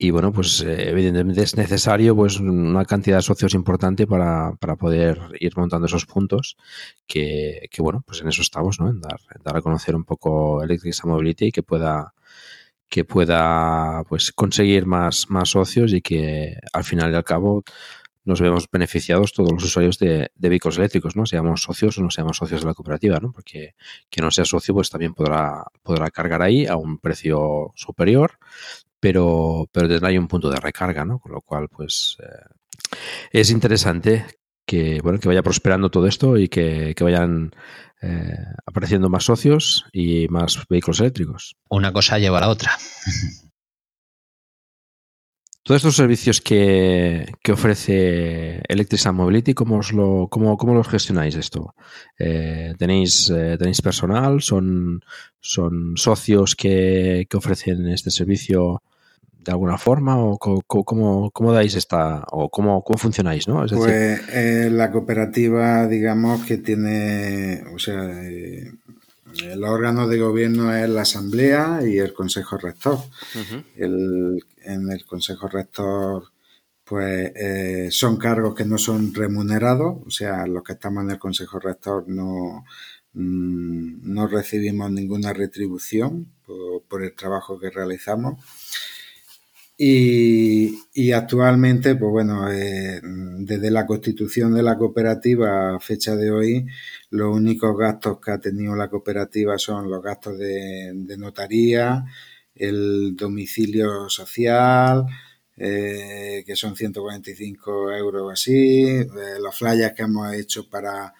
Y 0.00 0.10
bueno, 0.10 0.32
pues 0.32 0.60
eh, 0.62 0.90
evidentemente 0.90 1.42
es 1.42 1.56
necesario 1.56 2.14
pues 2.14 2.38
una 2.38 2.84
cantidad 2.84 3.16
de 3.16 3.22
socios 3.22 3.54
importante 3.54 4.06
para, 4.06 4.52
para 4.60 4.76
poder 4.76 5.18
ir 5.40 5.56
montando 5.56 5.86
esos 5.86 6.06
puntos 6.06 6.56
que, 7.06 7.68
que, 7.70 7.82
bueno, 7.82 8.04
pues 8.06 8.20
en 8.22 8.28
eso 8.28 8.42
estamos, 8.42 8.78
¿no? 8.78 8.88
En 8.88 9.00
dar, 9.00 9.18
en 9.34 9.42
dar 9.42 9.56
a 9.56 9.62
conocer 9.62 9.96
un 9.96 10.04
poco 10.04 10.62
Electric 10.62 10.94
Mobility 11.04 11.46
y 11.46 11.52
que 11.52 11.62
pueda 11.64 12.14
que 12.88 13.04
pueda 13.04 14.02
pues 14.08 14.32
conseguir 14.32 14.86
más, 14.86 15.28
más 15.28 15.50
socios 15.50 15.92
y 15.92 16.00
que 16.00 16.56
al 16.72 16.84
final 16.84 17.12
y 17.12 17.16
al 17.16 17.24
cabo 17.24 17.62
nos 18.28 18.40
vemos 18.40 18.66
beneficiados 18.70 19.32
todos 19.32 19.50
los 19.50 19.64
usuarios 19.64 19.98
de, 19.98 20.30
vehículos 20.36 20.78
eléctricos, 20.78 21.16
¿no? 21.16 21.26
Seamos 21.26 21.62
socios 21.62 21.98
o 21.98 22.02
no 22.02 22.10
seamos 22.10 22.36
socios 22.36 22.60
de 22.60 22.66
la 22.68 22.74
cooperativa, 22.74 23.18
¿no? 23.20 23.32
Porque 23.32 23.74
quien 24.10 24.24
no 24.24 24.30
sea 24.30 24.44
socio, 24.44 24.74
pues 24.74 24.90
también 24.90 25.14
podrá, 25.14 25.64
podrá 25.82 26.10
cargar 26.10 26.42
ahí 26.42 26.66
a 26.66 26.76
un 26.76 26.98
precio 26.98 27.72
superior 27.74 28.38
pero, 29.00 29.68
pero 29.72 29.88
tendrá 29.88 30.08
ahí 30.08 30.18
un 30.18 30.28
punto 30.28 30.50
de 30.50 30.60
recarga, 30.60 31.04
¿no? 31.04 31.18
Con 31.18 31.32
lo 31.32 31.40
cual, 31.40 31.68
pues 31.68 32.16
eh, 32.20 32.96
es 33.32 33.50
interesante 33.50 34.26
que, 34.66 35.00
bueno, 35.02 35.18
que 35.18 35.28
vaya 35.28 35.42
prosperando 35.42 35.90
todo 35.90 36.06
esto 36.06 36.36
y 36.36 36.48
que, 36.48 36.94
que 36.96 37.04
vayan 37.04 37.52
eh, 38.02 38.36
apareciendo 38.66 39.08
más 39.08 39.24
socios 39.24 39.86
y 39.92 40.28
más 40.28 40.64
vehículos 40.68 41.00
eléctricos. 41.00 41.56
Una 41.68 41.92
cosa 41.92 42.18
lleva 42.18 42.38
a 42.38 42.42
la 42.42 42.48
otra. 42.48 42.72
Todos 45.68 45.80
estos 45.80 45.96
servicios 45.96 46.40
que, 46.40 47.30
que 47.42 47.52
ofrece 47.52 48.62
Electric 48.66 49.12
Mobility, 49.12 49.52
¿cómo, 49.52 49.76
os 49.76 49.92
lo, 49.92 50.26
cómo, 50.30 50.56
cómo 50.56 50.72
los 50.72 50.88
gestionáis 50.88 51.34
esto? 51.34 51.74
Eh, 52.18 52.72
¿tenéis, 52.78 53.28
eh, 53.28 53.56
¿Tenéis 53.58 53.82
personal? 53.82 54.40
¿Son, 54.40 55.04
son 55.40 55.92
socios 55.98 56.56
que, 56.56 57.26
que, 57.28 57.36
ofrecen 57.36 57.86
este 57.86 58.10
servicio 58.10 58.82
de 59.44 59.52
alguna 59.52 59.76
forma? 59.76 60.16
¿O 60.16 60.38
cómo, 60.38 60.62
cómo, 60.66 61.30
cómo 61.32 61.52
dais 61.52 61.74
esta, 61.74 62.24
o 62.30 62.48
cómo, 62.48 62.82
cómo 62.82 62.96
funcionáis? 62.96 63.46
¿no? 63.46 63.62
Es 63.62 63.72
decir, 63.72 63.84
pues 63.84 64.22
eh, 64.32 64.70
la 64.72 64.90
cooperativa, 64.90 65.86
digamos, 65.86 66.46
que 66.46 66.56
tiene, 66.56 67.62
o 67.74 67.78
sea, 67.78 68.26
eh, 68.26 68.72
el 69.44 69.62
órgano 69.64 70.08
de 70.08 70.18
gobierno 70.18 70.74
es 70.74 70.88
la 70.88 71.02
Asamblea 71.02 71.80
y 71.86 71.98
el 71.98 72.14
Consejo 72.14 72.56
Rector. 72.56 72.94
Uh 72.94 73.38
-huh. 73.38 73.64
el, 73.76 74.42
en 74.68 74.90
el 74.90 75.04
Consejo 75.04 75.48
Rector, 75.48 76.24
pues 76.84 77.32
eh, 77.36 77.88
son 77.90 78.16
cargos 78.16 78.54
que 78.54 78.64
no 78.64 78.78
son 78.78 79.14
remunerados, 79.14 79.98
o 80.06 80.10
sea, 80.10 80.46
los 80.46 80.62
que 80.62 80.74
estamos 80.74 81.04
en 81.04 81.10
el 81.10 81.18
Consejo 81.18 81.58
Rector 81.58 82.08
no, 82.08 82.64
mmm, 83.12 84.12
no 84.12 84.26
recibimos 84.26 84.90
ninguna 84.90 85.32
retribución 85.32 86.32
por, 86.88 87.04
el 87.04 87.14
trabajo 87.14 87.58
que 87.58 87.70
realizamos. 87.70 88.42
Y, 89.80 90.76
y 90.94 91.12
actualmente, 91.12 91.94
pues 91.94 92.10
bueno, 92.10 92.50
eh, 92.50 93.00
desde 93.02 93.70
la 93.70 93.86
constitución 93.86 94.54
de 94.54 94.62
la 94.62 94.76
cooperativa 94.76 95.76
a 95.76 95.80
fecha 95.80 96.16
de 96.16 96.30
hoy, 96.30 96.66
los 97.10 97.36
únicos 97.36 97.76
gastos 97.78 98.18
que 98.20 98.32
ha 98.32 98.40
tenido 98.40 98.74
la 98.74 98.88
cooperativa 98.88 99.56
son 99.58 99.88
los 99.90 100.02
gastos 100.02 100.38
de 100.38 101.16
notaría, 101.16 102.04
el 102.58 103.16
domicilio 103.16 104.08
social, 104.08 105.06
eh, 105.56 106.44
que 106.46 106.54
son 106.56 106.76
145 106.76 107.92
euros 107.92 108.32
así, 108.32 108.84
eh, 108.86 109.06
los 109.42 109.56
flyers 109.56 109.94
que 109.94 110.02
hemos 110.02 110.32
hecho 110.34 110.68
para, 110.68 111.14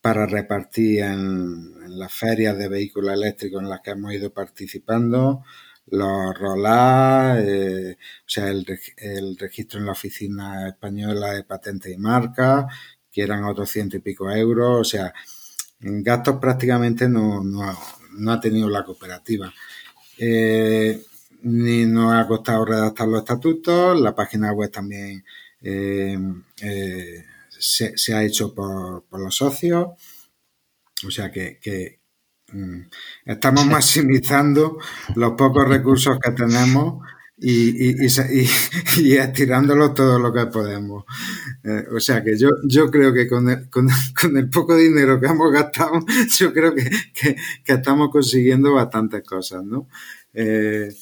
para 0.00 0.26
repartir 0.26 1.00
en, 1.00 1.98
las 1.98 2.12
ferias 2.12 2.56
de 2.58 2.68
vehículos 2.68 3.12
eléctricos 3.12 3.62
en 3.62 3.68
las 3.68 3.80
que 3.80 3.90
hemos 3.92 4.12
ido 4.12 4.32
participando, 4.32 5.42
los 5.86 6.38
rolas, 6.38 7.38
eh, 7.42 7.96
o 8.20 8.28
sea, 8.28 8.48
el, 8.48 8.66
el, 8.96 9.36
registro 9.38 9.80
en 9.80 9.86
la 9.86 9.92
Oficina 9.92 10.68
Española 10.68 11.32
de 11.32 11.44
Patentes 11.44 11.92
y 11.92 11.98
Marcas, 11.98 12.66
que 13.10 13.22
eran 13.22 13.44
otros 13.44 13.70
ciento 13.70 13.96
y 13.96 14.00
pico 14.00 14.30
euros, 14.30 14.80
o 14.80 14.84
sea, 14.84 15.12
gastos 15.80 16.36
prácticamente 16.40 17.08
no, 17.08 17.42
no, 17.42 17.78
no 18.12 18.32
ha 18.32 18.40
tenido 18.40 18.68
la 18.68 18.84
cooperativa. 18.84 19.52
Eh, 20.22 21.02
ni 21.42 21.86
nos 21.86 22.12
ha 22.12 22.26
costado 22.26 22.66
redactar 22.66 23.08
los 23.08 23.20
estatutos, 23.20 23.98
la 23.98 24.14
página 24.14 24.52
web 24.52 24.70
también 24.70 25.24
eh, 25.62 26.18
eh, 26.60 27.24
se, 27.48 27.96
se, 27.96 28.14
ha 28.14 28.22
hecho 28.22 28.54
por, 28.54 29.04
por, 29.04 29.18
los 29.18 29.34
socios, 29.34 29.88
o 31.06 31.10
sea 31.10 31.30
que, 31.30 31.58
que 31.58 32.00
mm, 32.52 32.80
estamos 33.24 33.64
maximizando 33.64 34.76
los 35.14 35.32
pocos 35.32 35.66
recursos 35.66 36.18
que 36.22 36.32
tenemos 36.32 37.02
y, 37.40 37.88
y, 37.88 38.06
y, 38.06 38.46
y, 38.98 39.12
estirándolos 39.16 39.94
todo 39.94 40.18
lo 40.18 40.32
que 40.32 40.46
podemos. 40.46 41.04
Eh, 41.64 41.84
o 41.94 41.98
sea 41.98 42.22
que 42.22 42.36
yo, 42.36 42.50
yo 42.64 42.90
creo 42.90 43.14
que 43.14 43.26
con 43.26 43.48
el, 43.48 43.70
con, 43.70 43.88
con 44.20 44.36
el, 44.36 44.50
poco 44.50 44.76
dinero 44.76 45.18
que 45.18 45.26
hemos 45.26 45.50
gastado, 45.50 46.04
yo 46.38 46.52
creo 46.52 46.74
que, 46.74 46.90
que, 47.14 47.72
estamos 47.72 48.10
consiguiendo 48.10 48.74
bastantes 48.74 49.22
cosas, 49.24 49.64
¿no? 49.64 49.88
Eh, 50.34 50.92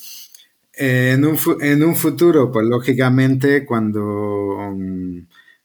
en, 0.74 1.24
un, 1.24 1.36
en 1.60 1.82
un 1.82 1.96
futuro, 1.96 2.52
pues 2.52 2.64
lógicamente, 2.66 3.66
cuando, 3.66 4.76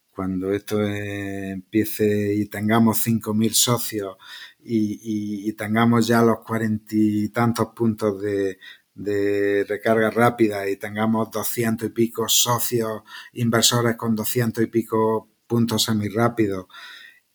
cuando 0.10 0.52
esto 0.52 0.82
empiece 0.84 2.34
y 2.34 2.48
tengamos 2.48 3.06
5.000 3.06 3.54
socios 3.54 4.18
y, 4.64 5.54
tengamos 5.54 6.08
ya 6.08 6.24
los 6.24 6.40
cuarenta 6.40 6.96
y 6.96 7.30
tantos 7.30 7.70
puntos 7.76 8.22
de, 8.22 8.58
de 8.96 9.66
recarga 9.68 10.10
rápida 10.12 10.70
y 10.70 10.78
tengamos 10.78 11.32
200 11.32 11.90
y 11.90 11.92
pico 11.92 12.28
socios 12.28 13.02
inversores 13.34 13.96
con 13.96 14.16
200 14.16 14.64
y 14.64 14.68
pico 14.68 15.30
puntos 15.48 15.84
semirápidos 15.84 16.68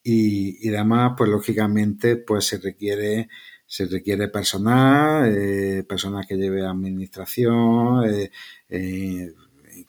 y, 0.02 0.66
y 0.66 0.70
demás, 0.70 1.14
pues 1.16 1.30
lógicamente 1.30 2.16
pues 2.16 2.46
se 2.46 2.58
requiere 2.58 3.28
se 3.68 3.84
requiere 3.84 4.28
personal, 4.28 5.30
eh, 5.30 5.84
personal 5.84 6.26
que 6.26 6.36
lleve 6.36 6.66
administración, 6.66 8.04
eh, 8.08 8.30
eh, 8.70 9.34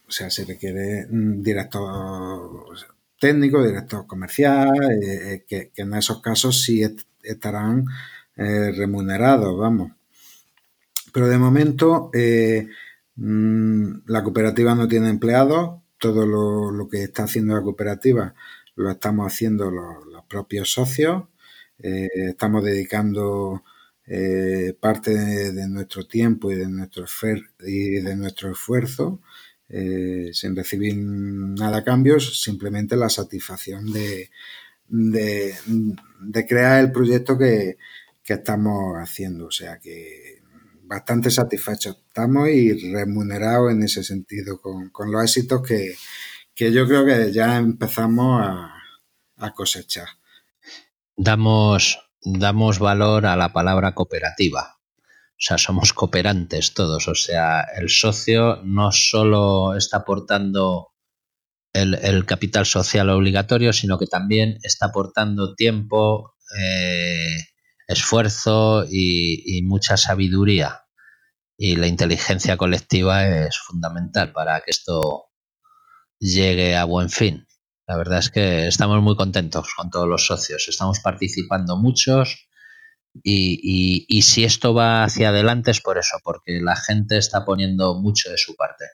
o 0.06 0.12
sea, 0.12 0.30
se 0.30 0.44
requiere 0.44 1.08
director 1.10 2.76
técnico, 3.18 3.66
director 3.66 4.06
comercial, 4.06 4.70
eh, 5.02 5.46
que, 5.48 5.72
en 5.78 5.94
esos 5.94 6.22
casos 6.22 6.62
sí 6.62 6.84
est 6.84 7.00
estarán 7.24 7.86
remunerados, 8.36 9.58
vamos. 9.58 9.92
Pero 11.14 11.28
de 11.28 11.38
momento 11.38 12.12
mmm, 13.16 13.92
la 14.08 14.24
cooperativa 14.24 14.76
no 14.76 14.88
tiene 14.88 15.10
empleados, 15.10 15.82
todo 15.98 16.26
lo, 16.26 16.88
que 16.88 17.04
está 17.04 17.24
haciendo 17.24 17.56
la 17.56 17.62
cooperativa 17.62 18.34
lo 18.76 18.92
estamos 18.92 19.28
haciendo 19.28 19.70
los, 19.70 20.24
propios 20.30 20.72
socios, 20.72 21.24
eh, 21.80 22.08
estamos 22.30 22.64
dedicando 22.64 23.64
eh, 24.06 24.74
parte 24.80 25.12
de, 25.52 25.68
nuestro 25.68 26.08
tiempo 26.08 26.52
y 26.52 26.56
de 26.56 26.68
nuestro, 26.68 27.06
y 27.66 28.00
de 28.02 28.16
nuestro 28.16 28.52
esfuerzo 28.52 29.22
eh, 29.70 30.32
sin 30.34 30.56
recibir 30.56 30.98
nada 30.98 31.78
a 31.78 31.84
cambios, 31.84 32.42
simplemente 32.42 32.96
la 32.96 33.08
satisfacción 33.08 33.92
de, 33.94 34.32
de, 34.88 36.46
crear 36.48 36.84
el 36.84 36.92
proyecto 36.92 37.38
que, 37.38 37.78
estamos 38.26 38.96
haciendo. 38.98 39.48
O 39.48 39.52
sea 39.52 39.80
que 39.80 40.39
bastante 40.90 41.30
satisfechos 41.30 41.98
estamos 42.08 42.50
y 42.50 42.92
remunerados 42.92 43.72
en 43.72 43.84
ese 43.84 44.04
sentido 44.04 44.60
con, 44.60 44.90
con 44.90 45.12
los 45.12 45.24
éxitos 45.24 45.62
que, 45.62 45.96
que 46.56 46.72
yo 46.74 46.88
creo 46.88 47.06
que 47.06 47.32
ya 47.32 47.58
empezamos 47.58 48.42
a, 48.42 48.74
a 49.38 49.54
cosechar. 49.54 50.08
Damos, 51.16 52.00
damos 52.24 52.80
valor 52.80 53.28
a 53.28 53.38
la 53.38 53.54
palabra 53.54 53.94
cooperativa. 53.94 54.78
O 54.98 55.42
sea, 55.42 55.60
somos 55.60 55.94
cooperantes 55.94 56.74
todos. 56.74 57.08
O 57.08 57.16
sea, 57.16 57.62
el 57.78 57.90
socio 57.90 58.62
no 58.64 58.92
solo 58.92 59.76
está 59.76 59.98
aportando 59.98 60.90
el, 61.72 61.94
el 61.96 62.26
capital 62.26 62.66
social 62.66 63.10
obligatorio, 63.12 63.74
sino 63.74 64.00
que 64.00 64.08
también 64.08 64.58
está 64.64 64.88
aportando 64.88 65.54
tiempo, 65.54 66.34
eh, 66.60 67.38
esfuerzo 67.90 68.86
y, 68.90 69.62
mucha 69.64 69.98
sabiduría. 69.98 70.84
Y 71.58 71.76
la 71.78 71.88
inteligencia 71.88 72.58
colectiva 72.58 73.28
es 73.28 73.58
fundamental 73.60 74.34
para 74.34 74.62
que 74.62 74.72
esto 74.72 75.28
llegue 76.20 76.76
a 76.76 76.86
buen 76.86 77.10
fin. 77.10 77.48
La 77.88 77.98
verdad 77.98 78.20
es 78.20 78.30
que 78.30 78.68
estamos 78.68 79.02
muy 79.02 79.16
contentos 79.16 79.68
con 79.76 79.90
todos 79.90 80.08
los 80.08 80.26
socios. 80.26 80.68
Estamos 80.70 81.00
participando 81.00 81.78
muchos 81.78 82.50
y, 83.24 83.60
y- 83.64 84.06
y 84.10 84.24
si 84.24 84.44
esto 84.46 84.74
va 84.74 85.04
hacia 85.06 85.30
adelante 85.30 85.72
es 85.72 85.82
por 85.82 85.98
eso, 85.98 86.18
porque 86.24 86.60
la 86.62 86.76
gente 86.78 87.18
está 87.18 87.46
poniendo 87.46 87.96
mucho 88.02 88.32
de 88.32 88.38
su 88.38 88.56
parte. 88.56 88.86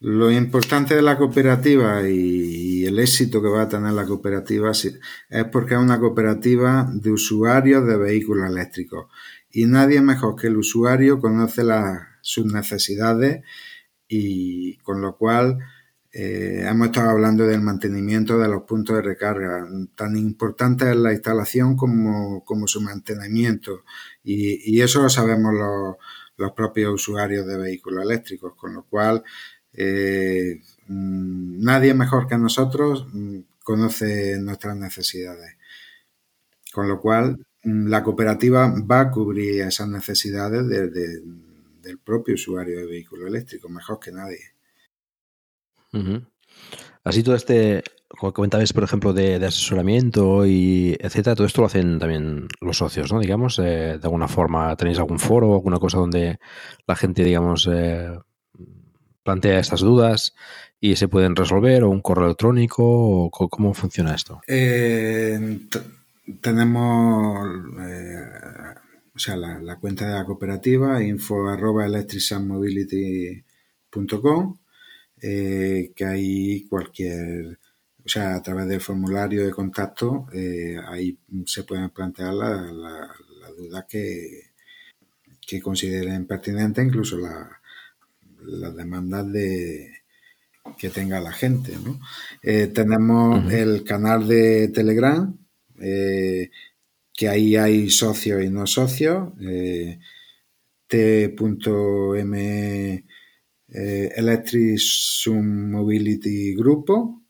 Lo 0.00 0.30
importante 0.30 0.94
de 0.94 1.02
la 1.02 1.18
cooperativa 1.18 2.08
y, 2.08 2.86
el 2.86 2.98
éxito 2.98 3.42
que 3.42 3.48
va 3.48 3.62
a 3.62 3.68
tener 3.68 3.92
la 3.92 4.06
cooperativa 4.06 4.70
es 4.70 5.44
porque 5.52 5.74
es 5.74 5.80
una 5.80 6.00
cooperativa 6.00 6.88
de 6.90 7.12
usuarios 7.12 7.86
de 7.86 7.98
vehículos 7.98 8.50
eléctricos. 8.50 9.06
Y 9.50 9.66
nadie 9.66 10.00
mejor 10.00 10.36
que 10.36 10.46
el 10.46 10.56
usuario 10.56 11.20
conoce 11.20 11.62
la- 11.62 12.18
sus 12.22 12.46
necesidades 12.46 13.44
y 14.08 14.78
con 14.78 15.02
lo 15.02 15.16
cual 15.16 15.58
eh, 16.12 16.64
hemos 16.66 16.88
estado 16.88 17.10
hablando 17.10 17.46
del 17.46 17.60
mantenimiento 17.60 18.38
de 18.38 18.48
los 18.48 18.62
puntos 18.62 18.96
de 18.96 19.02
recarga. 19.02 19.66
Tan 19.94 20.16
importante 20.16 20.90
es 20.90 20.96
la 20.96 21.12
instalación 21.12 21.76
como, 21.76 22.42
como 22.44 22.66
su 22.66 22.80
mantenimiento. 22.80 23.84
Y, 24.24 24.80
eso 24.80 25.02
lo 25.02 25.10
sabemos 25.10 25.52
los 26.36 26.52
propios 26.52 26.94
usuarios 26.94 27.46
de 27.46 27.58
vehículos 27.58 28.04
eléctricos, 28.04 28.54
con 28.56 28.74
lo 28.74 28.84
cual 28.84 29.22
eh, 29.72 30.60
mm, 30.88 31.62
nadie 31.62 31.94
mejor 31.94 32.26
que 32.26 32.38
nosotros 32.38 33.06
mm, 33.12 33.38
conoce 33.62 34.38
nuestras 34.40 34.76
necesidades. 34.76 35.56
Con 36.72 36.88
lo 36.88 37.00
cual, 37.00 37.38
mm, 37.64 37.86
la 37.88 38.02
cooperativa 38.02 38.72
va 38.90 39.00
a 39.00 39.10
cubrir 39.10 39.62
esas 39.62 39.88
necesidades 39.88 40.66
de- 40.68 40.88
de- 40.90 41.22
del 41.82 41.98
propio 41.98 42.34
usuario 42.34 42.78
de 42.78 42.86
vehículo 42.86 43.26
eléctrico, 43.26 43.68
mejor 43.68 43.98
que 44.00 44.12
nadie. 44.12 44.40
Así 47.02 47.22
todo 47.22 47.34
este, 47.34 47.82
como 48.08 48.32
comentabas, 48.32 48.72
por 48.72 48.84
ejemplo, 48.84 49.12
de, 49.12 49.36
asesoramiento 49.36 50.46
y 50.46 50.96
etcétera, 51.00 51.34
todo 51.34 51.46
esto 51.46 51.62
lo 51.62 51.66
hacen 51.66 51.98
también 51.98 52.48
los 52.60 52.76
socios, 52.78 53.12
¿no? 53.12 53.20
Digamos, 53.20 53.58
eh, 53.58 53.98
de 53.98 54.00
alguna 54.02 54.28
forma, 54.28 54.76
¿tenéis 54.76 54.98
algún 54.98 55.18
foro, 55.18 55.54
alguna 55.54 55.78
cosa 55.78 55.98
donde 55.98 56.38
la 56.86 56.96
gente, 56.96 57.24
digamos, 57.24 57.68
eh, 57.72 58.10
plantea 59.22 59.58
estas 59.58 59.80
dudas 59.80 60.34
y 60.80 60.96
se 60.96 61.08
pueden 61.08 61.36
resolver, 61.36 61.84
o 61.84 61.90
un 61.90 62.00
correo 62.00 62.26
electrónico, 62.26 62.82
o 62.84 63.30
cómo 63.30 63.74
funciona 63.74 64.14
esto? 64.14 64.40
Eh, 64.46 65.60
tenemos 66.40 67.48
eh, 67.80 68.24
o 69.14 69.18
sea, 69.18 69.36
la, 69.36 69.76
cuenta 69.76 70.06
de 70.06 70.14
la 70.14 70.24
cooperativa, 70.24 71.02
info 71.02 71.52
eh, 75.22 75.92
que 75.94 76.04
ahí 76.06 76.66
cualquier, 76.68 77.58
o 78.02 78.08
sea, 78.08 78.36
a 78.36 78.42
través 78.42 78.66
del 78.66 78.80
formulario 78.80 79.44
de 79.44 79.50
contacto, 79.50 80.26
eh, 80.32 80.76
ahí 80.88 81.18
se 81.44 81.64
pueden 81.64 81.90
plantear 81.90 82.32
la, 82.32 82.72
la, 82.72 83.14
la 83.40 83.50
duda 83.50 83.86
que, 83.86 84.52
que 85.46 85.60
consideren 85.60 86.26
pertinente, 86.26 86.82
incluso 86.82 87.18
la, 87.18 87.59
las 88.44 88.74
demandas 88.76 89.30
de 89.32 90.00
que 90.78 90.90
tenga 90.90 91.20
la 91.20 91.32
gente. 91.32 91.72
¿no? 91.82 92.00
Eh, 92.42 92.68
tenemos 92.68 93.52
el 93.52 93.84
canal 93.84 94.26
de 94.26 94.68
Telegram, 94.68 95.36
eh, 95.80 96.50
que 97.12 97.28
ahí 97.28 97.56
hay 97.56 97.90
socios 97.90 98.42
y 98.42 98.50
no 98.50 98.66
socios, 98.66 99.32
eh, 99.40 99.98
t.m 100.86 102.34
Electric 103.72 104.78
Zoom 104.78 105.70
Mobility 105.70 106.54
Grupo, 106.54 107.22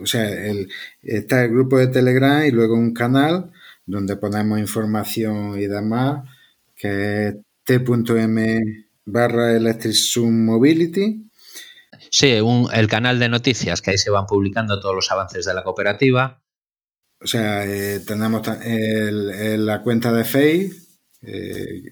o 0.00 0.06
sea, 0.06 0.28
el, 0.46 0.68
está 1.02 1.44
el 1.44 1.50
grupo 1.50 1.78
de 1.78 1.88
Telegram 1.88 2.44
y 2.44 2.50
luego 2.50 2.74
un 2.74 2.92
canal 2.92 3.50
donde 3.86 4.16
ponemos 4.16 4.58
información 4.58 5.58
y 5.58 5.66
demás, 5.66 6.28
que 6.76 7.28
es 7.28 7.36
t.m 7.64 8.83
barra 9.04 9.56
Electric 9.56 9.94
Zoom 9.94 10.44
Mobility. 10.44 11.28
Sí, 12.10 12.40
un- 12.40 12.68
el 12.72 12.86
canal 12.88 13.18
de 13.18 13.28
noticias, 13.28 13.82
que 13.82 13.92
ahí 13.92 13.98
se 13.98 14.10
van 14.10 14.26
publicando 14.26 14.78
todos 14.80 14.94
los 14.94 15.10
avances 15.10 15.44
de 15.44 15.54
la 15.54 15.62
cooperativa. 15.64 16.42
O 17.20 17.26
sea, 17.26 17.64
eh, 17.64 18.00
tenemos 18.06 18.42
ta- 18.42 18.60
el- 18.64 19.30
el- 19.30 19.66
la 19.66 19.82
cuenta 19.82 20.12
de 20.12 20.24
Face, 20.24 20.72
eh, 21.22 21.82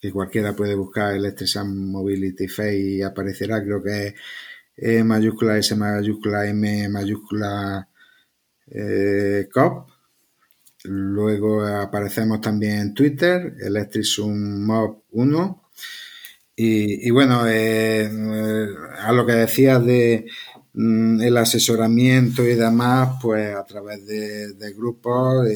que 0.00 0.10
cualquiera 0.10 0.54
puede 0.56 0.74
buscar 0.74 1.14
Electric 1.14 1.48
Sun 1.48 1.90
Mobility 1.92 2.48
Face 2.48 2.78
y 2.78 3.02
aparecerá, 3.02 3.62
creo 3.62 3.82
que 3.82 4.08
es 4.08 4.14
E 4.76 5.04
mayúscula, 5.04 5.58
S 5.58 5.76
mayúscula, 5.76 6.48
M 6.48 6.88
mayúscula, 6.88 7.88
eh, 8.66 9.48
COP. 9.52 9.90
Luego 10.84 11.64
aparecemos 11.64 12.40
también 12.40 12.78
en 12.78 12.94
Twitter, 12.94 13.54
Electric 13.60 14.04
Sun 14.04 14.64
Mob 14.66 15.04
1. 15.10 15.70
Y, 16.64 17.10
bueno, 17.10 17.48
eh, 17.48 18.04
eh, 18.04 18.68
a 19.00 19.10
lo 19.12 19.26
que 19.26 19.32
decías 19.32 19.84
de 19.84 20.26
mm, 20.74 21.20
el 21.20 21.36
asesoramiento 21.36 22.44
y 22.44 22.54
demás, 22.54 23.18
pues 23.20 23.54
a 23.54 23.64
través 23.64 24.06
de, 24.06 24.72
grupos 24.76 25.48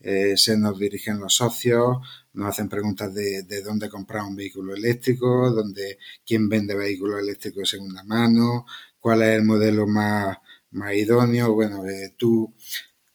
eh, 0.00 0.36
se 0.36 0.56
nos 0.56 0.78
dirigen 0.78 1.18
los 1.18 1.34
socios, 1.34 1.98
nos 2.34 2.50
hacen 2.50 2.68
preguntas 2.68 3.12
de, 3.12 3.42
de 3.42 3.62
dónde 3.62 3.88
comprar 3.88 4.22
un 4.22 4.36
vehículo 4.36 4.76
eléctrico, 4.76 5.50
dónde, 5.50 5.98
quién 6.24 6.48
vende 6.48 6.76
vehículos 6.76 7.20
eléctricos 7.20 7.62
de 7.62 7.78
segunda 7.78 8.04
mano, 8.04 8.64
cuál 9.00 9.22
es 9.22 9.36
el 9.36 9.44
modelo 9.44 9.88
más, 9.88 10.38
más 10.70 10.94
idóneo. 10.94 11.52
Bueno, 11.54 11.84
eh, 11.84 12.14
tú, 12.16 12.54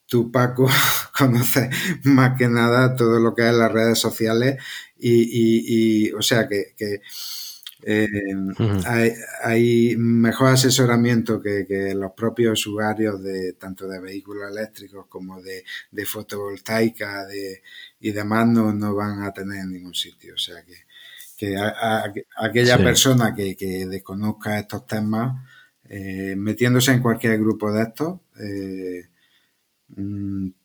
tú, 0.08 0.30
Paco, 0.30 0.70
conoces 1.18 1.70
más 2.04 2.38
que 2.38 2.50
nada 2.50 2.96
todo 2.98 3.20
lo 3.20 3.34
que 3.34 3.48
es 3.48 3.56
las 3.56 3.72
redes 3.72 4.00
sociales 4.00 4.58
y, 5.04 6.06
y, 6.06 6.08
y 6.08 6.12
o 6.14 6.22
sea 6.22 6.48
que, 6.48 6.74
que 6.78 7.02
eh, 7.86 8.08
hay, 8.86 9.12
hay, 9.44 9.96
mejor 9.98 10.54
asesoramiento 10.54 11.42
que, 11.42 11.66
que, 11.68 11.94
los 11.94 12.14
propios 12.14 12.66
usuarios 12.66 13.22
de 13.22 13.54
tanto 13.54 13.88
de 13.88 14.00
vehículos 14.00 14.50
eléctricos 14.50 15.08
como 15.08 15.42
de, 15.42 15.66
de 15.92 16.06
fotovoltaica 16.06 17.26
de, 17.26 17.62
y 18.00 18.12
demás 18.12 18.48
no, 18.48 18.74
no, 18.74 18.96
van 18.96 19.24
a 19.24 19.34
tener 19.34 19.60
en 19.60 19.74
ningún 19.74 19.94
sitio. 19.94 20.36
O 20.36 20.38
sea 20.38 20.64
que, 20.64 20.76
que 21.38 21.58
a, 21.58 21.68
a, 21.68 22.14
aquella 22.38 22.78
sí. 22.78 22.84
persona 22.84 23.36
que, 23.36 23.58
que, 23.58 23.86
desconozca 23.86 24.58
estos 24.58 24.88
temas, 24.88 25.44
eh, 25.90 26.36
metiéndose 26.38 26.92
en 26.94 27.02
cualquier 27.02 27.38
grupo 27.38 27.74
de 27.74 27.84
estos, 27.84 28.20
eh, 28.40 29.10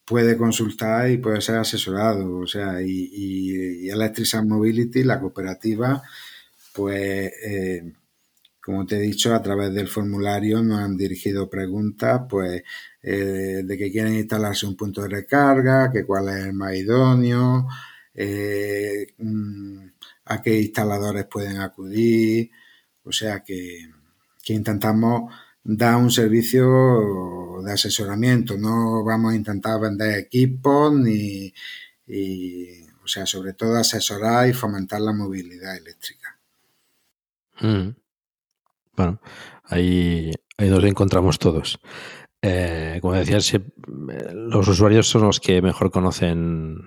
puede 0.09 0.37
consultar 0.39 1.11
y 1.11 1.19
puede 1.19 1.41
ser 1.41 1.57
asesorado. 1.57 2.39
O 2.39 2.47
sea, 2.47 2.81
y, 2.83 3.11
y, 3.13 3.87
y 3.87 3.91
Electric 3.91 4.43
Mobility, 4.45 5.05
la 5.05 5.21
cooperativa, 5.21 6.03
pues, 6.73 7.33
eh, 7.45 7.93
como 8.63 8.87
te 8.87 8.97
he 8.97 9.01
dicho, 9.01 9.35
a 9.35 9.43
través 9.43 9.73
del 9.75 9.89
formulario 9.89 10.63
nos 10.63 10.81
han 10.81 10.97
dirigido 10.97 11.49
preguntas, 11.51 12.23
pues, 12.29 12.63
eh, 13.03 13.63
de 13.65 13.79
que 13.79 13.91
quieren 13.91 14.15
instalarse 14.15 14.67
un 14.67 14.77
punto 14.77 15.03
de 15.03 15.09
recarga, 15.09 15.91
que 15.93 16.05
cuál 16.05 16.29
es 16.31 16.47
el 16.47 16.53
más 16.55 16.75
idóneo, 16.75 17.69
eh, 18.15 19.07
a 20.27 20.43
qué 20.43 20.61
instaladores 20.61 21.27
pueden 21.27 21.59
acudir, 21.59 22.51
o 23.05 23.13
sea 23.13 23.43
que 23.43 23.89
intentamos 24.49 25.33
dar 25.70 25.97
un 25.97 26.11
servicio 26.11 27.61
de 27.62 27.73
asesoramiento, 27.73 28.57
no 28.57 29.05
vamos 29.05 29.32
a 29.32 29.36
intentar 29.36 29.78
vender 29.78 30.19
equipos 30.19 30.95
ni, 30.95 31.53
y, 32.07 32.85
o 33.05 33.07
sea, 33.07 33.27
sobre 33.27 33.53
todo 33.53 33.77
asesorar 33.77 34.49
y 34.49 34.55
fomentar 34.55 35.03
la 35.03 35.12
movilidad 35.12 35.77
eléctrica. 35.77 36.39
Mm. 37.61 37.90
Bueno, 38.97 39.20
ahí, 39.65 40.32
ahí 40.57 40.70
nos 40.70 40.82
encontramos 40.85 41.39
todos. 41.39 41.78
Eh, 42.40 42.98
como 43.02 43.15
decías, 43.15 43.52
los 43.86 44.69
usuarios 44.69 45.09
son 45.09 45.23
los 45.23 45.40
que 45.40 45.60
mejor 45.60 45.90
conocen 45.90 46.78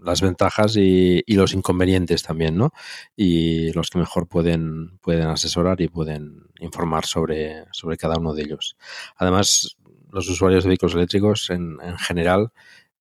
las 0.00 0.20
ventajas 0.20 0.76
y, 0.76 1.22
los 1.28 1.54
inconvenientes 1.54 2.22
también, 2.22 2.56
¿no? 2.56 2.72
Y 3.16 3.72
los 3.72 3.90
que 3.90 3.98
mejor 3.98 4.26
pueden, 4.26 4.98
pueden 4.98 5.28
asesorar 5.28 5.80
y 5.80 5.88
pueden 5.88 6.48
informar 6.58 7.06
sobre, 7.06 7.66
sobre 7.72 7.96
cada 7.96 8.18
uno 8.18 8.34
de 8.34 8.42
ellos. 8.42 8.76
Además, 9.16 9.76
los 10.10 10.28
usuarios 10.28 10.64
de 10.64 10.68
vehículos 10.68 10.94
eléctricos 10.94 11.50
en, 11.50 11.78
en 11.82 11.96
general 11.98 12.52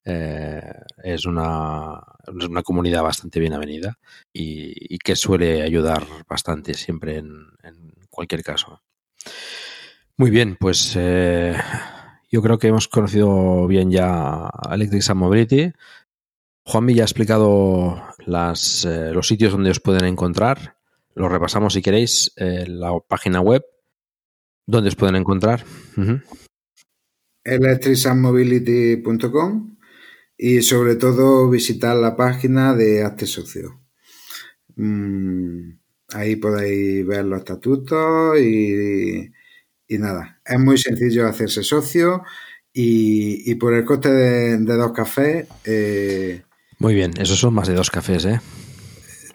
eh, 0.06 0.62
es, 1.04 1.26
una, 1.26 2.00
es 2.28 2.46
una 2.46 2.64
comunidad 2.64 3.04
bastante 3.04 3.40
bien 3.40 3.54
avenida 3.54 3.98
y, 4.32 4.98
que 5.00 5.16
suele 5.16 5.64
ayudar 5.64 6.06
bastante 6.28 6.76
siempre 6.76 7.18
en 7.18 7.48
cualquier 8.10 8.44
caso. 8.44 8.82
Muy 10.18 10.30
bien, 10.30 10.58
pues 10.60 10.94
eh, 10.98 11.56
yo 12.32 12.42
creo 12.42 12.60
que 12.60 12.68
hemos 12.68 12.88
conocido 12.88 13.68
bien 13.68 13.92
ya 13.92 14.50
Electric 14.72 15.02
Sun 15.02 15.18
Mobility. 15.18 15.74
Juanmi 16.64 16.94
ya 16.94 17.04
ha 17.04 17.06
explicado 17.06 18.02
eh, 18.20 19.12
los 19.14 19.28
sitios 19.28 19.52
donde 19.52 19.72
os 19.72 19.80
pueden 19.80 20.06
encontrar. 20.06 20.78
Los 21.16 21.32
repasamos 21.32 21.74
si 21.74 21.82
queréis. 21.82 22.32
eh, 22.38 22.66
la 22.68 22.92
página 23.08 23.42
web, 23.42 23.64
donde 24.66 24.90
os 24.90 24.96
pueden 24.96 25.16
encontrar. 25.16 25.64
Ujú. 25.98 26.20
electricsunmobility.com 27.44 29.78
y 30.38 30.62
sobre 30.62 30.96
todo 30.96 31.50
visitar 31.50 31.98
la 31.98 32.16
página 32.16 32.76
de 32.76 33.04
Hazte 33.04 33.26
Socio. 33.26 33.82
Mm, 34.76 35.72
ahí 36.14 36.36
podéis 36.38 37.06
ver 37.06 37.26
los 37.26 37.40
estatutos 37.40 38.40
y, 38.40 39.30
y 39.92 39.98
nada, 39.98 40.40
es 40.46 40.58
muy 40.58 40.78
sencillo 40.78 41.28
hacerse 41.28 41.64
socio 41.64 42.24
y, 42.72 43.52
y 43.52 43.56
por 43.56 43.74
el 43.74 43.84
coste 43.84 44.10
de, 44.10 44.58
de 44.58 44.78
dos 44.78 44.94
cafés 44.94 45.48
eh, 45.66 46.44
Muy 46.80 46.96
bien, 46.96 47.12
esos 47.20 47.38
son 47.38 47.54
más 47.54 47.68
de 47.68 47.74
dos 47.74 47.92
cafés, 47.92 48.24
¿eh? 48.24 48.40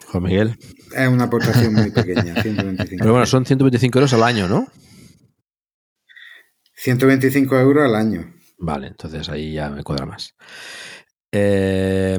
Juan 0.07 0.23
Miguel. 0.23 0.57
es 0.95 1.07
una 1.09 1.25
aportación 1.25 1.75
muy 1.75 1.91
pequeña, 1.91 2.33
125, 2.41 2.95
Pero 2.97 3.11
bueno, 3.11 3.27
son 3.27 3.45
125 3.45 3.99
euros 3.99 4.13
al 4.13 4.23
año, 4.23 4.47
¿no? 4.47 4.67
125 6.73 7.55
euros 7.59 7.85
al 7.85 7.95
año. 7.95 8.33
Vale, 8.57 8.87
entonces 8.87 9.29
ahí 9.29 9.53
ya 9.53 9.69
me 9.69 9.83
cuadra 9.83 10.07
más. 10.07 10.33
Eh, 11.31 12.17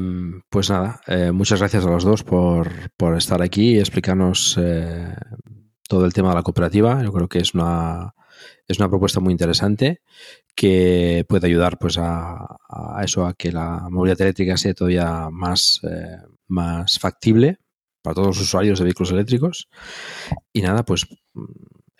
pues 0.49 0.69
nada, 0.69 1.01
eh, 1.07 1.33
muchas 1.33 1.59
gracias 1.59 1.85
a 1.85 1.89
los 1.89 2.05
dos 2.05 2.23
por, 2.23 2.69
por 2.95 3.17
estar 3.17 3.41
aquí 3.41 3.71
y 3.71 3.79
explicarnos 3.79 4.57
eh, 4.57 5.13
todo 5.89 6.05
el 6.05 6.13
tema 6.13 6.29
de 6.29 6.35
la 6.35 6.43
cooperativa. 6.43 7.03
Yo 7.03 7.11
creo 7.11 7.27
que 7.27 7.39
es 7.39 7.53
una, 7.53 8.13
es 8.67 8.79
una 8.79 8.89
propuesta 8.89 9.19
muy 9.19 9.31
interesante 9.31 10.01
que 10.55 11.25
puede 11.27 11.47
ayudar 11.47 11.77
pues 11.79 11.97
a, 11.97 12.57
a 12.69 13.01
eso, 13.03 13.25
a 13.25 13.33
que 13.33 13.51
la 13.51 13.87
movilidad 13.89 14.21
eléctrica 14.21 14.57
sea 14.57 14.73
todavía 14.73 15.29
más, 15.31 15.79
eh, 15.83 16.17
más 16.47 16.99
factible 16.99 17.59
para 18.01 18.15
todos 18.15 18.27
los 18.27 18.41
usuarios 18.41 18.79
de 18.79 18.85
vehículos 18.85 19.11
eléctricos. 19.11 19.69
Y 20.53 20.61
nada, 20.61 20.83
pues 20.83 21.05
mm, 21.33 21.45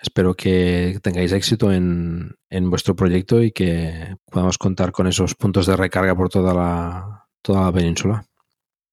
espero 0.01 0.33
que 0.33 0.99
tengáis 1.01 1.31
éxito 1.31 1.71
en, 1.71 2.35
en 2.49 2.69
vuestro 2.69 2.95
proyecto 2.95 3.41
y 3.41 3.51
que 3.51 4.15
podamos 4.25 4.57
contar 4.57 4.91
con 4.91 5.07
esos 5.07 5.35
puntos 5.35 5.65
de 5.67 5.75
recarga 5.75 6.15
por 6.15 6.29
toda 6.29 6.53
la, 6.53 7.27
toda 7.41 7.65
la 7.65 7.71
península. 7.71 8.25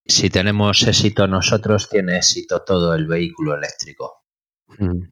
Si 0.05 0.31
tenemos 0.31 0.86
éxito 0.86 1.27
nosotros, 1.27 1.89
tiene 1.89 2.18
éxito 2.18 2.62
todo 2.62 2.94
el 2.94 3.06
vehículo 3.06 3.56
eléctrico. 3.56 4.23
Mm. 4.78 5.09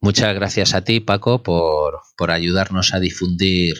Muchas 0.00 0.34
gracias 0.34 0.74
a 0.74 0.82
ti, 0.82 1.00
Paco, 1.00 1.42
por, 1.42 2.00
por 2.16 2.30
ayudarnos 2.30 2.94
a 2.94 3.00
difundir 3.00 3.76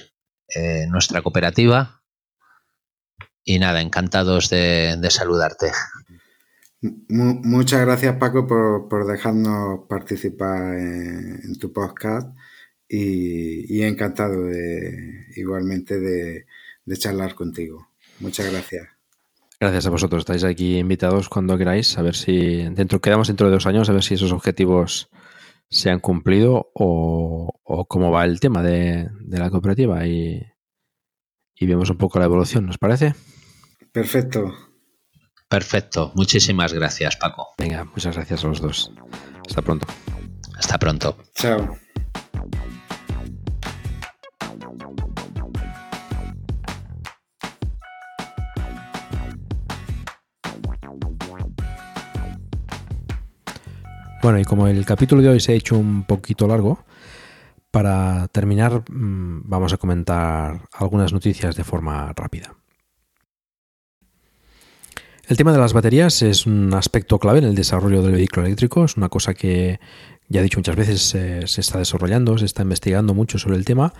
eh, 0.54 0.86
nuestra 0.88 1.22
cooperativa. 1.22 2.02
Y 3.42 3.58
nada, 3.58 3.80
encantados 3.80 4.50
de, 4.50 4.96
de 4.98 5.10
saludarte. 5.10 5.72
Mu- 6.82 7.40
muchas 7.42 7.80
gracias 7.80 8.16
Paco 8.16 8.46
por, 8.46 8.88
por 8.88 9.06
dejarnos 9.06 9.80
participar 9.88 10.74
en, 10.78 11.40
en 11.42 11.58
tu 11.58 11.72
podcast 11.72 12.28
y, 12.88 13.74
y 13.74 13.82
encantado 13.82 14.44
de 14.44 15.26
igualmente 15.36 15.98
de, 16.00 16.46
de 16.84 16.96
charlar 16.96 17.34
contigo. 17.34 17.88
Muchas 18.20 18.50
gracias. 18.50 18.88
Gracias 19.58 19.86
a 19.86 19.90
vosotros. 19.90 20.20
Estáis 20.20 20.44
aquí 20.44 20.78
invitados 20.78 21.28
cuando 21.28 21.56
queráis. 21.58 21.96
A 21.98 22.02
ver 22.02 22.14
si 22.14 22.64
dentro 22.70 23.00
quedamos 23.00 23.28
dentro 23.28 23.46
de 23.48 23.54
dos 23.54 23.66
años, 23.66 23.88
a 23.88 23.92
ver 23.92 24.02
si 24.02 24.14
esos 24.14 24.32
objetivos 24.32 25.08
se 25.70 25.90
han 25.90 26.00
cumplido 26.00 26.70
o, 26.74 27.60
o 27.62 27.84
cómo 27.86 28.10
va 28.10 28.24
el 28.24 28.40
tema 28.40 28.62
de, 28.62 29.08
de 29.20 29.38
la 29.38 29.50
cooperativa 29.50 30.06
y, 30.06 30.42
y 31.54 31.66
vemos 31.66 31.90
un 31.90 31.96
poco 31.96 32.18
la 32.18 32.24
evolución. 32.24 32.66
¿Nos 32.66 32.78
parece? 32.78 33.14
Perfecto. 33.92 34.52
Perfecto. 35.48 36.12
Muchísimas 36.14 36.72
gracias, 36.72 37.16
Paco. 37.16 37.48
Venga, 37.58 37.84
muchas 37.84 38.14
gracias 38.16 38.44
a 38.44 38.48
los 38.48 38.60
dos. 38.60 38.92
Hasta 39.48 39.62
pronto. 39.62 39.86
Hasta 40.56 40.78
pronto. 40.78 41.16
Chao. 41.34 41.76
Bueno, 54.22 54.38
y 54.38 54.44
como 54.44 54.68
el 54.68 54.84
capítulo 54.84 55.22
de 55.22 55.30
hoy 55.30 55.40
se 55.40 55.52
ha 55.52 55.54
hecho 55.54 55.78
un 55.78 56.04
poquito 56.04 56.46
largo, 56.46 56.84
para 57.70 58.28
terminar 58.28 58.84
mm, 58.90 59.42
vamos 59.44 59.72
a 59.72 59.78
comentar 59.78 60.60
algunas 60.74 61.12
noticias 61.12 61.56
de 61.56 61.64
forma 61.64 62.12
rápida. 62.14 62.54
El 65.26 65.36
tema 65.36 65.52
de 65.52 65.58
las 65.58 65.72
baterías 65.72 66.20
es 66.22 66.44
un 66.44 66.74
aspecto 66.74 67.18
clave 67.18 67.38
en 67.38 67.44
el 67.44 67.54
desarrollo 67.54 68.02
del 68.02 68.12
vehículo 68.12 68.46
eléctrico. 68.46 68.84
Es 68.84 68.96
una 68.96 69.08
cosa 69.08 69.32
que, 69.32 69.78
ya 70.28 70.40
he 70.40 70.42
dicho 70.42 70.58
muchas 70.58 70.76
veces, 70.76 71.02
se 71.02 71.60
está 71.60 71.78
desarrollando, 71.78 72.36
se 72.36 72.44
está 72.44 72.62
investigando 72.62 73.14
mucho 73.14 73.38
sobre 73.38 73.56
el 73.56 73.64
tema 73.64 73.92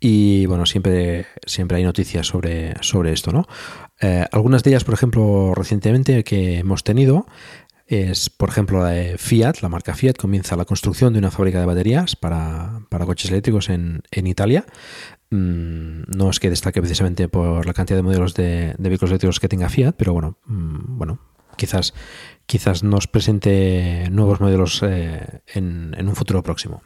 y 0.00 0.46
bueno, 0.46 0.64
siempre, 0.64 1.26
siempre 1.44 1.78
hay 1.78 1.84
noticias 1.84 2.26
sobre, 2.26 2.74
sobre 2.82 3.12
esto. 3.12 3.32
¿no? 3.32 3.46
Eh, 4.00 4.26
algunas 4.32 4.62
de 4.62 4.70
ellas, 4.70 4.84
por 4.84 4.94
ejemplo, 4.94 5.54
recientemente 5.54 6.24
que 6.24 6.58
hemos 6.58 6.82
tenido 6.84 7.26
es, 7.86 8.30
por 8.30 8.48
ejemplo, 8.48 8.82
la 8.82 8.90
de 8.90 9.18
Fiat, 9.18 9.60
la 9.62 9.68
marca 9.68 9.94
Fiat 9.94 10.16
comienza 10.16 10.56
la 10.56 10.64
construcción 10.64 11.12
de 11.12 11.20
una 11.20 11.30
fábrica 11.30 11.60
de 11.60 11.66
baterías 11.66 12.16
para, 12.16 12.80
para 12.88 13.06
coches 13.06 13.30
eléctricos 13.30 13.68
en, 13.70 14.02
en 14.10 14.26
Italia. 14.26 14.66
Mm, 15.30 16.02
no 16.16 16.30
es 16.30 16.40
que 16.40 16.50
destaque 16.50 16.80
precisamente 16.80 17.28
por 17.28 17.64
la 17.64 17.74
cantidad 17.74 17.98
de 17.98 18.02
modelos 18.02 18.34
de, 18.34 18.74
de 18.76 18.88
vehículos 18.88 19.10
eléctricos 19.10 19.40
que 19.40 19.48
tenga 19.48 19.68
Fiat, 19.68 19.92
pero 19.96 20.12
bueno, 20.12 20.38
mm, 20.46 20.98
bueno, 20.98 21.20
quizás, 21.56 21.94
quizás 22.46 22.82
nos 22.82 23.06
presente 23.06 24.08
nuevos 24.10 24.40
modelos 24.40 24.82
eh, 24.82 25.42
en, 25.46 25.94
en 25.96 26.08
un 26.08 26.16
futuro 26.16 26.42
próximo. 26.42 26.82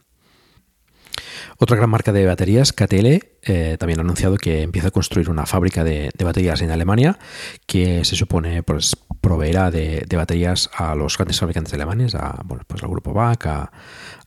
Otra 1.58 1.76
gran 1.76 1.90
marca 1.90 2.12
de 2.12 2.26
baterías, 2.26 2.72
KTL, 2.72 3.20
eh, 3.42 3.76
también 3.78 4.00
ha 4.00 4.02
anunciado 4.02 4.36
que 4.36 4.62
empieza 4.62 4.88
a 4.88 4.90
construir 4.90 5.30
una 5.30 5.46
fábrica 5.46 5.84
de, 5.84 6.10
baterías 6.22 6.60
en 6.62 6.70
Alemania 6.70 7.18
que 7.66 8.04
se 8.04 8.16
supone 8.16 8.62
pues, 8.62 8.96
proveerá 9.20 9.70
de, 9.70 10.06
baterías 10.14 10.70
a 10.74 10.94
los 10.94 11.16
grandes 11.16 11.40
fabricantes 11.40 11.72
alemanes, 11.74 12.14
a, 12.14 12.42
bueno, 12.44 12.64
pues 12.66 12.82
al 12.82 12.90
grupo 12.90 13.12
BAC, 13.12 13.46
a, 13.46 13.72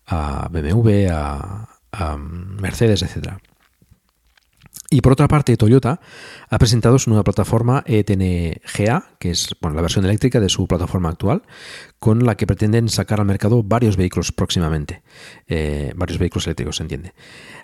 a 0.07 0.49
BMW, 0.49 1.09
a, 1.11 1.69
a 1.91 2.17
Mercedes, 2.17 3.01
etcétera. 3.03 3.39
Y 4.93 5.01
por 5.01 5.13
otra 5.13 5.27
parte, 5.27 5.57
Toyota 5.57 5.99
ha 6.51 6.59
presentado 6.59 6.99
su 6.99 7.09
nueva 7.09 7.23
plataforma 7.23 7.83
ETNGA, 7.87 9.15
que 9.17 9.31
es 9.31 9.55
la 9.59 9.81
versión 9.81 10.05
eléctrica 10.05 10.39
de 10.39 10.49
su 10.49 10.67
plataforma 10.67 11.09
actual, 11.09 11.41
con 11.97 12.27
la 12.27 12.35
que 12.35 12.45
pretenden 12.45 12.89
sacar 12.89 13.19
al 13.19 13.25
mercado 13.25 13.63
varios 13.63 13.97
vehículos 13.97 14.31
próximamente. 14.31 15.01
Eh, 15.47 15.93
varios 15.95 16.19
vehículos 16.19 16.45
eléctricos, 16.45 16.75
se 16.75 16.83
entiende. 16.83 17.13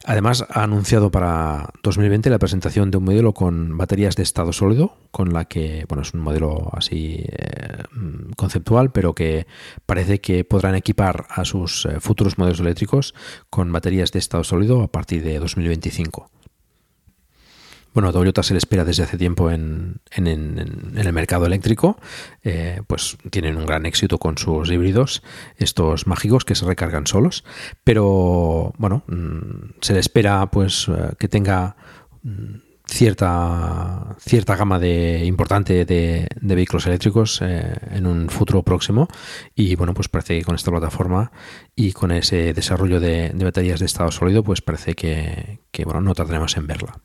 Además, 0.05 0.43
ha 0.49 0.63
anunciado 0.63 1.11
para 1.11 1.69
2020 1.83 2.31
la 2.31 2.39
presentación 2.39 2.89
de 2.89 2.97
un 2.97 3.03
modelo 3.03 3.35
con 3.35 3.77
baterías 3.77 4.15
de 4.15 4.23
estado 4.23 4.51
sólido, 4.51 4.97
con 5.11 5.31
la 5.31 5.45
que, 5.45 5.85
bueno, 5.87 6.01
es 6.01 6.15
un 6.15 6.21
modelo 6.21 6.71
así 6.73 7.25
eh, 7.27 7.83
conceptual, 8.37 8.91
pero 8.91 9.13
que 9.13 9.45
parece 9.85 10.19
que 10.19 10.45
podrán 10.45 10.73
equipar 10.73 11.27
a 11.29 11.45
sus 11.45 11.85
eh, 11.85 11.99
futuros 11.99 12.39
modelos 12.39 12.59
eléctricos 12.59 13.13
con 13.51 13.71
baterías 13.71 14.11
de 14.11 14.17
estado 14.17 14.43
sólido 14.43 14.81
a 14.81 14.87
partir 14.87 15.21
de 15.21 15.37
2025. 15.37 16.31
Bueno, 17.93 18.11
Toyota 18.13 18.43
se 18.43 18.53
le 18.53 18.59
espera 18.59 18.85
desde 18.85 19.03
hace 19.03 19.17
tiempo 19.17 19.49
en, 19.49 19.99
el 20.15 21.13
mercado 21.13 21.45
eléctrico. 21.45 21.97
Eh, 22.43 22.81
pues 22.87 23.17
tienen 23.31 23.57
un 23.57 23.65
gran 23.65 23.85
éxito 23.85 24.17
con 24.17 24.37
sus 24.37 24.69
híbridos, 24.69 25.23
estos 25.57 26.07
mágicos 26.07 26.45
que 26.45 26.55
se 26.55 26.65
recargan 26.65 27.07
solos. 27.07 27.43
Pero 27.83 28.73
bueno, 28.77 29.03
mmm, 29.07 29.71
se 29.81 29.93
le 29.93 29.99
espera 29.99 30.45
pues 30.51 30.87
que 31.17 31.27
tenga 31.27 31.75
mmm, 32.23 32.69
cierta, 32.89 34.15
cierta 34.19 34.55
gama 34.55 34.79
de, 34.79 35.25
importante 35.25 35.85
de, 35.85 36.27
vehículos 36.41 36.85
eléctricos 36.87 37.41
eh, 37.41 37.73
en 37.91 38.05
un 38.05 38.29
futuro 38.29 38.63
próximo. 38.63 39.07
Y 39.55 39.75
bueno, 39.75 39.93
pues 39.93 40.09
parece 40.09 40.39
que 40.39 40.45
con 40.45 40.55
esta 40.55 40.71
plataforma 40.71 41.31
y 41.75 41.93
con 41.93 42.11
ese 42.11 42.53
desarrollo 42.53 42.99
de, 42.99 43.29
de 43.29 43.45
baterías 43.45 43.79
de 43.79 43.85
estado 43.85 44.11
sólido, 44.11 44.43
pues 44.43 44.61
parece 44.61 44.95
que, 44.95 45.59
que 45.71 45.85
bueno, 45.85 46.01
no 46.01 46.13
tardaremos 46.13 46.57
en 46.57 46.67
verla. 46.67 46.99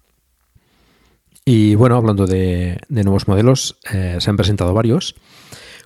Y 1.45 1.75
bueno, 1.75 1.97
hablando 1.97 2.27
de, 2.27 2.81
de 2.89 3.05
nuevos 3.05 3.29
modelos, 3.29 3.79
eh, 3.93 4.17
se 4.19 4.31
han 4.31 4.37
presentado 4.37 4.73
varios, 4.73 5.15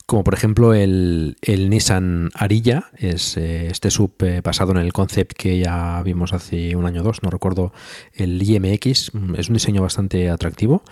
como 0.09 0.25
por 0.25 0.33
ejemplo 0.33 0.73
el, 0.73 1.37
el 1.43 1.69
Nissan 1.69 2.31
Arilla, 2.33 2.85
es 2.97 3.37
eh, 3.37 3.67
este 3.67 3.91
sub 3.91 4.15
eh, 4.21 4.41
basado 4.43 4.73
en 4.73 4.79
el 4.79 4.91
concept 4.95 5.33
que 5.37 5.59
ya 5.59 6.01
vimos 6.03 6.33
hace 6.33 6.75
un 6.77 6.87
año 6.87 7.03
o 7.03 7.05
dos, 7.05 7.23
no 7.23 7.29
recuerdo, 7.29 7.75
el 8.15 8.43
IMX, 8.43 9.13
mm, 9.13 9.35
es 9.35 9.49
un 9.49 9.53
diseño 9.53 9.83
bastante 9.83 10.31
atractivo, 10.31 10.83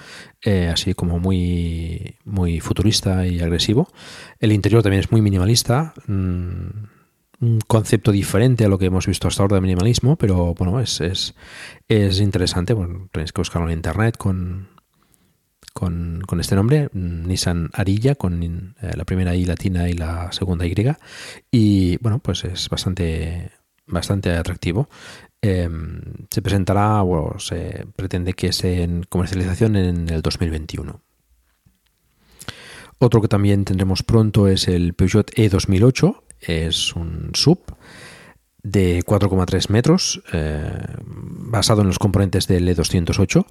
eh, 0.42 0.68
así 0.70 0.92
como 0.92 1.18
muy, 1.18 2.16
muy 2.26 2.60
futurista 2.60 3.26
y 3.26 3.40
agresivo. 3.40 3.88
El 4.38 4.52
interior 4.52 4.82
también 4.82 5.00
es 5.00 5.10
muy 5.10 5.22
minimalista, 5.22 5.94
mm, 6.06 6.95
un 7.40 7.60
concepto 7.60 8.12
diferente 8.12 8.64
a 8.64 8.68
lo 8.68 8.78
que 8.78 8.86
hemos 8.86 9.06
visto 9.06 9.28
hasta 9.28 9.42
ahora 9.42 9.56
de 9.56 9.60
minimalismo, 9.62 10.16
pero 10.16 10.54
bueno, 10.54 10.80
es, 10.80 11.00
es, 11.00 11.34
es 11.88 12.20
interesante, 12.20 12.72
bueno, 12.72 13.08
tenéis 13.12 13.32
que 13.32 13.40
buscarlo 13.40 13.68
en 13.68 13.76
internet 13.76 14.16
con 14.16 14.76
con, 15.76 16.22
con 16.26 16.40
este 16.40 16.56
nombre, 16.56 16.88
Nissan 16.94 17.68
Arilla, 17.74 18.14
con 18.14 18.42
eh, 18.42 18.96
la 18.96 19.04
primera 19.04 19.34
I 19.34 19.44
latina 19.44 19.90
y 19.90 19.92
la 19.92 20.32
segunda 20.32 20.66
Y. 20.66 20.74
Y 21.50 21.98
bueno, 21.98 22.18
pues 22.18 22.44
es 22.44 22.70
bastante, 22.70 23.50
bastante 23.86 24.32
atractivo. 24.32 24.88
Em, 25.42 26.00
se 26.30 26.40
presentará 26.40 27.02
o 27.02 27.38
se 27.38 27.86
pretende 27.94 28.32
que 28.32 28.46
esté 28.46 28.84
en 28.84 29.02
comercialización 29.02 29.76
en 29.76 30.08
el 30.08 30.22
2021. 30.22 31.02
Otro 32.98 33.20
que 33.20 33.28
también 33.28 33.66
tendremos 33.66 34.02
pronto 34.02 34.48
es 34.48 34.68
el 34.68 34.94
Peugeot 34.94 35.30
E2008, 35.32 36.22
es 36.40 36.94
un 36.94 37.30
sub 37.34 37.60
de 38.66 39.04
4,3 39.04 39.70
metros, 39.70 40.20
eh, 40.32 40.68
basado 41.04 41.82
en 41.82 41.86
los 41.86 42.00
componentes 42.00 42.48
del 42.48 42.68
E208, 42.68 43.46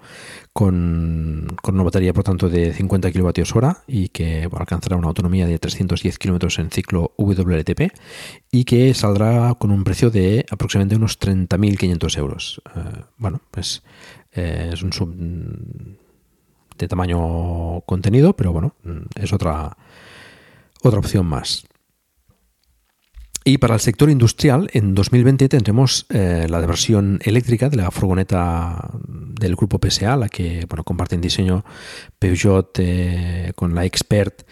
con, 0.52 1.48
una 1.64 1.84
batería, 1.84 2.12
por 2.12 2.26
tanto, 2.26 2.50
de 2.50 2.74
50 2.74 3.12
kWh 3.14 3.68
y 3.88 4.10
que 4.10 4.50
alcanzará 4.52 4.98
una 4.98 5.08
autonomía 5.08 5.48
de 5.48 5.58
310 5.58 6.20
km 6.20 6.60
en 6.60 6.70
ciclo 6.70 7.14
WLTP 7.18 7.94
y 8.52 8.66
que 8.66 8.94
saldrá 8.94 9.54
con 9.56 9.72
un 9.72 9.86
precio 9.86 10.10
de 10.10 10.46
aproximadamente 10.52 10.98
unos 10.98 11.18
30.500 11.18 12.18
euros. 12.18 12.62
Eh, 12.76 13.04
bueno, 13.18 13.40
pues 13.52 13.84
eh, 14.34 14.72
es 14.74 14.84
un 14.84 14.92
sub 14.92 15.16
de 16.78 16.88
tamaño 16.90 17.80
contenido, 17.86 18.36
pero 18.36 18.52
bueno, 18.52 18.76
es 19.16 19.32
otra, 19.32 19.78
otra 20.82 21.00
opción 21.00 21.26
más. 21.26 21.66
Y 23.48 23.60
para 23.60 23.76
el 23.76 23.80
sector 23.80 24.10
industrial, 24.10 24.72
en 24.74 24.96
2020 24.96 25.48
tendremos 25.50 26.08
eh, 26.10 26.48
la 26.50 26.60
versión 26.66 27.20
eléctrica 27.22 27.70
de 27.70 27.78
la 27.78 27.92
furgoneta 27.92 28.90
del 29.08 29.56
grupo 29.56 29.80
PSA, 29.80 30.18
la 30.18 30.30
que 30.30 30.66
bueno, 30.68 30.84
comparten 30.84 31.22
diseño 31.22 31.64
Peugeot 32.18 32.80
eh, 32.80 33.52
con 33.56 33.76
la 33.76 33.86
Expert, 33.86 34.48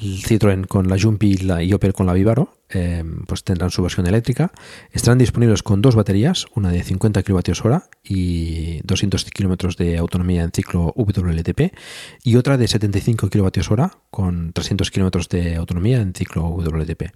Citroën 0.00 0.68
con 0.68 0.88
la 0.88 0.96
Jumpy 0.96 1.36
y 1.60 1.72
Opel 1.72 1.92
con 1.92 2.06
la 2.06 2.12
Vivaro. 2.12 2.60
Eh, 2.70 3.02
pues 3.26 3.42
tendrán 3.42 3.72
su 3.72 3.82
versión 3.82 4.06
eléctrica. 4.06 4.52
Estarán 4.92 5.18
disponibles 5.18 5.64
con 5.64 5.82
dos 5.82 5.96
baterías, 5.96 6.46
una 6.54 6.70
de 6.70 6.84
50 6.84 7.22
kWh 7.24 7.78
y 8.04 8.80
200 8.84 9.24
km 9.24 9.76
de 9.76 9.98
autonomía 9.98 10.44
en 10.44 10.52
ciclo 10.52 10.92
WLTP 10.96 11.74
y 12.22 12.36
otra 12.36 12.58
de 12.58 12.68
75 12.68 13.28
kWh 13.28 13.84
con 14.12 14.52
300 14.52 14.90
km 14.92 15.28
de 15.28 15.56
autonomía 15.56 16.00
en 16.00 16.14
ciclo 16.14 16.44
WLTP. 16.44 17.12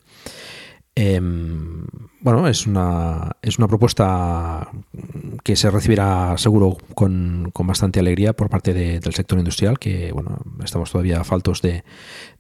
Em, 1.01 1.87
bueno, 2.19 2.49
es 2.49 2.67
una, 2.67 3.37
es 3.41 3.57
una 3.59 3.69
propuesta 3.69 4.69
que 5.45 5.55
se 5.55 5.71
recibirá 5.71 6.37
seguro 6.39 6.77
con, 6.97 7.53
bastante 7.55 8.01
alegría 8.01 8.33
por 8.33 8.51
parte 8.51 8.75
del 8.75 9.15
sector 9.15 9.39
industrial, 9.39 9.79
que 9.79 10.11
bueno, 10.11 10.39
estamos 10.65 10.91
todavía 10.91 11.23
faltos 11.23 11.63
de, 11.63 11.85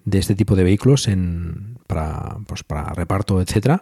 de 0.04 0.18
este 0.18 0.34
tipo 0.34 0.56
de 0.56 0.64
vehículos 0.64 1.06
en, 1.06 1.78
para, 1.86 2.38
pues, 2.48 2.64
para 2.64 2.92
reparto, 2.94 3.40
etcétera. 3.40 3.78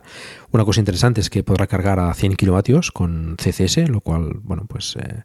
Una 0.53 0.67
cosa 0.67 0.81
interesante 0.81 1.23
es 1.23 1.31
que 1.31 1.43
podrá 1.43 1.67
cargar 1.67 1.99
a 1.99 2.13
100 2.13 2.37
kilovatios 2.37 2.93
con 2.93 3.37
CCS, 3.39 3.89
lo 3.89 4.03
cual 4.03 4.41
bueno, 4.43 4.67
pues, 4.69 4.97
eh, 4.97 5.23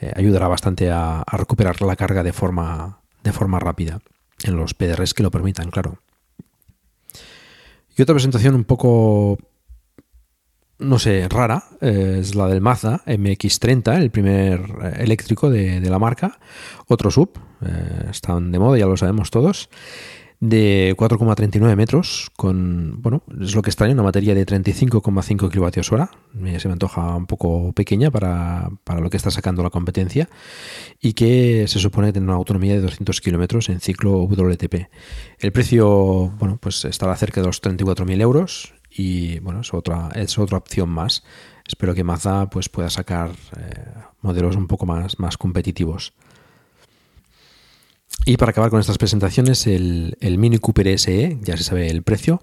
eh, 0.00 0.12
ayudará 0.16 0.48
bastante 0.48 0.90
a, 0.90 1.20
a 1.20 1.36
recuperar 1.36 1.82
la 1.82 1.96
carga 1.96 2.22
de 2.22 2.32
forma, 2.32 3.00
de 3.22 3.32
forma 3.32 3.58
rápida 3.58 4.00
en 4.44 4.56
los 4.56 4.72
PDRs 4.72 5.12
que 5.12 5.22
lo 5.22 5.30
permitan, 5.30 5.70
claro. 5.70 5.98
Y 7.96 8.02
otra 8.02 8.14
presentación 8.14 8.54
un 8.54 8.64
poco, 8.64 9.38
no 10.78 10.98
sé, 10.98 11.28
rara, 11.28 11.64
eh, 11.80 12.18
es 12.20 12.34
la 12.34 12.48
del 12.48 12.60
Mazda 12.60 13.02
MX30, 13.06 13.96
el 13.96 14.10
primer 14.10 14.60
eh, 14.82 14.94
eléctrico 14.98 15.50
de, 15.50 15.80
la 15.80 15.98
marca. 15.98 16.38
Otro 16.88 17.10
sub, 17.10 17.38
eh, 17.64 18.08
están 18.10 18.50
de 18.50 18.58
moda, 18.58 18.78
ya 18.78 18.86
lo 18.86 18.96
sabemos 18.96 19.30
todos 19.30 19.68
de 20.48 20.94
4,39 20.98 21.74
metros, 21.74 22.30
con, 22.36 23.00
bueno, 23.00 23.22
es 23.40 23.54
lo 23.54 23.62
que 23.62 23.70
extraña, 23.70 23.94
una 23.94 24.02
batería 24.02 24.34
de 24.34 24.44
35,5 24.44 25.50
kWh. 25.50 26.58
Se 26.58 26.68
me 26.68 26.72
antoja 26.72 27.16
un 27.16 27.26
poco 27.26 27.72
pequeña 27.72 28.10
para, 28.10 28.70
lo 29.00 29.08
que 29.08 29.16
está 29.16 29.30
sacando 29.30 29.62
la 29.62 29.70
competencia 29.70 30.28
y 31.00 31.14
que 31.14 31.64
se 31.66 31.78
supone 31.78 32.12
tener 32.12 32.28
una 32.28 32.36
autonomía 32.36 32.74
de 32.74 32.82
200 32.82 33.20
kilómetros 33.22 33.70
en 33.70 33.80
ciclo 33.80 34.24
WLTP. 34.24 34.88
El 35.38 35.52
precio, 35.52 36.30
bueno, 36.38 36.58
pues 36.60 36.84
estará 36.84 37.16
cerca 37.16 37.40
de 37.40 37.46
los 37.46 37.62
34.000 37.62 38.20
euros 38.20 38.74
y, 38.90 39.38
bueno, 39.38 39.62
es 39.62 39.72
otra, 39.72 40.10
es 40.14 40.38
otra 40.38 40.58
opción 40.58 40.90
más. 40.90 41.24
Espero 41.66 41.94
que 41.94 42.04
Mazda 42.04 42.50
pues, 42.50 42.68
pueda 42.68 42.90
sacar 42.90 43.30
eh, 43.56 43.94
modelos 44.20 44.56
un 44.56 44.66
poco 44.66 44.84
más, 44.84 45.18
más 45.18 45.38
competitivos. 45.38 46.12
Y 48.26 48.36
para 48.36 48.50
acabar 48.50 48.70
con 48.70 48.80
estas 48.80 48.98
presentaciones, 48.98 49.66
el, 49.66 50.16
Mini 50.38 50.58
Cooper 50.58 50.98
SE, 50.98 51.38
ya 51.42 51.56
se 51.56 51.64
sabe 51.64 51.88
el 51.88 52.02
precio, 52.02 52.42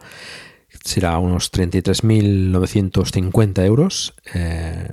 será 0.84 1.18
unos 1.18 1.52
33.950 1.52 3.65
euros. 3.65 4.14
Eh, 4.34 4.89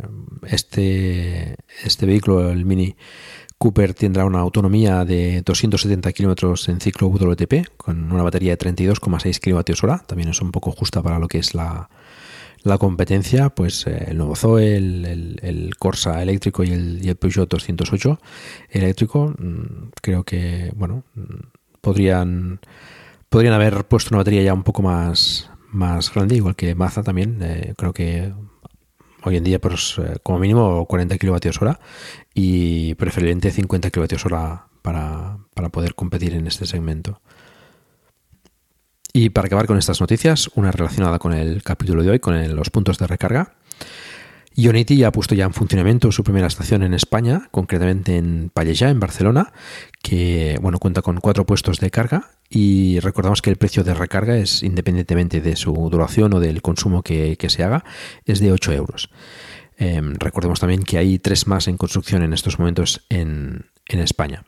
este, 0.46 1.56
este 1.84 2.06
vehículo, 2.06 2.50
el 2.50 2.64
Mini 2.64 2.96
Cooper, 3.58 3.92
tendrá 3.92 4.24
una 4.24 4.40
autonomía 4.40 5.04
de 5.04 5.42
270 5.42 6.10
kilómetros 6.12 6.70
en 6.70 6.80
ciclo 6.80 7.08
WTP, 7.08 7.76
con 7.76 8.10
una 8.10 8.22
batería 8.22 8.56
de 8.56 8.58
32,6 8.58 9.40
kWh. 9.40 10.06
También 10.06 10.30
es 10.30 10.40
un 10.40 10.52
poco 10.52 10.72
justa 10.72 11.02
para 11.02 11.18
lo 11.18 11.28
que 11.28 11.36
es 11.38 11.54
la, 11.54 11.90
la 12.62 12.78
competencia, 12.78 13.50
pues 13.50 13.86
eh, 13.86 14.06
el 14.08 14.18
nuevo 14.18 14.36
Zoe, 14.36 14.76
el, 14.76 15.70
Corsa 15.78 16.22
eléctrico 16.22 16.64
y 16.64 16.70
el, 16.72 17.16
Peugeot 17.16 17.48
208 17.48 18.20
eléctrico, 18.70 19.34
mm, 19.38 19.90
creo 20.02 20.24
que, 20.24 20.72
bueno, 20.76 21.04
mm, 21.14 21.22
podrían, 21.80 22.60
podrían 23.28 23.54
haber 23.54 23.86
puesto 23.86 24.10
una 24.10 24.18
batería 24.18 24.42
ya 24.42 24.54
un 24.54 24.64
poco 24.64 24.82
más, 24.82 25.50
más 25.70 26.12
grande, 26.12 26.36
igual 26.36 26.56
que 26.56 26.74
Mazda 26.74 27.02
también, 27.02 27.38
eh, 27.42 27.74
creo 27.76 27.92
que 27.92 28.32
hoy 29.22 29.36
en 29.36 29.44
día, 29.44 29.60
pues 29.60 29.96
eh, 29.98 30.16
como 30.22 30.38
mínimo 30.38 30.86
40 30.86 31.18
kWh 31.18 31.70
y 32.34 32.94
preferiblemente 32.94 33.50
50 33.50 33.90
kWh 33.90 34.36
para, 34.82 35.38
para 35.54 35.68
poder 35.70 35.94
competir 35.94 36.34
en 36.34 36.46
este 36.46 36.66
segmento. 36.66 37.20
Y 39.20 39.30
para 39.30 39.46
acabar 39.46 39.66
con 39.66 39.78
estas 39.78 40.00
noticias, 40.00 40.48
una 40.54 40.70
relacionada 40.70 41.18
con 41.18 41.32
el 41.32 41.64
capítulo 41.64 42.04
de 42.04 42.10
hoy, 42.10 42.20
con 42.20 42.54
los 42.54 42.70
puntos 42.70 42.98
de 42.98 43.08
recarga. 43.08 43.54
Ionity 44.54 44.96
ya 44.96 45.08
ha 45.08 45.12
puesto 45.12 45.34
ya 45.34 45.44
en 45.44 45.52
funcionamiento 45.52 46.12
su 46.12 46.22
primera 46.22 46.46
estación 46.46 46.84
en 46.84 46.94
España, 46.94 47.48
concretamente 47.50 48.16
en 48.16 48.48
Pallejà, 48.54 48.90
en 48.90 49.00
Barcelona, 49.00 49.52
que 50.04 50.56
bueno, 50.62 50.78
cuenta 50.78 51.02
con 51.02 51.16
cuatro 51.16 51.44
puestos 51.46 51.80
de 51.80 51.90
carga 51.90 52.30
y 52.48 53.00
recordamos 53.00 53.42
que 53.42 53.50
el 53.50 53.56
precio 53.56 53.82
de 53.82 53.92
recarga 53.92 54.36
es, 54.36 54.62
independientemente 54.62 55.40
de 55.40 55.56
su 55.56 55.74
duración 55.90 56.34
o 56.34 56.38
del 56.38 56.62
consumo 56.62 57.02
que, 57.02 57.36
se 57.48 57.64
haga, 57.64 57.82
es 58.24 58.38
de 58.38 58.52
8 58.52 58.72
euros. 58.72 59.10
Em, 59.78 60.14
recordemos 60.14 60.60
también 60.60 60.84
que 60.84 60.98
hay 60.98 61.18
tres 61.18 61.48
más 61.48 61.66
en 61.66 61.76
construcción 61.76 62.22
en 62.22 62.32
estos 62.32 62.60
momentos 62.60 63.04
en 63.08 63.64
España. 63.88 64.44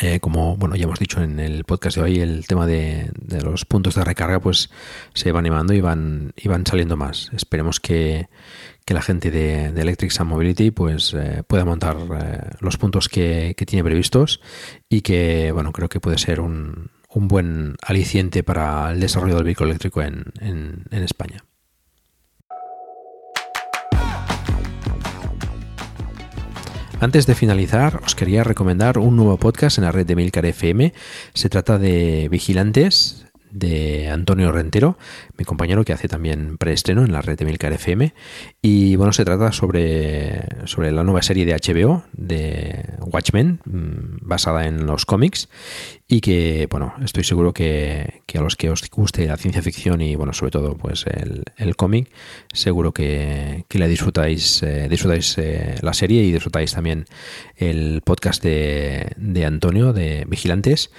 Eh, 0.00 0.18
como 0.18 0.56
bueno 0.56 0.74
ya 0.74 0.84
hemos 0.84 0.98
dicho 0.98 1.22
en 1.22 1.38
el 1.38 1.64
podcast 1.64 1.96
de 1.96 2.02
hoy, 2.02 2.20
el 2.20 2.46
tema 2.46 2.66
de, 2.66 3.10
los 3.42 3.64
puntos 3.64 3.94
de 3.94 4.04
recarga 4.04 4.40
pues 4.40 4.70
se 5.14 5.30
va 5.30 5.38
animando 5.38 5.72
y 5.72 5.80
van, 5.80 6.32
y 6.36 6.48
van 6.48 6.66
saliendo 6.66 6.96
más. 6.96 7.30
Esperemos 7.32 7.80
que, 7.80 8.28
la 8.86 9.02
gente 9.02 9.30
de, 9.30 9.66
Electric 9.66 10.10
Sun 10.10 10.26
Mobility 10.26 10.70
pues 10.70 11.14
eh, 11.14 11.42
pueda 11.46 11.64
montar 11.64 11.96
eh, 11.96 12.40
los 12.60 12.76
puntos 12.76 13.08
que, 13.08 13.54
tiene 13.66 13.84
previstos 13.84 14.40
y 14.88 15.02
que 15.02 15.52
bueno 15.52 15.72
creo 15.72 15.88
que 15.88 16.00
puede 16.00 16.18
ser 16.18 16.40
un, 16.40 16.90
un 17.08 17.28
buen 17.28 17.76
aliciente 17.82 18.42
para 18.42 18.90
el 18.90 19.00
desarrollo 19.00 19.36
del 19.36 19.44
vehículo 19.44 19.70
eléctrico 19.70 20.02
en, 20.02 20.24
en 20.40 21.02
España. 21.02 21.44
Antes 27.04 27.26
de 27.26 27.34
finalizar, 27.34 28.00
os 28.06 28.14
quería 28.14 28.44
recomendar 28.44 28.96
un 28.96 29.14
nuevo 29.14 29.36
podcast 29.36 29.76
en 29.76 29.84
la 29.84 29.92
red 29.92 30.06
de 30.06 30.16
Milcar 30.16 30.46
FM. 30.46 30.94
Se 31.34 31.50
trata 31.50 31.76
de 31.76 32.28
Vigilantes, 32.30 33.23
de 33.54 34.08
Antonio 34.08 34.50
Rentero, 34.50 34.98
mi 35.38 35.44
compañero 35.44 35.84
que 35.84 35.92
hace 35.92 36.08
también 36.08 36.58
preestreno 36.58 37.04
en 37.04 37.12
la 37.12 37.22
red 37.22 37.38
de 37.38 37.44
Milcar 37.44 37.72
FM. 37.72 38.12
Y 38.60 38.96
bueno, 38.96 39.12
se 39.12 39.24
trata 39.24 39.52
sobre, 39.52 40.66
sobre 40.66 40.90
la 40.90 41.04
nueva 41.04 41.22
serie 41.22 41.46
de 41.46 41.54
HBO 41.54 42.02
de 42.12 42.84
Watchmen, 43.00 43.60
mm, 43.64 44.26
basada 44.26 44.66
en 44.66 44.86
los 44.86 45.06
cómics. 45.06 45.48
Y 46.06 46.20
que, 46.20 46.66
bueno, 46.70 46.94
estoy 47.02 47.24
seguro 47.24 47.54
que, 47.54 48.22
que 48.26 48.38
a 48.38 48.42
los 48.42 48.56
que 48.56 48.68
os 48.68 48.82
guste 48.90 49.26
la 49.26 49.36
ciencia 49.36 49.62
ficción 49.62 50.02
y, 50.02 50.16
bueno, 50.16 50.32
sobre 50.32 50.50
todo, 50.50 50.76
pues 50.76 51.06
el, 51.06 51.44
el 51.56 51.76
cómic, 51.76 52.10
seguro 52.52 52.92
que, 52.92 53.64
que 53.68 53.78
le 53.78 53.88
disfrutáis, 53.88 54.62
eh, 54.62 54.88
disfrutáis 54.90 55.38
eh, 55.38 55.76
la 55.80 55.94
serie 55.94 56.22
y 56.22 56.32
disfrutáis 56.32 56.72
también 56.72 57.06
el 57.56 58.02
podcast 58.04 58.42
de, 58.42 59.12
de 59.16 59.46
Antonio 59.46 59.92
de 59.92 60.24
Vigilantes 60.28 60.90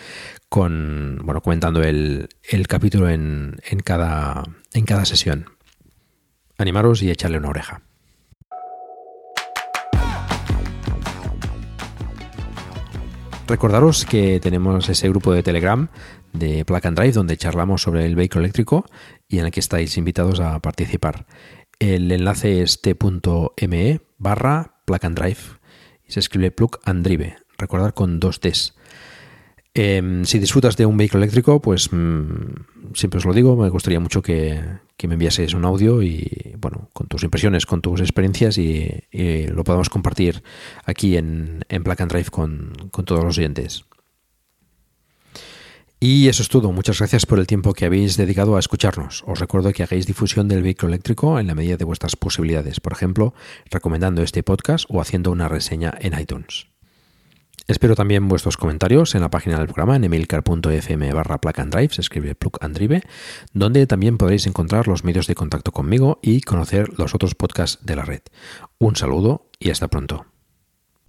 bueno 0.56 1.42
comentando 1.42 1.84
el, 1.84 2.30
capítulo 2.70 3.10
en, 3.10 3.58
cada, 3.84 4.46
sesión. 5.04 5.50
Animaros 6.58 7.04
y 7.04 7.12
echarle 7.12 7.38
una 7.38 7.50
oreja. 7.50 7.82
Recordaros 13.48 14.06
que 14.06 14.40
tenemos 14.40 14.88
ese 14.88 15.10
grupo 15.10 15.34
de 15.34 15.44
Telegram 15.44 15.90
de 16.34 16.66
Plug 16.66 16.88
and 16.88 16.98
Drive 16.98 17.12
donde 17.12 17.38
charlamos 17.38 17.82
sobre 17.82 18.06
el 18.06 18.16
vehículo 18.16 18.44
eléctrico 18.44 18.86
y 19.28 19.40
en 19.40 19.46
el 19.46 19.52
que 19.52 19.60
estáis 19.60 19.98
invitados 19.98 20.40
a 20.40 20.60
participar. 20.60 21.28
El 21.80 22.12
enlace 22.12 22.62
es 22.62 22.82
t.me 22.82 24.02
barra 24.18 24.82
Plug 24.86 25.02
y 26.08 26.12
se 26.12 26.20
escribe 26.20 26.52
Plug 26.52 26.80
and 26.86 27.06
Drive. 27.06 27.36
Recordar 27.58 27.94
con 27.94 28.20
dos 28.20 28.40
Ts. 28.40 28.74
Eh, 29.78 30.22
si 30.24 30.40
disfrutas 30.40 30.78
de 30.78 30.86
un 30.86 30.96
vehículo 30.96 31.24
eléctrico, 31.24 31.62
pues 31.62 31.92
mmm, 31.92 32.94
siempre 32.94 33.18
os 33.18 33.26
lo 33.26 33.34
digo, 33.34 33.58
me 33.58 33.68
gustaría 33.68 34.00
mucho 34.00 34.22
que, 34.22 34.62
me 35.06 35.14
enviases 35.14 35.54
un 35.54 35.66
audio 35.66 36.02
y, 36.02 36.56
bueno, 36.58 36.90
con 36.94 37.08
tus 37.08 37.24
impresiones, 37.24 37.66
con 37.66 37.82
tus 37.82 38.00
experiencias 38.00 38.58
y, 38.58 39.04
y 39.12 39.48
lo 39.48 39.66
podamos 39.66 39.90
compartir 39.90 40.42
aquí 40.86 41.18
en, 41.18 41.60
en 41.68 41.84
Black 41.84 42.02
and 42.02 42.12
Drive 42.12 42.30
con, 42.32 42.74
con 42.90 43.04
todos 43.04 43.24
los 43.24 43.38
oyentes. 43.38 43.84
Y 46.00 46.30
eso 46.30 46.42
es 46.42 46.50
todo. 46.50 46.72
Muchas 46.72 47.00
gracias 47.00 47.26
por 47.26 47.40
el 47.40 47.48
tiempo 47.48 47.74
que 47.74 47.86
habéis 47.86 48.16
dedicado 48.16 48.56
a 48.56 48.60
escucharnos. 48.60 49.24
Os 49.28 49.40
recuerdo 49.40 49.74
que 49.74 49.84
hagáis 49.84 50.06
difusión 50.06 50.48
del 50.48 50.64
vehículo 50.64 50.94
eléctrico 50.94 51.38
en 51.38 51.48
la 51.48 51.56
medida 51.56 51.78
de 51.78 51.86
vuestras 51.86 52.16
posibilidades, 52.16 52.80
por 52.80 52.94
ejemplo, 52.94 53.34
recomendando 53.70 54.22
este 54.24 54.42
podcast 54.42 54.86
o 54.88 55.02
haciendo 55.02 55.32
una 55.32 55.50
reseña 55.50 55.94
en 56.00 56.18
iTunes. 56.20 56.68
Espero 57.68 57.96
también 57.96 58.28
vuestros 58.28 58.58
comentarios 58.58 59.16
en 59.16 59.22
la 59.22 59.32
página 59.32 59.58
del 59.58 59.66
programa 59.66 59.96
en 59.96 60.04
emilcar.fm 60.04 61.14
barra 61.14 61.40
se 61.42 62.02
escribe 62.02 62.36
plug 62.36 62.58
and 62.62 62.76
drive, 62.76 63.02
donde 63.54 63.88
también 63.88 64.18
podréis 64.18 64.46
encontrar 64.46 64.88
los 64.88 65.04
medios 65.04 65.26
de 65.26 65.34
contacto 65.34 65.72
conmigo 65.72 66.20
y 66.22 66.42
conocer 66.42 66.90
los 67.00 67.16
otros 67.16 67.34
podcasts 67.34 67.84
de 67.84 67.96
la 67.96 68.06
red. 68.06 68.22
Un 68.78 68.96
saludo 68.96 69.50
y 69.60 69.72
hasta 69.72 69.88
pronto. 69.88 70.28